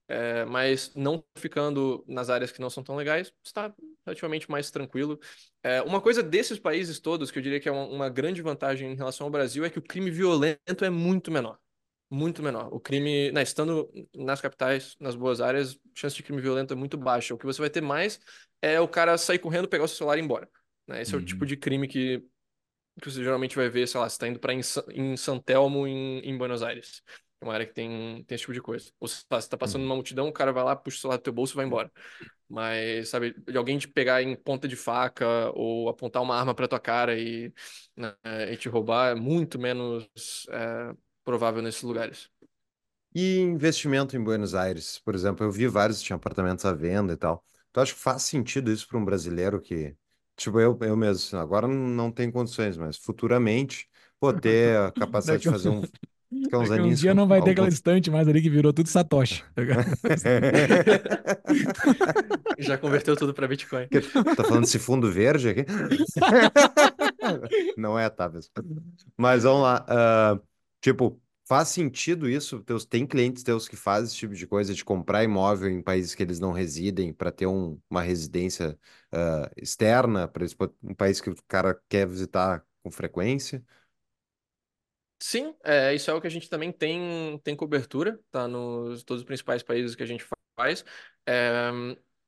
é, 0.09 0.45
mas 0.45 0.95
não 0.95 1.25
ficando 1.37 2.05
nas 2.09 2.31
áreas 2.31 2.53
que 2.53 2.61
não 2.61 2.71
são 2.71 2.83
tão 2.83 2.97
legais, 2.97 3.33
está 3.45 3.75
relativamente 4.07 4.51
mais 4.51 4.71
tranquilo. 4.71 5.19
É, 5.63 5.83
uma 5.83 6.01
coisa 6.01 6.23
desses 6.23 6.59
países 6.59 7.01
todos, 7.01 7.31
que 7.31 7.39
eu 7.39 7.43
diria 7.43 7.61
que 7.61 7.69
é 7.69 7.73
uma, 7.73 7.87
uma 7.87 8.09
grande 8.09 8.41
vantagem 8.43 8.93
em 8.93 8.97
relação 8.97 9.27
ao 9.27 9.31
Brasil, 9.31 9.65
é 9.65 9.71
que 9.71 9.79
o 9.79 9.83
crime 9.83 10.11
violento 10.11 10.85
é 10.85 10.91
muito 10.91 11.31
menor. 11.31 11.59
Muito 12.09 12.41
menor. 12.43 12.69
O 12.73 12.79
crime, 12.79 13.33
né, 13.33 13.43
estando 13.43 13.91
nas 14.15 14.41
capitais, 14.41 14.97
nas 15.01 15.17
boas 15.17 15.41
áreas, 15.41 15.75
a 15.75 15.79
chance 15.95 16.15
de 16.15 16.23
crime 16.23 16.41
violento 16.41 16.73
é 16.73 16.77
muito 16.77 16.97
baixa. 16.97 17.35
O 17.35 17.39
que 17.39 17.45
você 17.47 17.61
vai 17.61 17.69
ter 17.71 17.81
mais 17.81 18.21
é 18.63 18.81
o 18.81 18.87
cara 18.89 19.19
sair 19.19 19.41
correndo, 19.41 19.67
pegar 19.69 19.85
o 19.85 19.89
seu 19.89 19.97
celular 19.99 20.17
e 20.17 20.21
ir 20.21 20.25
embora. 20.25 20.49
né? 20.87 21.03
Esse 21.03 21.15
é 21.17 21.19
o 21.19 21.23
tipo 21.23 21.45
Uhum. 21.45 21.49
de 21.49 21.57
crime 21.57 21.89
que 21.89 22.25
que 23.01 23.11
você 23.11 23.23
geralmente 23.23 23.57
vai 23.57 23.69
ver, 23.69 23.87
sei 23.87 24.01
lá, 24.01 24.09
você 24.09 24.19
tá 24.19 24.29
indo 24.29 24.39
pra 24.41 24.53
em, 24.55 24.61
em 24.95 25.17
San 25.17 25.39
Telmo, 25.39 25.87
em, 25.87 26.21
em 26.21 26.37
Buenos 26.39 26.63
Aires. 26.63 27.03
É 27.41 27.45
uma 27.45 27.55
área 27.55 27.67
que 27.67 27.75
tem, 27.75 28.25
tem 28.25 28.35
esse 28.35 28.43
tipo 28.43 28.53
de 28.55 28.63
coisa. 28.63 28.91
Ou 28.99 29.07
se 29.09 29.25
você 29.29 29.49
tá 29.49 29.57
passando 29.59 29.83
Uhum. 29.83 29.85
numa 29.85 29.95
multidão, 29.95 30.29
o 30.29 30.33
cara 30.33 30.53
vai 30.53 30.65
lá, 30.65 30.75
puxa 30.77 30.97
o 30.99 31.01
celular 31.01 31.17
do 31.19 31.23
teu 31.23 31.33
bolso 31.33 31.55
e 31.55 31.57
vai 31.57 31.67
embora. 31.67 31.93
Mas, 32.49 33.09
sabe, 33.11 33.35
de 33.49 33.57
alguém 33.59 33.79
te 33.79 33.89
pegar 33.89 34.23
em 34.23 34.37
ponta 34.37 34.69
de 34.69 34.77
faca 34.77 35.27
ou 35.55 35.89
apontar 35.89 36.23
uma 36.23 36.37
arma 36.39 36.55
pra 36.55 36.69
tua 36.69 36.81
cara 36.81 37.19
e, 37.19 37.53
né, 37.97 38.15
e 38.53 38.57
te 38.57 38.69
roubar 38.69 39.11
é 39.13 39.15
muito 39.15 39.59
menos 39.59 40.09
é, 40.51 40.95
provável 41.25 41.63
nesses 41.63 41.83
lugares. 41.83 42.31
E 43.15 43.39
investimento 43.39 44.17
em 44.17 44.23
Buenos 44.23 44.55
Aires, 44.55 44.99
por 45.01 45.15
exemplo, 45.15 45.45
eu 45.45 45.51
vi 45.51 45.67
vários, 45.67 46.03
tinha 46.03 46.17
apartamentos 46.17 46.65
à 46.65 46.73
venda 46.73 47.13
e 47.15 47.17
tal. 47.17 47.43
Tu 47.73 47.81
acha 47.81 47.95
que 47.95 47.99
faz 48.01 48.23
sentido 48.23 48.71
isso 48.71 48.87
para 48.89 48.99
um 48.99 49.05
brasileiro 49.05 49.61
que, 49.61 49.97
tipo, 50.37 50.61
eu, 50.61 50.79
eu 50.83 50.97
mesmo, 50.97 51.39
agora 51.39 51.67
não 51.69 52.11
tem 52.13 52.31
condições, 52.31 52.77
mas 52.77 52.97
futuramente, 52.97 53.89
pô, 54.21 54.33
ter 54.35 54.77
a 54.79 54.93
capacidade 54.93 55.43
de 55.43 55.49
fazer 55.49 55.69
um 55.71 55.83
ficar 56.45 56.59
uns 56.59 56.69
Daqui 56.69 56.79
a 56.79 56.83
aninhos 56.83 56.85
uns 56.85 57.01
dias 57.01 57.11
com 57.11 57.15
não 57.15 57.27
vai 57.29 57.39
ter 57.43 57.51
algum- 57.51 57.53
aquela 57.53 57.69
estante 57.69 58.11
mais 58.11 58.29
ali 58.29 58.43
que 58.43 58.51
virou 58.51 58.73
tudo 58.73 58.89
Satoshi. 58.89 59.43
tá? 59.55 59.63
Já 62.59 62.79
converteu 62.79 63.17
tudo 63.17 63.33
para 63.35 63.49
Bitcoin. 63.49 63.89
Que- 63.89 64.01
Tá 64.35 64.45
falando 64.45 64.63
desse 64.65 64.79
fundo 64.79 65.11
verde 65.11 65.49
aqui? 65.51 65.65
Não 67.77 67.99
é, 67.99 68.09
tá. 68.11 68.31
Mas 69.17 69.43
vamos 69.45 69.63
lá. 69.63 69.85
ah, 69.89 70.41
tipo, 70.81 71.21
faz 71.47 71.69
sentido 71.69 72.29
isso? 72.29 72.61
Teus, 72.63 72.85
tem 72.85 73.07
clientes 73.07 73.43
teus 73.43 73.69
que 73.69 73.77
fazem 73.77 74.07
esse 74.09 74.17
tipo 74.17 74.35
de 74.35 74.47
coisa, 74.47 74.75
de 74.75 74.85
comprar 74.85 75.25
imóvel 75.25 75.71
em 75.71 75.83
países 75.83 76.15
que 76.15 76.23
eles 76.23 76.41
não 76.41 76.53
residem 76.53 77.13
para 77.13 77.33
ter 77.33 77.47
um- 77.47 77.81
uma 77.91 78.03
residência 78.03 78.79
ah, 79.13 79.51
externa, 79.57 80.29
para 80.29 80.45
um 80.83 80.95
país 80.95 81.21
que 81.21 81.31
o 81.31 81.37
cara 81.49 81.81
quer 81.89 82.07
visitar 82.09 82.65
com 82.83 82.91
frequência? 82.91 83.65
Sim, 85.19 85.55
é, 85.65 85.95
isso 85.95 86.11
é 86.11 86.15
o 86.15 86.21
que 86.21 86.27
a 86.27 86.31
gente 86.31 86.49
também 86.49 86.71
tem, 86.71 87.39
tem 87.43 87.57
cobertura, 87.57 88.21
tá? 88.31 88.47
Nos 88.47 89.03
todos 89.03 89.23
os 89.23 89.27
principais 89.27 89.63
países 89.63 89.95
que 89.97 90.03
a 90.03 90.07
gente 90.07 90.25
faz. 90.57 90.85
É, 91.27 91.71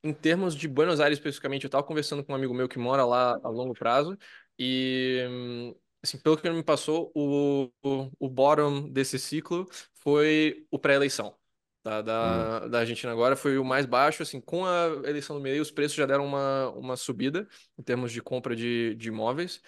em 0.03 0.13
termos 0.15 0.55
de 0.57 0.67
Buenos 0.67 0.99
Aires 1.01 1.19
especificamente, 1.19 1.65
eu 1.65 1.69
estava 1.69 1.85
conversando 1.85 2.25
com 2.25 2.33
um 2.33 2.37
amigo 2.37 2.55
meu 2.55 2.69
que 2.69 2.79
mora 2.79 3.05
lá 3.05 3.39
a 3.43 3.49
longo 3.49 3.75
prazo 3.75 4.17
e, 4.59 5.75
assim, 6.03 6.19
pelo 6.19 6.37
que 6.39 6.49
me 6.51 6.63
passou, 6.63 7.11
o, 7.15 7.71
o, 7.83 8.11
o 8.19 8.29
bottom 8.29 8.89
desse 8.91 9.19
ciclo 9.19 9.67
foi 9.95 10.67
o 10.71 10.79
pré-eleição. 10.79 11.37
tá? 11.83 12.03
Da, 12.03 12.69
da 12.69 12.79
Argentina 12.81 13.13
agora 13.13 13.37
foi 13.37 13.59
o 13.59 13.65
mais 13.65 13.87
baixo, 13.87 14.23
assim, 14.23 14.41
com 14.41 14.65
a 14.67 14.87
eleição 15.09 15.37
do 15.37 15.43
meio, 15.43 15.63
os 15.63 15.71
preços 15.71 15.97
já 15.97 16.07
deram 16.07 16.27
uma, 16.27 16.71
uma 16.71 16.97
subida 16.97 17.49
em 17.79 17.83
termos 17.83 18.13
de 18.13 18.23
compra 18.23 18.55
de, 18.57 18.95
de 18.97 19.09
imóveis. 19.09 19.61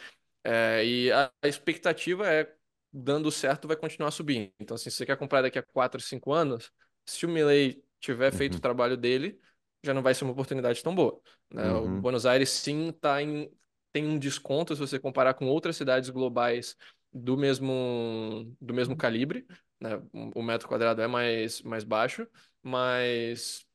É, 0.44 0.84
e 0.84 1.12
a, 1.12 1.30
a 1.42 1.48
expectativa 1.48 2.26
é 2.28 2.52
dando 2.92 3.30
certo, 3.30 3.68
vai 3.68 3.76
continuar 3.76 4.10
subindo. 4.10 4.52
Então, 4.58 4.74
assim, 4.74 4.90
se 4.90 4.96
você 4.96 5.06
quer 5.06 5.16
comprar 5.16 5.42
daqui 5.42 5.58
a 5.58 5.62
4, 5.62 6.00
5 6.00 6.32
anos, 6.32 6.72
se 7.06 7.26
o 7.26 7.28
Milley 7.28 7.84
tiver 8.00 8.32
feito 8.32 8.54
Uhum. 8.54 8.58
o 8.58 8.60
trabalho 8.60 8.96
dele, 8.96 9.38
já 9.84 9.94
não 9.94 10.02
vai 10.02 10.14
ser 10.14 10.24
uma 10.24 10.32
oportunidade 10.32 10.82
tão 10.82 10.94
boa. 10.94 11.20
né? 11.52 11.72
O 11.74 11.88
Uhum. 11.88 12.00
Buenos 12.00 12.26
Aires, 12.26 12.50
sim, 12.50 12.92
tá 12.92 13.22
em, 13.22 13.50
tem 13.92 14.06
um 14.06 14.18
desconto 14.18 14.74
se 14.74 14.80
você 14.80 14.98
comparar 14.98 15.34
com 15.34 15.46
outras 15.46 15.76
cidades 15.76 16.10
globais 16.10 16.76
do 17.12 17.36
mesmo, 17.36 18.54
do 18.60 18.74
mesmo 18.74 18.96
calibre. 18.96 19.46
né? 19.80 19.96
O 20.12 20.40
o 20.40 20.42
metro 20.42 20.68
quadrado 20.68 21.02
é 21.02 21.06
mais, 21.08 21.62
mais 21.62 21.84
baixo, 21.84 22.26
mas 22.62 23.66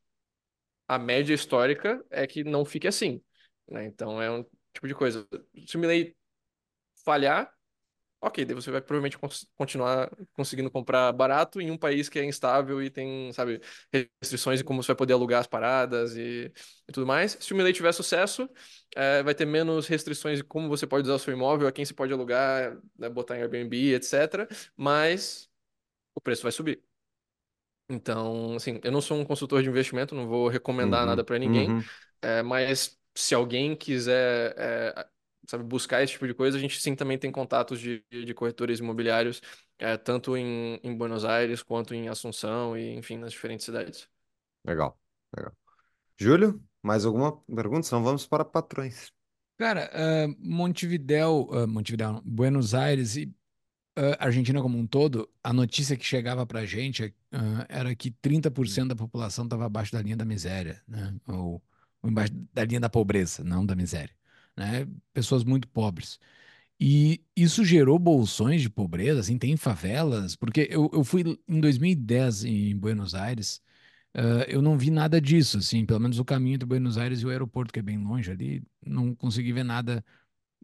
a 0.88 0.98
média 1.00 1.34
histórica 1.34 2.04
é 2.10 2.28
que 2.28 2.44
não 2.44 2.66
fique 2.66 2.88
assim. 2.88 3.22
né? 3.70 3.86
Então, 3.86 4.22
é 4.22 4.30
um 4.32 4.44
tipo 4.74 4.88
de 4.88 4.96
coisa. 4.96 5.28
Se 5.68 5.78
o 5.78 5.80
Milley 5.80 6.16
falhar, 7.06 7.52
Ok, 8.22 8.44
daí 8.44 8.56
você 8.56 8.72
vai 8.72 8.82
provavelmente 8.82 9.20
cons- 9.20 9.48
continuar 9.56 10.10
conseguindo 10.34 10.72
comprar 10.72 11.12
barato 11.14 11.62
em 11.62 11.70
um 11.70 11.78
país 11.78 12.10
que 12.10 12.18
é 12.18 12.26
instável 12.26 12.82
e 12.82 12.90
tem, 12.90 13.32
sabe, 13.34 13.62
restrições 14.22 14.62
em 14.62 14.64
como 14.64 14.82
você 14.82 14.88
vai 14.88 14.96
poder 14.96 15.14
alugar 15.14 15.42
as 15.42 15.48
paradas 15.48 16.16
e, 16.18 16.52
e 16.88 16.92
tudo 16.92 17.06
mais. 17.06 17.38
Se 17.40 17.54
o 17.54 17.56
Milei 17.56 17.72
tiver 17.72 17.92
sucesso, 17.94 18.50
eh, 18.96 19.22
vai 19.22 19.36
ter 19.36 19.46
menos 19.46 19.86
restrições 19.88 20.40
de 20.40 20.44
como 20.44 20.68
você 20.68 20.88
pode 20.88 21.04
usar 21.04 21.16
o 21.16 21.20
seu 21.20 21.34
imóvel, 21.34 21.68
a 21.68 21.72
quem 21.72 21.86
você 21.86 21.94
pode 21.94 22.12
alugar, 22.14 22.76
né, 22.98 23.10
botar 23.10 23.38
em 23.38 23.42
Airbnb, 23.42 23.94
etc. 23.94 24.48
Mas 24.76 25.48
o 26.16 26.22
preço 26.22 26.44
vai 26.44 26.52
subir. 26.54 26.84
Então, 27.88 28.56
assim, 28.56 28.80
eu 28.84 28.92
não 28.92 29.02
sou 29.02 29.18
um 29.20 29.26
consultor 29.26 29.62
de 29.62 29.70
investimento, 29.70 30.16
não 30.16 30.28
vou 30.28 30.48
recomendar 30.48 31.06
Uhum. 31.06 31.06
nada 31.06 31.24
para 31.24 31.38
ninguém, 31.38 31.76
Uhum. 31.76 31.90
é, 32.22 32.42
mas 32.42 33.00
se 33.14 33.36
alguém 33.36 33.76
quiser, 33.76 34.56
é, 34.58 35.08
sabe, 35.48 35.64
buscar 35.64 36.04
esse 36.04 36.14
tipo 36.14 36.28
de 36.28 36.34
coisa, 36.34 36.58
a 36.58 36.62
gente 36.62 36.80
sim 36.80 36.96
também 36.96 37.18
tem 37.18 37.32
contatos 37.32 37.80
de, 37.80 38.04
de 38.10 38.34
corretores 38.34 38.80
imobiliários, 38.80 39.42
é, 39.78 39.98
tanto 39.98 40.36
em, 40.38 40.80
em 40.84 40.96
Buenos 40.96 41.26
Aires 41.26 41.62
quanto 41.64 41.94
em 41.94 42.08
Assunção 42.08 42.78
e, 42.78 42.96
enfim, 42.96 43.18
nas 43.18 43.32
diferentes 43.32 43.66
cidades. 43.66 44.08
Legal, 44.66 45.00
legal. 45.36 45.54
Júlio, 46.18 46.64
mais 46.82 47.06
alguma 47.06 47.38
pergunta? 47.44 47.84
Senão 47.84 48.04
vamos 48.04 48.26
para 48.26 48.46
patrões. 48.46 49.12
Cara, 49.58 49.90
ah, 49.94 50.28
Montevidéu, 50.40 51.50
ah, 51.52 51.68
Montevidéu, 51.68 52.22
Buenos 52.26 52.74
Aires 52.74 53.16
e 53.16 53.34
ah, 53.96 54.26
Argentina 54.26 54.62
como 54.62 54.78
um 54.78 54.86
todo, 54.86 55.30
a 55.44 55.54
notícia 55.54 55.96
que 55.96 56.06
chegava 56.06 56.46
pra 56.46 56.66
gente 56.66 57.14
ah, 57.32 57.66
era 57.70 57.96
que 57.96 58.12
30% 58.12 58.90
da 58.90 58.96
população 58.96 59.46
estava 59.46 59.66
abaixo 59.66 59.94
da 59.94 60.02
linha 60.02 60.18
da 60.18 60.26
miséria, 60.26 60.82
né? 60.88 61.16
Ou, 61.28 61.64
ou 62.02 62.10
embaixo 62.10 62.34
da 62.54 62.66
linha 62.66 62.80
da 62.80 62.90
pobreza, 62.90 63.44
não 63.44 63.66
da 63.66 63.76
miséria, 63.76 64.14
né? 64.58 64.88
Pessoas 65.14 65.44
muito 65.44 65.68
pobres. 65.68 66.20
E 66.80 67.24
isso 67.36 67.64
gerou 67.66 67.98
bolsões 68.00 68.62
de 68.62 68.70
pobreza, 68.70 69.22
assim, 69.22 69.38
tem 69.38 69.56
favelas, 69.58 70.36
porque 70.36 70.68
eu, 70.72 70.90
eu 70.94 71.04
fui 71.04 71.24
em 71.48 71.60
2010 71.62 72.44
em 72.44 72.78
Buenos 72.78 73.16
Aires, 73.16 73.62
ah, 74.14 74.46
eu 74.48 74.62
não 74.62 74.78
vi 74.78 74.90
nada 74.92 75.22
disso, 75.22 75.58
assim, 75.60 75.86
pelo 75.86 76.00
menos 76.00 76.20
o 76.20 76.26
caminho 76.26 76.56
entre 76.56 76.68
Buenos 76.68 76.98
Aires 76.98 77.22
e 77.22 77.26
o 77.26 77.30
aeroporto, 77.30 77.74
que 77.74 77.80
é 77.80 77.84
bem 77.84 77.98
longe 77.98 78.32
ali, 78.32 78.64
não 78.86 79.16
consegui 79.16 79.54
ver 79.54 79.64
nada, 79.64 80.04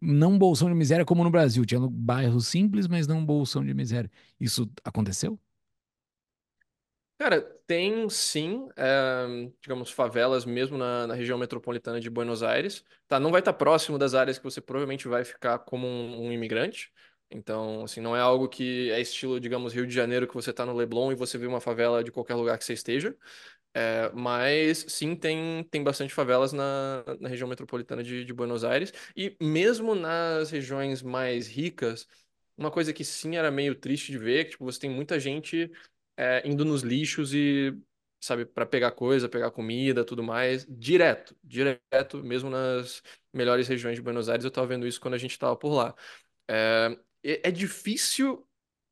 não 0.00 0.38
bolsão 0.38 0.68
de 0.68 0.74
miséria 0.74 1.04
como 1.04 1.24
no 1.24 1.30
Brasil, 1.30 1.64
tinha 1.66 1.80
bairros 1.90 2.48
simples, 2.48 2.88
mas 2.88 3.06
não 3.06 3.24
bolsão 3.24 3.64
de 3.64 3.74
miséria. 3.74 4.10
Isso 4.40 4.70
aconteceu? 4.84 5.40
Cara, 7.22 7.40
tem 7.68 8.08
sim, 8.10 8.68
é, 8.76 9.48
digamos, 9.60 9.92
favelas 9.92 10.44
mesmo 10.44 10.76
na, 10.76 11.06
na 11.06 11.14
região 11.14 11.38
metropolitana 11.38 12.00
de 12.00 12.10
Buenos 12.10 12.42
Aires. 12.42 12.84
Tá, 13.06 13.20
não 13.20 13.30
vai 13.30 13.40
estar 13.40 13.52
próximo 13.52 13.96
das 13.96 14.12
áreas 14.12 14.38
que 14.38 14.44
você 14.44 14.60
provavelmente 14.60 15.06
vai 15.06 15.22
ficar 15.24 15.60
como 15.60 15.86
um, 15.86 16.26
um 16.26 16.32
imigrante. 16.32 16.92
Então, 17.30 17.84
assim, 17.84 18.00
não 18.00 18.16
é 18.16 18.20
algo 18.20 18.48
que 18.48 18.90
é 18.90 19.00
estilo, 19.00 19.38
digamos, 19.38 19.72
Rio 19.72 19.86
de 19.86 19.94
Janeiro, 19.94 20.26
que 20.26 20.34
você 20.34 20.52
tá 20.52 20.66
no 20.66 20.74
Leblon 20.74 21.12
e 21.12 21.14
você 21.14 21.38
vê 21.38 21.46
uma 21.46 21.60
favela 21.60 22.02
de 22.02 22.10
qualquer 22.10 22.34
lugar 22.34 22.58
que 22.58 22.64
você 22.64 22.72
esteja. 22.72 23.16
É, 23.74 24.10
mas 24.14 24.84
sim, 24.88 25.16
tem, 25.16 25.64
tem 25.70 25.82
bastante 25.84 26.12
favelas 26.12 26.52
na, 26.52 27.04
na 27.20 27.28
região 27.28 27.48
metropolitana 27.48 28.02
de, 28.02 28.24
de 28.24 28.32
Buenos 28.34 28.64
Aires. 28.64 28.92
E 29.16 29.36
mesmo 29.40 29.94
nas 29.94 30.50
regiões 30.50 31.02
mais 31.02 31.46
ricas, 31.48 32.06
uma 32.56 32.70
coisa 32.70 32.92
que 32.92 33.04
sim 33.04 33.36
era 33.36 33.50
meio 33.50 33.74
triste 33.74 34.12
de 34.12 34.18
ver, 34.18 34.40
é 34.40 34.44
que 34.44 34.50
tipo, 34.52 34.64
você 34.64 34.80
tem 34.80 34.90
muita 34.90 35.20
gente 35.20 35.70
é, 36.22 36.48
indo 36.48 36.64
nos 36.64 36.82
lixos 36.82 37.34
e, 37.34 37.76
sabe, 38.20 38.46
para 38.46 38.64
pegar 38.64 38.92
coisa, 38.92 39.28
pegar 39.28 39.50
comida, 39.50 40.04
tudo 40.04 40.22
mais, 40.22 40.64
direto, 40.68 41.36
direto, 41.42 42.22
mesmo 42.22 42.48
nas 42.48 43.02
melhores 43.32 43.66
regiões 43.66 43.96
de 43.96 44.02
Buenos 44.02 44.28
Aires, 44.28 44.44
eu 44.44 44.50
tava 44.50 44.68
vendo 44.68 44.86
isso 44.86 45.00
quando 45.00 45.14
a 45.14 45.18
gente 45.18 45.36
tava 45.38 45.56
por 45.56 45.72
lá. 45.74 45.94
É, 46.48 47.48
é 47.48 47.50
difícil 47.50 48.46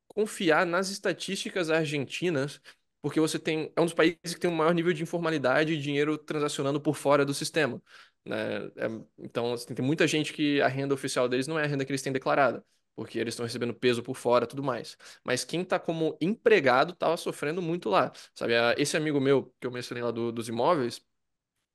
confiar 0.08 0.66
nas 0.66 0.90
estatísticas 0.90 1.70
argentinas, 1.70 2.60
porque 3.02 3.20
você 3.20 3.38
tem, 3.38 3.72
é 3.76 3.80
um 3.80 3.84
dos 3.84 3.94
países 3.94 4.34
que 4.34 4.40
tem 4.40 4.50
o 4.50 4.54
maior 4.54 4.74
nível 4.74 4.92
de 4.92 5.02
informalidade 5.02 5.72
e 5.72 5.80
dinheiro 5.80 6.18
transacionando 6.18 6.80
por 6.80 6.96
fora 6.96 7.24
do 7.24 7.34
sistema, 7.34 7.82
né? 8.24 8.66
É, 8.76 8.88
então, 9.18 9.52
assim, 9.54 9.74
tem 9.74 9.84
muita 9.84 10.06
gente 10.06 10.32
que 10.32 10.60
a 10.60 10.68
renda 10.68 10.94
oficial 10.94 11.28
deles 11.28 11.46
não 11.46 11.58
é 11.58 11.64
a 11.64 11.66
renda 11.66 11.84
que 11.84 11.92
eles 11.92 12.02
têm 12.02 12.12
declarada, 12.12 12.64
porque 12.94 13.18
eles 13.18 13.32
estão 13.34 13.46
recebendo 13.46 13.74
peso 13.74 14.02
por 14.02 14.16
fora, 14.16 14.46
tudo 14.46 14.62
mais. 14.62 14.96
Mas 15.24 15.44
quem 15.44 15.64
tá 15.64 15.78
como 15.78 16.16
empregado 16.20 16.94
tava 16.94 17.16
sofrendo 17.16 17.62
muito 17.62 17.88
lá, 17.88 18.12
sabe? 18.34 18.54
A- 18.56 18.74
Esse 18.78 18.96
amigo 18.96 19.20
meu 19.20 19.54
que 19.60 19.66
eu 19.66 19.70
mencionei 19.70 20.02
lá 20.02 20.10
do- 20.10 20.32
dos 20.32 20.48
imóveis, 20.48 21.00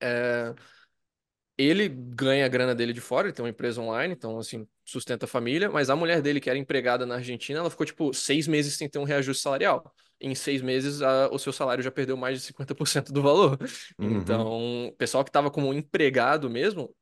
é, 0.01 0.55
ele 1.57 1.87
ganha 1.87 2.45
a 2.45 2.49
grana 2.49 2.75
dele 2.75 2.91
de 2.93 2.99
fora, 3.01 3.27
ele 3.27 3.33
tem 3.33 3.43
uma 3.43 3.49
empresa 3.49 3.81
online, 3.81 4.13
então, 4.13 4.37
assim, 4.37 4.67
sustenta 4.83 5.25
a 5.25 5.27
família, 5.27 5.69
mas 5.69 5.89
a 5.89 5.95
mulher 5.95 6.21
dele, 6.21 6.41
que 6.41 6.49
era 6.49 6.59
empregada 6.59 7.05
na 7.05 7.15
Argentina, 7.15 7.59
ela 7.59 7.69
ficou, 7.69 7.85
tipo, 7.85 8.13
seis 8.13 8.45
meses 8.47 8.75
sem 8.75 8.89
ter 8.89 8.99
um 8.99 9.03
reajuste 9.03 9.41
salarial. 9.41 9.93
Em 10.19 10.35
seis 10.35 10.61
meses, 10.61 11.01
a- 11.01 11.29
o 11.31 11.39
seu 11.39 11.53
salário 11.53 11.83
já 11.83 11.91
perdeu 11.91 12.17
mais 12.17 12.39
de 12.41 12.45
50% 12.47 13.13
do 13.13 13.21
valor. 13.21 13.57
Uhum. 13.99 14.17
Então, 14.17 14.87
o 14.87 14.91
pessoal 14.93 15.23
que 15.23 15.29
estava 15.29 15.49
como 15.49 15.73
empregado 15.73 16.49
mesmo, 16.49 16.93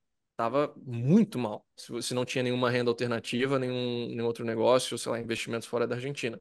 estava 0.44 0.74
muito 0.86 1.40
mal. 1.40 1.66
Se 1.76 1.92
você 1.92 2.14
não 2.14 2.26
tinha 2.26 2.44
nenhuma 2.44 2.70
renda 2.70 2.92
alternativa, 2.92 3.58
nenhum, 3.60 4.08
nenhum 4.10 4.26
outro 4.26 4.46
negócio, 4.46 4.98
sei 4.98 5.12
lá, 5.12 5.20
investimentos 5.20 5.68
fora 5.68 5.88
da 5.88 5.96
Argentina. 5.96 6.40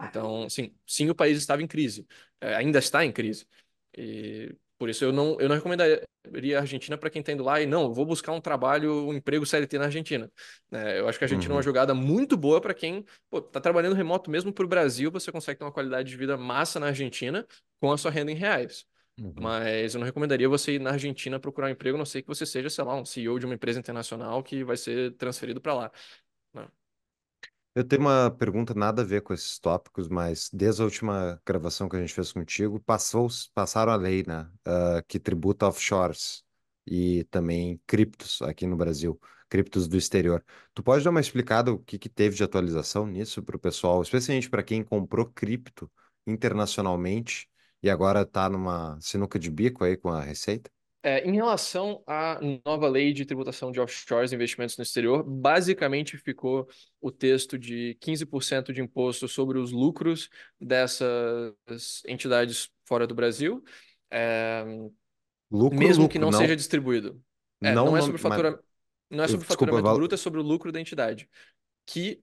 Então, 0.00 0.48
sim, 0.50 0.74
sim, 0.86 1.08
o 1.10 1.14
país 1.14 1.38
estava 1.38 1.62
em 1.62 1.66
crise. 1.66 2.06
É, 2.40 2.54
ainda 2.56 2.78
está 2.78 3.04
em 3.04 3.12
crise. 3.12 3.46
E 3.96 4.54
por 4.78 4.88
isso 4.90 5.04
eu 5.04 5.12
não, 5.12 5.40
eu 5.40 5.48
não 5.48 5.56
recomendaria 5.56 6.02
a 6.58 6.60
Argentina 6.60 6.98
para 6.98 7.10
quem 7.10 7.20
está 7.20 7.32
indo 7.32 7.44
lá 7.44 7.60
e 7.60 7.66
não, 7.66 7.92
vou 7.94 8.04
buscar 8.06 8.32
um 8.32 8.40
trabalho, 8.40 9.06
um 9.08 9.14
emprego 9.14 9.46
CLT 9.46 9.78
na 9.78 9.84
Argentina. 9.86 10.30
É, 10.72 11.00
eu 11.00 11.08
acho 11.08 11.18
que 11.18 11.24
a 11.24 11.26
Argentina 11.26 11.54
é 11.54 11.56
uma 11.56 11.58
Uhum. 11.58 11.62
jogada 11.62 11.94
muito 11.94 12.36
boa 12.36 12.60
para 12.60 12.74
quem 12.74 13.04
está 13.32 13.60
trabalhando 13.60 13.94
remoto 13.94 14.30
mesmo 14.30 14.52
para 14.52 14.64
o 14.64 14.68
Brasil, 14.68 15.10
você 15.10 15.30
consegue 15.32 15.58
ter 15.58 15.64
uma 15.64 15.72
qualidade 15.72 16.08
de 16.10 16.16
vida 16.16 16.36
massa 16.36 16.80
na 16.80 16.86
Argentina 16.88 17.46
com 17.80 17.92
a 17.92 17.98
sua 17.98 18.10
renda 18.10 18.32
em 18.32 18.34
reais. 18.34 18.86
Uhum. 19.18 19.34
Mas 19.40 19.94
eu 19.94 19.98
não 20.00 20.06
recomendaria 20.06 20.48
você 20.48 20.74
ir 20.74 20.80
na 20.80 20.90
Argentina 20.92 21.40
procurar 21.40 21.66
um 21.68 21.70
emprego, 21.70 21.96
a 21.96 21.98
não 21.98 22.06
sei 22.06 22.22
que 22.22 22.28
você 22.28 22.46
seja, 22.46 22.70
sei 22.70 22.84
lá, 22.84 22.94
um 22.96 23.04
CEO 23.04 23.38
de 23.38 23.46
uma 23.46 23.54
empresa 23.54 23.80
internacional 23.80 24.42
que 24.42 24.64
vai 24.64 24.76
ser 24.76 25.12
transferido 25.16 25.60
para 25.60 25.74
lá. 25.74 25.92
Eu 27.74 27.82
tenho 27.84 28.02
uma 28.02 28.30
pergunta 28.30 28.72
nada 28.74 29.02
a 29.02 29.04
ver 29.04 29.22
com 29.22 29.34
esses 29.34 29.58
tópicos, 29.58 30.08
mas 30.08 30.48
desde 30.52 30.80
a 30.82 30.84
última 30.84 31.40
gravação 31.44 31.88
que 31.88 31.96
a 31.96 32.00
gente 32.00 32.14
fez 32.14 32.32
contigo, 32.32 32.78
passou, 32.80 33.26
passaram 33.52 33.92
a 33.92 33.96
lei, 33.96 34.22
né? 34.26 34.48
ah, 34.64 35.02
que 35.08 35.18
tributa 35.18 35.66
offshores. 35.66 36.44
e 36.86 37.24
também 37.24 37.80
criptos 37.86 38.40
aqui 38.42 38.66
no 38.66 38.76
Brasil, 38.76 39.18
criptos 39.48 39.88
do 39.88 39.96
exterior. 39.96 40.44
Tu 40.74 40.82
pode 40.82 41.02
dar 41.02 41.10
uma 41.10 41.20
explicada 41.20 41.72
o 41.72 41.78
que, 41.78 41.98
que 41.98 42.08
teve 42.08 42.36
de 42.36 42.44
atualização 42.44 43.06
nisso 43.06 43.42
para 43.42 43.56
o 43.56 43.58
pessoal, 43.58 44.02
especialmente 44.02 44.48
para 44.50 44.62
quem 44.62 44.84
comprou 44.84 45.26
cripto 45.26 45.90
internacionalmente 46.26 47.48
e 47.84 47.90
agora 47.90 48.22
está 48.22 48.48
numa 48.48 48.98
sinuca 49.00 49.38
de 49.38 49.50
bico 49.50 49.84
aí 49.84 49.96
com 49.96 50.08
a 50.08 50.22
Receita? 50.22 50.70
É, 51.02 51.22
em 51.28 51.34
relação 51.34 52.02
à 52.06 52.40
nova 52.64 52.88
lei 52.88 53.12
de 53.12 53.26
tributação 53.26 53.70
de 53.70 53.78
offshores 53.78 54.32
e 54.32 54.34
investimentos 54.34 54.78
no 54.78 54.82
exterior, 54.82 55.22
basicamente 55.22 56.16
ficou 56.16 56.66
o 56.98 57.10
texto 57.12 57.58
de 57.58 57.94
15% 58.00 58.72
de 58.72 58.80
imposto 58.80 59.28
sobre 59.28 59.58
os 59.58 59.70
lucros 59.70 60.30
dessas 60.58 61.52
entidades 62.08 62.70
fora 62.86 63.06
do 63.06 63.14
Brasil, 63.14 63.62
é, 64.10 64.64
Lucro, 65.50 65.78
mesmo 65.78 66.04
lucro, 66.04 66.12
que 66.14 66.18
não, 66.18 66.30
não, 66.30 66.38
seja 66.38 66.56
distribuído. 66.56 67.22
É, 67.62 67.74
não, 67.74 67.86
não 67.86 67.96
é 67.98 68.00
sobre 68.00 68.12
mas- 68.22 68.22
fatura, 68.22 68.60
não 69.10 69.24
é 69.24 69.28
sobre 69.28 69.46
desculpa, 69.46 69.46
faturamento 69.46 69.84
Val- 69.84 69.96
bruto, 69.96 70.14
é 70.14 70.18
sobre 70.18 70.40
o 70.40 70.42
lucro 70.42 70.72
da 70.72 70.80
entidade, 70.80 71.28
que 71.84 72.22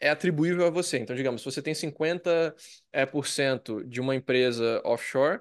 é 0.00 0.10
atribuível 0.10 0.66
a 0.66 0.70
você. 0.70 0.98
Então, 0.98 1.14
digamos, 1.16 1.42
se 1.42 1.44
você 1.50 1.62
tem 1.62 1.74
50% 1.74 2.56
é, 2.92 3.06
por 3.06 3.26
cento 3.26 3.84
de 3.84 4.00
uma 4.00 4.14
empresa 4.14 4.80
offshore, 4.84 5.40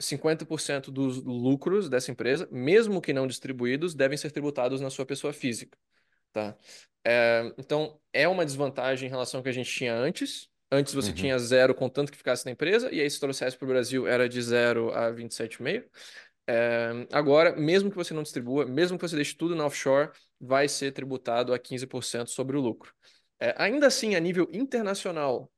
50% 0.00 0.90
dos 0.90 1.22
lucros 1.22 1.88
dessa 1.88 2.10
empresa, 2.10 2.48
mesmo 2.50 3.00
que 3.00 3.12
não 3.12 3.26
distribuídos, 3.26 3.94
devem 3.94 4.16
ser 4.16 4.30
tributados 4.30 4.80
na 4.80 4.90
sua 4.90 5.04
pessoa 5.04 5.32
física, 5.32 5.76
tá? 6.32 6.56
É, 7.04 7.52
então, 7.58 8.00
é 8.12 8.28
uma 8.28 8.44
desvantagem 8.44 9.06
em 9.06 9.10
relação 9.10 9.38
ao 9.40 9.44
que 9.44 9.48
a 9.50 9.52
gente 9.52 9.70
tinha 9.72 9.94
antes. 9.94 10.48
Antes 10.72 10.94
você 10.94 11.08
Uhum. 11.08 11.14
tinha 11.16 11.38
zero 11.38 11.74
contanto 11.74 12.12
que 12.12 12.18
ficasse 12.18 12.44
na 12.46 12.52
empresa, 12.52 12.92
e 12.92 13.00
aí 13.00 13.10
se 13.10 13.18
trouxesse 13.18 13.56
para 13.56 13.64
o 13.64 13.68
Brasil 13.68 14.06
era 14.06 14.28
de 14.28 14.40
zero 14.40 14.92
a 14.92 15.10
27,5. 15.10 15.90
É, 16.46 16.90
agora, 17.12 17.54
mesmo 17.56 17.90
que 17.90 17.96
você 17.96 18.14
não 18.14 18.22
distribua, 18.22 18.66
mesmo 18.66 18.98
que 18.98 19.06
você 19.08 19.16
deixe 19.16 19.34
tudo 19.36 19.54
na 19.54 19.66
offshore, 19.66 20.10
vai 20.40 20.68
ser 20.68 20.92
tributado 20.92 21.52
a 21.52 21.58
15% 21.58 22.30
sobre 22.30 22.56
o 22.56 22.60
lucro. 22.60 22.92
É, 23.40 23.54
ainda 23.58 23.86
assim, 23.86 24.14
a 24.14 24.20
nível 24.20 24.48
internacional, 24.52 25.50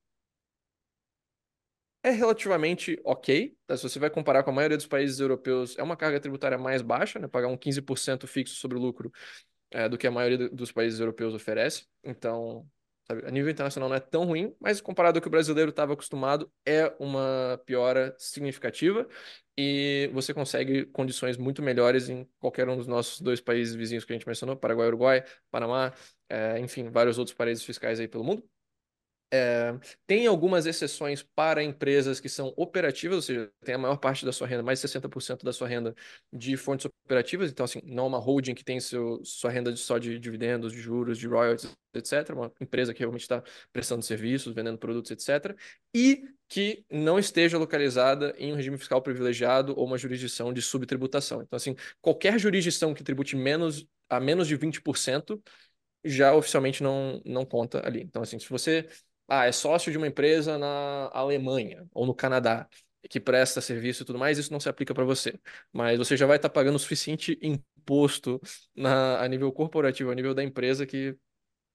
é 2.03 2.11
relativamente 2.11 3.01
ok. 3.05 3.57
tá? 3.67 3.77
Se 3.77 3.83
você 3.85 3.99
vai 3.99 4.11
comparar 4.11 4.43
com 4.43 4.51
a 4.51 4.53
maioria 4.53 4.77
dos 4.77 4.87
países 4.87 5.21
europeus, 5.21 5.77
é 5.79 5.83
uma 5.83 5.97
carga 5.97 6.19
tributária 6.21 6.59
mais 6.59 6.83
baixa, 6.83 7.19
né? 7.19 7.29
Pagar 7.29 7.49
um 7.49 7.57
15% 7.57 8.27
fixo 8.27 8.57
sobre 8.57 8.77
o 8.77 8.81
lucro 8.81 9.13
é, 9.71 9.89
do 9.89 9.99
que 9.99 10.07
a 10.07 10.11
maioria 10.11 10.39
do- 10.39 10.51
dos 10.57 10.73
países 10.73 11.01
europeus 11.01 11.35
oferece. 11.35 11.87
Então, 12.05 12.67
sabe, 13.07 13.27
a 13.27 13.31
nível 13.31 13.51
internacional 13.51 13.89
não 13.89 13.97
é 13.97 14.01
tão 14.01 14.25
ruim, 14.27 14.55
mas 14.61 14.81
comparado 14.81 15.19
ao 15.19 15.23
que 15.23 15.29
o 15.29 15.31
brasileiro 15.31 15.71
estava 15.71 15.95
acostumado, 15.95 16.51
é 16.67 16.95
uma 17.01 17.61
piora 17.67 18.15
significativa 18.19 19.09
e 19.57 20.11
você 20.13 20.33
consegue 20.35 20.87
condições 20.87 21.37
muito 21.37 21.63
melhores 21.63 22.09
em 22.09 22.27
qualquer 22.39 22.69
um 22.69 22.77
dos 22.77 22.87
nossos 22.87 23.21
dois 23.21 23.41
países 23.41 23.75
vizinhos 23.75 24.05
que 24.05 24.13
a 24.13 24.17
gente 24.17 24.27
mencionou, 24.27 24.57
Paraguai, 24.57 24.89
Uruguai, 24.89 25.25
Panamá, 25.51 25.93
é, 26.33 26.59
enfim, 26.59 26.89
vários 26.89 27.19
outros 27.19 27.37
paraísos 27.37 27.63
fiscais 27.63 28.01
aí 28.01 28.09
pelo 28.09 28.25
mundo. 28.25 28.43
É, 29.35 29.73
tem 30.07 30.27
algumas 30.27 30.67
exceções 30.67 31.23
para 31.23 31.63
empresas 31.63 32.21
que 32.21 32.29
são 32.29 32.53
operativas, 32.55 33.17
ou 33.17 33.23
seja, 33.23 33.51
tem 33.65 33.75
a 33.75 33.79
maior 33.79 33.97
parte 33.97 34.27
da 34.27 34.33
sua 34.33 34.47
renda, 34.47 34.63
mais 34.63 34.79
de 34.79 34.83
60% 34.83 35.43
da 35.43 35.55
sua 35.55 35.67
renda 35.67 35.95
de 36.31 36.55
fontes 36.55 36.85
operativas, 37.05 37.51
então 37.51 37.65
assim, 37.65 37.81
não 37.83 38.05
é 38.05 38.07
uma 38.09 38.19
holding 38.19 38.55
que 38.55 38.63
tem 38.63 38.79
seu, 38.79 39.25
sua 39.25 39.51
renda 39.51 39.75
só 39.75 39.97
de 39.97 40.19
dividendos, 40.19 40.71
de 40.73 40.81
juros, 40.81 41.17
de 41.17 41.27
royalties, 41.27 41.75
etc. 41.95 42.31
Uma 42.35 42.53
empresa 42.61 42.93
que 42.93 43.01
realmente 43.01 43.23
está 43.23 43.43
prestando 43.73 44.03
serviços, 44.03 44.55
vendendo 44.55 44.77
produtos, 44.77 45.11
etc. 45.11 45.57
E 45.95 46.25
que 46.47 46.85
não 46.91 47.19
esteja 47.19 47.57
localizada 47.57 48.35
em 48.37 48.53
um 48.53 48.57
regime 48.57 48.77
fiscal 48.77 49.01
privilegiado 49.01 49.75
ou 49.79 49.87
uma 49.87 49.97
jurisdição 49.97 50.53
de 50.53 50.61
subtributação. 50.61 51.41
Então 51.41 51.57
assim, 51.57 51.75
qualquer 52.03 52.39
jurisdição 52.39 52.93
que 52.93 53.03
tribute 53.03 53.35
menos 53.35 53.87
a 54.11 54.21
menos 54.21 54.47
de 54.47 54.59
20% 54.59 55.41
já 56.05 56.35
oficialmente 56.35 56.83
não, 56.83 57.21
não 57.25 57.45
conta 57.45 57.87
ali. 57.87 58.03
Então, 58.03 58.23
assim, 58.23 58.39
se 58.39 58.49
você 58.49 58.89
ah, 59.29 59.47
é 59.47 59.53
sócio 59.53 59.91
de 59.91 59.99
uma 59.99 60.07
empresa 60.07 60.59
na 60.59 61.11
Alemanha 61.13 61.87
ou 61.93 62.07
no 62.07 62.15
Canadá 62.15 62.69
que 63.09 63.19
presta 63.19 63.61
serviço 63.61 64.03
e 64.03 64.07
tudo 64.07 64.19
mais, 64.19 64.39
isso 64.39 64.53
não 64.53 64.61
se 64.61 64.69
aplica 64.69 64.95
para 64.95 65.05
você. 65.05 65.39
Mas 65.73 65.99
você 65.99 66.17
já 66.17 66.27
vai 66.27 66.37
estar 66.37 66.49
pagando 66.49 66.77
o 66.77 66.79
suficiente 66.79 67.39
imposto 67.43 68.41
na, 68.75 69.21
a 69.21 69.29
nível 69.29 69.51
corporativo, 69.53 70.11
a 70.11 70.15
nível 70.15 70.35
da 70.35 70.43
empresa, 70.43 70.87
que 70.87 71.17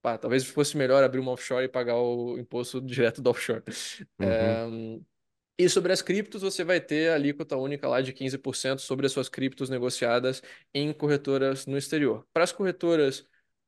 pá, 0.01 0.17
talvez 0.17 0.45
fosse 0.45 0.77
melhor 0.77 1.03
abrir 1.03 1.19
uma 1.19 1.31
offshore 1.31 1.65
e 1.65 1.69
pagar 1.69 1.97
o 1.97 2.37
imposto 2.37 2.79
direto 2.81 3.21
do 3.21 3.29
offshore. 3.29 3.63
Uhum. 4.19 4.97
É, 4.99 5.01
e 5.59 5.67
sobre 5.67 5.91
as 5.91 6.03
criptos, 6.03 6.43
você 6.43 6.63
vai 6.63 6.79
ter 6.79 7.09
a 7.09 7.15
alíquota 7.15 7.57
única 7.57 7.87
lá 7.87 7.99
de 7.99 8.13
15% 8.13 8.79
sobre 8.79 9.07
as 9.07 9.11
suas 9.11 9.27
criptos 9.27 9.69
negociadas 9.69 10.43
em 10.71 10.93
corretoras 10.93 11.65
no 11.65 11.77
exterior. 11.77 12.25
Para 12.31 12.43
as 12.43 12.51
corretoras 12.51 13.25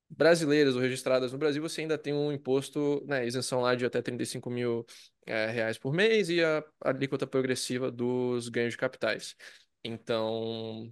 brasileiras 0.09 0.75
ou 0.75 0.81
registradas 0.81 1.31
no 1.31 1.37
Brasil, 1.37 1.61
você 1.61 1.81
ainda 1.81 1.97
tem 1.97 2.13
um 2.13 2.31
imposto, 2.31 3.03
né, 3.07 3.25
isenção 3.27 3.61
lá 3.61 3.75
de 3.75 3.85
até 3.85 4.01
35 4.01 4.49
mil 4.49 4.85
é, 5.25 5.47
reais 5.47 5.77
por 5.77 5.93
mês 5.93 6.29
e 6.29 6.43
a, 6.43 6.59
a 6.83 6.89
alíquota 6.89 7.27
progressiva 7.27 7.91
dos 7.91 8.49
ganhos 8.49 8.73
de 8.73 8.77
capitais. 8.77 9.35
Então, 9.83 10.91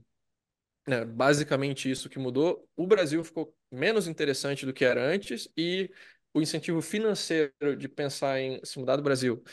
né, 0.88 1.06
basicamente 1.06 1.90
isso 1.90 2.10
que 2.10 2.20
mudou. 2.20 2.68
O 2.76 2.88
Brasil 2.88 3.24
ficou 3.24 3.56
menos 3.72 4.08
interessante 4.08 4.66
do 4.66 4.74
que 4.74 4.86
era 4.86 5.04
antes 5.04 5.50
e 5.58 5.92
o 6.34 6.42
incentivo 6.42 6.82
financeiro 6.82 7.76
de 7.78 7.88
pensar 7.88 8.40
em 8.40 8.60
se 8.64 8.80
mudar 8.80 8.96
do 8.96 9.02
Brasil, 9.04 9.44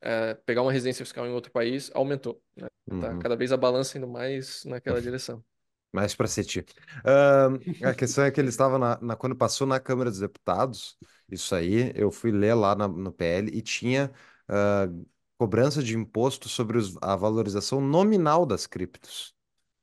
é, 0.00 0.34
pegar 0.46 0.62
uma 0.62 0.72
residência 0.72 1.04
fiscal 1.04 1.26
em 1.26 1.32
outro 1.32 1.52
país, 1.52 1.90
aumentou. 1.94 2.42
Né? 2.56 2.68
Tá 2.98 3.14
Uhum. 3.14 3.18
cada 3.18 3.36
vez 3.36 3.52
a 3.52 3.56
balança 3.56 3.98
indo 3.98 4.08
mais 4.08 4.64
naquela 4.64 5.00
direção. 5.02 5.44
Mais 5.92 6.14
para 6.14 6.26
ti. 6.28 6.64
Ahn, 7.04 7.60
a 7.82 7.94
questão 7.94 8.24
é 8.24 8.30
que 8.30 8.40
ele 8.40 8.48
estava 8.48 8.78
na, 8.78 8.98
na- 9.00 9.16
quando 9.16 9.36
passou 9.36 9.66
na 9.66 9.78
Câmara 9.80 10.10
dos 10.10 10.20
Deputados, 10.20 10.96
isso 11.30 11.54
aí, 11.54 11.92
eu 11.94 12.10
fui 12.10 12.30
ler 12.30 12.54
lá 12.54 12.74
na- 12.74 12.88
no 12.88 13.12
PL 13.12 13.50
e 13.56 13.62
tinha 13.62 14.10
ah, 14.48 14.86
cobrança 15.38 15.82
de 15.82 15.96
imposto 15.96 16.48
sobre 16.48 16.78
os- 16.78 16.96
a 17.02 17.14
valorização 17.16 17.80
nominal 17.80 18.46
das 18.46 18.66
criptos. 18.66 19.34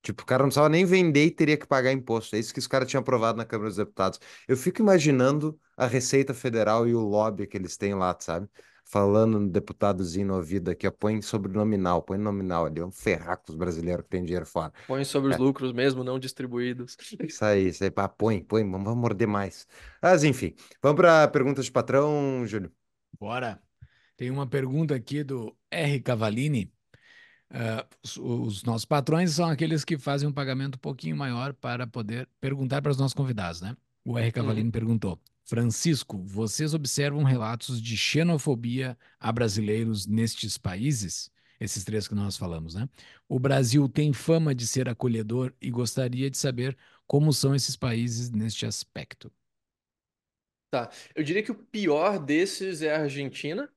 Tipo, 0.02 0.24
o 0.24 0.26
cara 0.26 0.44
não 0.44 0.48
precisava 0.50 0.70
nem 0.70 0.86
vender 0.86 1.26
e 1.26 1.32
teria 1.32 1.58
que 1.58 1.68
pagar 1.68 1.92
imposto. 1.92 2.36
É 2.36 2.40
isso 2.40 2.54
que 2.54 2.60
os 2.60 2.68
caras 2.68 2.88
tinham 2.90 3.02
aprovado 3.02 3.38
na 3.38 3.46
Câmara 3.46 3.70
dos 3.70 3.78
Deputados. 3.78 4.20
Eu 4.48 4.56
fico 4.58 4.82
imaginando 4.82 5.60
a 5.78 5.86
Receita 5.88 6.34
Federal 6.34 6.88
e 6.88 6.96
o 6.96 7.00
lobby 7.02 7.46
que 7.48 7.58
eles 7.58 7.76
têm 7.78 7.94
lá, 7.96 8.16
sabe? 8.20 8.48
Falando 8.92 9.40
no 9.40 9.48
deputadozinho 9.48 10.26
no 10.28 10.36
ouvido 10.36 10.72
aqui, 10.72 10.88
ó, 10.88 10.92
põe 10.92 11.22
sobre 11.22 11.52
nominal, 11.52 12.02
põe 12.02 12.18
nominal 12.18 12.66
ali, 12.66 12.80
vamos 12.80 13.00
ferrar 13.00 13.38
com 13.38 13.52
os 13.52 13.56
brasileiros 13.56 14.04
que 14.04 14.10
têm 14.10 14.24
dinheiro 14.24 14.48
fora. 14.48 14.74
Põe 14.88 15.06
sobre 15.06 15.30
os 15.30 15.36
É. 15.36 15.38
lucros 15.38 15.72
mesmo, 15.72 16.04
não 16.04 16.18
distribuídos. 16.18 16.98
Isso 17.30 17.46
aí, 17.46 17.68
isso 17.68 17.84
aí, 17.84 17.92
pá, 17.92 18.10
põe, 18.10 18.44
põe, 18.44 18.64
vamos 18.70 18.96
morder 18.96 19.28
mais. 19.28 19.68
Mas 20.02 20.24
enfim, 20.24 20.56
vamos 20.82 20.98
para 20.98 21.28
perguntas 21.28 21.66
de 21.66 21.72
patrão, 21.72 22.44
Júlio. 22.48 22.72
Bora. 23.20 23.62
Tem 24.18 24.30
uma 24.32 24.48
pergunta 24.48 24.96
aqui 24.96 25.24
do 25.24 25.56
R. 25.72 26.02
Cavalini. 26.02 26.74
Ah, 27.50 27.88
os, 28.04 28.18
os 28.18 28.64
nossos 28.64 28.86
patrões 28.86 29.32
são 29.32 29.50
aqueles 29.50 29.84
que 29.86 29.98
fazem 29.98 30.28
um 30.30 30.34
pagamento 30.34 30.76
um 30.76 30.80
pouquinho 30.80 31.16
maior 31.18 31.54
para 31.54 31.88
poder 31.88 32.30
perguntar 32.40 32.82
para 32.82 32.92
os 32.92 32.98
nossos 32.98 33.14
convidados, 33.14 33.62
né? 33.62 33.76
O 34.06 34.18
R. 34.18 34.32
Cavalini 34.32 34.72
perguntou: 34.72 35.20
Francisco, 35.50 36.22
vocês 36.24 36.76
observam 36.76 37.24
relatos 37.24 37.82
de 37.82 37.98
xenofobia 37.98 38.96
a 39.20 39.32
brasileiros 39.32 40.06
nestes 40.06 40.60
países? 40.60 41.32
Esses 41.60 41.84
três 41.84 42.08
que 42.08 42.14
nós 42.14 42.38
falamos, 42.38 42.76
né? 42.76 42.88
O 43.28 43.40
Brasil 43.40 43.90
tem 43.90 44.14
fama 44.14 44.54
de 44.54 44.68
ser 44.68 44.88
acolhedor 44.88 45.52
e 45.60 45.72
gostaria 45.72 46.30
de 46.30 46.38
saber 46.38 46.78
como 47.08 47.34
são 47.34 47.56
esses 47.56 47.76
países 47.76 48.30
neste 48.30 48.64
aspecto. 48.64 49.32
Tá. 50.70 50.92
Eu 51.16 51.24
diria 51.24 51.42
que 51.42 51.52
o 51.52 51.56
pior 51.56 52.20
desses 52.20 52.84
é 52.84 52.96
a 52.96 53.02
Argentina, 53.02 53.68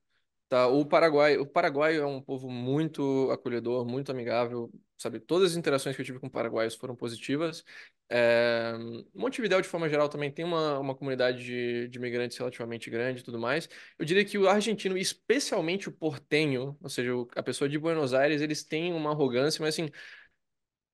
tá? 0.47 0.67
O 0.67 0.85
Paraguai, 0.85 1.39
o 1.39 1.45
Paraguai 1.45 1.97
é 1.97 2.05
um 2.05 2.21
povo 2.21 2.51
muito 2.51 3.31
acolhedor, 3.31 3.83
muito 3.83 4.11
amigável, 4.11 4.71
sabe? 5.03 5.19
Todas 5.19 5.51
as 5.51 5.57
interações 5.57 5.95
que 5.95 6.01
eu 6.01 6.05
tive 6.05 6.19
com 6.19 6.29
paraguaios 6.29 6.75
foram 6.75 6.95
positivas. 6.95 7.63
É... 8.09 8.73
Montevidéu, 9.13 9.61
de 9.61 9.67
forma 9.67 9.89
geral, 9.89 10.09
também 10.09 10.31
tem 10.31 10.45
uma, 10.45 10.79
uma 10.79 10.95
comunidade 10.95 11.43
de, 11.43 11.87
de 11.89 11.97
imigrantes 11.99 12.37
relativamente 12.37 12.89
grande 12.89 13.21
e 13.21 13.23
tudo 13.23 13.39
mais. 13.39 13.69
Eu 13.99 14.05
diria 14.05 14.25
que 14.25 14.37
o 14.37 14.47
argentino, 14.49 14.97
especialmente 14.97 15.89
o 15.89 15.91
portenho, 15.91 16.77
ou 16.81 16.89
seja, 16.89 17.11
a 17.35 17.43
pessoa 17.43 17.69
de 17.69 17.77
Buenos 17.77 18.13
Aires, 18.13 18.41
eles 18.41 18.63
têm 18.63 18.93
uma 18.93 19.11
arrogância, 19.11 19.61
mas 19.61 19.75
assim, 19.75 19.89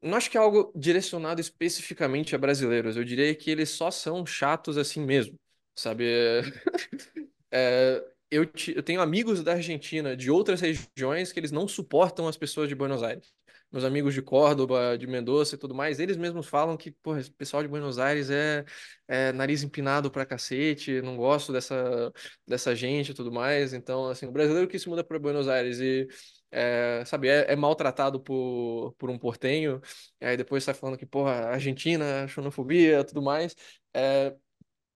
não 0.02 0.18
acho 0.18 0.30
que 0.30 0.38
é 0.38 0.40
algo 0.40 0.72
direcionado 0.76 1.42
especificamente 1.42 2.34
a 2.36 2.38
brasileiros. 2.38 2.96
Eu 2.96 3.04
diria 3.04 3.34
que 3.36 3.52
eles 3.52 3.70
só 3.70 3.92
são 3.92 4.26
chatos 4.26 4.78
assim 4.78 5.02
mesmo, 5.06 5.38
sabe? 5.76 6.06
É, 6.06 6.42
eu, 8.32 8.46
ti- 8.46 8.74
eu 8.76 8.84
tenho 8.84 9.02
amigos 9.02 9.44
da 9.44 9.54
Argentina, 9.54 10.16
de 10.16 10.30
outras 10.32 10.62
regiões, 10.62 11.32
que 11.32 11.40
eles 11.40 11.52
não 11.52 11.68
suportam 11.68 12.28
as 12.28 12.38
pessoas 12.38 12.70
de 12.70 12.76
Buenos 12.76 13.04
Aires. 13.04 13.34
Meus 13.72 13.84
amigos 13.84 14.14
de 14.16 14.22
Córdoba, 14.22 14.98
de 14.98 15.06
Mendoza 15.06 15.54
e 15.56 15.58
tudo 15.58 15.76
mais, 15.76 16.00
eles 16.00 16.18
mesmos 16.18 16.48
falam 16.48 16.76
que, 16.76 16.92
porra, 16.92 17.20
esse 17.20 17.32
pessoal 17.32 17.62
de 17.62 17.70
Buenos 17.70 18.00
Aires 18.00 18.30
é, 18.32 18.66
é 19.08 19.32
nariz 19.34 19.62
empinado 19.62 20.10
pra 20.10 20.26
cacete, 20.26 21.02
não 21.04 21.16
gosto 21.16 21.54
dessa, 21.54 22.12
dessa 22.48 22.76
gente 22.76 23.12
e 23.12 23.14
tudo 23.14 23.32
mais. 23.32 23.74
Então, 23.74 24.08
assim, 24.10 24.26
o 24.26 24.32
brasileiro 24.32 24.68
que 24.68 24.80
se 24.80 24.90
muda 24.90 25.04
para 25.04 25.20
Buenos 25.20 25.48
Aires 25.48 25.80
e 25.80 26.08
é, 26.52 27.04
sabe, 27.06 27.28
é, 27.30 27.52
é 27.54 27.56
maltratado 27.56 28.20
por, 28.20 28.94
por 28.98 29.10
um 29.10 29.18
portenho, 29.20 29.80
aí 30.20 30.36
depois 30.36 30.64
sai 30.64 30.74
falando 30.74 30.98
que, 30.98 31.06
porra, 31.06 31.50
Argentina, 31.50 32.28
xenofobia, 32.28 33.04
tudo 33.04 33.22
mais. 33.22 33.56
É, 33.94 34.36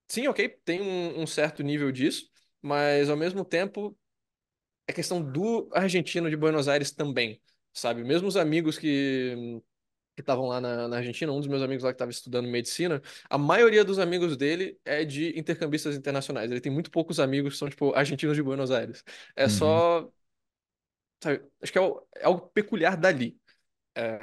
sim, 0.07 0.27
ok, 0.27 0.49
tem 0.65 0.81
um, 0.81 1.21
um 1.21 1.27
certo 1.27 1.63
nível 1.63 1.91
disso, 1.91 2.27
mas 2.61 3.09
ao 3.09 3.17
mesmo 3.17 3.45
tempo 3.45 3.97
é 4.87 4.93
questão 4.93 5.21
do 5.21 5.69
argentino 5.73 6.29
de 6.29 6.37
Buenos 6.37 6.67
Aires 6.67 6.91
também, 6.91 7.41
sabe? 7.73 8.03
Mesmo 8.03 8.27
os 8.27 8.37
amigos 8.37 8.77
que 8.77 9.61
que 10.15 10.21
estavam 10.21 10.45
lá 10.47 10.61
na, 10.61 10.87
na, 10.87 10.97
Argentina, 10.97 11.31
um 11.31 11.39
dos 11.39 11.47
meus 11.47 11.61
amigos 11.61 11.83
lá 11.83 11.91
que 11.91 11.95
estava 11.95 12.11
estudando 12.11 12.47
medicina, 12.47 13.01
a 13.29 13.37
maioria 13.37 13.83
dos 13.83 13.99
amigos 13.99 14.37
dele 14.37 14.79
é 14.85 15.03
de 15.03 15.37
intercambistas 15.37 15.95
internacionais. 15.95 16.51
Ele 16.51 16.61
tem 16.61 16.71
muito 16.71 16.91
poucos 16.91 17.19
amigos 17.19 17.53
que 17.53 17.59
são, 17.59 17.69
tipo, 17.69 17.93
argentinos 17.93 18.35
de 18.35 18.43
Buenos 18.43 18.71
Aires. 18.71 19.03
É 19.35 19.45
uhum. 19.45 19.49
só. 19.49 20.11
Sabe, 21.23 21.41
acho 21.61 21.71
que 21.71 21.79
é, 21.79 21.81
é, 22.17 22.25
algo 22.25 22.47
peculiar 22.53 22.97
dali. 22.97 23.37
É, 23.95 24.19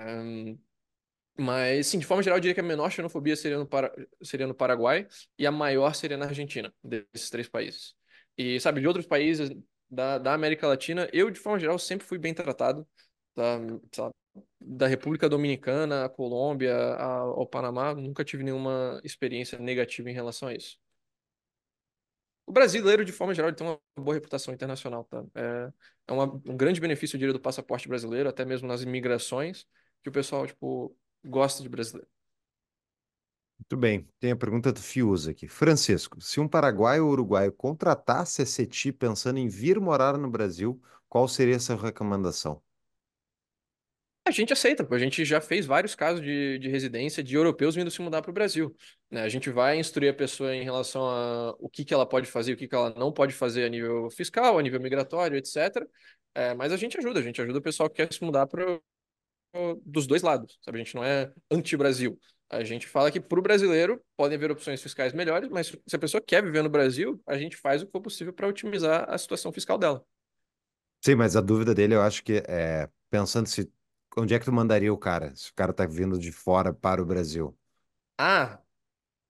mas, 1.39 1.86
sim, 1.86 1.98
de 1.98 2.06
forma 2.06 2.22
geral, 2.22 2.36
eu 2.36 2.40
diria 2.40 2.55
que 2.55 2.60
a 2.60 2.62
menor 2.62 2.90
xenofobia 2.90 3.35
seria 3.35 3.59
no, 3.59 3.66
para... 3.66 3.93
seria 4.22 4.47
no 4.47 4.55
Paraguai 4.55 5.09
e 5.39 5.47
a 5.47 5.51
maior 5.51 5.94
seria 5.94 6.16
na 6.16 6.27
Argentina, 6.27 6.72
desses 6.85 7.31
três 7.31 7.48
países. 7.48 7.94
E, 8.36 8.60
sabe, 8.60 8.81
de 8.81 8.86
outros 8.86 9.06
países 9.06 9.51
da, 9.90 10.18
da 10.18 10.35
América 10.35 10.68
Latina, 10.68 11.09
eu, 11.12 11.31
de 11.31 11.40
forma 11.40 11.59
geral, 11.59 11.78
sempre 11.78 12.06
fui 12.06 12.18
bem 12.18 12.35
tratado. 12.35 12.86
Sabe, 13.35 14.15
da 14.61 14.86
República 14.86 15.28
Dominicana, 15.28 16.05
a 16.05 16.09
Colômbia, 16.09 16.77
ao 16.97 17.47
Panamá, 17.47 17.94
nunca 17.94 18.24
tive 18.24 18.44
nenhuma 18.44 19.01
experiência 19.02 19.59
negativa 19.59 20.11
em 20.11 20.15
relação 20.15 20.48
a 20.48 20.55
isso. 20.55 20.78
O 22.47 22.52
brasileiro, 22.52 23.05
de 23.05 23.12
forma 23.12 23.32
geral, 23.32 23.52
tem 23.52 23.66
uma 23.66 23.81
boa 23.97 24.15
reputação 24.15 24.52
internacional, 24.52 25.05
tá? 25.05 25.24
É, 25.35 25.73
é 26.09 26.12
uma, 26.12 26.24
um 26.24 26.57
grande 26.57 26.81
benefício, 26.81 27.16
eu 27.16 27.19
diria, 27.20 27.32
do 27.32 27.40
passaporte 27.40 27.89
brasileiro, 27.89 28.28
até 28.28 28.44
mesmo 28.44 28.66
nas 28.66 28.82
imigrações, 28.82 29.66
que 30.02 30.09
o 30.09 30.12
pessoal, 30.12 30.47
tipo, 30.47 30.97
gosta 31.24 31.62
de 31.62 31.69
brasileiro. 31.69 32.09
Muito 33.59 33.77
bem. 33.77 34.09
Tem 34.19 34.32
a 34.32 34.36
pergunta 34.36 34.73
do 34.73 34.81
Fiuza 34.81 35.31
aqui. 35.31 35.47
Francisco, 35.47 36.20
se 36.20 36.40
um 36.40 36.48
paraguaio 36.48 37.05
ou 37.07 37.12
uruguaio 37.12 37.52
contratasse 37.52 38.43
a 38.43 38.47
CETI 38.47 38.90
pensando 38.90 39.39
em 39.39 39.48
vir 39.48 39.78
morar 39.78 40.19
no 40.19 40.28
Brasil, 40.31 40.81
qual 41.09 41.28
seria 41.28 41.57
essa 41.57 41.77
recomendação? 41.77 42.61
A 44.31 44.32
gente 44.32 44.52
aceita, 44.52 44.86
a 44.89 44.98
gente 44.98 45.24
já 45.24 45.40
fez 45.40 45.66
vários 45.66 45.97
casos 45.97 46.23
de, 46.23 46.57
de 46.61 46.69
residência 46.69 47.20
de 47.20 47.35
europeus 47.35 47.74
vindo 47.74 47.90
se 47.90 48.01
mudar 48.01 48.23
para 48.23 48.31
o 48.31 48.32
Brasil. 48.32 48.73
Né? 49.11 49.23
A 49.23 49.28
gente 49.28 49.51
vai 49.51 49.77
instruir 49.77 50.09
a 50.09 50.15
pessoa 50.15 50.55
em 50.55 50.62
relação 50.62 51.05
a 51.05 51.51
o 51.59 51.69
que, 51.69 51.85
que 51.85 51.93
ela 51.93 52.07
pode 52.07 52.28
fazer, 52.28 52.52
o 52.52 52.57
que, 52.57 52.69
que 52.69 52.74
ela 52.74 52.94
não 52.97 53.11
pode 53.11 53.35
fazer 53.35 53.65
a 53.65 53.69
nível 53.69 54.09
fiscal, 54.09 54.57
a 54.57 54.62
nível 54.62 54.81
migratório, 54.81 55.36
etc. 55.36 55.85
É, 56.32 56.55
mas 56.55 56.73
a 56.73 56.77
gente 56.77 56.97
ajuda, 56.97 57.19
a 57.19 57.23
gente 57.24 57.43
ajuda 57.43 57.59
o 57.59 57.62
pessoal 57.62 57.90
que 57.90 57.97
quer 57.97 58.12
se 58.12 58.23
mudar 58.23 58.47
para 58.47 58.81
dos 59.85 60.07
dois 60.07 60.23
lados, 60.23 60.61
sabe? 60.62 60.78
A 60.78 60.85
gente 60.85 60.94
não 60.94 61.02
é 61.02 61.32
anti-Brasil. 61.51 62.16
A 62.48 62.62
gente 62.62 62.86
fala 62.86 63.11
que 63.11 63.20
para 63.20 63.40
o 63.40 63.43
brasileiro 63.43 64.01
podem 64.16 64.36
haver 64.36 64.52
opções 64.52 64.81
fiscais 64.81 65.12
melhores, 65.12 65.48
mas 65.48 65.77
se 65.85 65.97
a 65.97 65.98
pessoa 65.98 66.23
quer 66.24 66.40
viver 66.40 66.62
no 66.62 66.70
Brasil, 66.70 67.20
a 67.27 67.36
gente 67.36 67.57
faz 67.57 67.82
o 67.82 67.86
que 67.86 67.90
for 67.90 68.01
possível 68.01 68.32
para 68.32 68.47
otimizar 68.47 69.07
a 69.09 69.19
situação 69.19 69.51
fiscal 69.51 69.77
dela. 69.77 70.05
Sim, 71.05 71.16
mas 71.16 71.35
a 71.35 71.40
dúvida 71.40 71.74
dele, 71.74 71.97
eu 71.97 72.02
acho 72.02 72.23
que 72.23 72.44
é 72.47 72.89
pensando 73.11 73.48
se 73.48 73.69
onde 74.16 74.34
é 74.34 74.38
que 74.38 74.44
tu 74.44 74.52
mandaria 74.52 74.92
o 74.92 74.98
cara, 74.98 75.34
se 75.36 75.50
o 75.50 75.54
cara 75.54 75.72
tá 75.72 75.86
vindo 75.86 76.18
de 76.18 76.32
fora 76.32 76.72
para 76.72 77.02
o 77.02 77.06
Brasil? 77.06 77.56
Ah, 78.18 78.62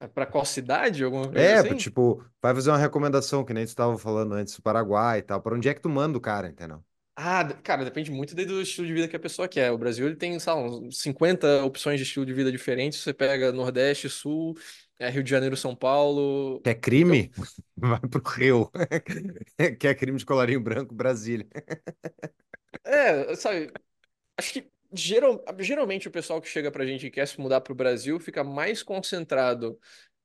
é 0.01 0.09
para 0.09 0.27
qual 0.27 0.45
cidade? 0.47 1.05
Alguma 1.05 1.33
coisa 1.33 1.53
É, 1.53 1.63
assim? 1.69 1.71
tipo, 1.75 2.25
vai 2.43 2.53
fazer 2.55 2.71
uma 2.71 2.79
recomendação, 2.79 3.45
que 3.45 3.55
nem 3.55 3.65
tu 3.65 3.69
estava 3.69 3.97
falando 3.97 4.35
antes 4.35 4.55
do 4.57 4.63
Paraguai 4.63 5.19
e 5.21 5.23
tal. 5.23 5.41
Para 5.41 5.55
onde 5.55 5.69
é 5.69 5.75
que 5.75 5.81
tu 5.81 5.89
manda 5.89 6.19
o 6.19 6.21
cara, 6.21 6.49
entendeu? 6.49 6.85
Ah, 7.23 7.45
cara, 7.63 7.85
depende 7.85 8.11
muito 8.11 8.35
do 8.35 8.63
estilo 8.63 8.87
de 8.87 8.95
vida 8.95 9.07
que 9.09 9.17
a 9.17 9.21
pessoa 9.21 9.47
quer. 9.47 9.71
O 9.73 9.77
Brasil 9.79 10.07
ele 10.07 10.17
tem, 10.17 10.39
sei 10.41 10.53
lá, 10.53 10.59
uns 10.59 11.01
50 11.03 11.63
opções 11.65 11.99
de 11.99 12.05
estilo 12.05 12.25
de 12.25 12.33
vida 12.33 12.51
diferentes. 12.51 13.01
Você 13.01 13.13
pega 13.13 13.53
Nordeste, 13.53 14.09
Sul, 14.09 14.57
é, 14.99 15.11
Rio 15.11 15.23
de 15.23 15.29
Janeiro, 15.31 15.57
São 15.57 15.77
Paulo. 15.77 16.63
Quer 16.63 16.75
crime? 16.81 17.31
Vai 17.77 18.01
pro 18.01 18.23
Rio. 18.29 18.71
Quer 19.79 19.95
crime 19.97 20.19
de 20.19 20.27
colarinho 20.27 20.61
branco, 20.61 20.95
Brasília. 20.95 21.47
É, 22.85 23.35
sabe, 23.37 23.73
acho 24.41 24.55
que 24.55 24.67
geral, 24.93 25.45
geralmente 25.59 26.09
o 26.09 26.11
pessoal 26.11 26.41
que 26.41 26.49
chega 26.49 26.71
pra 26.71 26.85
gente 26.85 27.07
e 27.07 27.11
quer 27.11 27.29
se 27.29 27.41
mudar 27.41 27.61
pro 27.61 27.75
Brasil 27.75 28.19
fica 28.19 28.43
mais 28.43 28.83
concentrado 28.83 29.79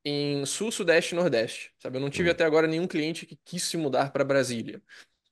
em 0.04 0.46
Sul, 0.46 0.72
Sudeste 0.72 1.14
e 1.14 1.18
Nordeste, 1.18 1.74
sabe? 1.80 1.98
Eu 1.98 2.02
não 2.02 2.10
tive 2.10 2.30
hum. 2.30 2.32
até 2.32 2.44
agora 2.44 2.68
nenhum 2.68 2.88
cliente 2.88 3.26
que 3.26 3.38
quis 3.44 3.64
se 3.64 3.76
mudar 3.76 4.12
para 4.12 4.24
Brasília. 4.24 4.82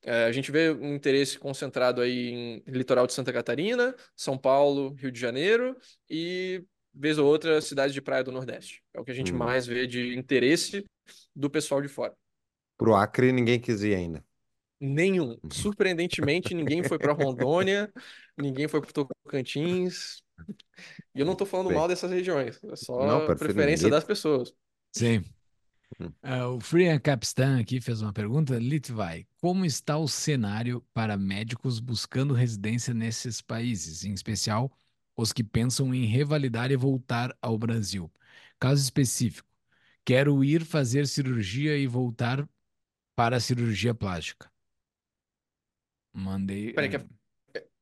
É, 0.02 0.26
a 0.26 0.32
gente 0.32 0.52
vê 0.52 0.70
um 0.72 0.96
interesse 0.96 1.40
concentrado 1.40 2.02
aí 2.02 2.30
em 2.30 2.64
litoral 2.68 3.08
de 3.08 3.14
Santa 3.14 3.32
Catarina, 3.32 3.96
São 4.16 4.38
Paulo, 4.38 4.94
Rio 4.96 5.12
de 5.12 5.20
Janeiro 5.20 5.78
e, 6.10 6.64
vez 6.94 7.18
ou 7.18 7.26
outra, 7.26 7.62
cidades 7.62 7.94
de 7.94 8.02
praia 8.02 8.24
do 8.24 8.32
Nordeste. 8.32 8.84
É 8.94 9.00
o 9.00 9.06
que 9.06 9.12
a 9.12 9.16
gente 9.16 9.32
hum. 9.32 9.38
mais 9.38 9.66
vê 9.66 9.88
de 9.88 10.18
interesse 10.18 10.84
do 11.36 11.50
pessoal 11.50 11.82
de 11.82 11.88
fora. 11.88 12.14
Pro 12.78 12.96
Acre 12.96 13.32
ninguém 13.32 13.60
quis 13.60 13.82
ir 13.82 13.96
ainda. 13.96 14.26
Nenhum. 14.86 15.38
Uhum. 15.42 15.50
Surpreendentemente, 15.50 16.54
ninguém 16.54 16.84
foi 16.84 17.00
para 17.00 17.14
Rondônia, 17.14 17.90
ninguém 18.38 18.68
foi 18.68 18.82
para 18.82 18.92
Tocantins. 18.92 20.22
E 21.16 21.22
eu 21.22 21.26
não 21.26 21.32
estou 21.32 21.48
falando 21.48 21.70
Bem, 21.70 21.78
mal 21.78 21.88
dessas 21.88 22.12
regiões, 22.12 22.62
é 22.66 22.76
só 22.76 23.08
não, 23.08 23.26
preferência 23.26 23.86
ninguém... 23.86 23.92
das 23.92 24.04
pessoas. 24.04 24.54
Sim. 24.92 25.24
Uh, 26.02 26.58
o 26.58 26.60
Free 26.60 27.00
Capistan 27.00 27.62
aqui 27.62 27.80
fez 27.80 28.02
uma 28.02 28.12
pergunta. 28.12 28.60
Litvai, 28.60 29.26
como 29.40 29.64
está 29.64 29.98
o 29.98 30.06
cenário 30.06 30.86
para 30.94 31.16
médicos 31.16 31.80
buscando 31.80 32.34
residência 32.34 32.94
nesses 32.94 33.42
países, 33.42 34.04
em 34.04 34.12
especial 34.12 34.70
os 35.16 35.32
que 35.32 35.46
pensam 35.46 35.94
em 35.94 36.04
revalidar 36.04 36.72
e 36.72 36.76
voltar 36.76 37.34
ao 37.42 37.58
Brasil? 37.58 38.12
Caso 38.60 38.84
específico, 38.84 39.48
quero 40.04 40.44
ir 40.44 40.66
fazer 40.66 41.08
cirurgia 41.08 41.78
e 41.78 41.88
voltar 41.88 42.46
para 43.16 43.38
a 43.38 43.40
cirurgia 43.40 43.94
plástica. 43.94 44.52
Mandei. 46.14 46.74
Peraí, 46.74 46.90
quer... 46.90 47.06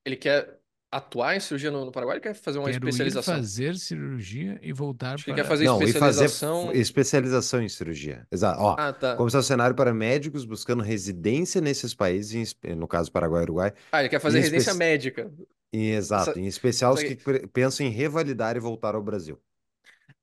ele 0.05 0.15
quer 0.15 0.61
atuar 0.91 1.35
em 1.35 1.39
cirurgia 1.39 1.71
no, 1.71 1.85
no 1.85 1.91
Paraguai? 1.91 2.17
Ele 2.17 2.23
quer 2.23 2.33
fazer 2.33 2.59
uma 2.59 2.69
Quero 2.69 2.87
especialização? 2.87 3.33
Ir 3.33 3.37
fazer 3.37 3.75
cirurgia 3.77 4.59
e 4.61 4.73
voltar 4.73 5.13
Acho 5.13 5.25
para. 5.25 5.33
Ele 5.33 5.41
quer 5.41 5.47
fazer 5.47 5.65
Não, 5.65 5.81
especialização. 5.81 6.65
Fazer 6.67 6.79
especialização 6.79 7.61
em 7.61 7.69
cirurgia. 7.69 8.27
Exato. 8.31 8.61
Ó, 8.61 8.75
ah, 8.77 8.91
tá. 8.91 9.15
Como 9.15 9.27
está 9.27 9.39
o 9.39 9.43
cenário 9.43 9.75
para 9.75 9.93
médicos 9.93 10.43
buscando 10.45 10.83
residência 10.83 11.61
nesses 11.61 11.93
países, 11.93 12.55
no 12.77 12.87
caso 12.87 13.11
Paraguai 13.11 13.41
e 13.41 13.43
Uruguai. 13.43 13.73
Ah, 13.91 14.01
ele 14.01 14.09
quer 14.09 14.19
fazer 14.19 14.39
residência 14.39 14.71
espe... 14.71 14.79
médica. 14.79 15.31
Exato. 15.71 16.31
Essa... 16.31 16.39
Em 16.39 16.47
especial 16.47 16.93
os 16.93 17.01
que 17.01 17.17
pensam 17.53 17.85
em 17.85 17.89
revalidar 17.89 18.57
e 18.57 18.59
voltar 18.59 18.95
ao 18.95 19.01
Brasil. 19.01 19.39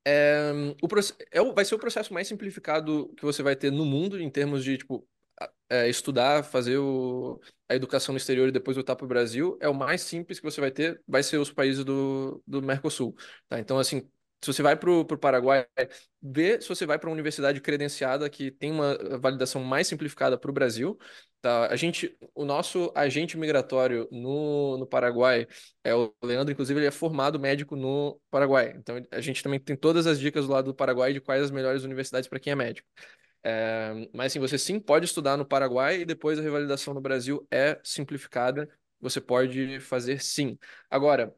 É, 0.06 0.52
o, 0.82 0.88
é, 1.30 1.52
vai 1.52 1.64
ser 1.64 1.74
o 1.74 1.78
processo 1.78 2.14
mais 2.14 2.28
simplificado 2.28 3.12
que 3.16 3.24
você 3.24 3.42
vai 3.42 3.54
ter 3.54 3.70
no 3.70 3.84
mundo 3.84 4.18
em 4.18 4.30
termos 4.30 4.64
de, 4.64 4.78
tipo, 4.78 5.06
é, 5.68 5.88
estudar, 5.88 6.42
fazer 6.44 6.78
o, 6.78 7.40
a 7.68 7.74
educação 7.74 8.12
no 8.12 8.16
exterior 8.16 8.48
e 8.48 8.52
depois 8.52 8.76
voltar 8.76 8.96
para 8.96 9.04
o 9.04 9.08
Brasil, 9.08 9.58
é 9.60 9.68
o 9.68 9.74
mais 9.74 10.02
simples 10.02 10.40
que 10.40 10.44
você 10.44 10.60
vai 10.60 10.70
ter, 10.70 11.02
vai 11.06 11.22
ser 11.22 11.38
os 11.38 11.52
países 11.52 11.84
do, 11.84 12.42
do 12.46 12.62
Mercosul. 12.62 13.14
Tá? 13.48 13.58
Então, 13.58 13.78
assim, 13.78 14.08
se 14.40 14.52
você 14.52 14.62
vai 14.62 14.76
para 14.76 14.90
o 14.90 15.04
Paraguai, 15.04 15.66
vê 16.22 16.60
se 16.60 16.68
você 16.68 16.86
vai 16.86 16.98
para 16.98 17.08
uma 17.08 17.14
universidade 17.14 17.60
credenciada 17.60 18.28
que 18.30 18.50
tem 18.52 18.70
uma 18.70 18.96
validação 19.18 19.62
mais 19.64 19.88
simplificada 19.88 20.38
para 20.38 20.50
o 20.50 20.54
Brasil. 20.54 20.96
Tá? 21.40 21.66
A 21.66 21.76
gente, 21.76 22.16
o 22.34 22.44
nosso 22.44 22.92
agente 22.94 23.36
migratório 23.36 24.08
no, 24.12 24.78
no 24.78 24.86
Paraguai 24.86 25.46
é 25.84 25.94
o 25.94 26.14
Leandro, 26.22 26.52
inclusive 26.52 26.78
ele 26.78 26.86
é 26.86 26.90
formado 26.90 27.38
médico 27.38 27.74
no 27.76 28.20
Paraguai. 28.30 28.74
Então 28.76 28.96
a 29.10 29.20
gente 29.20 29.42
também 29.42 29.58
tem 29.60 29.76
todas 29.76 30.06
as 30.06 30.18
dicas 30.20 30.46
do 30.46 30.52
lado 30.52 30.66
do 30.66 30.74
Paraguai 30.74 31.12
de 31.12 31.20
quais 31.20 31.42
as 31.42 31.50
melhores 31.50 31.82
universidades 31.82 32.28
para 32.28 32.40
quem 32.40 32.52
é 32.52 32.56
médico. 32.56 32.88
É, 33.42 34.08
mas 34.14 34.32
assim, 34.32 34.40
você 34.40 34.58
sim 34.58 34.80
pode 34.80 35.06
estudar 35.06 35.36
no 35.36 35.46
Paraguai 35.46 36.00
e 36.00 36.04
depois 36.04 36.38
a 36.38 36.42
revalidação 36.42 36.92
no 36.94 37.00
Brasil 37.00 37.46
é 37.50 37.80
simplificada. 37.84 38.68
Você 39.00 39.20
pode 39.20 39.80
fazer 39.80 40.20
sim. 40.22 40.58
Agora, 40.90 41.34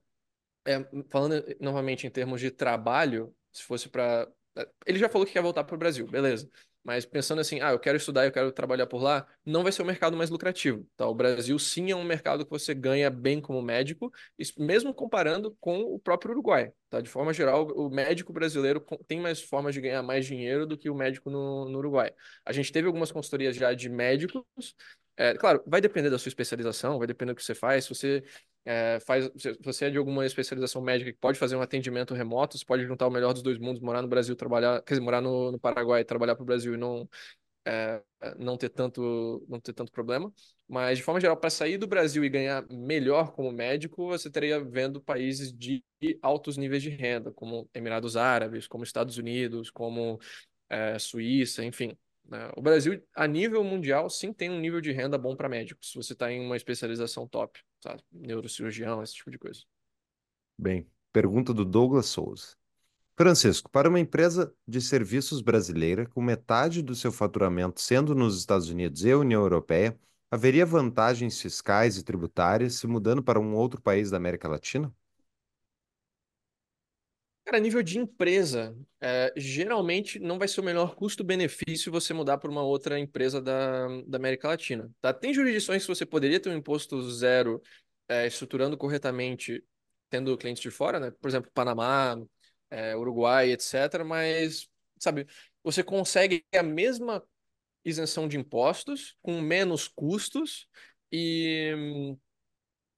é, 0.66 0.78
falando 1.10 1.44
novamente 1.60 2.06
em 2.06 2.10
termos 2.10 2.40
de 2.40 2.50
trabalho, 2.50 3.34
se 3.52 3.62
fosse 3.64 3.88
para. 3.88 4.28
É, 4.56 4.68
ele 4.86 4.98
já 4.98 5.08
falou 5.08 5.26
que 5.26 5.32
quer 5.34 5.42
voltar 5.42 5.64
para 5.64 5.74
o 5.74 5.78
Brasil, 5.78 6.06
beleza. 6.06 6.50
Mas 6.82 7.04
pensando 7.04 7.40
assim, 7.40 7.60
ah, 7.60 7.70
eu 7.72 7.78
quero 7.78 7.96
estudar, 7.98 8.24
eu 8.24 8.32
quero 8.32 8.50
trabalhar 8.52 8.86
por 8.86 9.02
lá, 9.02 9.26
não 9.44 9.62
vai 9.62 9.70
ser 9.70 9.82
o 9.82 9.84
mercado 9.84 10.16
mais 10.16 10.30
lucrativo. 10.30 10.86
Tá? 10.96 11.06
O 11.06 11.14
Brasil 11.14 11.58
sim 11.58 11.90
é 11.90 11.96
um 11.96 12.04
mercado 12.04 12.44
que 12.44 12.50
você 12.50 12.74
ganha 12.74 13.10
bem 13.10 13.40
como 13.40 13.60
médico, 13.60 14.10
mesmo 14.56 14.94
comparando 14.94 15.56
com 15.60 15.80
o 15.82 15.98
próprio 15.98 16.32
Uruguai. 16.32 16.72
Tá? 16.88 17.00
De 17.00 17.08
forma 17.08 17.32
geral, 17.32 17.66
o 17.68 17.90
médico 17.90 18.32
brasileiro 18.32 18.84
tem 19.06 19.20
mais 19.20 19.42
formas 19.42 19.74
de 19.74 19.80
ganhar 19.80 20.02
mais 20.02 20.24
dinheiro 20.26 20.66
do 20.66 20.76
que 20.76 20.88
o 20.88 20.94
médico 20.94 21.30
no, 21.30 21.68
no 21.68 21.78
Uruguai. 21.78 22.12
A 22.44 22.52
gente 22.52 22.72
teve 22.72 22.86
algumas 22.86 23.12
consultorias 23.12 23.56
já 23.56 23.72
de 23.74 23.88
médicos. 23.88 24.74
É, 25.20 25.34
claro, 25.34 25.62
vai 25.66 25.82
depender 25.82 26.08
da 26.08 26.18
sua 26.18 26.30
especialização, 26.30 26.96
vai 26.96 27.06
depender 27.06 27.34
do 27.34 27.36
que 27.36 27.44
você 27.44 27.54
faz. 27.54 27.84
Se 27.84 27.90
você 27.94 28.24
é, 28.64 28.98
faz, 29.00 29.30
se 29.36 29.52
você 29.62 29.84
é 29.84 29.90
de 29.90 29.98
alguma 29.98 30.24
especialização 30.24 30.80
médica 30.80 31.12
que 31.12 31.18
pode 31.18 31.38
fazer 31.38 31.56
um 31.56 31.60
atendimento 31.60 32.14
remoto, 32.14 32.56
você 32.56 32.64
pode 32.64 32.86
juntar 32.86 33.06
o 33.06 33.10
melhor 33.10 33.34
dos 33.34 33.42
dois 33.42 33.58
mundos, 33.58 33.82
morar 33.82 34.00
no 34.00 34.08
Brasil, 34.08 34.34
trabalhar, 34.34 34.80
quer 34.82 34.94
dizer, 34.94 35.04
morar 35.04 35.20
no, 35.20 35.52
no 35.52 35.58
Paraguai, 35.60 36.04
trabalhar 36.06 36.34
para 36.36 36.42
o 36.42 36.46
Brasil 36.46 36.72
e 36.72 36.78
não, 36.78 37.06
é, 37.66 38.02
não 38.38 38.56
ter 38.56 38.70
tanto 38.70 39.44
não 39.48 39.60
ter 39.60 39.72
tanto 39.74 39.92
problema. 39.92 40.32
Mas, 40.68 40.98
de 40.98 41.04
forma 41.04 41.20
geral, 41.20 41.36
para 41.36 41.50
sair 41.50 41.78
do 41.78 41.86
Brasil 41.86 42.24
e 42.24 42.28
ganhar 42.30 42.66
melhor 42.70 43.32
como 43.32 43.52
médico, 43.52 44.06
você 44.06 44.30
teria 44.30 44.62
vendo 44.64 45.00
países 45.02 45.52
de 45.52 45.84
altos 46.22 46.56
níveis 46.56 46.82
de 46.82 46.90
renda, 46.90 47.32
como 47.32 47.68
Emirados 47.74 48.16
Árabes, 48.16 48.66
como 48.66 48.84
Estados 48.84 49.18
Unidos, 49.18 49.70
como 49.70 50.18
é, 50.70 50.98
Suíça, 50.98 51.64
enfim. 51.64 51.96
Né? 52.30 52.48
O 52.56 52.62
Brasil, 52.62 53.02
a 53.14 53.26
nível 53.26 53.62
mundial, 53.64 54.08
sim 54.08 54.32
tem 54.32 54.48
um 54.48 54.60
nível 54.60 54.80
de 54.80 54.92
renda 54.92 55.18
bom 55.18 55.34
para 55.34 55.48
médicos, 55.48 55.90
se 55.90 55.96
você 55.96 56.12
está 56.12 56.30
em 56.30 56.40
uma 56.40 56.56
especialização 56.56 57.26
top, 57.26 57.60
sabe? 57.82 58.02
Neurocirurgião, 58.12 59.02
esse 59.02 59.14
tipo 59.14 59.32
de 59.32 59.38
coisa. 59.38 59.62
Bem, 60.56 60.86
pergunta 61.12 61.52
do 61.52 61.64
Douglas 61.64 62.06
Souza. 62.06 62.54
Francisco, 63.16 63.68
para 63.68 63.88
uma 63.88 63.98
empresa 63.98 64.54
de 64.66 64.80
serviços 64.80 65.42
brasileira, 65.42 66.06
com 66.06 66.22
metade 66.22 66.82
do 66.82 66.94
seu 66.94 67.10
faturamento 67.10 67.80
sendo 67.80 68.14
nos 68.14 68.38
Estados 68.38 68.68
Unidos 68.70 69.04
e 69.04 69.12
União 69.12 69.42
Europeia, 69.42 69.98
haveria 70.30 70.64
vantagens 70.64 71.40
fiscais 71.40 71.98
e 71.98 72.04
tributárias 72.04 72.74
se 72.74 72.86
mudando 72.86 73.22
para 73.22 73.40
um 73.40 73.54
outro 73.54 73.82
país 73.82 74.10
da 74.10 74.16
América 74.16 74.48
Latina? 74.48 74.94
Cara, 77.50 77.60
nível 77.60 77.82
de 77.82 77.98
empresa, 77.98 78.76
é, 79.00 79.32
geralmente 79.36 80.20
não 80.20 80.38
vai 80.38 80.46
ser 80.46 80.60
o 80.60 80.64
melhor 80.64 80.94
custo-benefício 80.94 81.90
você 81.90 82.14
mudar 82.14 82.38
para 82.38 82.48
uma 82.48 82.62
outra 82.62 82.96
empresa 82.96 83.42
da, 83.42 83.88
da 84.06 84.18
América 84.18 84.46
Latina. 84.46 84.88
Tá? 85.00 85.12
Tem 85.12 85.34
jurisdições 85.34 85.82
que 85.82 85.88
você 85.92 86.06
poderia 86.06 86.38
ter 86.38 86.48
um 86.48 86.56
imposto 86.56 87.10
zero 87.10 87.60
é, 88.08 88.24
estruturando 88.24 88.78
corretamente, 88.78 89.64
tendo 90.08 90.38
clientes 90.38 90.62
de 90.62 90.70
fora, 90.70 91.00
né? 91.00 91.10
Por 91.10 91.26
exemplo, 91.26 91.50
Panamá, 91.52 92.16
é, 92.70 92.96
Uruguai, 92.96 93.50
etc. 93.50 94.04
Mas, 94.06 94.68
sabe, 94.96 95.26
você 95.64 95.82
consegue 95.82 96.44
a 96.54 96.62
mesma 96.62 97.20
isenção 97.84 98.28
de 98.28 98.38
impostos 98.38 99.16
com 99.20 99.40
menos 99.40 99.88
custos 99.88 100.68
e 101.10 102.14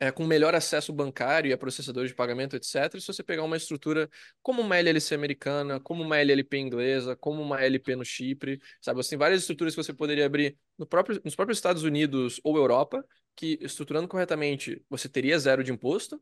é, 0.03 0.11
com 0.11 0.27
melhor 0.27 0.53
acesso 0.53 0.93
bancário 0.93 1.49
e 1.49 1.53
a 1.53 1.57
processadores 1.57 2.11
de 2.11 2.16
pagamento, 2.16 2.57
etc. 2.57 2.99
Se 2.99 3.07
você 3.07 3.23
pegar 3.23 3.45
uma 3.45 3.57
estrutura 3.57 4.11
como 4.43 4.61
uma 4.61 4.77
LLC 4.77 5.15
americana, 5.15 5.79
como 5.79 6.03
uma 6.03 6.19
LLP 6.19 6.59
inglesa, 6.59 7.15
como 7.15 7.41
uma 7.41 7.62
LP 7.62 7.95
no 7.95 8.05
Chipre, 8.05 8.61
sabe? 8.81 8.97
Você 8.97 9.11
tem 9.11 9.19
várias 9.19 9.43
estruturas 9.43 9.77
que 9.77 9.81
você 9.81 9.93
poderia 9.93 10.27
abrir 10.27 10.59
no 10.77 10.85
próprio, 10.85 11.20
nos 11.24 11.37
próprios 11.37 11.59
Estados 11.59 11.85
Unidos 11.85 12.41
ou 12.43 12.57
Europa, 12.57 13.05
que 13.37 13.57
estruturando 13.62 14.09
corretamente 14.09 14.85
você 14.91 15.09
teria 15.09 15.39
zero 15.39 15.62
de 15.62 15.70
imposto, 15.70 16.20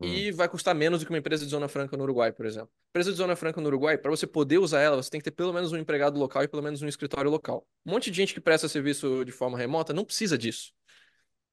hum. 0.00 0.06
e 0.06 0.32
vai 0.32 0.48
custar 0.48 0.74
menos 0.74 1.00
do 1.00 1.04
que 1.04 1.12
uma 1.12 1.18
empresa 1.18 1.44
de 1.44 1.50
Zona 1.50 1.68
Franca 1.68 1.98
no 1.98 2.04
Uruguai, 2.04 2.32
por 2.32 2.46
exemplo. 2.46 2.70
Empresa 2.88 3.10
de 3.10 3.18
Zona 3.18 3.36
Franca 3.36 3.60
no 3.60 3.66
Uruguai, 3.66 3.98
para 3.98 4.10
você 4.10 4.26
poder 4.26 4.56
usar 4.56 4.80
ela, 4.80 4.96
você 4.96 5.10
tem 5.10 5.20
que 5.20 5.24
ter 5.30 5.36
pelo 5.36 5.52
menos 5.52 5.72
um 5.72 5.76
empregado 5.76 6.18
local 6.18 6.42
e 6.42 6.48
pelo 6.48 6.62
menos 6.62 6.80
um 6.80 6.88
escritório 6.88 7.30
local. 7.30 7.66
Um 7.84 7.90
monte 7.90 8.10
de 8.10 8.16
gente 8.16 8.32
que 8.32 8.40
presta 8.40 8.66
serviço 8.66 9.26
de 9.26 9.30
forma 9.32 9.58
remota 9.58 9.92
não 9.92 10.06
precisa 10.06 10.38
disso. 10.38 10.72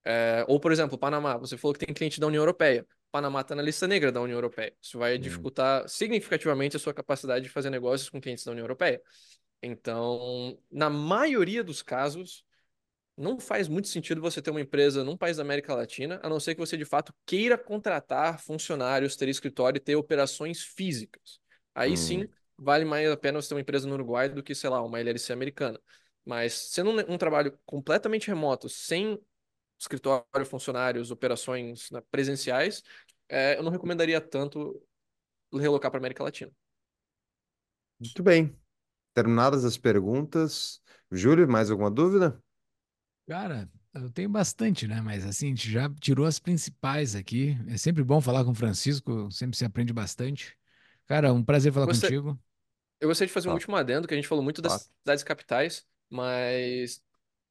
É, 0.09 0.45
ou, 0.47 0.57
por 0.57 0.71
exemplo, 0.71 0.97
Panamá, 0.97 1.35
você 1.35 1.57
falou 1.57 1.73
que 1.73 1.85
tem 1.85 1.93
cliente 1.93 2.17
da 2.17 2.27
União 2.27 2.39
Europeia. 2.39 2.87
Panamá 3.11 3.41
está 3.41 3.53
na 3.53 3.61
lista 3.61 3.85
negra 3.85 4.09
da 4.09 4.21
União 4.21 4.37
Europeia. 4.37 4.73
Isso 4.81 4.97
vai 4.97 5.17
hum. 5.17 5.19
dificultar 5.19 5.85
significativamente 5.89 6.77
a 6.77 6.79
sua 6.79 6.93
capacidade 6.93 7.43
de 7.43 7.49
fazer 7.49 7.69
negócios 7.69 8.09
com 8.09 8.21
clientes 8.21 8.45
da 8.45 8.51
União 8.51 8.63
Europeia. 8.63 9.01
Então, 9.61 10.57
na 10.71 10.89
maioria 10.89 11.61
dos 11.61 11.81
casos, 11.81 12.45
não 13.17 13.37
faz 13.37 13.67
muito 13.67 13.89
sentido 13.89 14.21
você 14.21 14.41
ter 14.41 14.49
uma 14.49 14.61
empresa 14.61 15.03
num 15.03 15.17
país 15.17 15.35
da 15.35 15.43
América 15.43 15.75
Latina, 15.75 16.21
a 16.23 16.29
não 16.29 16.39
ser 16.39 16.55
que 16.55 16.61
você 16.61 16.77
de 16.77 16.85
fato 16.85 17.13
queira 17.25 17.57
contratar 17.57 18.39
funcionários, 18.39 19.17
ter 19.17 19.27
escritório 19.27 19.77
e 19.77 19.81
ter 19.81 19.97
operações 19.97 20.61
físicas. 20.61 21.41
Aí 21.75 21.91
hum. 21.91 21.97
sim, 21.97 22.29
vale 22.57 22.85
mais 22.85 23.11
a 23.11 23.17
pena 23.17 23.41
você 23.41 23.49
ter 23.49 23.55
uma 23.55 23.61
empresa 23.61 23.85
no 23.85 23.93
Uruguai 23.95 24.29
do 24.29 24.41
que, 24.41 24.55
sei 24.55 24.69
lá, 24.69 24.81
uma 24.81 25.01
LLC 25.01 25.33
americana. 25.33 25.77
Mas 26.23 26.53
sendo 26.53 26.91
um, 26.91 27.15
um 27.15 27.17
trabalho 27.17 27.59
completamente 27.65 28.29
remoto, 28.29 28.69
sem 28.69 29.19
escritório, 29.79 30.45
funcionários, 30.45 31.11
operações 31.11 31.89
né, 31.91 32.01
presenciais, 32.09 32.83
é, 33.29 33.57
eu 33.57 33.63
não 33.63 33.71
recomendaria 33.71 34.19
tanto 34.19 34.81
relocar 35.53 35.91
para 35.91 35.99
América 35.99 36.23
Latina. 36.23 36.51
Muito 37.99 38.23
bem. 38.23 38.57
Terminadas 39.13 39.65
as 39.65 39.77
perguntas. 39.77 40.81
Júlio, 41.11 41.47
mais 41.47 41.71
alguma 41.71 41.89
dúvida? 41.89 42.41
Cara, 43.27 43.69
eu 43.93 44.09
tenho 44.11 44.29
bastante, 44.29 44.87
né? 44.87 45.01
Mas 45.01 45.25
assim, 45.25 45.47
a 45.47 45.49
gente 45.49 45.69
já 45.69 45.89
tirou 45.99 46.25
as 46.25 46.39
principais 46.39 47.15
aqui. 47.15 47.57
É 47.67 47.77
sempre 47.77 48.03
bom 48.03 48.21
falar 48.21 48.43
com 48.43 48.51
o 48.51 48.55
Francisco, 48.55 49.31
sempre 49.31 49.57
se 49.57 49.65
aprende 49.65 49.91
bastante. 49.91 50.55
Cara, 51.05 51.33
um 51.33 51.43
prazer 51.43 51.73
falar 51.73 51.87
Você... 51.87 52.01
contigo. 52.01 52.39
Eu 52.99 53.07
gostaria 53.07 53.27
de 53.27 53.33
fazer 53.33 53.49
um 53.49 53.53
último 53.53 53.75
adendo, 53.75 54.07
que 54.07 54.13
a 54.13 54.17
gente 54.17 54.27
falou 54.27 54.43
muito 54.43 54.61
das 54.61 54.89
cidades 55.01 55.23
capitais, 55.23 55.85
mas 56.09 57.01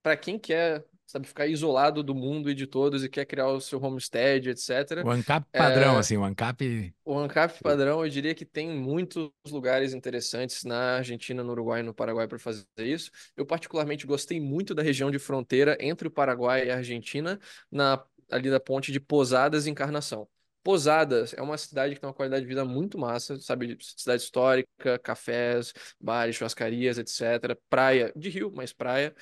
para 0.02 0.16
quem 0.16 0.38
quer 0.38 0.84
sabe, 1.06 1.26
ficar 1.26 1.46
isolado 1.46 2.02
do 2.02 2.14
mundo 2.14 2.50
e 2.50 2.54
de 2.54 2.66
todos 2.66 3.04
e 3.04 3.08
quer 3.08 3.24
criar 3.24 3.48
o 3.48 3.60
seu 3.60 3.80
homestead, 3.80 4.50
etc. 4.50 5.04
O 5.04 5.10
ANCAP 5.10 5.46
padrão, 5.52 5.96
é... 5.96 5.98
assim, 5.98 6.16
o 6.16 6.24
ANCAP... 6.24 6.92
O 7.04 7.16
ANCAP 7.18 7.62
padrão, 7.62 8.04
eu 8.04 8.10
diria 8.10 8.34
que 8.34 8.44
tem 8.44 8.68
muitos 8.68 9.30
lugares 9.48 9.94
interessantes 9.94 10.64
na 10.64 10.96
Argentina, 10.96 11.44
no 11.44 11.52
Uruguai 11.52 11.80
e 11.80 11.82
no 11.84 11.94
Paraguai 11.94 12.26
para 12.26 12.38
fazer 12.38 12.66
isso. 12.78 13.10
Eu 13.36 13.46
particularmente 13.46 14.06
gostei 14.06 14.40
muito 14.40 14.74
da 14.74 14.82
região 14.82 15.10
de 15.10 15.18
fronteira 15.18 15.78
entre 15.80 16.08
o 16.08 16.10
Paraguai 16.10 16.66
e 16.66 16.70
a 16.70 16.76
Argentina, 16.76 17.38
na, 17.70 18.04
ali 18.30 18.50
da 18.50 18.58
ponte 18.58 18.90
de 18.90 18.98
Posadas 18.98 19.66
e 19.66 19.70
Encarnação. 19.70 20.28
Posadas 20.66 21.32
é 21.32 21.40
uma 21.40 21.56
cidade 21.56 21.94
que 21.94 22.00
tem 22.00 22.08
uma 22.08 22.12
qualidade 22.14 22.42
de 22.42 22.48
vida 22.48 22.64
muito 22.64 22.98
massa, 22.98 23.38
sabe? 23.38 23.78
Cidade 23.80 24.20
histórica, 24.20 24.98
cafés, 24.98 25.72
bares, 26.00 26.34
churrascarias, 26.34 26.98
etc. 26.98 27.56
Praia 27.70 28.12
de 28.16 28.28
rio, 28.28 28.52
mas 28.52 28.72
praia. 28.72 29.14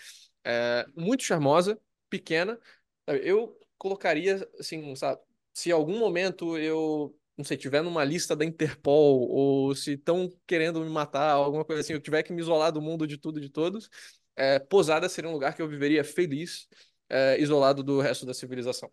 É, 0.45 0.87
muito 0.97 1.23
charmosa, 1.25 1.79
pequena. 2.09 2.59
Eu 3.07 3.59
colocaria, 3.79 4.49
assim, 4.59 4.95
sabe, 4.97 5.21
se 5.53 5.71
algum 5.73 5.99
momento 5.99 6.57
eu, 6.59 7.16
não 7.37 7.45
sei, 7.45 7.57
tiver 7.57 7.83
numa 7.83 8.05
lista 8.05 8.35
da 8.37 8.45
Interpol, 8.45 9.29
ou 9.29 9.75
se 9.75 9.93
estão 9.93 10.31
querendo 10.47 10.81
me 10.81 10.91
matar, 10.91 11.33
alguma 11.33 11.65
coisa 11.65 11.81
assim, 11.81 11.93
eu 11.93 12.01
tiver 12.01 12.23
que 12.23 12.33
me 12.33 12.41
isolar 12.41 12.73
do 12.73 12.81
mundo 12.83 13.07
de 13.07 13.19
tudo 13.19 13.39
e 13.39 13.43
de 13.43 13.51
todos, 13.51 13.89
é, 14.37 14.59
Posada 14.59 15.09
seria 15.09 15.31
um 15.31 15.33
lugar 15.35 15.55
que 15.55 15.62
eu 15.62 15.69
viveria 15.69 16.03
feliz, 16.05 16.69
é, 17.09 17.40
isolado 17.40 17.82
do 17.82 18.01
resto 18.01 18.24
da 18.24 18.35
civilização. 18.35 18.90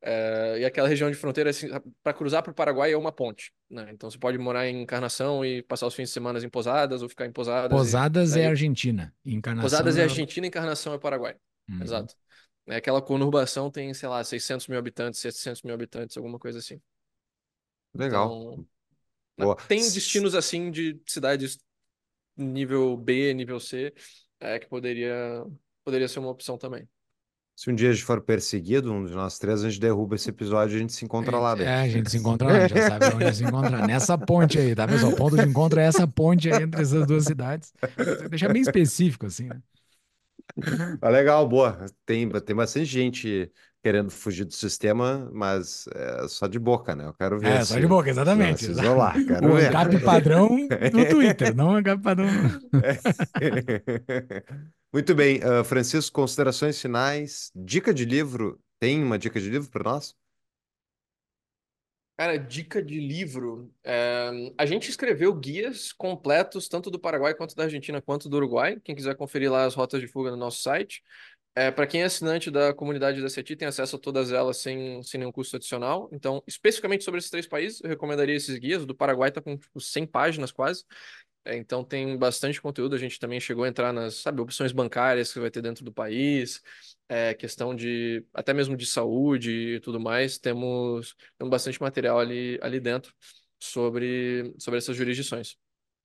É, 0.00 0.58
e 0.60 0.64
aquela 0.64 0.88
região 0.88 1.10
de 1.10 1.16
fronteira, 1.16 1.50
assim, 1.50 1.68
para 2.02 2.12
cruzar 2.12 2.42
para 2.42 2.52
o 2.52 2.54
Paraguai 2.54 2.92
é 2.92 2.96
uma 2.96 3.12
ponte. 3.12 3.52
Né? 3.70 3.88
Então 3.92 4.10
você 4.10 4.18
pode 4.18 4.36
morar 4.38 4.66
em 4.66 4.82
Encarnação 4.82 5.44
e 5.44 5.62
passar 5.62 5.86
os 5.86 5.94
fins 5.94 6.08
de 6.08 6.14
semana 6.14 6.38
em 6.38 6.48
Posadas 6.48 7.02
ou 7.02 7.08
ficar 7.08 7.26
em 7.26 7.32
Posadas. 7.32 7.76
Posadas 7.76 8.36
e, 8.36 8.40
é 8.40 8.46
Argentina. 8.46 9.14
Encarnação 9.24 9.70
Posadas 9.70 9.96
é, 9.96 10.00
é 10.00 10.04
Argentina, 10.04 10.46
Encarnação 10.46 10.92
é 10.94 10.98
Paraguai. 10.98 11.36
Uhum. 11.68 11.82
Exato. 11.82 12.14
É, 12.66 12.76
aquela 12.76 13.02
conurbação 13.02 13.70
tem, 13.70 13.92
sei 13.94 14.08
lá, 14.08 14.22
600 14.22 14.68
mil 14.68 14.78
habitantes, 14.78 15.20
700 15.20 15.62
mil 15.62 15.74
habitantes, 15.74 16.16
alguma 16.16 16.38
coisa 16.38 16.58
assim. 16.58 16.80
Legal. 17.94 18.64
Então, 19.34 19.56
tem 19.66 19.80
destinos 19.80 20.34
assim 20.34 20.70
de 20.70 21.00
cidades 21.06 21.58
nível 22.36 22.96
B, 22.96 23.34
nível 23.34 23.58
C, 23.60 23.92
é, 24.40 24.58
que 24.58 24.66
poderia, 24.66 25.44
poderia 25.84 26.08
ser 26.08 26.18
uma 26.18 26.30
opção 26.30 26.56
também. 26.56 26.88
Se 27.54 27.70
um 27.70 27.74
dia 27.74 27.90
a 27.90 27.92
gente 27.92 28.04
for 28.04 28.20
perseguido, 28.20 28.92
um 28.92 29.04
de 29.04 29.14
nós 29.14 29.38
três, 29.38 29.62
a 29.62 29.68
gente 29.68 29.80
derruba 29.80 30.14
esse 30.14 30.30
episódio 30.30 30.74
e 30.74 30.76
a 30.76 30.80
gente 30.80 30.92
se 30.92 31.04
encontra 31.04 31.38
lá 31.38 31.54
dentro. 31.54 31.70
É, 31.70 31.82
a 31.82 31.88
gente 31.88 32.10
se 32.10 32.16
encontra 32.16 32.48
lá, 32.48 32.66
já 32.66 32.88
sabe 32.88 33.14
onde 33.14 33.36
se 33.36 33.44
encontrar. 33.44 33.86
Nessa 33.86 34.18
ponte 34.18 34.58
aí, 34.58 34.74
tá, 34.74 34.88
pessoal? 34.88 35.12
O 35.12 35.16
ponto 35.16 35.36
de 35.36 35.46
encontro 35.46 35.78
é 35.78 35.84
essa 35.84 36.06
ponte 36.06 36.50
aí 36.50 36.62
entre 36.62 36.80
essas 36.80 37.06
duas 37.06 37.24
cidades. 37.24 37.72
Deixa 38.30 38.48
bem 38.48 38.62
específico, 38.62 39.26
assim, 39.26 39.44
né? 39.44 39.60
Ah, 41.00 41.08
legal, 41.08 41.46
boa. 41.48 41.86
Tem, 42.04 42.28
tem 42.28 42.56
bastante 42.56 42.86
gente 42.86 43.50
querendo 43.82 44.10
fugir 44.10 44.44
do 44.44 44.54
sistema, 44.54 45.28
mas 45.32 45.86
é 45.94 46.28
só 46.28 46.46
de 46.46 46.58
boca, 46.58 46.94
né? 46.94 47.06
Eu 47.06 47.14
quero 47.14 47.38
ver. 47.38 47.48
É, 47.48 47.64
só 47.64 47.78
de 47.78 47.86
boca, 47.86 48.10
exatamente. 48.10 48.64
Se 48.64 48.70
isolar, 48.70 49.14
quero 49.24 49.52
o 49.52 49.56
ver. 49.56 49.72
Padrão 50.04 50.48
no 50.92 51.08
Twitter, 51.08 51.54
não 51.54 51.78
o 51.78 52.00
padrão. 52.00 52.26
Muito 54.92 55.14
bem, 55.14 55.38
uh, 55.38 55.64
Francisco, 55.64 56.14
considerações 56.14 56.78
finais. 56.78 57.50
Dica 57.54 57.94
de 57.94 58.04
livro. 58.04 58.60
Tem 58.78 59.02
uma 59.02 59.18
dica 59.18 59.40
de 59.40 59.48
livro 59.48 59.70
para 59.70 59.84
nós? 59.84 60.14
Cara, 62.14 62.36
dica 62.36 62.82
de 62.82 63.00
livro. 63.00 63.72
É, 63.82 64.30
a 64.58 64.66
gente 64.66 64.90
escreveu 64.90 65.34
guias 65.34 65.94
completos, 65.94 66.68
tanto 66.68 66.90
do 66.90 67.00
Paraguai 67.00 67.34
quanto 67.34 67.56
da 67.56 67.64
Argentina, 67.64 68.02
quanto 68.02 68.28
do 68.28 68.36
Uruguai. 68.36 68.78
Quem 68.84 68.94
quiser 68.94 69.16
conferir 69.16 69.50
lá 69.50 69.64
as 69.64 69.74
rotas 69.74 69.98
de 69.98 70.06
fuga 70.06 70.30
no 70.30 70.36
nosso 70.36 70.60
site. 70.60 71.02
É, 71.54 71.70
para 71.70 71.86
quem 71.86 72.02
é 72.02 72.04
assinante 72.04 72.50
da 72.50 72.74
comunidade 72.74 73.20
da 73.20 73.30
CETI, 73.30 73.56
tem 73.56 73.68
acesso 73.68 73.96
a 73.96 73.98
todas 73.98 74.30
elas 74.30 74.58
sem, 74.58 75.02
sem 75.02 75.20
nenhum 75.20 75.32
custo 75.32 75.56
adicional. 75.56 76.10
Então, 76.12 76.42
especificamente 76.46 77.02
sobre 77.02 77.18
esses 77.18 77.30
três 77.30 77.46
países, 77.46 77.80
eu 77.82 77.88
recomendaria 77.88 78.36
esses 78.36 78.58
guias. 78.58 78.82
O 78.82 78.86
do 78.86 78.94
Paraguai 78.94 79.30
está 79.30 79.40
com 79.40 79.56
tipo, 79.56 79.80
100 79.80 80.06
páginas 80.06 80.52
quase. 80.52 80.84
É, 81.44 81.56
então 81.56 81.82
tem 81.84 82.16
bastante 82.16 82.60
conteúdo. 82.60 82.94
A 82.94 82.98
gente 82.98 83.18
também 83.18 83.40
chegou 83.40 83.64
a 83.64 83.68
entrar 83.68 83.92
nas, 83.92 84.16
sabe, 84.16 84.40
opções 84.40 84.70
bancárias 84.72 85.32
que 85.32 85.40
vai 85.40 85.50
ter 85.50 85.60
dentro 85.62 85.84
do 85.84 85.92
país, 85.92 86.62
é, 87.08 87.34
questão 87.34 87.74
de 87.74 88.24
até 88.32 88.54
mesmo 88.54 88.76
de 88.76 88.86
saúde 88.86 89.50
e 89.76 89.80
tudo 89.80 89.98
mais. 90.00 90.38
Temos, 90.38 91.16
temos 91.38 91.50
bastante 91.50 91.80
material 91.80 92.18
ali, 92.20 92.58
ali 92.62 92.78
dentro 92.80 93.12
sobre, 93.58 94.54
sobre 94.58 94.78
essas 94.78 94.96
jurisdições. 94.96 95.56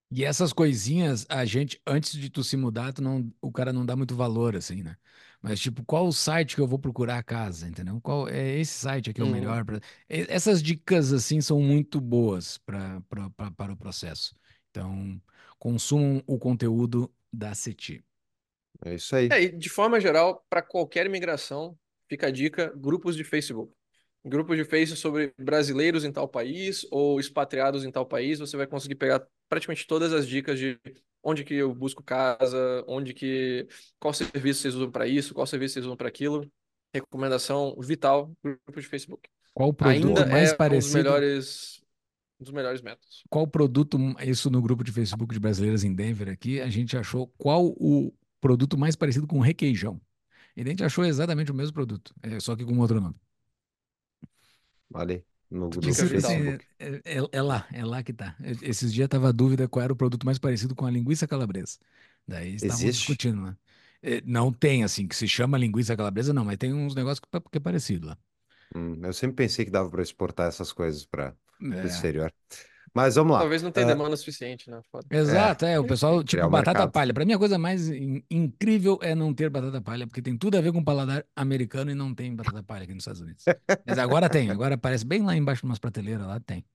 E 0.09 0.23
essas 0.23 0.53
coisinhas, 0.53 1.25
a 1.29 1.43
gente, 1.45 1.81
antes 1.85 2.13
de 2.13 2.29
tu 2.29 2.41
se 2.43 2.55
mudar, 2.55 2.93
tu 2.93 3.01
não, 3.01 3.29
o 3.41 3.51
cara 3.51 3.73
não 3.73 3.85
dá 3.85 3.93
muito 3.95 4.15
valor, 4.15 4.55
assim, 4.55 4.81
né? 4.81 4.95
Mas, 5.41 5.59
tipo, 5.59 5.83
qual 5.83 6.07
o 6.07 6.13
site 6.13 6.55
que 6.55 6.61
eu 6.61 6.67
vou 6.67 6.79
procurar 6.79 7.17
a 7.17 7.23
casa, 7.23 7.67
entendeu? 7.67 7.99
Qual 8.01 8.27
é 8.29 8.57
esse 8.59 8.71
site 8.73 9.09
aqui 9.09 9.19
é 9.21 9.23
o 9.23 9.27
melhor? 9.27 9.65
Pra... 9.65 9.77
E- 10.09 10.25
Essas 10.29 10.63
dicas, 10.63 11.11
assim, 11.11 11.41
são 11.41 11.61
muito 11.61 11.99
boas 11.99 12.57
pra, 12.59 13.01
pra, 13.09 13.29
pra- 13.31 13.51
para 13.51 13.73
o 13.73 13.77
processo. 13.77 14.33
Então, 14.77 15.19
consumam 15.57 16.23
o 16.27 16.37
conteúdo 16.37 17.11
da 17.33 17.55
CETI. 17.55 18.03
É 18.85 18.93
isso 18.93 19.15
aí. 19.15 19.27
É, 19.31 19.41
e 19.41 19.49
de 19.49 19.69
forma 19.69 19.99
geral, 19.99 20.45
para 20.47 20.61
qualquer 20.61 21.07
imigração, 21.07 21.75
fica 22.07 22.27
a 22.27 22.31
dica: 22.31 22.71
grupos 22.75 23.15
de 23.15 23.23
Facebook. 23.23 23.73
Grupos 24.23 24.57
de 24.57 24.65
Facebook 24.65 24.99
sobre 24.99 25.33
brasileiros 25.37 26.03
em 26.03 26.11
tal 26.11 26.27
país 26.27 26.85
ou 26.91 27.19
expatriados 27.19 27.85
em 27.85 27.91
tal 27.91 28.05
país, 28.05 28.39
você 28.39 28.55
vai 28.57 28.67
conseguir 28.67 28.95
pegar 28.95 29.25
praticamente 29.49 29.87
todas 29.87 30.13
as 30.13 30.27
dicas 30.27 30.59
de 30.59 30.77
onde 31.23 31.43
que 31.43 31.55
eu 31.55 31.73
busco 31.73 32.03
casa, 32.03 32.83
onde 32.87 33.13
que 33.13 33.67
qual 33.99 34.13
serviço 34.13 34.61
vocês 34.61 34.75
usam 34.75 34.91
para 34.91 35.07
isso, 35.07 35.33
qual 35.33 35.47
serviço 35.47 35.73
vocês 35.73 35.85
usam 35.85 35.97
para 35.97 36.07
aquilo. 36.07 36.45
Recomendação 36.93 37.75
vital: 37.79 38.31
grupo 38.43 38.79
de 38.79 38.87
Facebook. 38.87 39.27
Qual 39.53 39.69
o 39.69 39.73
produto 39.73 40.07
Ainda 40.07 40.25
mais 40.25 40.51
é 40.51 40.53
um 40.53 40.57
dos 40.57 40.57
parecido? 40.57 40.97
melhores, 40.97 41.81
um 42.39 42.43
dos 42.43 42.53
melhores 42.53 42.81
métodos. 42.81 43.23
Qual 43.29 43.47
produto, 43.47 43.97
isso 44.25 44.49
no 44.49 44.61
grupo 44.61 44.83
de 44.83 44.91
Facebook 44.91 45.33
de 45.33 45.39
brasileiras 45.39 45.83
em 45.83 45.93
Denver 45.93 46.29
aqui, 46.29 46.61
a 46.61 46.69
gente 46.69 46.97
achou 46.97 47.27
qual 47.37 47.65
o 47.77 48.13
produto 48.39 48.77
mais 48.77 48.95
parecido 48.95 49.27
com 49.27 49.39
requeijão. 49.39 49.99
E 50.55 50.61
a 50.61 50.65
gente 50.65 50.83
achou 50.83 51.05
exatamente 51.05 51.51
o 51.51 51.55
mesmo 51.55 51.73
produto, 51.73 52.13
é, 52.21 52.39
só 52.39 52.55
que 52.55 52.65
com 52.65 52.77
outro 52.79 52.99
nome. 53.01 53.15
Aí, 54.93 55.23
no 55.49 55.71
grupo 55.71 55.89
esse- 56.15 56.59
é, 56.79 56.99
é- 57.05 57.29
é 57.31 57.41
lá, 57.41 57.67
é 57.71 57.85
lá 57.85 58.03
que 58.03 58.13
tá. 58.13 58.35
Esses 58.61 58.93
dias 58.93 59.07
tava 59.07 59.29
a 59.29 59.31
dúvida 59.31 59.67
qual 59.67 59.83
era 59.83 59.93
o 59.93 59.95
produto 59.95 60.25
mais 60.25 60.39
parecido 60.39 60.75
com 60.75 60.85
a 60.85 60.91
linguiça 60.91 61.27
calabresa. 61.27 61.77
Daí 62.27 62.55
estavam 62.55 62.89
discutindo 62.89 63.41
lá. 63.43 63.57
É, 64.01 64.21
Não 64.21 64.51
tem, 64.53 64.83
assim, 64.83 65.07
que 65.07 65.15
se 65.15 65.27
chama 65.27 65.57
linguiça 65.57 65.95
calabresa, 65.95 66.33
não, 66.33 66.45
mas 66.45 66.57
tem 66.57 66.73
uns 66.73 66.95
negócios 66.95 67.19
que, 67.19 67.27
que 67.51 67.57
é 67.57 67.61
parecido 67.61 68.07
lá. 68.07 68.17
Hum, 68.75 68.99
eu 69.03 69.13
sempre 69.13 69.35
pensei 69.35 69.65
que 69.65 69.71
dava 69.71 69.89
para 69.89 70.01
exportar 70.01 70.47
essas 70.47 70.71
coisas 70.73 71.05
para 71.05 71.35
o 71.61 71.73
É. 71.73 71.85
exterior. 71.87 72.33
Mas 72.93 73.15
vamos 73.15 73.33
lá. 73.33 73.39
Talvez 73.39 73.61
não 73.63 73.71
tenha 73.71 73.85
Ah, 73.85 73.89
demanda 73.93 74.15
suficiente, 74.17 74.69
né? 74.69 74.81
Foda. 74.91 75.07
Exato, 75.09 75.65
é, 75.65 75.79
o 75.79 75.85
pessoal, 75.85 76.15
tem 76.15 76.23
que 76.23 76.27
criar 76.29 76.45
tipo, 76.45 76.47
o 76.47 76.51
batata 76.51 76.85
mercado. 76.85 76.91
palha. 76.91 77.13
Pra 77.13 77.23
mim, 77.25 77.33
a 77.33 77.37
coisa 77.39 77.57
mais 77.57 77.87
in- 77.89 78.23
incrível 78.29 78.99
é 79.01 79.15
não 79.15 79.33
ter 79.33 79.49
batata 79.49 79.81
palha, 79.81 80.05
porque 80.05 80.21
tem 80.21 80.37
tudo 80.37 80.57
a 80.57 80.61
ver 80.61 80.73
com 80.73 80.83
paladar 80.83 81.25
americano 81.35 81.91
e 81.91 81.95
não 81.95 82.13
tem 82.13 82.35
batata 82.35 82.61
palha 82.63 82.83
aqui 82.83 82.93
nos 82.93 83.03
Estados 83.03 83.21
Unidos. 83.21 83.49
Mas 83.85 83.97
agora 83.97 84.29
tem, 84.29 84.49
agora 84.51 84.75
aparece 84.75 85.05
bem 85.05 85.23
lá 85.23 85.35
embaixo, 85.35 85.65
umas 85.65 85.79
prateleiras 85.79 86.27
lá, 86.27 86.39
tem. 86.41 86.65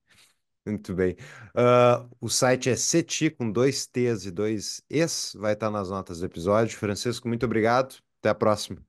Muito 0.65 0.95
bem. 0.95 1.17
Ah, 1.55 2.09
o 2.21 2.29
site 2.29 2.71
é 2.71 2.77
CETI 2.77 3.31
com 3.31 3.51
dois 3.51 3.87
T's 3.87 4.27
e 4.27 4.31
dois 4.31 4.81
Es, 4.89 5.33
vai 5.37 5.55
estar 5.55 5.71
nas 5.71 5.91
notas 5.91 6.21
do 6.21 6.27
episódio. 6.27 6.77
Francisco, 6.79 7.27
muito 7.29 7.45
obrigado. 7.47 7.97
Até 8.21 8.29
a 8.31 8.35
próxima. 8.35 8.81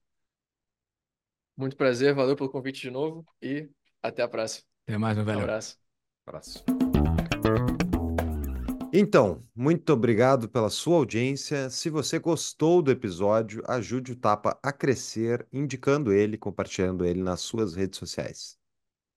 Muito 1.58 1.76
prazer, 1.78 2.14
valeu 2.14 2.36
pelo 2.36 2.50
convite 2.50 2.82
de 2.82 2.92
novo 2.92 3.26
e 3.42 3.70
até 4.02 4.22
a 4.24 4.28
próxima. 4.28 4.66
Até 4.86 4.98
mais, 4.98 5.16
meu 5.18 5.26
Um 5.32 5.36
velho. 5.36 5.40
abraço. 5.40 5.83
Abraço. 6.26 6.64
Então, 8.96 9.44
muito 9.56 9.92
obrigado 9.92 10.48
pela 10.48 10.70
sua 10.70 10.98
audiência. 10.98 11.68
Se 11.72 11.90
você 11.90 12.20
gostou 12.20 12.80
do 12.80 12.92
episódio, 12.92 13.64
ajude 13.68 14.12
o 14.12 14.16
Tapa 14.16 14.56
a 14.62 14.72
crescer, 14.72 15.48
indicando 15.52 16.14
ele, 16.14 16.38
compartilhando 16.38 17.04
ele 17.04 17.24
nas 17.24 17.42
suas 17.42 17.76
redes 17.76 17.98
sociais. 17.98 18.56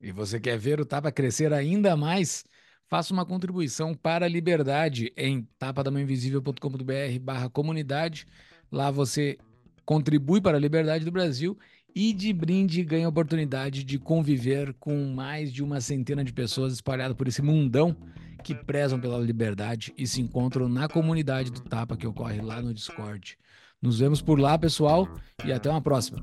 E 0.00 0.10
você 0.10 0.40
quer 0.40 0.58
ver 0.58 0.80
o 0.80 0.86
Tapa 0.86 1.12
crescer 1.12 1.52
ainda 1.52 1.94
mais? 1.94 2.42
Faça 2.88 3.12
uma 3.12 3.26
contribuição 3.26 3.94
para 3.94 4.24
a 4.24 4.28
liberdade 4.28 5.12
em 5.14 5.46
tapadamainvisível.com.br 5.58 7.18
barra 7.20 7.50
comunidade. 7.50 8.26
Lá 8.72 8.90
você 8.90 9.36
contribui 9.84 10.40
para 10.40 10.56
a 10.56 10.60
liberdade 10.60 11.04
do 11.04 11.12
Brasil 11.12 11.56
e 11.96 12.12
de 12.12 12.30
brinde 12.30 12.84
ganha 12.84 13.06
a 13.06 13.08
oportunidade 13.08 13.82
de 13.82 13.98
conviver 13.98 14.74
com 14.74 15.14
mais 15.14 15.50
de 15.50 15.64
uma 15.64 15.80
centena 15.80 16.22
de 16.22 16.30
pessoas 16.30 16.74
espalhadas 16.74 17.16
por 17.16 17.26
esse 17.26 17.40
mundão 17.40 17.96
que 18.44 18.54
prezam 18.54 19.00
pela 19.00 19.18
liberdade 19.18 19.94
e 19.96 20.06
se 20.06 20.20
encontram 20.20 20.68
na 20.68 20.88
comunidade 20.88 21.50
do 21.50 21.62
Tapa 21.62 21.96
que 21.96 22.06
ocorre 22.06 22.42
lá 22.42 22.60
no 22.60 22.74
Discord. 22.74 23.38
Nos 23.80 23.98
vemos 23.98 24.20
por 24.20 24.38
lá, 24.38 24.58
pessoal, 24.58 25.08
e 25.42 25.50
até 25.50 25.70
uma 25.70 25.80
próxima. 25.80 26.22